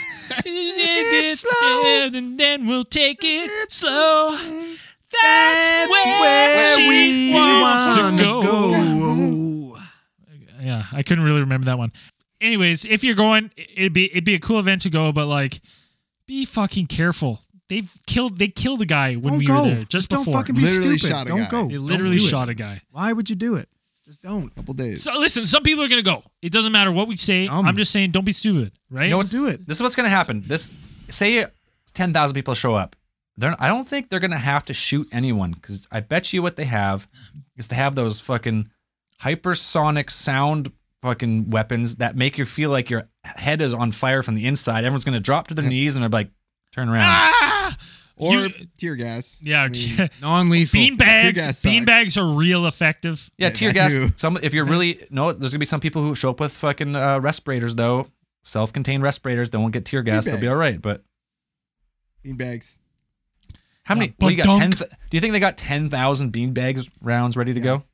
Take 0.76 1.24
it 1.24 1.38
slow, 1.38 1.82
and 2.18 2.38
then 2.38 2.66
we'll 2.66 2.84
take 2.84 3.18
it 3.22 3.70
slow. 3.72 4.36
That's, 5.10 5.90
where, 5.90 6.76
she 6.76 7.32
wants 7.32 7.96
to 7.96 8.16
go. 8.22 9.76
Yeah, 10.60 10.84
I 10.92 11.02
couldn't 11.02 11.24
really 11.24 11.40
remember 11.40 11.66
that 11.66 11.78
one. 11.78 11.92
Anyways, 12.40 12.84
if 12.84 13.02
you're 13.04 13.14
going, 13.14 13.50
it'd 13.56 13.92
be 13.92 14.10
it'd 14.10 14.24
be 14.24 14.34
a 14.34 14.38
cool 14.40 14.58
event 14.58 14.82
to 14.82 14.90
go, 14.90 15.12
but 15.12 15.26
like, 15.26 15.60
be 16.26 16.44
fucking 16.44 16.86
careful. 16.86 17.40
They've 17.68 17.90
killed 18.06 18.38
they 18.38 18.48
killed 18.48 18.80
a 18.82 18.86
guy 18.86 19.14
when 19.14 19.32
Don't 19.34 19.38
we 19.38 19.46
go. 19.46 19.62
were 19.64 19.70
there 19.70 19.84
just, 19.84 20.08
before. 20.08 20.24
don't 20.24 20.32
before. 20.32 20.40
fucking 20.40 20.54
be 20.56 20.62
Literally 20.62 20.98
stupid. 20.98 21.14
shot 21.16 21.26
a 21.26 21.30
don't 21.30 21.38
guy. 21.40 21.50
go. 21.50 21.68
they 21.68 21.74
Don't 21.74 21.86
literally 21.86 22.18
do 22.18 22.24
it. 22.24 22.28
shot 22.28 22.48
a 22.48 22.54
guy. 22.54 22.80
Why 22.90 23.12
would 23.12 23.28
you 23.28 23.36
do 23.36 23.56
it? 23.56 23.68
Just 24.04 24.22
don't. 24.22 24.54
couple 24.54 24.72
days. 24.74 25.02
So 25.02 25.12
listen, 25.18 25.44
some 25.46 25.62
people 25.62 25.84
are 25.84 25.88
gonna 25.88 26.02
go. 26.02 26.22
It 26.42 26.50
doesn't 26.52 26.72
matter 26.72 26.90
what 26.92 27.08
we 27.08 27.16
say. 27.16 27.46
Um, 27.46 27.66
I'm 27.66 27.76
just 27.76 27.92
saying, 27.92 28.12
don't 28.12 28.24
be 28.24 28.32
stupid, 28.32 28.72
right? 28.90 29.04
You 29.04 29.10
know 29.10 29.22
Don't 29.22 29.30
do 29.30 29.46
it. 29.46 29.66
this 29.66 29.76
is 29.78 29.82
what's 29.82 29.94
going 29.94 30.04
to 30.08 30.14
happen. 30.14 30.42
This 30.46 30.70
say 31.08 31.46
ten 31.94 32.12
thousand 32.12 32.34
people 32.34 32.54
show 32.54 32.74
up. 32.74 32.96
They're, 33.36 33.54
I 33.60 33.68
don't 33.68 33.86
think 33.86 34.10
they're 34.10 34.18
going 34.20 34.32
to 34.32 34.36
have 34.36 34.64
to 34.64 34.74
shoot 34.74 35.08
anyone 35.12 35.52
because 35.52 35.86
I 35.92 36.00
bet 36.00 36.32
you 36.32 36.42
what 36.42 36.56
they 36.56 36.64
have 36.64 37.06
is 37.56 37.68
they 37.68 37.76
have 37.76 37.94
those 37.94 38.18
fucking 38.20 38.68
hypersonic 39.22 40.10
sound 40.10 40.72
fucking 41.02 41.50
weapons 41.50 41.96
that 41.96 42.16
make 42.16 42.38
you 42.38 42.44
feel 42.44 42.70
like 42.70 42.90
your 42.90 43.08
head 43.24 43.62
is 43.62 43.72
on 43.74 43.92
fire 43.92 44.22
from 44.22 44.34
the 44.34 44.46
inside. 44.46 44.78
Everyone's 44.78 45.04
going 45.04 45.14
to 45.14 45.20
drop 45.20 45.48
to 45.48 45.54
their 45.54 45.64
knees 45.64 45.94
and 45.96 46.02
they're 46.02 46.08
like, 46.10 46.30
turn 46.74 46.88
around. 46.88 47.04
ah! 47.04 47.76
Or 48.16 48.32
You- 48.34 48.52
tear 48.76 48.96
gas. 48.96 49.40
yeah, 49.44 49.62
I 49.62 49.68
mean, 49.68 50.10
Non-lethal. 50.20 50.76
bean 50.76 50.96
bags. 50.96 51.62
Bean 51.62 51.84
bags 51.84 52.18
are 52.18 52.26
real 52.26 52.66
effective. 52.66 53.30
Yeah, 53.38 53.46
Yeah, 53.46 53.52
tear 53.52 53.72
gas. 53.72 53.94
too. 53.94 54.10
Some 54.16 54.38
if 54.42 54.52
you're 54.52 54.64
really 54.64 55.06
no, 55.10 55.32
there's 55.32 55.52
gonna 55.52 55.60
be 55.60 55.66
some 55.66 55.80
people 55.80 56.02
who 56.02 56.16
show 56.16 56.30
up 56.30 56.40
with 56.40 56.52
fucking 56.52 56.96
uh, 56.96 57.20
respirators 57.20 57.76
though, 57.76 58.08
self-contained 58.48 59.02
respirators. 59.02 59.50
They 59.50 59.58
won't 59.58 59.72
get 59.72 59.84
tear 59.84 60.02
gas. 60.02 60.24
They'll 60.24 60.40
be 60.40 60.48
all 60.48 60.56
right. 60.56 60.80
But 60.80 61.02
bean 62.22 62.36
bags. 62.36 62.80
how 63.84 63.94
many? 63.94 64.08
Yeah, 64.08 64.12
what, 64.18 64.30
you 64.30 64.36
got 64.42 64.58
ten? 64.58 64.72
th- 64.72 64.90
Do 64.90 65.16
you 65.16 65.20
think 65.20 65.32
they 65.32 65.40
got 65.40 65.56
ten 65.56 65.88
thousand 65.90 66.30
bean 66.30 66.52
bags 66.52 66.88
rounds 67.00 67.36
ready 67.36 67.54
to 67.54 67.60
go? 67.60 67.84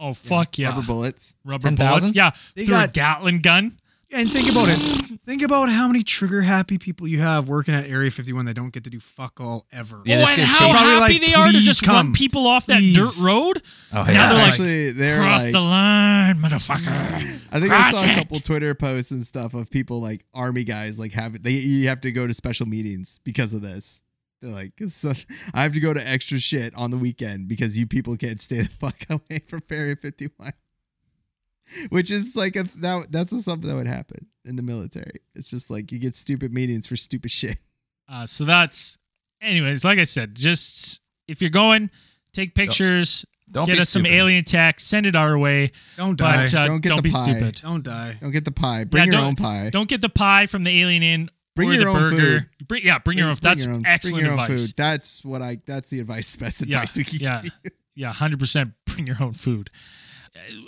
Oh 0.00 0.12
fuck 0.12 0.58
yeah, 0.58 0.70
Rubber 0.70 0.82
bullets. 0.86 1.34
Rubber 1.44 1.68
10,000? 1.68 1.86
bullets. 2.00 2.16
Yeah, 2.16 2.32
They 2.56 2.66
through 2.66 2.74
a 2.76 2.78
got- 2.80 2.92
Gatling 2.94 3.40
gun. 3.40 3.78
And 4.10 4.30
think 4.30 4.50
about 4.50 4.68
it. 4.68 4.78
Think 5.26 5.42
about 5.42 5.68
how 5.70 5.86
many 5.88 6.02
trigger 6.02 6.42
happy 6.42 6.78
people 6.78 7.08
you 7.08 7.20
have 7.20 7.48
working 7.48 7.74
at 7.74 7.88
Area 7.88 8.10
51 8.10 8.44
that 8.46 8.54
don't 8.54 8.72
get 8.72 8.84
to 8.84 8.90
do 8.90 9.00
fuck 9.00 9.40
all 9.40 9.66
ever. 9.72 10.02
Yeah, 10.04 10.24
oh, 10.26 10.32
and 10.32 10.40
how 10.42 10.58
chased. 10.58 10.78
Probably 10.78 10.94
happy 10.94 11.12
like, 11.14 11.20
they 11.20 11.34
are 11.34 11.46
to 11.46 11.52
"Please 11.52 11.64
just 11.64 11.86
run 11.86 11.96
come. 11.96 12.12
people 12.12 12.46
off 12.46 12.66
that 12.66 12.80
dirt 12.94 13.16
road. 13.18 13.62
Oh 13.92 13.98
yeah. 13.98 14.04
Now 14.04 14.12
yeah. 14.12 14.28
they're 14.28 14.36
like, 14.36 14.48
Actually, 14.52 14.90
they're 14.92 15.16
Cross 15.16 15.42
like. 15.42 15.52
the 15.52 15.60
line, 15.60 16.36
motherfucker. 16.36 17.40
I 17.50 17.60
think 17.60 17.72
I 17.72 17.90
Cross 17.90 17.94
saw 17.94 18.04
a 18.04 18.14
couple 18.14 18.40
Twitter 18.40 18.74
posts 18.74 19.10
and 19.10 19.24
stuff 19.24 19.54
of 19.54 19.70
people 19.70 20.00
like 20.00 20.24
army 20.34 20.64
guys 20.64 20.98
like 20.98 21.12
have 21.12 21.42
they 21.42 21.52
you 21.52 21.88
have 21.88 22.00
to 22.02 22.12
go 22.12 22.26
to 22.26 22.34
special 22.34 22.66
meetings 22.66 23.20
because 23.24 23.52
of 23.52 23.62
this. 23.62 24.02
They're 24.40 24.52
like, 24.52 24.72
uh, 24.82 25.14
I 25.54 25.62
have 25.62 25.72
to 25.72 25.80
go 25.80 25.94
to 25.94 26.06
extra 26.06 26.38
shit 26.38 26.74
on 26.74 26.90
the 26.90 26.98
weekend 26.98 27.48
because 27.48 27.78
you 27.78 27.86
people 27.86 28.16
can't 28.16 28.40
stay 28.40 28.60
the 28.60 28.68
fuck 28.80 29.06
away 29.08 29.40
from 29.48 29.62
Area 29.70 29.96
51. 29.96 30.52
Which 31.88 32.10
is 32.10 32.36
like 32.36 32.56
a 32.56 32.64
that 32.76 33.10
that's 33.10 33.32
just 33.32 33.44
something 33.44 33.68
that 33.68 33.74
would 33.76 33.86
happen 33.86 34.26
in 34.44 34.56
the 34.56 34.62
military. 34.62 35.20
It's 35.34 35.48
just 35.50 35.70
like 35.70 35.90
you 35.92 35.98
get 35.98 36.14
stupid 36.16 36.52
meetings 36.52 36.86
for 36.86 36.96
stupid 36.96 37.30
shit. 37.30 37.58
Uh, 38.08 38.26
so 38.26 38.44
that's, 38.44 38.98
anyways, 39.40 39.82
like 39.84 39.98
I 39.98 40.04
said, 40.04 40.34
just 40.34 41.00
if 41.26 41.40
you're 41.40 41.50
going, 41.50 41.90
take 42.34 42.54
pictures, 42.54 43.24
Don't 43.50 43.64
get 43.66 43.76
be 43.76 43.80
us 43.80 43.88
some 43.88 44.04
alien 44.04 44.44
tech, 44.44 44.78
send 44.78 45.06
it 45.06 45.16
our 45.16 45.38
way. 45.38 45.72
Don't 45.96 46.16
die. 46.18 46.44
But 46.44 46.54
uh, 46.54 46.66
Don't 46.66 46.68
don't, 46.68 46.80
get 46.82 46.96
the 46.96 47.02
be 47.02 47.10
pie. 47.10 47.22
stupid. 47.24 47.60
don't 47.62 47.82
die. 47.82 48.18
Don't 48.20 48.30
get 48.30 48.44
the 48.44 48.52
pie. 48.52 48.84
Bring 48.84 49.04
Yeah, 49.06 49.12
your 49.12 49.20
don't- 49.20 49.26
own 49.28 49.36
pie. 49.36 49.70
Don't 49.70 49.88
get 49.88 50.02
the 50.02 50.10
pie 50.10 50.44
from 50.46 50.64
the 50.64 50.80
alien 50.82 51.02
in. 51.02 51.30
Bring 51.56 51.70
or 51.70 51.72
your 51.74 51.84
the 51.84 51.90
own 51.90 51.96
burger. 52.10 52.16
food. 52.58 52.68
Bring, 52.68 52.84
yeah, 52.84 52.98
bring, 52.98 53.16
your 53.16 53.28
own. 53.28 53.36
Bring 53.36 53.42
That's 53.50 53.64
your 53.64 53.74
own- 53.74 53.86
excellent 53.86 54.14
bring 54.16 54.24
your 54.26 54.34
own 54.34 54.40
advice. 54.40 54.66
food. 54.66 54.74
That's 54.76 55.24
what 55.24 55.40
I. 55.40 55.58
That's 55.66 55.88
the 55.88 56.00
advice. 56.00 56.36
Best 56.36 56.66
Yeah, 56.66 56.84
we 56.96 57.04
can 57.04 57.20
yeah. 57.20 57.40
give 57.42 57.52
you. 57.64 57.70
Yeah, 57.94 58.12
hundred 58.12 58.40
percent. 58.40 58.72
Bring 58.86 59.06
your 59.06 59.16
own 59.22 59.32
food. 59.34 59.70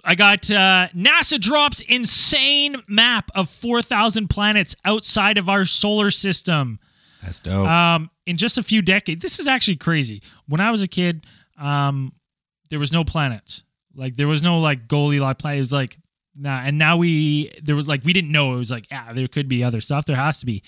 I 0.05 0.14
got 0.14 0.51
uh, 0.51 0.88
NASA 0.94 1.40
drops 1.40 1.80
insane 1.80 2.76
map 2.88 3.30
of 3.34 3.51
four 3.51 3.82
thousand 3.82 4.28
planets 4.28 4.76
outside 4.84 5.38
of 5.38 5.48
our 5.48 5.64
solar 5.64 6.10
system. 6.10 6.78
That's 7.22 7.40
dope. 7.40 7.66
Um, 7.66 8.10
in 8.26 8.36
just 8.36 8.59
a 8.59 8.62
few 8.62 8.82
decades, 8.82 9.22
this 9.22 9.38
is 9.38 9.48
actually 9.48 9.76
crazy. 9.76 10.22
When 10.47 10.60
I 10.60 10.70
was 10.70 10.82
a 10.82 10.88
kid, 10.88 11.26
um, 11.59 12.12
there 12.70 12.78
was 12.78 12.93
no 12.93 13.05
planets. 13.05 13.64
Like 13.94 14.16
there 14.16 14.28
was 14.28 14.43
no 14.43 14.59
like 14.59 14.86
goalie 14.86 15.20
like 15.20 15.38
planet. 15.38 15.56
It 15.56 15.60
was 15.60 15.72
like 15.72 15.98
nah. 16.36 16.60
And 16.60 16.78
now 16.78 16.97
we 16.97 17.51
there 17.62 17.76
was 17.76 17.88
like 17.88 18.05
we 18.05 18.12
didn't 18.12 18.30
know. 18.30 18.55
It 18.55 18.59
was 18.59 18.70
like 18.70 18.86
yeah, 18.90 19.12
there 19.12 19.28
could 19.28 19.48
be 19.48 19.64
other 19.64 19.80
stuff. 19.80 20.05
There 20.06 20.16
has 20.16 20.40
to 20.40 20.47
be. 20.47 20.62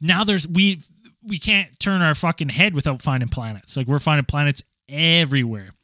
Now 0.00 0.24
there's 0.24 0.46
we 0.48 0.80
we 1.22 1.38
can't 1.38 1.78
turn 1.78 2.00
our 2.00 2.14
fucking 2.14 2.48
head 2.48 2.74
without 2.74 3.02
finding 3.02 3.28
planets. 3.28 3.76
Like 3.76 3.86
we're 3.86 3.98
finding 3.98 4.24
planets 4.24 4.62
everywhere. 4.88 5.74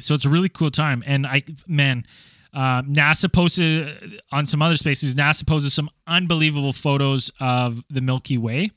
So 0.00 0.14
it's 0.14 0.24
a 0.24 0.28
really 0.30 0.48
cool 0.48 0.70
time. 0.70 1.02
And 1.06 1.26
I 1.26 1.42
man. 1.66 2.06
Uh, 2.54 2.80
NASA 2.82 3.30
posted 3.30 4.22
on 4.32 4.46
some 4.46 4.62
other 4.62 4.76
spaces. 4.76 5.14
NASA 5.14 5.46
posted 5.46 5.72
some 5.72 5.90
unbelievable 6.06 6.72
photos 6.72 7.30
of 7.38 7.84
the 7.90 8.00
Milky 8.00 8.38
Way 8.38 8.70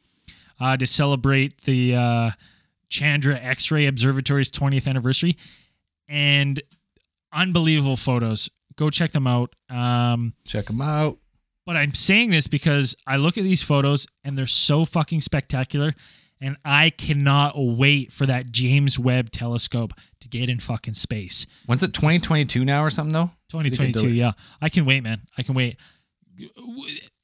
uh, 0.60 0.76
to 0.76 0.86
celebrate 0.86 1.62
the 1.62 1.96
uh, 1.96 2.32
Chandra 2.90 3.38
X 3.40 3.72
ray 3.72 3.86
Observatory's 3.86 4.52
20th 4.52 4.86
anniversary. 4.86 5.38
And 6.10 6.62
unbelievable 7.32 7.96
photos. 7.96 8.50
Go 8.76 8.90
check 8.90 9.12
them 9.14 9.28
out. 9.28 9.56
Um, 9.70 10.34
Check 10.46 10.66
them 10.66 10.82
out. 10.82 11.18
but 11.66 11.78
I'm 11.78 11.94
saying 11.94 12.32
this 12.32 12.48
because 12.48 12.96
I 13.08 13.16
look 13.16 13.38
at 13.38 13.46
these 13.46 13.62
photos 13.62 14.08
and 14.26 14.38
they're 14.38 14.46
so 14.46 14.84
fucking 14.84 15.22
spectacular. 15.22 15.94
And 16.42 16.58
I 16.64 16.90
cannot 16.90 17.54
wait 17.58 18.14
for 18.14 18.26
that 18.26 18.52
James 18.52 18.98
Webb 18.98 19.32
telescope 19.32 19.94
to 20.22 20.28
get 20.28 20.50
in 20.50 20.60
fucking 20.60 20.94
space. 20.94 21.46
When's 21.66 21.84
it? 21.84 21.94
2022 21.94 22.64
now 22.64 22.84
or 22.84 22.90
something 22.90 23.12
though? 23.12 23.32
2022, 23.50 24.10
yeah. 24.10 24.32
I 24.62 24.70
can 24.70 24.86
wait, 24.86 25.04
man. 25.04 25.22
I 25.38 25.44
can 25.44 25.54
wait. 25.56 25.78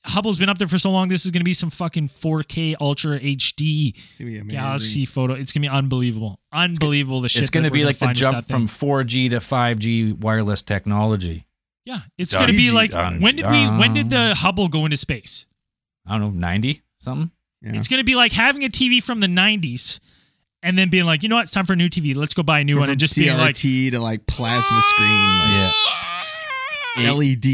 Hubble's 0.06 0.38
been 0.38 0.50
up 0.50 0.58
there 0.58 0.68
for 0.68 0.78
so 0.78 0.92
long. 0.92 1.08
This 1.08 1.26
is 1.26 1.32
going 1.32 1.40
to 1.40 1.46
be 1.46 1.54
some 1.54 1.70
fucking 1.70 2.10
4K 2.10 2.76
Ultra 2.80 3.20
HD 3.20 3.96
It's 3.96 4.20
gonna 4.20 4.44
be. 4.44 4.52
Galaxy 4.52 5.06
photo. 5.06 5.34
It's 5.34 5.52
going 5.52 5.64
to 5.64 5.70
be 5.70 5.74
unbelievable. 5.74 6.40
Unbelievable 6.52 7.22
the 7.22 7.30
shit. 7.30 7.42
it's 7.42 7.50
going 7.50 7.64
to 7.64 7.72
be 7.72 7.86
like 7.86 7.98
the 7.98 8.14
jump 8.14 8.46
from 8.48 8.68
4G 8.68 9.30
to 9.32 9.38
5G 9.38 10.20
wireless 10.20 10.62
technology. 10.62 11.48
Yeah, 11.86 12.02
it's 12.18 12.34
going 12.34 12.48
to 12.48 12.54
be 12.54 12.72
like 12.72 12.92
Dun, 12.92 13.22
when 13.22 13.36
did 13.36 13.46
we 13.50 13.66
when 13.68 13.94
did 13.94 14.10
the 14.10 14.36
Hubble 14.36 14.68
go 14.68 14.86
into 14.86 14.98
space? 14.98 15.46
I 16.06 16.18
don't 16.18 16.22
know, 16.34 16.40
90 16.40 16.82
something. 17.00 17.32
Yeah. 17.62 17.74
It's 17.76 17.88
going 17.88 18.00
to 18.00 18.04
be 18.06 18.16
like 18.16 18.32
having 18.32 18.64
a 18.64 18.70
TV 18.70 19.02
from 19.02 19.20
the 19.22 19.28
90s 19.28 20.00
and 20.62 20.78
then 20.78 20.90
being 20.90 21.06
like, 21.06 21.24
"You 21.24 21.30
know 21.30 21.36
what? 21.36 21.44
It's 21.44 21.52
time 21.52 21.66
for 21.66 21.74
a 21.74 21.76
new 21.76 21.90
TV. 21.90 22.16
Let's 22.16 22.34
go 22.34 22.44
buy 22.44 22.60
a 22.60 22.64
new 22.64 22.76
We're 22.76 22.82
one." 22.82 22.88
from 22.88 22.92
And 22.94 23.00
just 23.00 23.16
being 23.16 23.36
like, 23.38 23.56
CRT 23.56 23.92
to 23.92 24.00
like 24.00 24.26
plasma 24.28 24.82
screen, 24.82 25.38
like 25.40 25.50
Yeah. 25.52 25.72
Eight- 26.98 27.10
LED, 27.12 27.46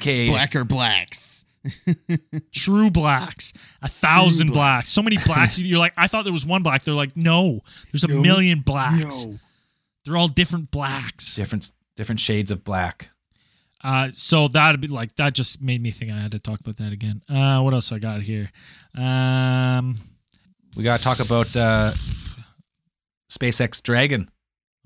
8K. 0.00 0.28
blacker 0.28 0.64
blacks. 0.64 1.44
true 2.52 2.90
blacks, 2.90 3.52
a 3.82 3.88
thousand 3.88 4.48
True 4.48 4.54
blacks, 4.54 4.88
so 4.88 5.02
many 5.02 5.18
blacks. 5.18 5.58
You're 5.58 5.78
like, 5.78 5.92
I 5.96 6.06
thought 6.06 6.22
there 6.24 6.32
was 6.32 6.46
one 6.46 6.62
black. 6.62 6.84
They're 6.84 6.94
like, 6.94 7.16
no, 7.16 7.60
there's 7.92 8.04
a 8.04 8.08
No, 8.08 8.22
million 8.22 8.60
blacks. 8.60 9.24
No. 9.24 9.38
They're 10.04 10.16
all 10.16 10.28
different 10.28 10.70
blacks. 10.70 11.34
Different 11.34 11.70
different 11.96 12.20
shades 12.20 12.50
of 12.50 12.64
black. 12.64 13.10
Uh, 13.82 14.08
so 14.12 14.48
that'd 14.48 14.80
be 14.80 14.88
like 14.88 15.14
that. 15.16 15.34
Just 15.34 15.60
made 15.62 15.80
me 15.82 15.90
think 15.90 16.10
I 16.10 16.16
had 16.18 16.32
to 16.32 16.38
talk 16.38 16.60
about 16.60 16.76
that 16.78 16.92
again. 16.92 17.22
Uh, 17.28 17.60
what 17.60 17.74
else 17.74 17.92
I 17.92 17.98
got 17.98 18.22
here? 18.22 18.50
Um, 18.96 19.96
We 20.76 20.82
got 20.82 20.96
to 20.98 21.02
talk 21.04 21.20
about 21.20 21.54
uh, 21.56 21.92
SpaceX 23.30 23.82
Dragon. 23.82 24.30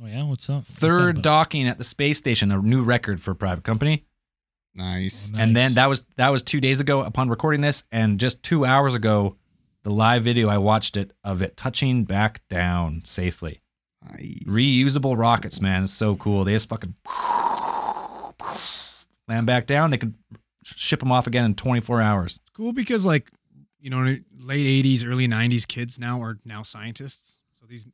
oh 0.02 0.06
yeah, 0.06 0.24
what's 0.24 0.48
up? 0.50 0.64
Third 0.64 1.16
about? 1.18 1.22
docking 1.22 1.66
at 1.68 1.78
the 1.78 1.84
space 1.84 2.18
station, 2.18 2.50
a 2.52 2.58
new 2.58 2.82
record 2.82 3.20
for 3.22 3.30
a 3.30 3.34
private 3.36 3.64
company. 3.64 4.04
Nice. 4.74 5.30
Oh, 5.34 5.38
And 5.38 5.54
then 5.54 5.74
that 5.74 5.86
was 5.86 6.04
that 6.16 6.30
was 6.30 6.42
two 6.42 6.60
days 6.60 6.80
ago 6.80 7.02
upon 7.02 7.28
recording 7.28 7.60
this, 7.60 7.84
and 7.92 8.18
just 8.18 8.42
two 8.42 8.64
hours 8.64 8.94
ago, 8.94 9.36
the 9.84 9.90
live 9.90 10.22
video 10.24 10.48
I 10.48 10.58
watched 10.58 10.96
it 10.96 11.12
of 11.24 11.42
it 11.42 11.56
touching 11.56 12.04
back 12.04 12.46
down 12.48 13.02
safely. 13.04 13.60
Nice. 14.10 14.40
Reusable 14.46 15.16
rockets, 15.18 15.60
man, 15.60 15.84
it's 15.84 15.92
so 15.92 16.16
cool. 16.16 16.44
They 16.44 16.52
just 16.52 16.68
fucking 16.68 16.94
land 19.28 19.46
back 19.46 19.66
down. 19.66 19.90
They 19.90 19.98
can 19.98 20.14
ship 20.64 21.00
them 21.00 21.12
off 21.12 21.26
again 21.26 21.44
in 21.44 21.54
24 21.54 22.00
hours. 22.00 22.36
It's 22.42 22.50
cool 22.50 22.72
because 22.72 23.04
like 23.04 23.30
you 23.80 23.90
know 23.90 24.16
late 24.38 24.84
80s 24.84 25.04
early 25.06 25.26
90s 25.26 25.66
kids 25.66 25.98
now 25.98 26.22
are 26.22 26.38
now 26.44 26.62
scientists 26.62 27.38
so 27.58 27.66
these 27.68 27.84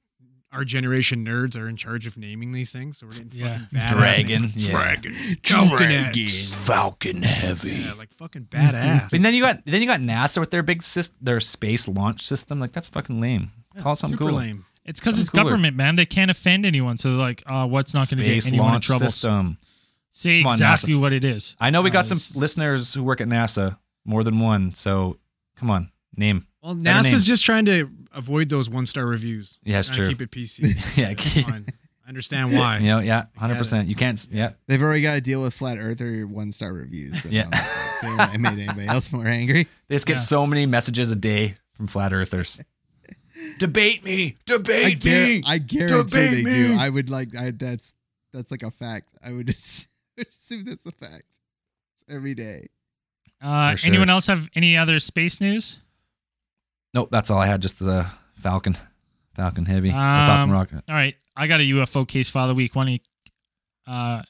our 0.52 0.64
generation 0.64 1.24
nerds 1.26 1.56
are 1.58 1.66
in 1.68 1.76
charge 1.76 2.06
of 2.06 2.16
naming 2.18 2.52
these 2.52 2.70
things 2.72 2.98
so 2.98 3.06
we're 3.06 3.12
getting 3.12 3.30
Yeah. 3.32 3.58
fucking 3.58 3.78
badass 3.78 3.88
Dragon, 3.98 4.52
yeah. 4.54 4.70
dragon 4.70 5.14
Dragon. 5.42 6.28
Falcon 6.28 7.22
Heavy. 7.22 7.70
yeah 7.70 7.92
like 7.94 8.12
fucking 8.14 8.44
badass 8.50 9.10
But 9.10 9.22
then 9.22 9.32
you 9.34 9.40
got 9.42 9.64
then 9.64 9.80
you 9.80 9.86
got 9.86 10.00
NASA 10.00 10.40
with 10.40 10.50
their 10.50 10.62
big 10.62 10.82
sys- 10.82 11.12
their 11.22 11.40
space 11.40 11.88
launch 11.88 12.22
system. 12.26 12.60
Like 12.60 12.72
that's 12.72 12.88
fucking 12.90 13.18
lame. 13.20 13.52
Call 13.80 13.94
it 13.94 13.96
something 13.96 14.18
super 14.18 14.30
cool. 14.30 14.38
lame 14.38 14.66
It's 14.84 15.00
because 15.00 15.18
it's 15.18 15.28
cooler. 15.30 15.44
government, 15.44 15.74
man. 15.76 15.96
They 15.96 16.06
can't 16.06 16.30
offend 16.30 16.66
anyone. 16.66 16.98
So 16.98 17.10
they're 17.10 17.18
like, 17.18 17.42
uh, 17.46 17.66
what's 17.66 17.94
not 17.94 18.10
going 18.10 18.18
to 18.18 18.24
get 18.24 18.42
Space 18.42 18.48
anyone 18.48 18.74
in 18.74 18.80
trouble? 18.82 19.06
system. 19.08 19.58
Say 20.10 20.40
Come 20.42 20.48
on, 20.48 20.54
exactly 20.54 20.94
what 20.94 21.12
it 21.12 21.24
is. 21.24 21.56
I 21.60 21.70
know 21.70 21.82
we 21.82 21.90
Uh, 21.90 21.92
got 21.92 22.06
some 22.06 22.20
listeners 22.34 22.94
who 22.94 23.02
work 23.04 23.20
at 23.20 23.28
NASA, 23.28 23.78
more 24.04 24.24
than 24.24 24.40
one. 24.40 24.72
So 24.74 25.18
come 25.56 25.70
on, 25.70 25.90
name. 26.16 26.46
well 26.62 26.74
NASA's 26.74 27.04
names. 27.12 27.26
just 27.26 27.44
trying 27.44 27.66
to 27.66 27.88
avoid 28.12 28.48
those 28.48 28.68
one 28.70 28.86
star 28.86 29.06
reviews 29.06 29.58
Yeah, 29.64 29.78
it's 29.78 29.88
Trying 29.88 29.96
to 29.96 30.04
true. 30.04 30.08
keep 30.14 30.22
it 30.22 30.30
PC 30.36 30.96
Yeah, 30.96 31.14
That's 31.14 31.42
fine. 31.42 31.66
I 32.04 32.08
understand 32.08 32.52
why 32.56 32.78
You 32.78 32.86
know, 32.86 32.98
yeah, 33.00 33.26
hundred 33.36 33.58
percent. 33.58 33.86
You 33.88 33.94
can't. 33.94 34.26
Yeah, 34.32 34.52
They've 34.66 34.82
already 34.82 35.02
got 35.02 35.14
to 35.14 35.20
deal 35.20 35.42
with 35.42 35.52
flat 35.54 35.76
earther 35.78 36.26
one 36.26 36.52
star 36.52 36.72
reviews. 36.72 37.22
So 37.22 37.28
Yeah. 37.28 37.48
They 38.02 38.08
haven't 38.08 38.40
made 38.40 38.58
anybody 38.58 38.86
else 38.88 39.12
more 39.12 39.26
angry. 39.26 39.66
they 39.88 39.94
just 39.96 40.06
get 40.06 40.14
Yeah. 40.14 40.20
so 40.22 40.46
many 40.46 40.64
messages 40.66 41.10
a 41.10 41.16
day 41.16 41.56
from 41.74 41.86
flat 41.86 42.12
earthers. 42.12 42.60
Debate 43.58 44.04
me, 44.04 44.26
I, 44.26 44.36
debate 44.46 45.04
gar- 45.04 45.12
me. 45.12 45.42
I 45.46 45.58
guarantee 45.58 45.96
Debate 45.96 46.44
they 46.44 46.50
do. 46.50 46.68
me. 46.70 46.76
I 46.76 46.88
would 46.88 47.08
like. 47.08 47.36
I 47.36 47.52
that's 47.52 47.94
that's 48.32 48.50
like 48.50 48.62
a 48.64 48.70
fact. 48.70 49.10
I 49.22 49.32
would 49.32 49.48
ass- 49.56 49.86
assume 50.30 50.64
that's 50.64 50.86
a 50.86 50.90
fact. 50.92 51.26
It's 51.94 52.04
every 52.08 52.34
day. 52.34 52.68
Uh, 53.40 53.74
sure. 53.76 53.88
Anyone 53.90 54.10
else 54.10 54.26
have 54.26 54.48
any 54.54 54.76
other 54.76 54.98
space 54.98 55.40
news? 55.40 55.78
Nope, 56.94 57.08
that's 57.12 57.30
all 57.30 57.38
I 57.38 57.46
had. 57.46 57.60
Just 57.62 57.78
the 57.78 58.06
Falcon, 58.36 58.76
Falcon 59.36 59.66
Heavy, 59.66 59.90
or 59.90 59.92
Falcon 59.92 60.40
Um, 60.40 60.50
Rocket. 60.50 60.84
All 60.88 60.94
right, 60.94 61.14
I 61.36 61.46
got 61.46 61.60
a 61.60 61.64
UFO 61.64 62.06
case 62.08 62.28
file 62.30 62.44
of 62.44 62.48
the 62.48 62.54
week. 62.54 62.74
Why 62.74 62.84
don't 62.84 62.92
you 62.94 62.98
uh, 63.86 64.22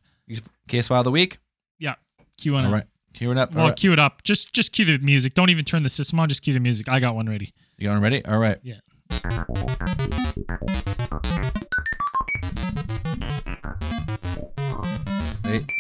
Case 0.67 0.89
file 0.89 0.99
of 1.01 1.05
the 1.05 1.11
week. 1.11 1.39
Yeah, 1.79 1.95
cue 2.37 2.55
on 2.57 2.67
All 2.67 2.73
it? 2.73 2.75
right, 2.75 2.85
cue 3.15 3.31
it 3.31 3.39
up. 3.39 3.53
Well, 3.55 3.63
All 3.63 3.69
right. 3.71 3.79
cue 3.79 3.93
it 3.93 3.99
up. 3.99 4.23
Just 4.25 4.53
just 4.53 4.73
cue 4.73 4.85
the 4.85 4.99
music. 4.99 5.35
Don't 5.35 5.49
even 5.51 5.65
turn 5.65 5.83
the 5.85 5.89
system 5.89 6.21
on. 6.21 6.29
Just 6.29 6.43
cue 6.43 6.53
the 6.53 6.61
music. 6.61 6.89
I 6.89 7.01
got 7.01 7.15
one 7.15 7.29
ready. 7.29 7.55
You 7.79 7.89
going 7.89 8.03
ready? 8.03 8.25
All 8.27 8.39
right. 8.39 8.59
Yeah. 8.63 8.81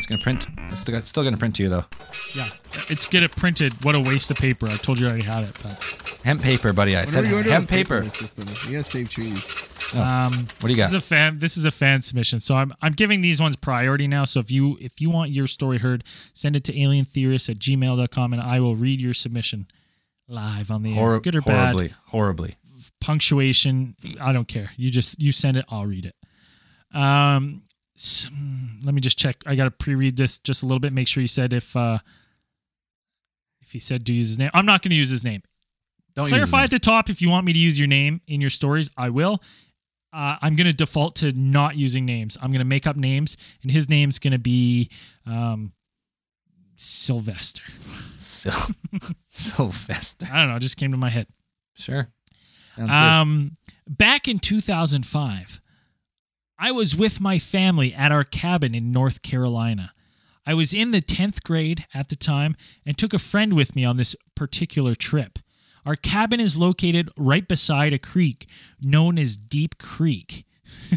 Gonna 0.08 0.22
print. 0.22 0.46
It's 0.70 0.80
still, 0.80 1.00
still 1.02 1.22
gonna 1.24 1.36
print 1.36 1.56
to 1.56 1.62
you 1.62 1.68
though. 1.68 1.84
Yeah, 2.34 2.48
it's 2.88 3.06
get 3.08 3.22
it 3.22 3.30
printed. 3.36 3.72
What 3.84 3.96
a 3.96 4.00
waste 4.00 4.30
of 4.30 4.36
paper. 4.38 4.66
I 4.66 4.76
told 4.76 4.98
you 4.98 5.06
I 5.06 5.10
already 5.10 5.24
had 5.26 5.44
it, 5.44 5.58
but 5.62 6.20
Hemp 6.24 6.42
paper, 6.42 6.72
buddy. 6.72 6.96
I 6.96 7.04
said 7.04 7.26
you 7.26 7.36
hemp 7.36 7.68
paper 7.68 8.00
paper. 8.00 8.10
system, 8.10 8.48
you 8.66 8.78
gotta 8.78 8.84
save 8.84 9.08
trees. 9.08 9.64
Oh, 9.94 10.02
um, 10.02 10.32
What 10.32 10.62
do 10.62 10.68
you 10.68 10.76
got? 10.76 10.90
this 10.90 10.90
got? 10.90 10.92
is 10.92 10.94
a 10.94 11.00
fan. 11.00 11.38
This 11.38 11.56
is 11.56 11.64
a 11.64 11.70
fan 11.70 12.02
submission, 12.02 12.40
so 12.40 12.56
I'm 12.56 12.72
I'm 12.82 12.92
giving 12.92 13.20
these 13.20 13.40
ones 13.40 13.56
priority 13.56 14.06
now. 14.08 14.24
So 14.24 14.40
if 14.40 14.50
you 14.50 14.76
if 14.80 15.00
you 15.00 15.10
want 15.10 15.30
your 15.30 15.46
story 15.46 15.78
heard, 15.78 16.04
send 16.34 16.56
it 16.56 16.64
to 16.64 16.72
alientheorist 16.74 17.48
at 17.48 17.58
gmail.com 17.58 18.32
and 18.32 18.42
I 18.42 18.60
will 18.60 18.76
read 18.76 19.00
your 19.00 19.14
submission 19.14 19.66
live 20.26 20.70
on 20.70 20.82
the 20.82 20.98
air. 20.98 21.20
Good 21.20 21.36
or 21.36 21.40
bad. 21.40 21.72
horribly, 21.74 21.94
horribly. 22.06 22.54
punctuation 23.00 23.96
i 24.20 24.32
don't 24.32 24.46
care 24.48 24.70
you 24.76 24.90
just 24.90 25.20
you 25.20 25.32
send 25.32 25.56
it 25.56 25.64
i'll 25.68 25.86
read 25.86 26.04
it 26.06 26.14
um 26.96 27.62
s- 27.98 28.28
mm, 28.32 28.84
let 28.84 28.94
me 28.94 29.00
just 29.00 29.18
check 29.18 29.36
i 29.46 29.54
gotta 29.54 29.70
pre-read 29.70 30.16
this 30.16 30.38
just 30.38 30.62
a 30.62 30.66
little 30.66 30.78
bit 30.80 30.92
make 30.92 31.08
sure 31.08 31.20
he 31.20 31.26
said 31.26 31.52
if 31.52 31.74
uh 31.76 31.98
if 33.60 33.72
he 33.72 33.78
said 33.78 34.06
to 34.06 34.12
use 34.12 34.28
his 34.28 34.38
name 34.38 34.50
i'm 34.54 34.64
not 34.66 34.82
gonna 34.82 34.94
use 34.94 35.10
his 35.10 35.24
name 35.24 35.42
Don't 36.14 36.28
clarify 36.28 36.58
name. 36.58 36.64
at 36.64 36.70
the 36.70 36.78
top 36.78 37.10
if 37.10 37.20
you 37.20 37.28
want 37.28 37.44
me 37.46 37.52
to 37.52 37.58
use 37.58 37.78
your 37.78 37.88
name 37.88 38.20
in 38.26 38.40
your 38.40 38.50
stories 38.50 38.88
i 38.96 39.08
will 39.10 39.42
uh, 40.12 40.36
i'm 40.40 40.56
gonna 40.56 40.72
default 40.72 41.16
to 41.16 41.32
not 41.32 41.76
using 41.76 42.04
names 42.06 42.38
i'm 42.40 42.50
gonna 42.52 42.64
make 42.64 42.86
up 42.86 42.96
names 42.96 43.36
and 43.62 43.70
his 43.70 43.88
name's 43.88 44.18
gonna 44.18 44.38
be 44.38 44.88
um 45.26 45.72
sylvester 46.76 47.62
So, 48.18 48.52
Sylvester. 49.28 50.28
i 50.32 50.38
don't 50.40 50.48
know 50.50 50.56
it 50.56 50.60
just 50.60 50.76
came 50.76 50.92
to 50.92 50.96
my 50.96 51.10
head 51.10 51.26
Sure. 51.74 52.08
Sounds 52.76 52.90
good. 52.90 52.96
Um, 52.96 53.56
back 53.88 54.26
in 54.26 54.40
2005, 54.40 55.60
I 56.58 56.72
was 56.72 56.96
with 56.96 57.20
my 57.20 57.38
family 57.38 57.94
at 57.94 58.10
our 58.10 58.24
cabin 58.24 58.74
in 58.74 58.90
North 58.90 59.22
Carolina. 59.22 59.92
I 60.44 60.54
was 60.54 60.74
in 60.74 60.90
the 60.90 61.00
10th 61.00 61.42
grade 61.42 61.86
at 61.94 62.08
the 62.08 62.16
time 62.16 62.56
and 62.84 62.96
took 62.98 63.14
a 63.14 63.18
friend 63.18 63.52
with 63.54 63.76
me 63.76 63.84
on 63.84 63.96
this 63.96 64.16
particular 64.34 64.94
trip. 64.94 65.38
Our 65.86 65.94
cabin 65.94 66.40
is 66.40 66.56
located 66.56 67.10
right 67.16 67.46
beside 67.46 67.92
a 67.92 67.98
creek 67.98 68.48
known 68.80 69.18
as 69.18 69.36
Deep 69.36 69.78
Creek. 69.78 70.44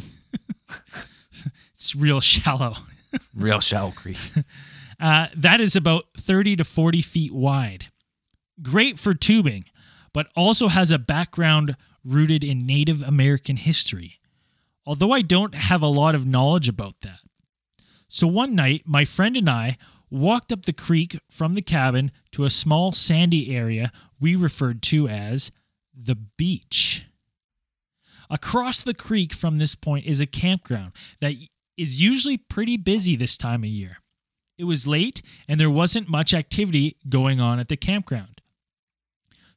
it's 1.76 1.96
real 1.96 2.22
shallow. 2.22 2.78
Real 3.36 3.60
shallow 3.60 3.92
creek. 3.92 4.18
Uh, 4.98 5.28
that 5.36 5.60
is 5.60 5.76
about 5.76 6.06
30 6.16 6.56
to 6.56 6.64
40 6.64 7.02
feet 7.02 7.34
wide. 7.34 7.88
Great 8.62 8.98
for 8.98 9.14
tubing, 9.14 9.66
but 10.14 10.28
also 10.34 10.70
has 10.70 10.92
a 10.92 10.98
background 10.98 11.76
rooted 12.06 12.42
in 12.42 12.66
Native 12.66 13.02
American 13.02 13.58
history. 13.58 14.21
Although 14.86 15.12
I 15.12 15.22
don't 15.22 15.56
have 15.56 15.82
a 15.82 15.88
lot 15.88 16.16
of 16.16 16.26
knowledge 16.26 16.68
about 16.68 16.96
that. 17.02 17.20
So 18.08 18.28
one 18.28 18.56
night, 18.56 18.84
my 18.86 19.06
friend 19.06 19.38
and 19.38 19.50
I 19.50 19.78
walked 20.10 20.52
up 20.52 20.66
the 20.66 20.74
creek 20.74 21.18
from 21.30 21.54
the 21.54 21.62
cabin 21.62 22.12
to 22.34 22.44
a 22.44 22.50
small 22.50 22.92
sandy 22.92 23.56
area 23.56 23.92
we 24.20 24.36
referred 24.36 24.82
to 24.84 25.08
as 25.08 25.52
the 25.96 26.16
beach. 26.16 27.06
Across 28.30 28.84
the 28.84 28.94
creek 28.94 29.34
from 29.34 29.58
this 29.58 29.76
point 29.76 30.06
is 30.06 30.22
a 30.22 30.26
campground 30.26 30.94
that 31.20 31.36
is 31.78 32.02
usually 32.02 32.38
pretty 32.38 32.78
busy 32.78 33.16
this 33.16 33.38
time 33.38 33.64
of 33.64 33.70
year. 33.70 33.98
It 34.58 34.66
was 34.66 34.88
late 34.88 35.22
and 35.48 35.60
there 35.60 35.70
wasn't 35.70 36.10
much 36.10 36.34
activity 36.34 36.98
going 37.08 37.40
on 37.40 37.60
at 37.60 37.70
the 37.70 37.78
campground. 37.78 38.42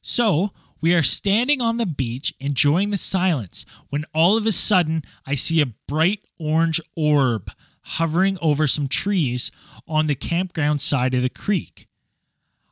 So, 0.01 0.51
we 0.85 0.93
are 0.93 1.01
standing 1.01 1.63
on 1.63 1.77
the 1.77 1.85
beach 1.87 2.31
enjoying 2.39 2.91
the 2.91 2.95
silence 2.95 3.65
when 3.89 4.05
all 4.13 4.37
of 4.37 4.45
a 4.45 4.51
sudden 4.51 5.03
I 5.25 5.33
see 5.33 5.59
a 5.59 5.73
bright 5.87 6.19
orange 6.39 6.79
orb 6.95 7.49
hovering 7.81 8.37
over 8.39 8.67
some 8.67 8.87
trees 8.87 9.49
on 9.87 10.05
the 10.05 10.13
campground 10.13 10.81
side 10.81 11.15
of 11.15 11.23
the 11.23 11.29
creek. 11.29 11.87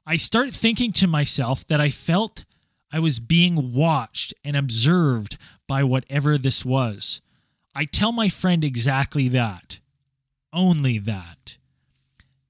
I 0.05 0.17
start 0.17 0.53
thinking 0.53 0.93
to 0.93 1.07
myself 1.07 1.65
that 1.65 1.81
I 1.81 1.89
felt 1.89 2.45
I 2.91 2.99
was 2.99 3.19
being 3.19 3.73
watched 3.73 4.31
and 4.45 4.55
observed 4.55 5.39
by 5.67 5.83
whatever 5.83 6.37
this 6.37 6.63
was. 6.63 7.19
I 7.73 7.85
tell 7.85 8.11
my 8.11 8.29
friend 8.29 8.63
exactly 8.63 9.27
that. 9.29 9.79
Only 10.53 10.99
that. 10.99 11.57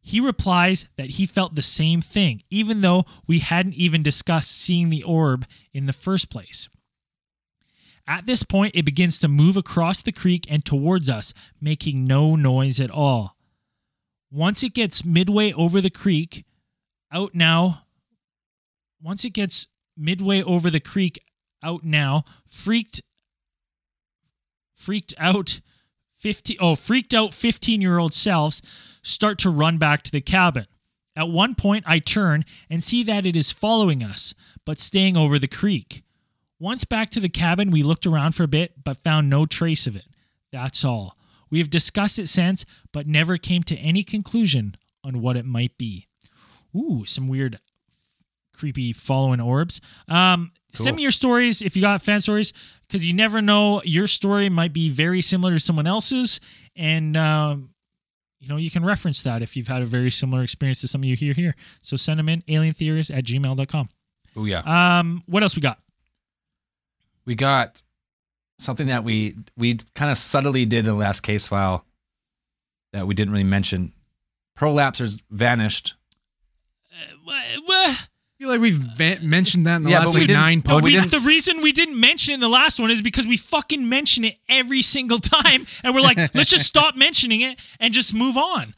He 0.05 0.19
replies 0.19 0.89
that 0.97 1.11
he 1.11 1.25
felt 1.25 1.55
the 1.55 1.61
same 1.61 2.01
thing, 2.01 2.43
even 2.49 2.81
though 2.81 3.05
we 3.25 3.39
hadn't 3.39 3.75
even 3.75 4.03
discussed 4.03 4.51
seeing 4.51 4.89
the 4.89 5.01
orb 5.01 5.45
in 5.73 5.85
the 5.85 5.93
first 5.93 6.29
place. 6.29 6.67
At 8.05 8.25
this 8.25 8.43
point, 8.43 8.75
it 8.75 8.83
begins 8.83 9.17
to 9.21 9.29
move 9.29 9.55
across 9.55 10.01
the 10.01 10.11
creek 10.11 10.45
and 10.49 10.65
towards 10.65 11.09
us, 11.09 11.33
making 11.61 12.05
no 12.05 12.35
noise 12.35 12.81
at 12.81 12.91
all. 12.91 13.37
Once 14.29 14.61
it 14.61 14.73
gets 14.73 15.05
midway 15.05 15.53
over 15.53 15.79
the 15.79 15.89
creek, 15.89 16.43
out 17.09 17.33
now. 17.33 17.83
Once 19.01 19.23
it 19.23 19.29
gets 19.29 19.67
midway 19.95 20.43
over 20.43 20.69
the 20.69 20.81
creek, 20.81 21.23
out 21.63 21.85
now, 21.85 22.25
freaked 22.45 23.01
freaked 24.75 25.13
out 25.17 25.61
50 26.23 26.57
oh 26.59 26.75
freaked 26.75 27.13
out 27.13 27.33
15 27.33 27.81
year 27.81 27.97
old 27.97 28.13
selves 28.13 28.61
start 29.01 29.37
to 29.39 29.49
run 29.49 29.77
back 29.77 30.03
to 30.03 30.11
the 30.11 30.21
cabin. 30.21 30.65
At 31.17 31.27
one 31.27 31.53
point 31.53 31.83
i 31.85 31.99
turn 31.99 32.45
and 32.69 32.81
see 32.81 33.03
that 33.03 33.25
it 33.25 33.35
is 33.35 33.51
following 33.51 34.01
us 34.01 34.33
but 34.65 34.79
staying 34.79 35.17
over 35.17 35.37
the 35.37 35.49
creek. 35.49 36.03
Once 36.59 36.85
back 36.85 37.09
to 37.09 37.19
the 37.19 37.27
cabin 37.27 37.71
we 37.71 37.83
looked 37.83 38.07
around 38.07 38.31
for 38.35 38.43
a 38.43 38.47
bit 38.47 38.85
but 38.85 39.03
found 39.03 39.29
no 39.29 39.45
trace 39.45 39.85
of 39.85 39.97
it. 39.97 40.05
That's 40.49 40.85
all. 40.85 41.17
We 41.49 41.59
have 41.59 41.69
discussed 41.69 42.17
it 42.17 42.29
since 42.29 42.65
but 42.93 43.05
never 43.05 43.37
came 43.37 43.63
to 43.63 43.75
any 43.75 44.05
conclusion 44.05 44.77
on 45.03 45.19
what 45.19 45.35
it 45.35 45.45
might 45.45 45.77
be. 45.77 46.07
Ooh 46.73 47.03
some 47.03 47.27
weird 47.27 47.59
creepy 48.53 48.93
following 48.93 49.41
orbs. 49.41 49.81
Um 50.07 50.53
Cool. 50.75 50.85
send 50.85 50.95
me 50.95 51.01
your 51.03 51.11
stories 51.11 51.61
if 51.61 51.75
you 51.75 51.81
got 51.81 52.01
fan 52.01 52.19
stories 52.19 52.51
because 52.87 53.05
you 53.05 53.13
never 53.13 53.41
know 53.41 53.81
your 53.83 54.07
story 54.07 54.49
might 54.49 54.73
be 54.73 54.89
very 54.89 55.21
similar 55.21 55.53
to 55.53 55.59
someone 55.59 55.85
else's 55.87 56.39
and 56.75 57.15
um, 57.15 57.69
you 58.39 58.47
know 58.47 58.57
you 58.57 58.71
can 58.71 58.83
reference 58.83 59.21
that 59.23 59.41
if 59.43 59.55
you've 59.55 59.67
had 59.67 59.81
a 59.81 59.85
very 59.85 60.09
similar 60.09 60.41
experience 60.43 60.81
to 60.81 60.87
something 60.87 61.09
you 61.09 61.15
hear 61.15 61.33
here 61.33 61.55
so 61.81 61.95
send 61.95 62.17
them 62.19 62.27
in 62.29 62.41
alientheories 62.43 63.15
at 63.15 63.23
gmail.com 63.23 63.89
Oh 64.35 64.45
yeah. 64.45 64.97
um 64.99 65.21
what 65.27 65.43
else 65.43 65.55
we 65.55 65.61
got 65.61 65.77
we 67.25 67.35
got 67.35 67.83
something 68.59 68.87
that 68.87 69.03
we 69.03 69.35
we 69.57 69.77
kind 69.95 70.11
of 70.11 70.17
subtly 70.17 70.65
did 70.65 70.79
in 70.79 70.85
the 70.85 70.93
last 70.93 71.21
case 71.21 71.45
file 71.47 71.85
that 72.93 73.07
we 73.07 73.13
didn't 73.15 73.33
really 73.33 73.43
mention. 73.43 73.91
Prolapsers 74.57 75.19
vanished. 75.31 75.95
Wha- 77.25 77.33
wha- 77.67 77.95
I 77.95 77.97
feel 78.43 78.51
like 78.51 78.61
we've 78.61 78.75
va- 78.97 79.19
mentioned 79.21 79.65
that 79.67 79.77
in 79.77 79.83
the 79.83 79.89
Yeah, 79.91 79.99
last 79.99 80.07
but 80.07 80.13
we 80.15 80.19
like 80.21 80.27
didn't- 80.27 80.41
nine 80.41 80.59
but 80.59 80.83
we 80.83 80.99
we- 80.99 81.07
the 81.07 81.19
reason 81.19 81.61
we 81.61 81.71
didn't 81.71 81.97
mention 81.99 82.31
it 82.31 82.35
in 82.35 82.39
the 82.41 82.49
last 82.49 82.77
one 82.79 82.91
is 82.91 83.01
because 83.01 83.25
we 83.25 83.37
fucking 83.37 83.87
mention 83.87 84.25
it 84.25 84.37
every 84.49 84.81
single 84.81 85.19
time 85.19 85.65
and 85.83 85.95
we're 85.95 86.01
like 86.01 86.17
let's 86.35 86.49
just 86.49 86.65
stop 86.65 86.95
mentioning 86.95 87.39
it 87.41 87.57
and 87.79 87.93
just 87.93 88.13
move 88.13 88.35
on 88.37 88.75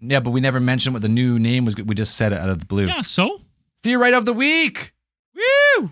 Yeah, 0.00 0.18
but 0.20 0.30
we 0.32 0.40
never 0.40 0.58
mentioned 0.60 0.94
what 0.94 1.02
the 1.02 1.08
new 1.08 1.38
name 1.38 1.64
was. 1.64 1.76
We 1.76 1.94
just 1.94 2.16
said 2.16 2.32
it 2.32 2.38
out 2.40 2.48
of 2.50 2.58
the 2.60 2.66
blue. 2.66 2.86
yeah 2.86 3.02
so 3.02 3.40
Theorite 3.84 4.14
of 4.14 4.24
the 4.24 4.32
week. 4.32 4.92
Woo! 5.34 5.90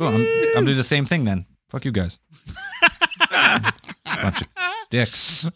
Oh, 0.00 0.06
I'm, 0.08 0.26
I'm 0.58 0.64
doing 0.64 0.76
the 0.76 0.82
same 0.82 1.06
thing 1.06 1.24
then. 1.24 1.46
Fuck 1.68 1.84
you 1.84 1.92
guys. 1.92 2.18
Bunch 3.30 4.40
of 4.42 4.48
dicks. 4.92 5.48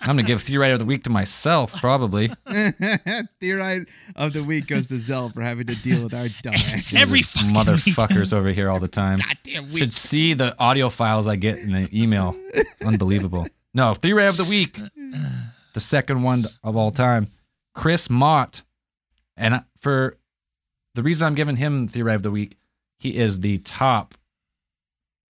I'm 0.00 0.16
gonna 0.16 0.22
give 0.22 0.42
theorite 0.42 0.72
of 0.72 0.78
the 0.78 0.84
week 0.86 1.04
to 1.04 1.10
myself, 1.10 1.74
probably. 1.74 2.32
Theorite 3.40 3.86
of 4.16 4.32
the 4.32 4.42
week 4.42 4.66
goes 4.66 4.86
to 4.86 4.98
Zell 4.98 5.28
for 5.28 5.42
having 5.42 5.66
to 5.66 5.76
deal 5.76 6.02
with 6.02 6.14
our 6.14 6.26
dumbass. 6.26 6.96
Every 7.00 7.20
fucking 7.20 7.50
motherfuckers 7.50 8.32
over 8.32 8.48
here 8.48 8.70
all 8.70 8.80
the 8.80 8.88
time. 8.88 9.18
goddamn 9.18 9.68
week. 9.68 9.78
Should 9.78 9.92
see 9.92 10.32
the 10.32 10.58
audio 10.58 10.88
files 10.88 11.26
I 11.26 11.36
get 11.36 11.58
in 11.58 11.72
the 11.72 11.88
email. 11.92 12.34
Unbelievable. 12.80 13.46
No, 13.74 13.92
theory 13.92 14.26
of 14.26 14.38
the 14.38 14.44
week. 14.44 14.80
The 15.74 15.80
second 15.80 16.22
one 16.22 16.46
of 16.64 16.76
all 16.76 16.90
time. 16.90 17.28
Chris 17.74 18.08
Mott. 18.08 18.62
And 19.36 19.62
for 19.78 20.16
the 20.94 21.02
reason 21.02 21.26
I'm 21.26 21.34
giving 21.34 21.56
him 21.56 21.86
theory 21.86 22.14
of 22.14 22.22
the 22.22 22.30
week, 22.30 22.56
he 22.96 23.16
is 23.18 23.40
the 23.40 23.58
top 23.58 24.14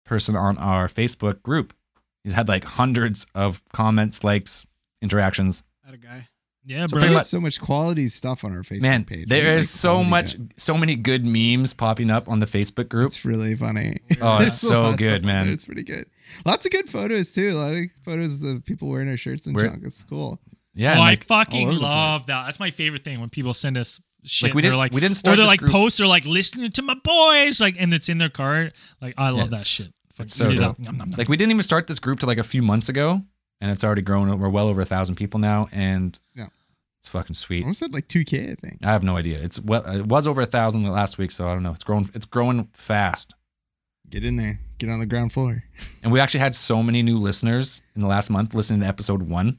person 0.04 0.36
on 0.36 0.58
our 0.58 0.88
Facebook 0.88 1.42
group. 1.42 1.72
He's 2.24 2.32
had 2.32 2.48
like 2.48 2.64
hundreds 2.64 3.26
of 3.34 3.62
comments, 3.72 4.24
likes, 4.24 4.66
interactions. 5.02 5.62
That 5.84 5.94
a 5.94 5.98
guy. 5.98 6.28
yeah 6.64 6.86
So 6.86 6.92
bro 6.92 7.00
There's 7.00 7.12
much- 7.12 7.26
so 7.26 7.40
much 7.40 7.60
quality 7.60 8.08
stuff 8.08 8.42
on 8.44 8.52
our 8.56 8.62
Facebook 8.62 8.82
Man, 8.82 9.04
page. 9.04 9.28
there 9.28 9.44
Really 9.44 9.56
is 9.58 9.68
so 9.70 10.02
much, 10.02 10.32
content. 10.32 10.54
so 10.56 10.76
many 10.78 10.94
good 10.96 11.26
memes 11.26 11.74
popping 11.74 12.10
up 12.10 12.26
on 12.28 12.38
the 12.38 12.46
Facebook 12.46 12.88
group. 12.88 13.08
It's 13.08 13.24
really 13.24 13.54
funny. 13.54 13.98
Oh, 14.22 14.38
it's 14.40 14.58
so 14.58 14.96
good, 14.96 15.24
man. 15.24 15.48
It's 15.50 15.66
pretty 15.66 15.82
good. 15.82 16.06
Lots 16.46 16.64
of 16.64 16.72
good 16.72 16.88
photos 16.88 17.30
too. 17.30 17.50
A 17.50 17.52
lot 17.58 17.74
of 17.74 17.80
photos 18.04 18.42
of 18.42 18.64
people 18.64 18.88
wearing 18.88 19.08
our 19.10 19.18
shirts 19.18 19.46
and 19.46 19.54
We're- 19.54 19.68
junk. 19.68 19.82
It's 19.84 20.02
cool. 20.04 20.40
Yeah, 20.76 20.92
oh, 20.92 20.94
and 20.94 21.02
I 21.02 21.16
fucking 21.16 21.66
all 21.68 21.72
over 21.74 21.78
the 21.78 21.84
love 21.84 22.26
that. 22.26 22.46
That's 22.46 22.58
my 22.58 22.70
favorite 22.70 23.04
thing 23.04 23.20
when 23.20 23.28
people 23.28 23.54
send 23.54 23.76
us 23.76 24.00
shit. 24.24 24.48
Like, 24.48 24.54
we 24.54 24.62
they're 24.62 24.70
didn't- 24.70 24.78
like, 24.78 24.92
we 24.92 25.00
didn't 25.00 25.12
or 25.12 25.14
start 25.16 25.36
they're 25.36 25.44
this 25.44 25.50
like 25.50 25.60
group- 25.60 25.70
posts. 25.72 25.98
They're 25.98 26.06
like 26.08 26.24
listening 26.24 26.72
to 26.72 26.82
my 26.82 26.94
boys, 26.94 27.60
like, 27.60 27.76
and 27.78 27.92
it's 27.94 28.08
in 28.08 28.16
their 28.18 28.30
card. 28.30 28.72
Like, 29.02 29.14
I 29.18 29.28
love 29.28 29.50
Yes. 29.52 29.60
that 29.60 29.66
shit. 29.66 29.88
Fuck, 30.14 30.26
It's 30.26 30.34
so 30.36 30.48
eat 30.48 30.54
it 30.54 30.62
dope. 30.62 30.78
Nom, 30.78 30.96
nom, 30.96 31.10
nom. 31.10 31.18
like 31.18 31.28
we 31.28 31.36
didn't 31.36 31.50
even 31.52 31.62
start 31.62 31.86
this 31.86 31.98
group 31.98 32.20
to 32.20 32.26
like 32.26 32.38
a 32.38 32.42
few 32.44 32.62
months 32.62 32.88
ago, 32.88 33.22
and 33.60 33.70
it's 33.70 33.82
already 33.84 34.02
grown. 34.02 34.38
We're 34.38 34.48
well 34.48 34.68
over 34.68 34.80
a 34.80 34.84
thousand 34.86 35.16
people 35.16 35.40
now, 35.40 35.68
and 35.72 36.18
Yeah. 36.34 36.46
it's 37.00 37.08
fucking 37.08 37.34
sweet. 37.34 37.62
Almost 37.62 37.80
said 37.80 37.92
like 37.92 38.08
2K, 38.08 38.52
I 38.52 38.54
think. 38.54 38.78
I 38.84 38.92
have 38.92 39.02
no 39.02 39.16
idea. 39.16 39.38
It's 39.42 39.58
well, 39.60 39.84
it 39.86 40.06
was 40.06 40.26
over 40.26 40.40
a 40.40 40.46
thousand 40.46 40.84
the 40.84 40.90
last 40.92 41.18
week, 41.18 41.32
so 41.32 41.48
I 41.48 41.52
don't 41.52 41.62
know. 41.64 41.72
It's 41.72 41.84
growing. 41.84 42.10
It's 42.14 42.26
growing 42.26 42.68
fast, 42.72 43.34
Get 44.08 44.24
in 44.24 44.36
there. 44.36 44.60
Get 44.78 44.90
on 44.90 45.00
the 45.00 45.06
ground 45.06 45.32
floor. 45.32 45.64
and 46.02 46.12
we 46.12 46.20
actually 46.20 46.40
had 46.40 46.54
so 46.54 46.82
many 46.82 47.02
new 47.02 47.16
listeners 47.18 47.82
in 47.96 48.00
the 48.00 48.06
last 48.06 48.30
month 48.30 48.54
listening 48.54 48.80
to 48.80 48.86
episode 48.86 49.22
one, 49.22 49.58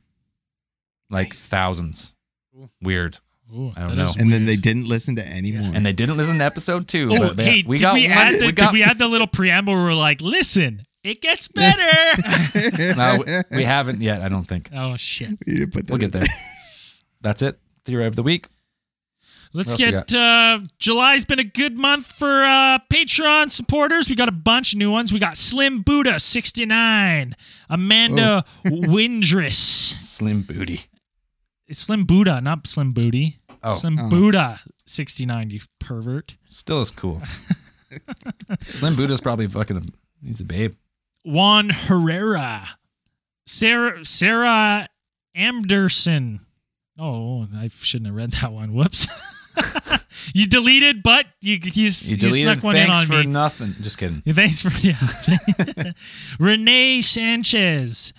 like 1.10 1.30
Nice. 1.30 1.48
thousands. 1.48 2.14
Cool. 2.54 2.70
Weird, 2.82 3.18
Ooh, 3.54 3.72
I 3.76 3.82
don't 3.88 3.96
know. 3.98 4.04
is 4.04 4.16
And 4.16 4.32
then 4.34 4.46
they 4.46 4.56
didn't 4.56 4.88
listen 4.88 5.16
to 5.18 5.26
any 5.26 5.52
more. 5.52 5.72
and 5.76 5.86
they 5.86 5.94
didn't 5.94 6.18
listen 6.18 6.40
to 6.40 6.44
episode 6.44 6.88
two. 6.88 7.10
Oh, 7.14 7.34
but 7.34 7.40
hey, 7.46 7.64
we 7.68 7.78
did 7.78 7.84
got 7.84 7.94
we 7.96 8.04
one. 8.08 8.12
add 8.18 8.40
the, 8.40 8.46
we 8.48 8.52
got 8.52 8.72
did 8.72 8.74
we 8.74 8.84
add 8.84 8.98
the 8.98 9.08
little 9.08 9.28
preamble 9.28 9.74
where 9.74 9.84
we're 9.84 9.94
like, 9.94 10.20
listen, 10.22 10.84
it 11.04 11.22
gets 11.22 11.48
better. 11.50 12.96
no, 12.96 13.24
we- 13.52 13.58
we 13.58 13.64
haven't 13.64 14.02
yet. 14.02 14.22
I 14.22 14.30
don't 14.30 14.46
think 14.46 14.70
oh 14.74 14.98
shit. 14.98 15.38
We 15.46 15.54
need 15.54 15.60
to 15.62 15.68
put 15.68 15.86
that 15.88 15.92
we'll 15.92 16.00
get 16.00 16.12
there. 16.12 16.26
That's 17.22 17.42
it. 17.42 17.60
Theory 17.86 18.06
of 18.08 18.16
the 18.16 18.24
week. 18.24 18.48
Let's 19.54 19.70
What 19.70 19.80
else 19.80 19.80
we 19.80 19.92
get 19.92 20.14
uh 20.14 20.60
July's 20.80 21.24
been 21.24 21.40
a 21.40 21.44
good 21.46 21.78
month 21.78 22.08
for 22.08 22.44
uh 22.44 22.80
Patreon 22.92 23.52
supporters. 23.52 24.10
We 24.10 24.16
got 24.16 24.28
a 24.28 24.34
bunch 24.34 24.74
of 24.74 24.80
new 24.80 24.92
ones. 24.92 25.14
We 25.14 25.20
got 25.20 25.38
Slim 25.38 25.82
Buddha 25.82 26.20
69, 26.20 27.36
Amanda 27.70 28.44
Windress. 28.66 29.56
Slim 29.56 30.42
booty. 30.42 30.82
It's 31.68 31.80
Slim 31.80 32.06
Buddha, 32.06 32.42
not 32.42 32.68
Slim 32.68 32.94
Booty. 32.94 33.40
Oh, 33.64 33.74
Slim 33.76 33.98
Oh. 34.00 34.10
Buddha 34.10 34.62
69, 34.86 35.50
you 35.50 35.62
pervert. 35.80 36.36
still 36.48 36.82
is 36.82 36.92
cool. 36.92 37.22
Slim 38.64 38.96
Buddha's 38.96 39.22
probably 39.22 39.48
fucking. 39.48 39.94
He's 40.24 40.42
a 40.42 40.44
babe. 40.46 40.74
Juan 41.24 41.70
Herrera. 41.70 42.78
Sarah 43.48 44.04
Sarah 44.06 44.88
Anderson. 45.34 46.42
Oh, 47.00 47.48
I 47.56 47.70
shouldn't 47.70 48.08
have 48.08 48.16
read 48.16 48.32
that 48.34 48.52
one. 48.54 48.74
Whoops. 48.74 49.08
you 50.34 50.48
deleted, 50.48 51.02
but 51.04 51.26
you 51.42 51.54
you, 51.62 51.86
You 51.86 51.92
you 52.04 52.18
deleted. 52.18 52.52
snuck 52.60 52.64
one 52.64 52.76
in 52.76 52.86
Thanks 52.86 53.00
on 53.00 53.06
for 53.08 53.14
me. 53.20 53.26
nothing. 53.26 53.76
Just 53.82 53.98
kidding. 53.98 54.22
Yeah, 54.26 54.34
Thanks 54.36 54.62
for 54.62 54.70
yeah. 54.86 55.92
Renee 56.40 57.02
Sanchez. 57.02 58.14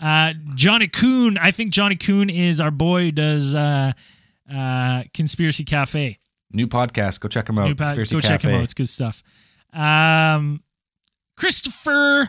Uh, 0.00 0.32
Johnny 0.54 0.88
Coon. 0.88 1.36
I 1.38 1.50
think 1.50 1.72
Johnny 1.72 1.96
Coon 1.96 2.30
is 2.30 2.60
our 2.60 2.70
boy 2.70 3.04
who 3.04 3.12
does 3.12 3.54
uh, 3.54 3.92
uh, 4.52 5.02
Conspiracy 5.12 5.64
Cafe. 5.64 6.18
New 6.52 6.66
podcast. 6.66 7.20
Go 7.20 7.28
check 7.28 7.46
them 7.46 7.58
out. 7.58 7.68
New 7.68 7.74
pa- 7.74 7.84
Conspiracy 7.84 8.14
Go 8.14 8.20
check 8.20 8.42
him 8.42 8.54
out. 8.54 8.62
It's 8.62 8.74
good 8.74 8.88
stuff. 8.88 9.22
Um, 9.72 10.62
Christopher 11.36 12.28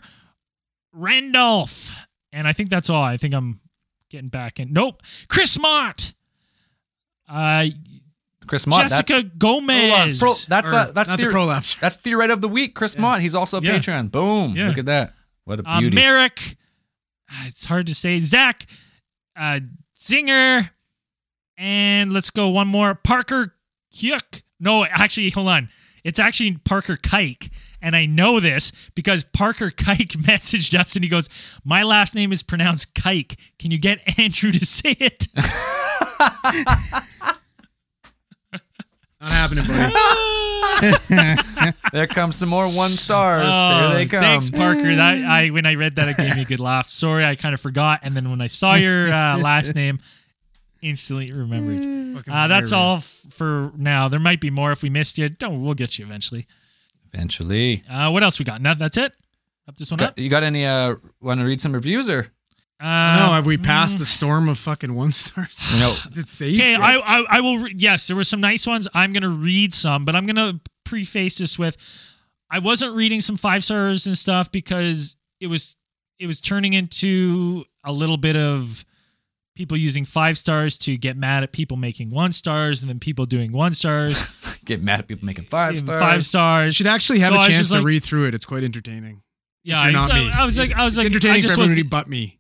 Randolph. 0.94 1.92
And 2.34 2.48
I 2.48 2.54
think 2.54 2.70
that's 2.70 2.90
all. 2.90 3.04
I 3.04 3.18
think 3.18 3.34
I'm 3.34 3.60
getting 4.10 4.30
back 4.30 4.60
in. 4.60 4.74
Nope. 4.74 5.02
Chris 5.28 5.58
Mott. 5.58 6.14
Uh, 7.28 7.66
Chris 8.48 8.68
Mott. 8.68 8.90
Jessica 8.90 9.14
that's, 9.24 9.36
Gomez. 9.38 10.20
Pro- 10.20 10.34
that's 10.48 10.72
Or 10.72 10.76
uh, 10.76 10.92
that's 10.92 11.10
not 11.10 11.18
the 11.18 11.24
theory, 11.24 11.34
prolapse. 11.34 11.76
that's 11.80 11.96
theory 11.96 12.30
of 12.30 12.42
the 12.42 12.50
week. 12.50 12.76
Chris 12.76 12.98
Mott. 12.98 13.22
He's 13.22 13.36
also 13.36 13.60
a 13.60 13.62
Yeah. 13.62 13.80
Patreon. 13.80 14.12
Boom. 14.12 14.56
Yeah. 14.56 14.68
Look 14.68 14.78
at 14.78 14.86
that. 14.86 15.14
What 15.46 15.60
a 15.62 15.64
uh, 15.70 15.80
beauty. 15.80 15.96
Merrick. 15.96 16.58
Uh, 17.32 17.46
It's 17.48 17.66
hard 17.66 17.88
to 17.88 17.96
say. 17.96 18.20
Zach 18.20 18.68
uh, 19.36 19.60
Zinger. 20.00 20.70
And 21.58 22.12
let's 22.12 22.30
go 22.30 22.50
one 22.50 22.68
more. 22.68 22.96
Parker 22.96 23.54
Kyuk. 23.94 24.42
No, 24.60 24.86
actually, 24.86 25.30
hold 25.30 25.48
on. 25.48 25.70
It's 26.04 26.20
actually 26.20 26.54
Parker 26.54 26.98
Kike. 26.98 27.52
And 27.82 27.96
I 27.96 28.06
know 28.06 28.40
this 28.40 28.72
because 28.96 29.24
Parker 29.24 29.72
Kike 29.72 30.18
messaged 30.24 30.80
us 30.80 30.96
and 30.96 31.04
he 31.04 31.10
goes, 31.10 31.30
My 31.64 31.84
last 31.84 32.16
name 32.16 32.32
is 32.32 32.44
pronounced 32.44 32.94
Kike. 32.96 33.38
Can 33.60 33.72
you 33.72 33.78
get 33.78 34.00
Andrew 34.20 34.52
to 34.52 34.66
say 34.66 34.96
it? 35.00 35.28
Not 39.22 39.30
happening, 39.32 39.66
buddy. 39.68 39.94
There 41.94 42.08
comes 42.08 42.38
some 42.38 42.50
more 42.50 42.68
one 42.68 42.92
stars. 42.92 43.48
Oh, 43.52 43.88
Here 43.90 43.94
they 43.94 44.06
come. 44.08 44.22
Thanks, 44.22 44.50
Parker. 44.50 44.96
That 44.96 45.18
I 45.24 45.50
when 45.50 45.66
I 45.66 45.76
read 45.76 45.96
that, 45.98 46.08
it 46.08 46.18
gave 46.18 46.36
me 46.36 46.42
a 46.42 46.46
good 46.46 46.60
laugh. 46.60 46.90
Sorry, 46.90 47.24
I 47.26 47.36
kind 47.36 47.54
of 47.54 47.62
forgot, 47.62 48.00
and 48.04 48.16
then 48.16 48.30
when 48.32 48.42
I 48.42 48.48
saw 48.48 48.76
your 48.76 49.06
uh, 49.14 49.38
last 49.42 49.76
name, 49.76 50.00
instantly 50.82 51.32
remembered. 51.32 52.24
Uh, 52.28 52.48
that's 52.48 52.72
all 52.72 52.98
f- 52.98 53.22
for 53.30 53.72
now. 53.76 54.08
There 54.08 54.20
might 54.20 54.42
be 54.42 54.50
more 54.50 54.72
if 54.72 54.82
we 54.82 54.90
missed 54.90 55.18
you. 55.18 55.30
Don't. 55.30 55.62
We'll 55.64 55.74
get 55.76 56.00
you 56.00 56.06
eventually. 56.06 56.48
Eventually. 57.14 57.84
Uh, 57.90 58.10
what 58.10 58.24
else 58.24 58.40
we 58.40 58.46
got? 58.46 58.62
No, 58.62 58.74
that's 58.74 58.98
it. 58.98 59.14
Up 59.68 59.78
this 59.78 59.92
one 59.92 59.98
Got, 60.00 60.12
up. 60.12 60.20
you 60.20 60.30
got 60.30 60.44
any? 60.44 60.66
Uh, 60.66 60.96
want 61.22 61.40
to 61.42 61.46
read 61.46 61.62
some 61.62 61.74
reviews 61.74 62.10
or 62.10 62.32
Uh, 62.82 63.16
No, 63.16 63.32
have 63.34 63.46
we 63.46 63.58
passed 63.58 64.00
the 64.00 64.06
storm 64.06 64.50
of 64.50 64.58
fucking 64.58 64.94
one 64.96 65.12
stars? 65.12 65.58
no? 65.80 65.92
Is 66.10 66.18
it 66.18 66.28
safe? 66.28 66.60
Okay. 66.60 66.76
I, 66.76 66.96
I 66.96 67.26
I 67.38 67.40
will. 67.42 67.60
Re- 67.60 67.74
yes, 67.78 68.08
there 68.08 68.16
were 68.16 68.24
some 68.24 68.42
nice 68.42 68.66
ones. 68.66 68.88
I'm 68.94 69.14
gonna 69.14 69.30
read 69.30 69.74
some, 69.74 70.04
but 70.06 70.16
I'm 70.16 70.26
gonna 70.26 70.60
preface 70.86 71.38
this 71.38 71.60
with, 71.60 71.78
I 72.50 72.60
wasn't 72.60 72.96
reading 72.96 73.22
some 73.22 73.38
five 73.38 73.64
stars 73.64 74.08
and 74.08 74.18
stuff 74.18 74.52
because 74.52 75.16
it 75.40 75.48
was 75.48 75.76
it 76.20 76.26
was 76.28 76.42
turning 76.42 76.74
into 76.74 77.66
a 77.84 77.92
little 77.92 78.18
bit 78.18 78.36
of 78.36 78.84
people 79.56 79.78
using 79.78 80.06
five 80.06 80.38
stars 80.38 80.78
to 80.80 80.98
get 80.98 81.16
mad 81.18 81.44
at 81.44 81.52
people 81.52 81.78
making 81.78 82.10
one 82.10 82.32
stars, 82.32 82.82
and 82.82 82.90
then 82.90 83.00
people 83.00 83.26
doing 83.26 83.52
one 83.52 83.74
stars, 83.74 84.32
Get 84.66 84.82
mad 84.82 85.00
at 85.02 85.08
people 85.08 85.26
making 85.26 85.46
five 85.46 85.78
stars. 85.80 86.00
five 86.00 86.16
You 86.16 86.22
stars. 86.22 86.76
should 86.76 86.88
actually 86.88 87.20
have 87.20 87.30
So 87.30 87.36
I 87.36 87.38
a 87.38 87.40
was 87.40 87.48
chance 87.58 87.68
to 87.70 87.74
like- 87.76 87.86
read 87.86 88.04
through 88.04 88.28
it. 88.28 88.34
It's 88.34 88.46
quite 88.46 88.64
entertaining. 88.64 89.22
yeah, 89.64 89.86
If 89.86 89.92
you're 89.92 90.02
I, 90.02 90.08
not 90.08 90.12
I, 90.12 90.20
me. 90.20 90.32
I 90.32 90.46
was 90.46 90.58
like, 90.58 90.74
I 90.74 90.84
was 90.86 90.94
It's 90.94 90.98
like, 90.98 91.06
I 91.06 91.10
entertaining 91.10 91.42
for 91.44 91.48
just 91.48 91.54
everybody 91.60 91.82
wasn't, 91.82 91.90
but 91.90 92.10
me. 92.10 92.40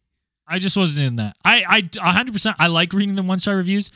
I 0.52 0.60
just 0.60 0.76
wasn't 0.76 1.08
in 1.08 1.16
that. 1.16 1.38
I 1.46 1.64
I 1.68 1.90
100. 2.06 2.34
percent 2.34 2.58
I 2.60 2.68
like 2.68 2.92
reading 2.92 3.16
the 3.16 3.24
one 3.24 3.40
star 3.40 3.56
reviews. 3.56 3.90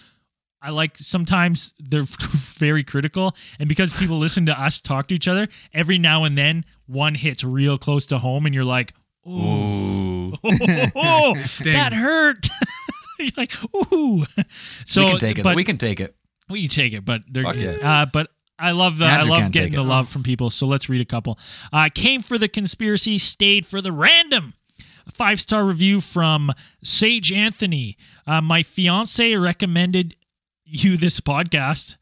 I 0.61 0.69
like 0.69 0.97
sometimes 0.97 1.73
they're 1.77 2.03
very 2.03 2.83
critical, 2.83 3.35
and 3.59 3.67
because 3.67 3.91
people 3.93 4.17
listen 4.17 4.45
to 4.45 4.59
us 4.59 4.79
talk 4.79 5.09
to 5.09 5.15
each 5.15 5.27
other, 5.27 5.49
every 5.73 5.97
now 5.97 6.23
and 6.23 6.37
then 6.37 6.63
one 6.87 7.13
hits 7.13 7.43
real 7.43 7.77
close 7.77 8.07
to 8.07 8.19
home, 8.19 8.45
and 8.45 8.55
you're 8.55 8.63
like, 8.63 8.93
"Ooh, 9.27 9.31
Ooh. 9.31 10.33
oh, 10.43 11.35
that 11.65 11.91
hurt." 11.93 12.47
you're 13.19 13.31
like, 13.35 13.53
"Ooh." 13.91 14.25
So 14.85 15.03
we 15.03 15.09
can 15.09 15.19
take 15.19 15.39
it. 15.39 15.43
But 15.43 15.55
we 15.57 15.65
can 15.65 15.77
take 15.77 15.99
it. 15.99 16.15
we 16.49 16.61
can 16.61 16.69
take 16.69 16.93
it, 16.93 17.03
but 17.03 17.23
they're 17.29 17.43
Fuck 17.43 17.57
yeah. 17.57 18.01
Uh, 18.01 18.05
but 18.05 18.29
I 18.57 18.71
love 18.71 18.97
the 18.97 19.05
Andrew 19.05 19.33
I 19.33 19.41
love 19.41 19.51
getting 19.51 19.73
the 19.73 19.83
love 19.83 20.07
from 20.07 20.23
people. 20.23 20.49
So 20.49 20.67
let's 20.67 20.87
read 20.87 21.01
a 21.01 21.05
couple. 21.05 21.37
Uh, 21.73 21.89
came 21.93 22.21
for 22.21 22.37
the 22.37 22.47
conspiracy, 22.47 23.17
stayed 23.17 23.65
for 23.65 23.81
the 23.81 23.91
random. 23.91 24.53
A 25.07 25.11
five 25.11 25.39
star 25.39 25.65
review 25.65 26.01
from 26.01 26.51
Sage 26.83 27.31
Anthony. 27.31 27.97
Uh, 28.25 28.41
my 28.41 28.63
fiance 28.63 29.35
recommended 29.35 30.15
you 30.65 30.97
this 30.97 31.19
podcast. 31.19 31.95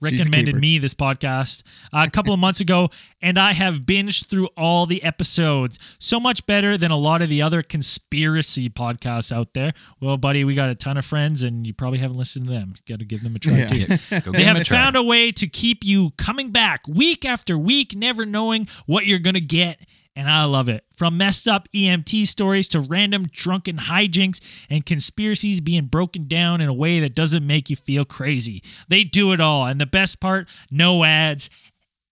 Recommended 0.00 0.56
me 0.56 0.78
this 0.78 0.94
podcast 0.94 1.62
uh, 1.92 2.04
a 2.04 2.10
couple 2.10 2.34
of 2.34 2.40
months 2.40 2.60
ago, 2.60 2.90
and 3.20 3.38
I 3.38 3.52
have 3.52 3.82
binged 3.82 4.26
through 4.26 4.48
all 4.56 4.84
the 4.84 5.00
episodes. 5.04 5.78
So 6.00 6.18
much 6.18 6.44
better 6.44 6.76
than 6.76 6.90
a 6.90 6.96
lot 6.96 7.22
of 7.22 7.28
the 7.28 7.40
other 7.40 7.62
conspiracy 7.62 8.68
podcasts 8.68 9.30
out 9.30 9.54
there. 9.54 9.72
Well, 10.00 10.16
buddy, 10.16 10.42
we 10.42 10.56
got 10.56 10.70
a 10.70 10.74
ton 10.74 10.96
of 10.96 11.04
friends, 11.04 11.44
and 11.44 11.64
you 11.64 11.72
probably 11.72 12.00
haven't 12.00 12.16
listened 12.16 12.46
to 12.46 12.50
them. 12.50 12.74
Got 12.88 12.98
to 12.98 13.04
give 13.04 13.22
them 13.22 13.36
a 13.36 13.38
try 13.38 13.58
Yeah. 13.58 13.96
They 14.32 14.42
have 14.42 14.56
a 14.56 14.64
found 14.64 14.96
a 14.96 15.04
way 15.04 15.30
to 15.30 15.46
keep 15.46 15.84
you 15.84 16.10
coming 16.16 16.50
back 16.50 16.80
week 16.88 17.24
after 17.24 17.56
week, 17.56 17.94
never 17.94 18.26
knowing 18.26 18.66
what 18.86 19.06
you're 19.06 19.20
going 19.20 19.34
to 19.34 19.40
get. 19.40 19.78
And 20.14 20.28
I 20.30 20.44
love 20.44 20.68
it. 20.68 20.84
From 20.94 21.16
messed 21.16 21.48
up 21.48 21.68
EMT 21.74 22.26
stories 22.26 22.68
to 22.68 22.80
random 22.80 23.24
drunken 23.30 23.78
hijinks 23.78 24.40
and 24.68 24.84
conspiracies 24.84 25.60
being 25.62 25.86
broken 25.86 26.28
down 26.28 26.60
in 26.60 26.68
a 26.68 26.74
way 26.74 27.00
that 27.00 27.14
doesn't 27.14 27.46
make 27.46 27.70
you 27.70 27.76
feel 27.76 28.04
crazy. 28.04 28.62
They 28.88 29.04
do 29.04 29.32
it 29.32 29.40
all. 29.40 29.64
And 29.66 29.80
the 29.80 29.86
best 29.86 30.20
part, 30.20 30.48
no 30.70 31.02
ads 31.04 31.48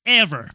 ever. 0.06 0.50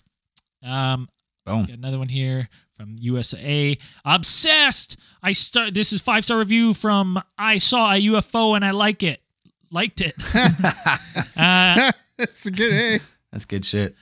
Um, 0.64 1.08
Boom. 1.46 1.66
Got 1.66 1.78
another 1.78 2.00
one 2.00 2.10
here 2.10 2.50
from 2.76 2.96
USA. 3.00 3.78
Obsessed. 4.04 4.98
I 5.22 5.32
start. 5.34 5.76
This 5.76 5.94
is 5.94 6.02
five 6.02 6.24
star 6.26 6.40
review 6.40 6.74
from 6.74 7.22
I 7.38 7.60
saw 7.60 7.92
a 7.94 8.02
UFO 8.02 8.56
and 8.56 8.66
I 8.66 8.72
like 8.72 9.04
it. 9.04 9.22
Liked 9.72 10.02
it. 10.02 10.16
uh, 11.38 11.92
That's 12.18 12.46
a 12.48 12.52
good. 12.52 12.72
Hey, 12.72 13.00
That's 13.32 13.46
good 13.46 13.64
shit. 13.66 13.96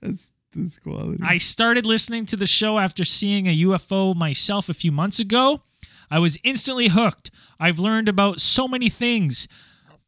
that's 0.00 0.27
that's 0.54 0.78
quality. 0.78 1.22
I 1.22 1.38
started 1.38 1.86
listening 1.86 2.26
to 2.26 2.36
the 2.36 2.46
show 2.46 2.78
after 2.78 3.04
seeing 3.04 3.46
a 3.46 3.56
UFO 3.58 4.14
myself 4.14 4.68
a 4.68 4.74
few 4.74 4.92
months 4.92 5.20
ago. 5.20 5.62
I 6.10 6.18
was 6.18 6.38
instantly 6.42 6.88
hooked. 6.88 7.30
I've 7.60 7.78
learned 7.78 8.08
about 8.08 8.40
so 8.40 8.66
many 8.66 8.88
things 8.88 9.46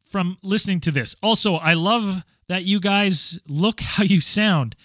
from 0.05 0.39
listening 0.43 0.81
to 0.81 0.91
this. 0.91 1.15
Also, 1.23 1.55
I 1.57 1.75
love 1.75 2.23
that 2.49 2.65
you 2.65 2.81
guys 2.81 3.39
look 3.47 3.81
how 3.81 4.03
you 4.05 4.21
sound. 4.21 4.77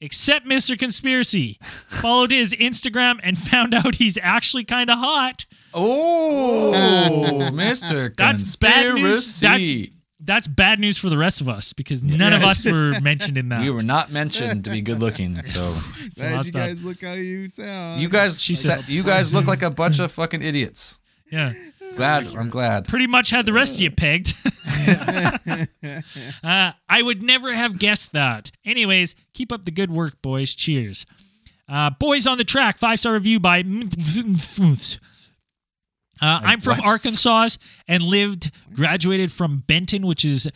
Except 0.00 0.44
Mr. 0.46 0.78
Conspiracy. 0.78 1.58
Followed 1.88 2.30
his 2.30 2.52
Instagram 2.52 3.18
and 3.22 3.38
found 3.38 3.72
out 3.72 3.94
he's 3.94 4.18
actually 4.20 4.64
kind 4.64 4.90
of 4.90 4.98
hot. 4.98 5.46
Oh, 5.72 7.50
Mister 7.54 8.12
That's 8.16 8.56
bad 8.56 8.96
news. 8.96 9.24
Conspiracy. 9.40 9.93
That's 10.24 10.46
bad 10.46 10.80
news 10.80 10.96
for 10.98 11.10
the 11.10 11.18
rest 11.18 11.40
of 11.40 11.48
us 11.48 11.72
because 11.72 12.02
none 12.02 12.32
of 12.32 12.42
us 12.42 12.64
were 12.64 12.98
mentioned 13.00 13.36
in 13.36 13.48
that. 13.50 13.60
We 13.60 13.70
were 13.70 13.82
not 13.82 14.10
mentioned 14.10 14.64
to 14.64 14.70
be 14.70 14.80
good 14.80 14.98
looking, 15.00 15.36
so 15.44 15.76
So 16.12 16.26
you 16.26 16.36
bad. 16.36 16.52
guys 16.52 16.82
look 16.82 17.00
how 17.02 17.12
you 17.12 17.48
sound. 17.48 18.00
you 18.00 18.08
guys, 18.08 18.40
She 18.40 18.54
said- 18.54 18.88
you 18.88 19.02
guys 19.02 19.32
look 19.32 19.46
like 19.46 19.62
a 19.62 19.70
bunch 19.70 19.98
of 19.98 20.10
fucking 20.12 20.42
idiots. 20.42 20.98
Yeah. 21.30 21.52
Glad, 21.96 22.26
I'm 22.34 22.48
glad. 22.48 22.86
pretty 22.88 23.06
much 23.06 23.30
had 23.30 23.46
the 23.46 23.52
rest 23.52 23.76
of 23.76 23.80
you 23.82 23.90
pegged. 23.90 24.34
uh, 26.42 26.72
I 26.88 27.02
would 27.02 27.22
never 27.22 27.54
have 27.54 27.78
guessed 27.78 28.12
that. 28.12 28.50
Anyways, 28.64 29.14
keep 29.32 29.52
up 29.52 29.64
the 29.64 29.70
good 29.70 29.90
work, 29.92 30.20
boys. 30.22 30.54
Cheers. 30.54 31.06
Uh, 31.68 31.90
boys 31.90 32.26
on 32.26 32.36
the 32.38 32.44
track, 32.44 32.78
five 32.78 32.98
star 32.98 33.12
review 33.12 33.38
by. 33.38 33.62
Uh, 36.24 36.40
I'm 36.42 36.60
from 36.60 36.78
what? 36.78 36.86
Arkansas 36.86 37.50
and 37.86 38.02
lived, 38.02 38.50
graduated 38.72 39.30
from 39.30 39.62
Benton, 39.66 40.06
which 40.06 40.24
is 40.24 40.48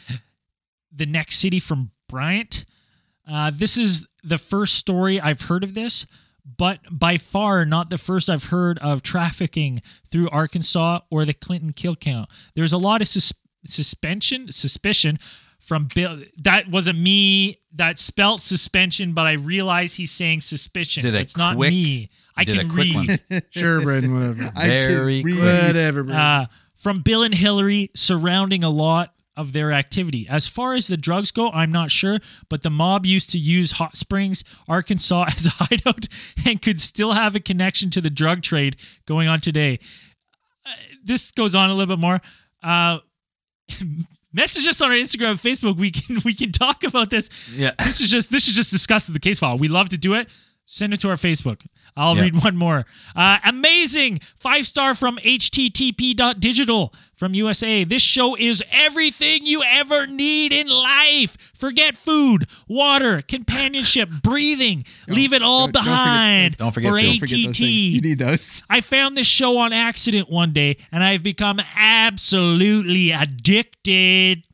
the 0.94 1.06
next 1.06 1.38
city 1.38 1.60
from 1.60 1.90
Bryant. 2.08 2.64
Uh, 3.30 3.50
this 3.54 3.76
is 3.76 4.06
the 4.24 4.38
first 4.38 4.74
story 4.76 5.20
I've 5.20 5.42
heard 5.42 5.62
of 5.62 5.74
this, 5.74 6.06
but 6.56 6.80
by 6.90 7.18
far 7.18 7.66
not 7.66 7.90
the 7.90 7.98
first 7.98 8.30
I've 8.30 8.44
heard 8.44 8.78
of 8.78 9.02
trafficking 9.02 9.82
through 10.10 10.30
Arkansas 10.30 11.00
or 11.10 11.26
the 11.26 11.34
Clinton 11.34 11.72
kill 11.74 11.96
count. 11.96 12.30
There's 12.54 12.72
a 12.72 12.78
lot 12.78 13.02
of 13.02 13.08
sus- 13.08 13.34
suspension, 13.64 14.50
suspicion 14.50 15.18
from 15.60 15.88
Bill. 15.94 16.22
That 16.38 16.70
wasn't 16.70 16.98
me 16.98 17.58
that 17.74 17.98
spelt 17.98 18.40
suspension, 18.40 19.12
but 19.12 19.26
I 19.26 19.32
realize 19.32 19.94
he's 19.94 20.12
saying 20.12 20.40
suspicion. 20.40 21.02
Did 21.02 21.14
it's 21.14 21.36
not 21.36 21.56
quick- 21.56 21.70
me. 21.72 22.08
I 22.39 22.44
did 22.44 22.56
a 22.56 22.60
can 22.60 22.70
quick 22.70 22.86
read. 22.94 23.20
one. 23.31 23.43
Sure, 23.51 23.81
Braden, 23.82 24.15
whatever. 24.15 24.52
I 24.56 24.60
can 24.62 24.69
Very 24.70 25.05
read. 25.05 25.23
quick. 25.24 25.39
whatever, 25.39 26.02
Braden. 26.05 26.20
uh, 26.20 26.47
from 26.77 27.01
Bill 27.01 27.23
and 27.23 27.35
Hillary 27.35 27.90
surrounding 27.94 28.62
a 28.65 28.70
lot 28.70 29.12
of 29.36 29.52
their 29.52 29.70
activity. 29.73 30.27
As 30.28 30.47
far 30.48 30.74
as 30.74 30.89
the 30.89 30.97
drugs 30.97 31.31
go, 31.31 31.51
I'm 31.51 31.70
not 31.70 31.90
sure, 31.93 32.19
but 32.48 32.62
the 32.62 32.70
mob 32.70 33.06
used 33.06 33.31
to 33.31 33.39
use 33.39 33.73
Hot 33.73 33.97
Springs, 33.97 34.43
Arkansas 34.69 35.27
as 35.28 35.47
a 35.47 35.51
hideout 35.51 36.06
and 36.47 36.60
could 36.62 36.81
still 36.81 37.12
have 37.12 37.36
a 37.36 37.40
connection 37.40 37.90
to 37.90 38.01
the 38.01 38.10
drug 38.10 38.43
trade 38.43 38.77
going 39.06 39.28
on 39.28 39.40
today. 39.40 39.78
Uh, 40.66 40.70
this 41.05 41.31
goes 41.31 41.55
on 41.55 41.70
a 41.70 41.74
little 41.74 41.94
bit 41.97 42.01
more. 42.01 42.20
Uh, 42.62 42.98
message 44.32 44.66
us 44.66 44.81
on 44.81 44.90
our 44.90 44.97
Instagram 44.97 45.31
and 45.31 45.39
Facebook. 45.39 45.77
We 45.78 45.90
can 45.90 46.19
we 46.24 46.35
can 46.35 46.52
talk 46.52 46.82
about 46.85 47.10
this. 47.10 47.28
Yeah. 47.55 47.73
This 47.78 48.01
is 48.01 48.10
just 48.10 48.31
this 48.31 48.48
is 48.48 48.55
just 48.55 48.70
discussed 48.70 49.09
in 49.09 49.12
the 49.15 49.20
case 49.20 49.39
file. 49.39 49.59
We 49.59 49.69
love 49.69 49.89
to 49.90 49.98
do 49.98 50.15
it. 50.15 50.28
Send 50.66 50.93
it 50.93 51.01
to 51.01 51.09
our 51.09 51.16
Facebook. 51.16 51.65
I'll 51.98 52.16
Yeah. 52.16 52.22
read 52.22 52.42
one 52.44 52.56
more. 52.56 52.86
Uh, 53.16 53.38
amazing 53.44 54.20
five 54.38 54.66
star 54.66 54.94
from 54.94 55.18
http.digital 55.18 56.94
from 57.16 57.34
USA. 57.34 57.82
This 57.82 58.02
show 58.02 58.36
is 58.36 58.62
everything 58.70 59.44
you 59.44 59.64
ever 59.64 60.06
need 60.06 60.52
in 60.52 60.68
life. 60.68 61.36
Forget 61.52 61.96
food, 61.96 62.46
water, 62.68 63.22
companionship, 63.22 64.08
breathing. 64.22 64.84
Leave 65.08 65.32
it 65.32 65.42
all 65.42 65.66
don't- 65.66 65.72
don't 65.72 65.82
forget 65.84 65.94
behind 65.96 66.56
Don't 66.56 66.70
forget 66.72 66.92
for 66.92 66.98
food. 67.00 67.04
Don't 67.06 67.18
forget 67.18 67.46
those 67.46 67.56
things. 67.58 67.60
You 67.60 67.98
ATT. 67.98 68.04
need 68.04 68.18
those. 68.20 68.62
I 68.70 68.80
found 68.80 69.16
this 69.16 69.26
show 69.26 69.58
on 69.58 69.72
accident 69.72 70.30
one 70.30 70.52
day 70.52 70.76
and 70.92 71.02
I've 71.02 71.24
become 71.24 71.60
absolutely 71.74 73.10
addicted. 73.10 74.44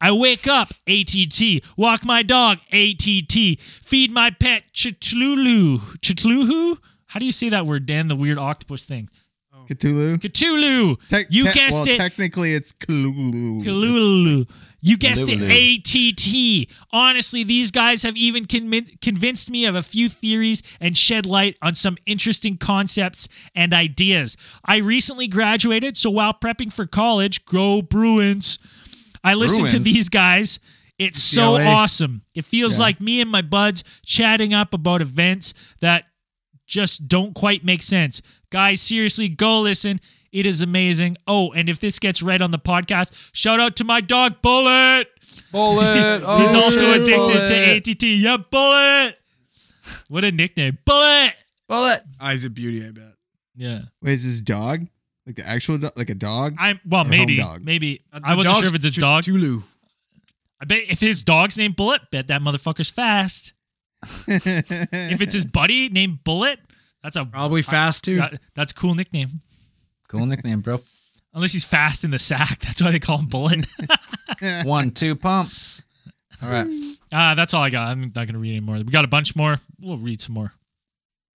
I 0.00 0.12
wake 0.12 0.46
up, 0.46 0.70
ATT. 0.86 1.62
Walk 1.76 2.04
my 2.04 2.22
dog, 2.22 2.58
ATT. 2.72 3.60
Feed 3.82 4.10
my 4.10 4.30
pet, 4.30 4.64
Chitlulu. 4.72 5.98
Chitlulu? 5.98 6.78
How 7.06 7.20
do 7.20 7.26
you 7.26 7.32
say 7.32 7.48
that 7.48 7.66
word, 7.66 7.86
Dan? 7.86 8.08
The 8.08 8.16
weird 8.16 8.38
octopus 8.38 8.84
thing. 8.84 9.08
Oh. 9.52 9.66
Cthulhu. 9.68 10.18
Cthulhu. 10.18 10.96
Te- 11.08 11.26
you 11.28 11.44
te- 11.44 11.52
guessed 11.52 11.74
well, 11.74 11.88
it. 11.88 11.98
Technically, 11.98 12.54
it's 12.54 12.72
Cthulhu. 12.72 13.64
Cthulhu. 13.64 14.48
You 14.80 14.96
guessed 14.96 15.22
Cthulhu. 15.22 15.50
it, 15.50 16.68
ATT. 16.70 16.76
Honestly, 16.92 17.44
these 17.44 17.70
guys 17.70 18.02
have 18.02 18.16
even 18.16 18.46
convin- 18.46 18.98
convinced 19.02 19.50
me 19.50 19.66
of 19.66 19.74
a 19.74 19.82
few 19.82 20.08
theories 20.08 20.62
and 20.80 20.96
shed 20.96 21.26
light 21.26 21.56
on 21.60 21.74
some 21.74 21.96
interesting 22.06 22.56
concepts 22.56 23.28
and 23.54 23.74
ideas. 23.74 24.36
I 24.64 24.76
recently 24.76 25.26
graduated, 25.26 25.96
so 25.96 26.10
while 26.10 26.32
prepping 26.32 26.72
for 26.72 26.86
college, 26.86 27.44
go 27.44 27.82
Bruins, 27.82 28.58
I 29.24 29.34
listened 29.34 29.70
to 29.70 29.78
these 29.78 30.08
guys. 30.08 30.58
It's 30.98 31.22
so 31.22 31.52
UCLA. 31.54 31.66
awesome. 31.66 32.22
It 32.34 32.44
feels 32.44 32.74
Yeah. 32.74 32.80
like 32.84 33.00
me 33.00 33.20
and 33.20 33.30
my 33.30 33.40
buds 33.42 33.82
chatting 34.04 34.52
up 34.52 34.74
about 34.74 35.00
events 35.00 35.54
that 35.80 36.04
just 36.66 37.08
don't 37.08 37.34
quite 37.34 37.64
make 37.64 37.82
sense. 37.82 38.20
Guys, 38.50 38.80
seriously, 38.80 39.28
go 39.28 39.60
listen. 39.62 40.00
It 40.30 40.46
is 40.46 40.62
amazing. 40.62 41.16
Oh, 41.26 41.52
and 41.52 41.68
if 41.68 41.80
this 41.80 41.98
gets 41.98 42.22
read 42.22 42.40
on 42.42 42.50
the 42.50 42.58
podcast, 42.58 43.12
shout 43.32 43.58
out 43.60 43.76
to 43.76 43.84
my 43.84 44.00
dog 44.00 44.42
Bullet. 44.42 45.08
Bullet. 45.52 46.22
Oh, 46.26 46.38
He's 46.40 46.54
also 46.54 46.78
shit, 46.80 47.00
addicted 47.02 47.16
Bullet. 47.16 47.84
to 47.84 47.90
ATT. 47.90 48.02
Yeah, 48.02 48.36
Bullet. 48.50 49.16
What 50.08 50.22
a 50.24 50.30
nickname. 50.30 50.78
Bullet. 50.84 51.34
Bullet. 51.68 52.02
Eyes 52.20 52.44
of 52.44 52.54
beauty, 52.54 52.86
I 52.86 52.90
bet. 52.90 53.14
Yeah. 53.56 53.80
Wait, 54.02 54.12
is 54.14 54.24
this 54.24 54.40
dog 54.40 54.86
like 55.26 55.36
the 55.36 55.46
actual 55.48 55.78
dog, 55.78 55.92
like 55.96 56.10
a 56.10 56.14
dog? 56.14 56.56
I'm 56.58 56.80
well, 56.86 57.02
Or 57.04 57.08
maybe. 57.08 57.36
dog. 57.36 57.64
Maybe. 57.64 58.02
I 58.12 58.34
wasn't 58.34 58.56
sure 58.56 58.66
if 58.66 58.74
it's 58.74 58.96
a 58.96 59.00
dog. 59.00 59.24
Chulu. 59.24 59.62
I 60.60 60.64
bet 60.66 60.82
if 60.88 61.00
his 61.00 61.22
dog's 61.22 61.56
named 61.56 61.76
Bullet, 61.76 62.02
bet 62.10 62.28
that 62.28 62.42
motherfucker's 62.42 62.90
fast. 62.90 63.52
If 64.26 65.20
it's 65.20 65.34
his 65.34 65.44
buddy 65.44 65.88
named 65.88 66.24
Bullet, 66.24 66.58
that's 67.02 67.16
a 67.16 67.24
Probably 67.24 67.62
fast 67.62 68.04
too. 68.04 68.16
that- 68.18 68.40
that's 68.54 68.72
a 68.72 68.74
cool 68.74 68.94
nickname. 68.94 69.40
Cool 70.08 70.26
nickname, 70.26 70.60
bro. 70.60 70.80
Unless 71.34 71.52
he's 71.52 71.64
fast 71.64 72.02
in 72.04 72.10
the 72.10 72.18
sack, 72.18 72.58
that's 72.64 72.82
why 72.82 72.90
they 72.90 72.98
call 72.98 73.18
him 73.18 73.26
Bullet. 73.26 73.66
One, 74.64 74.90
two, 74.90 75.14
pump. 75.16 75.52
All 76.42 76.48
right. 76.48 76.66
Ah, 77.12 77.34
that's 77.34 77.54
all 77.54 77.62
I 77.62 77.70
got. 77.70 77.88
I'm 77.88 78.10
not 78.14 78.26
gonna 78.26 78.38
read 78.38 78.50
anymore. 78.56 78.76
We 78.76 78.84
got 78.84 79.04
a 79.04 79.08
bunch 79.08 79.36
more. 79.36 79.60
We'll 79.80 79.98
read 79.98 80.20
some 80.20 80.34
more. 80.34 80.52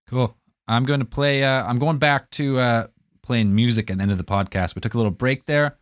Cool. 0.08 0.36
I'm 0.68 0.84
going 0.84 1.00
to 1.00 1.06
play. 1.06 1.44
Uh, 1.44 1.64
I'm 1.64 1.78
going 1.78 1.98
back 1.98 2.28
to 2.32 2.58
uh, 2.58 2.86
playing 3.26 3.54
music 3.54 3.90
at 3.90 3.98
the 3.98 4.02
end 4.02 4.12
of 4.12 4.18
the 4.18 4.24
podcast. 4.24 4.74
We 4.74 4.80
took 4.80 4.94
a 4.94 4.96
little 4.96 5.10
break 5.10 5.46
there. 5.46 5.76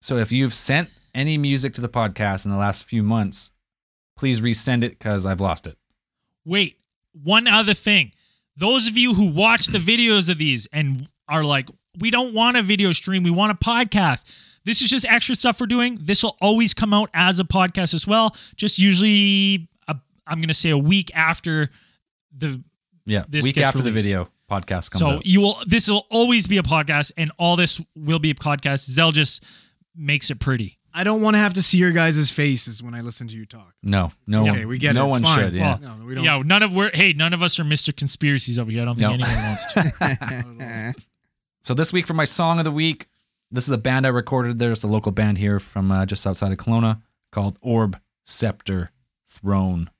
So 0.00 0.16
if 0.16 0.30
you've 0.30 0.54
sent 0.54 0.88
any 1.14 1.36
music 1.36 1.74
to 1.74 1.80
the 1.80 1.88
podcast 1.88 2.44
in 2.44 2.52
the 2.52 2.56
last 2.56 2.84
few 2.84 3.02
months, 3.02 3.50
please 4.16 4.40
resend 4.40 4.84
it 4.84 4.98
because 4.98 5.26
I've 5.26 5.40
lost 5.40 5.66
it. 5.66 5.76
Wait, 6.44 6.78
one 7.12 7.48
other 7.48 7.74
thing. 7.74 8.12
Those 8.56 8.86
of 8.86 8.96
you 8.96 9.14
who 9.14 9.26
watch 9.26 9.66
the 9.66 9.78
videos 9.78 10.30
of 10.30 10.38
these 10.38 10.66
and 10.72 11.08
are 11.28 11.42
like, 11.44 11.68
we 11.98 12.10
don't 12.10 12.34
want 12.34 12.56
a 12.56 12.62
video 12.62 12.92
stream, 12.92 13.24
we 13.24 13.30
want 13.30 13.50
a 13.50 13.54
podcast. 13.56 14.24
This 14.64 14.80
is 14.80 14.90
just 14.90 15.04
extra 15.06 15.34
stuff 15.34 15.60
we're 15.60 15.66
doing. 15.66 15.98
This 16.00 16.22
will 16.22 16.36
always 16.40 16.72
come 16.72 16.94
out 16.94 17.10
as 17.14 17.40
a 17.40 17.44
podcast 17.44 17.94
as 17.94 18.06
well. 18.06 18.36
Just 18.54 18.78
usually, 18.78 19.68
i 19.88 19.94
I'm 20.26 20.38
going 20.38 20.48
to 20.48 20.54
say 20.54 20.70
a 20.70 20.78
week 20.78 21.10
after 21.14 21.70
the. 22.36 22.62
Yeah. 23.06 23.24
This 23.28 23.42
week 23.42 23.58
after 23.58 23.82
the 23.82 23.90
video 23.90 24.28
podcast 24.50 24.90
comes 24.90 25.00
So 25.00 25.06
out. 25.16 25.26
you 25.26 25.40
will. 25.40 25.58
This 25.66 25.88
will 25.88 26.06
always 26.10 26.46
be 26.46 26.56
a 26.58 26.62
podcast, 26.62 27.12
and 27.16 27.30
all 27.38 27.56
this 27.56 27.80
will 27.96 28.18
be 28.18 28.30
a 28.30 28.34
podcast. 28.34 28.88
Zell 28.90 29.12
just 29.12 29.42
makes 29.96 30.30
it 30.30 30.40
pretty. 30.40 30.78
I 30.94 31.04
don't 31.04 31.20
want 31.22 31.34
to 31.34 31.38
have 31.38 31.54
to 31.54 31.62
see 31.62 31.76
your 31.78 31.92
guys' 31.92 32.30
faces 32.30 32.82
when 32.82 32.94
I 32.94 33.02
listen 33.02 33.28
to 33.28 33.36
you 33.36 33.44
talk. 33.46 33.74
No, 33.82 34.10
no 34.26 34.42
Okay, 34.48 34.60
one. 34.60 34.68
we 34.68 34.78
get 34.78 34.92
it. 34.92 34.94
no 34.94 35.04
It's 35.06 35.10
one 35.12 35.22
fine. 35.22 35.38
should. 35.38 35.54
Yeah. 35.54 35.78
No, 35.80 35.96
no, 35.96 36.04
we 36.06 36.14
don't. 36.14 36.24
Yeah, 36.24 36.42
none 36.44 36.62
of 36.62 36.74
we're 36.74 36.90
hey, 36.94 37.12
none 37.12 37.34
of 37.34 37.42
us 37.42 37.58
are 37.60 37.64
Mr. 37.64 37.94
Conspiracies 37.94 38.58
over 38.58 38.70
here. 38.70 38.82
I 38.82 38.84
don't 38.86 38.96
think 38.98 39.08
No. 39.08 39.14
anyone 39.14 39.42
wants 39.44 39.72
to. 39.74 40.94
So 41.62 41.74
this 41.74 41.92
week 41.92 42.06
for 42.06 42.14
my 42.14 42.24
song 42.24 42.58
of 42.58 42.64
the 42.64 42.70
week, 42.70 43.08
this 43.50 43.64
is 43.64 43.70
a 43.70 43.78
band 43.78 44.06
I 44.06 44.08
recorded. 44.10 44.58
There's 44.58 44.82
a 44.82 44.86
local 44.86 45.12
band 45.12 45.36
here 45.38 45.60
from 45.60 45.90
uh, 45.92 46.06
just 46.06 46.26
outside 46.26 46.50
of 46.52 46.58
Kelowna 46.58 47.02
called 47.30 47.58
Orb 47.60 47.98
Scepter 48.24 48.90
Throne 49.28 49.90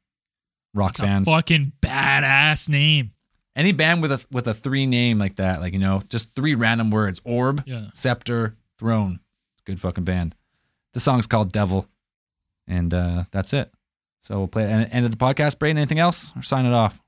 rock 0.72 0.92
It's 0.92 1.00
a 1.00 1.02
band. 1.02 1.24
fucking 1.26 1.72
badass 1.82 2.68
name. 2.68 3.12
Any 3.58 3.72
band 3.72 4.02
with 4.02 4.12
a 4.12 4.24
with 4.30 4.46
a 4.46 4.54
three 4.54 4.86
name 4.86 5.18
like 5.18 5.36
that, 5.36 5.60
like 5.60 5.72
you 5.72 5.80
know, 5.80 6.00
just 6.08 6.32
three 6.36 6.54
random 6.54 6.90
words: 6.92 7.20
Orb, 7.24 7.64
Yeah. 7.66 7.86
Scepter, 7.92 8.54
Throne. 8.78 9.18
Good 9.66 9.80
fucking 9.80 10.04
band. 10.04 10.36
The 10.94 11.00
song's 11.00 11.26
called 11.26 11.50
Devil, 11.52 11.88
and 12.68 12.94
uh, 12.94 13.24
that's 13.32 13.52
it. 13.52 13.74
So 14.22 14.38
we'll 14.38 14.46
play 14.48 14.62
it 14.62 14.70
at 14.70 14.88
the 14.88 14.94
end 14.94 15.04
of 15.06 15.10
the 15.10 15.16
podcast. 15.18 15.58
Braden, 15.58 15.76
anything 15.76 15.98
else 15.98 16.32
or 16.36 16.42
sign 16.42 16.66
it 16.66 16.72
off? 16.72 17.00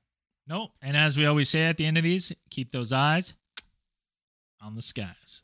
No. 0.45 0.71
And 0.81 0.97
as 0.97 1.15
we 1.17 1.25
always 1.25 1.47
say 1.49 1.63
at 1.63 1.77
the 1.77 1.85
end 1.85 1.97
of 1.97 2.03
these, 2.03 2.33
keep 2.49 2.71
those 2.71 2.91
eyes 2.91 3.33
on 4.61 4.75
the 4.75 4.81
skies. 4.81 5.41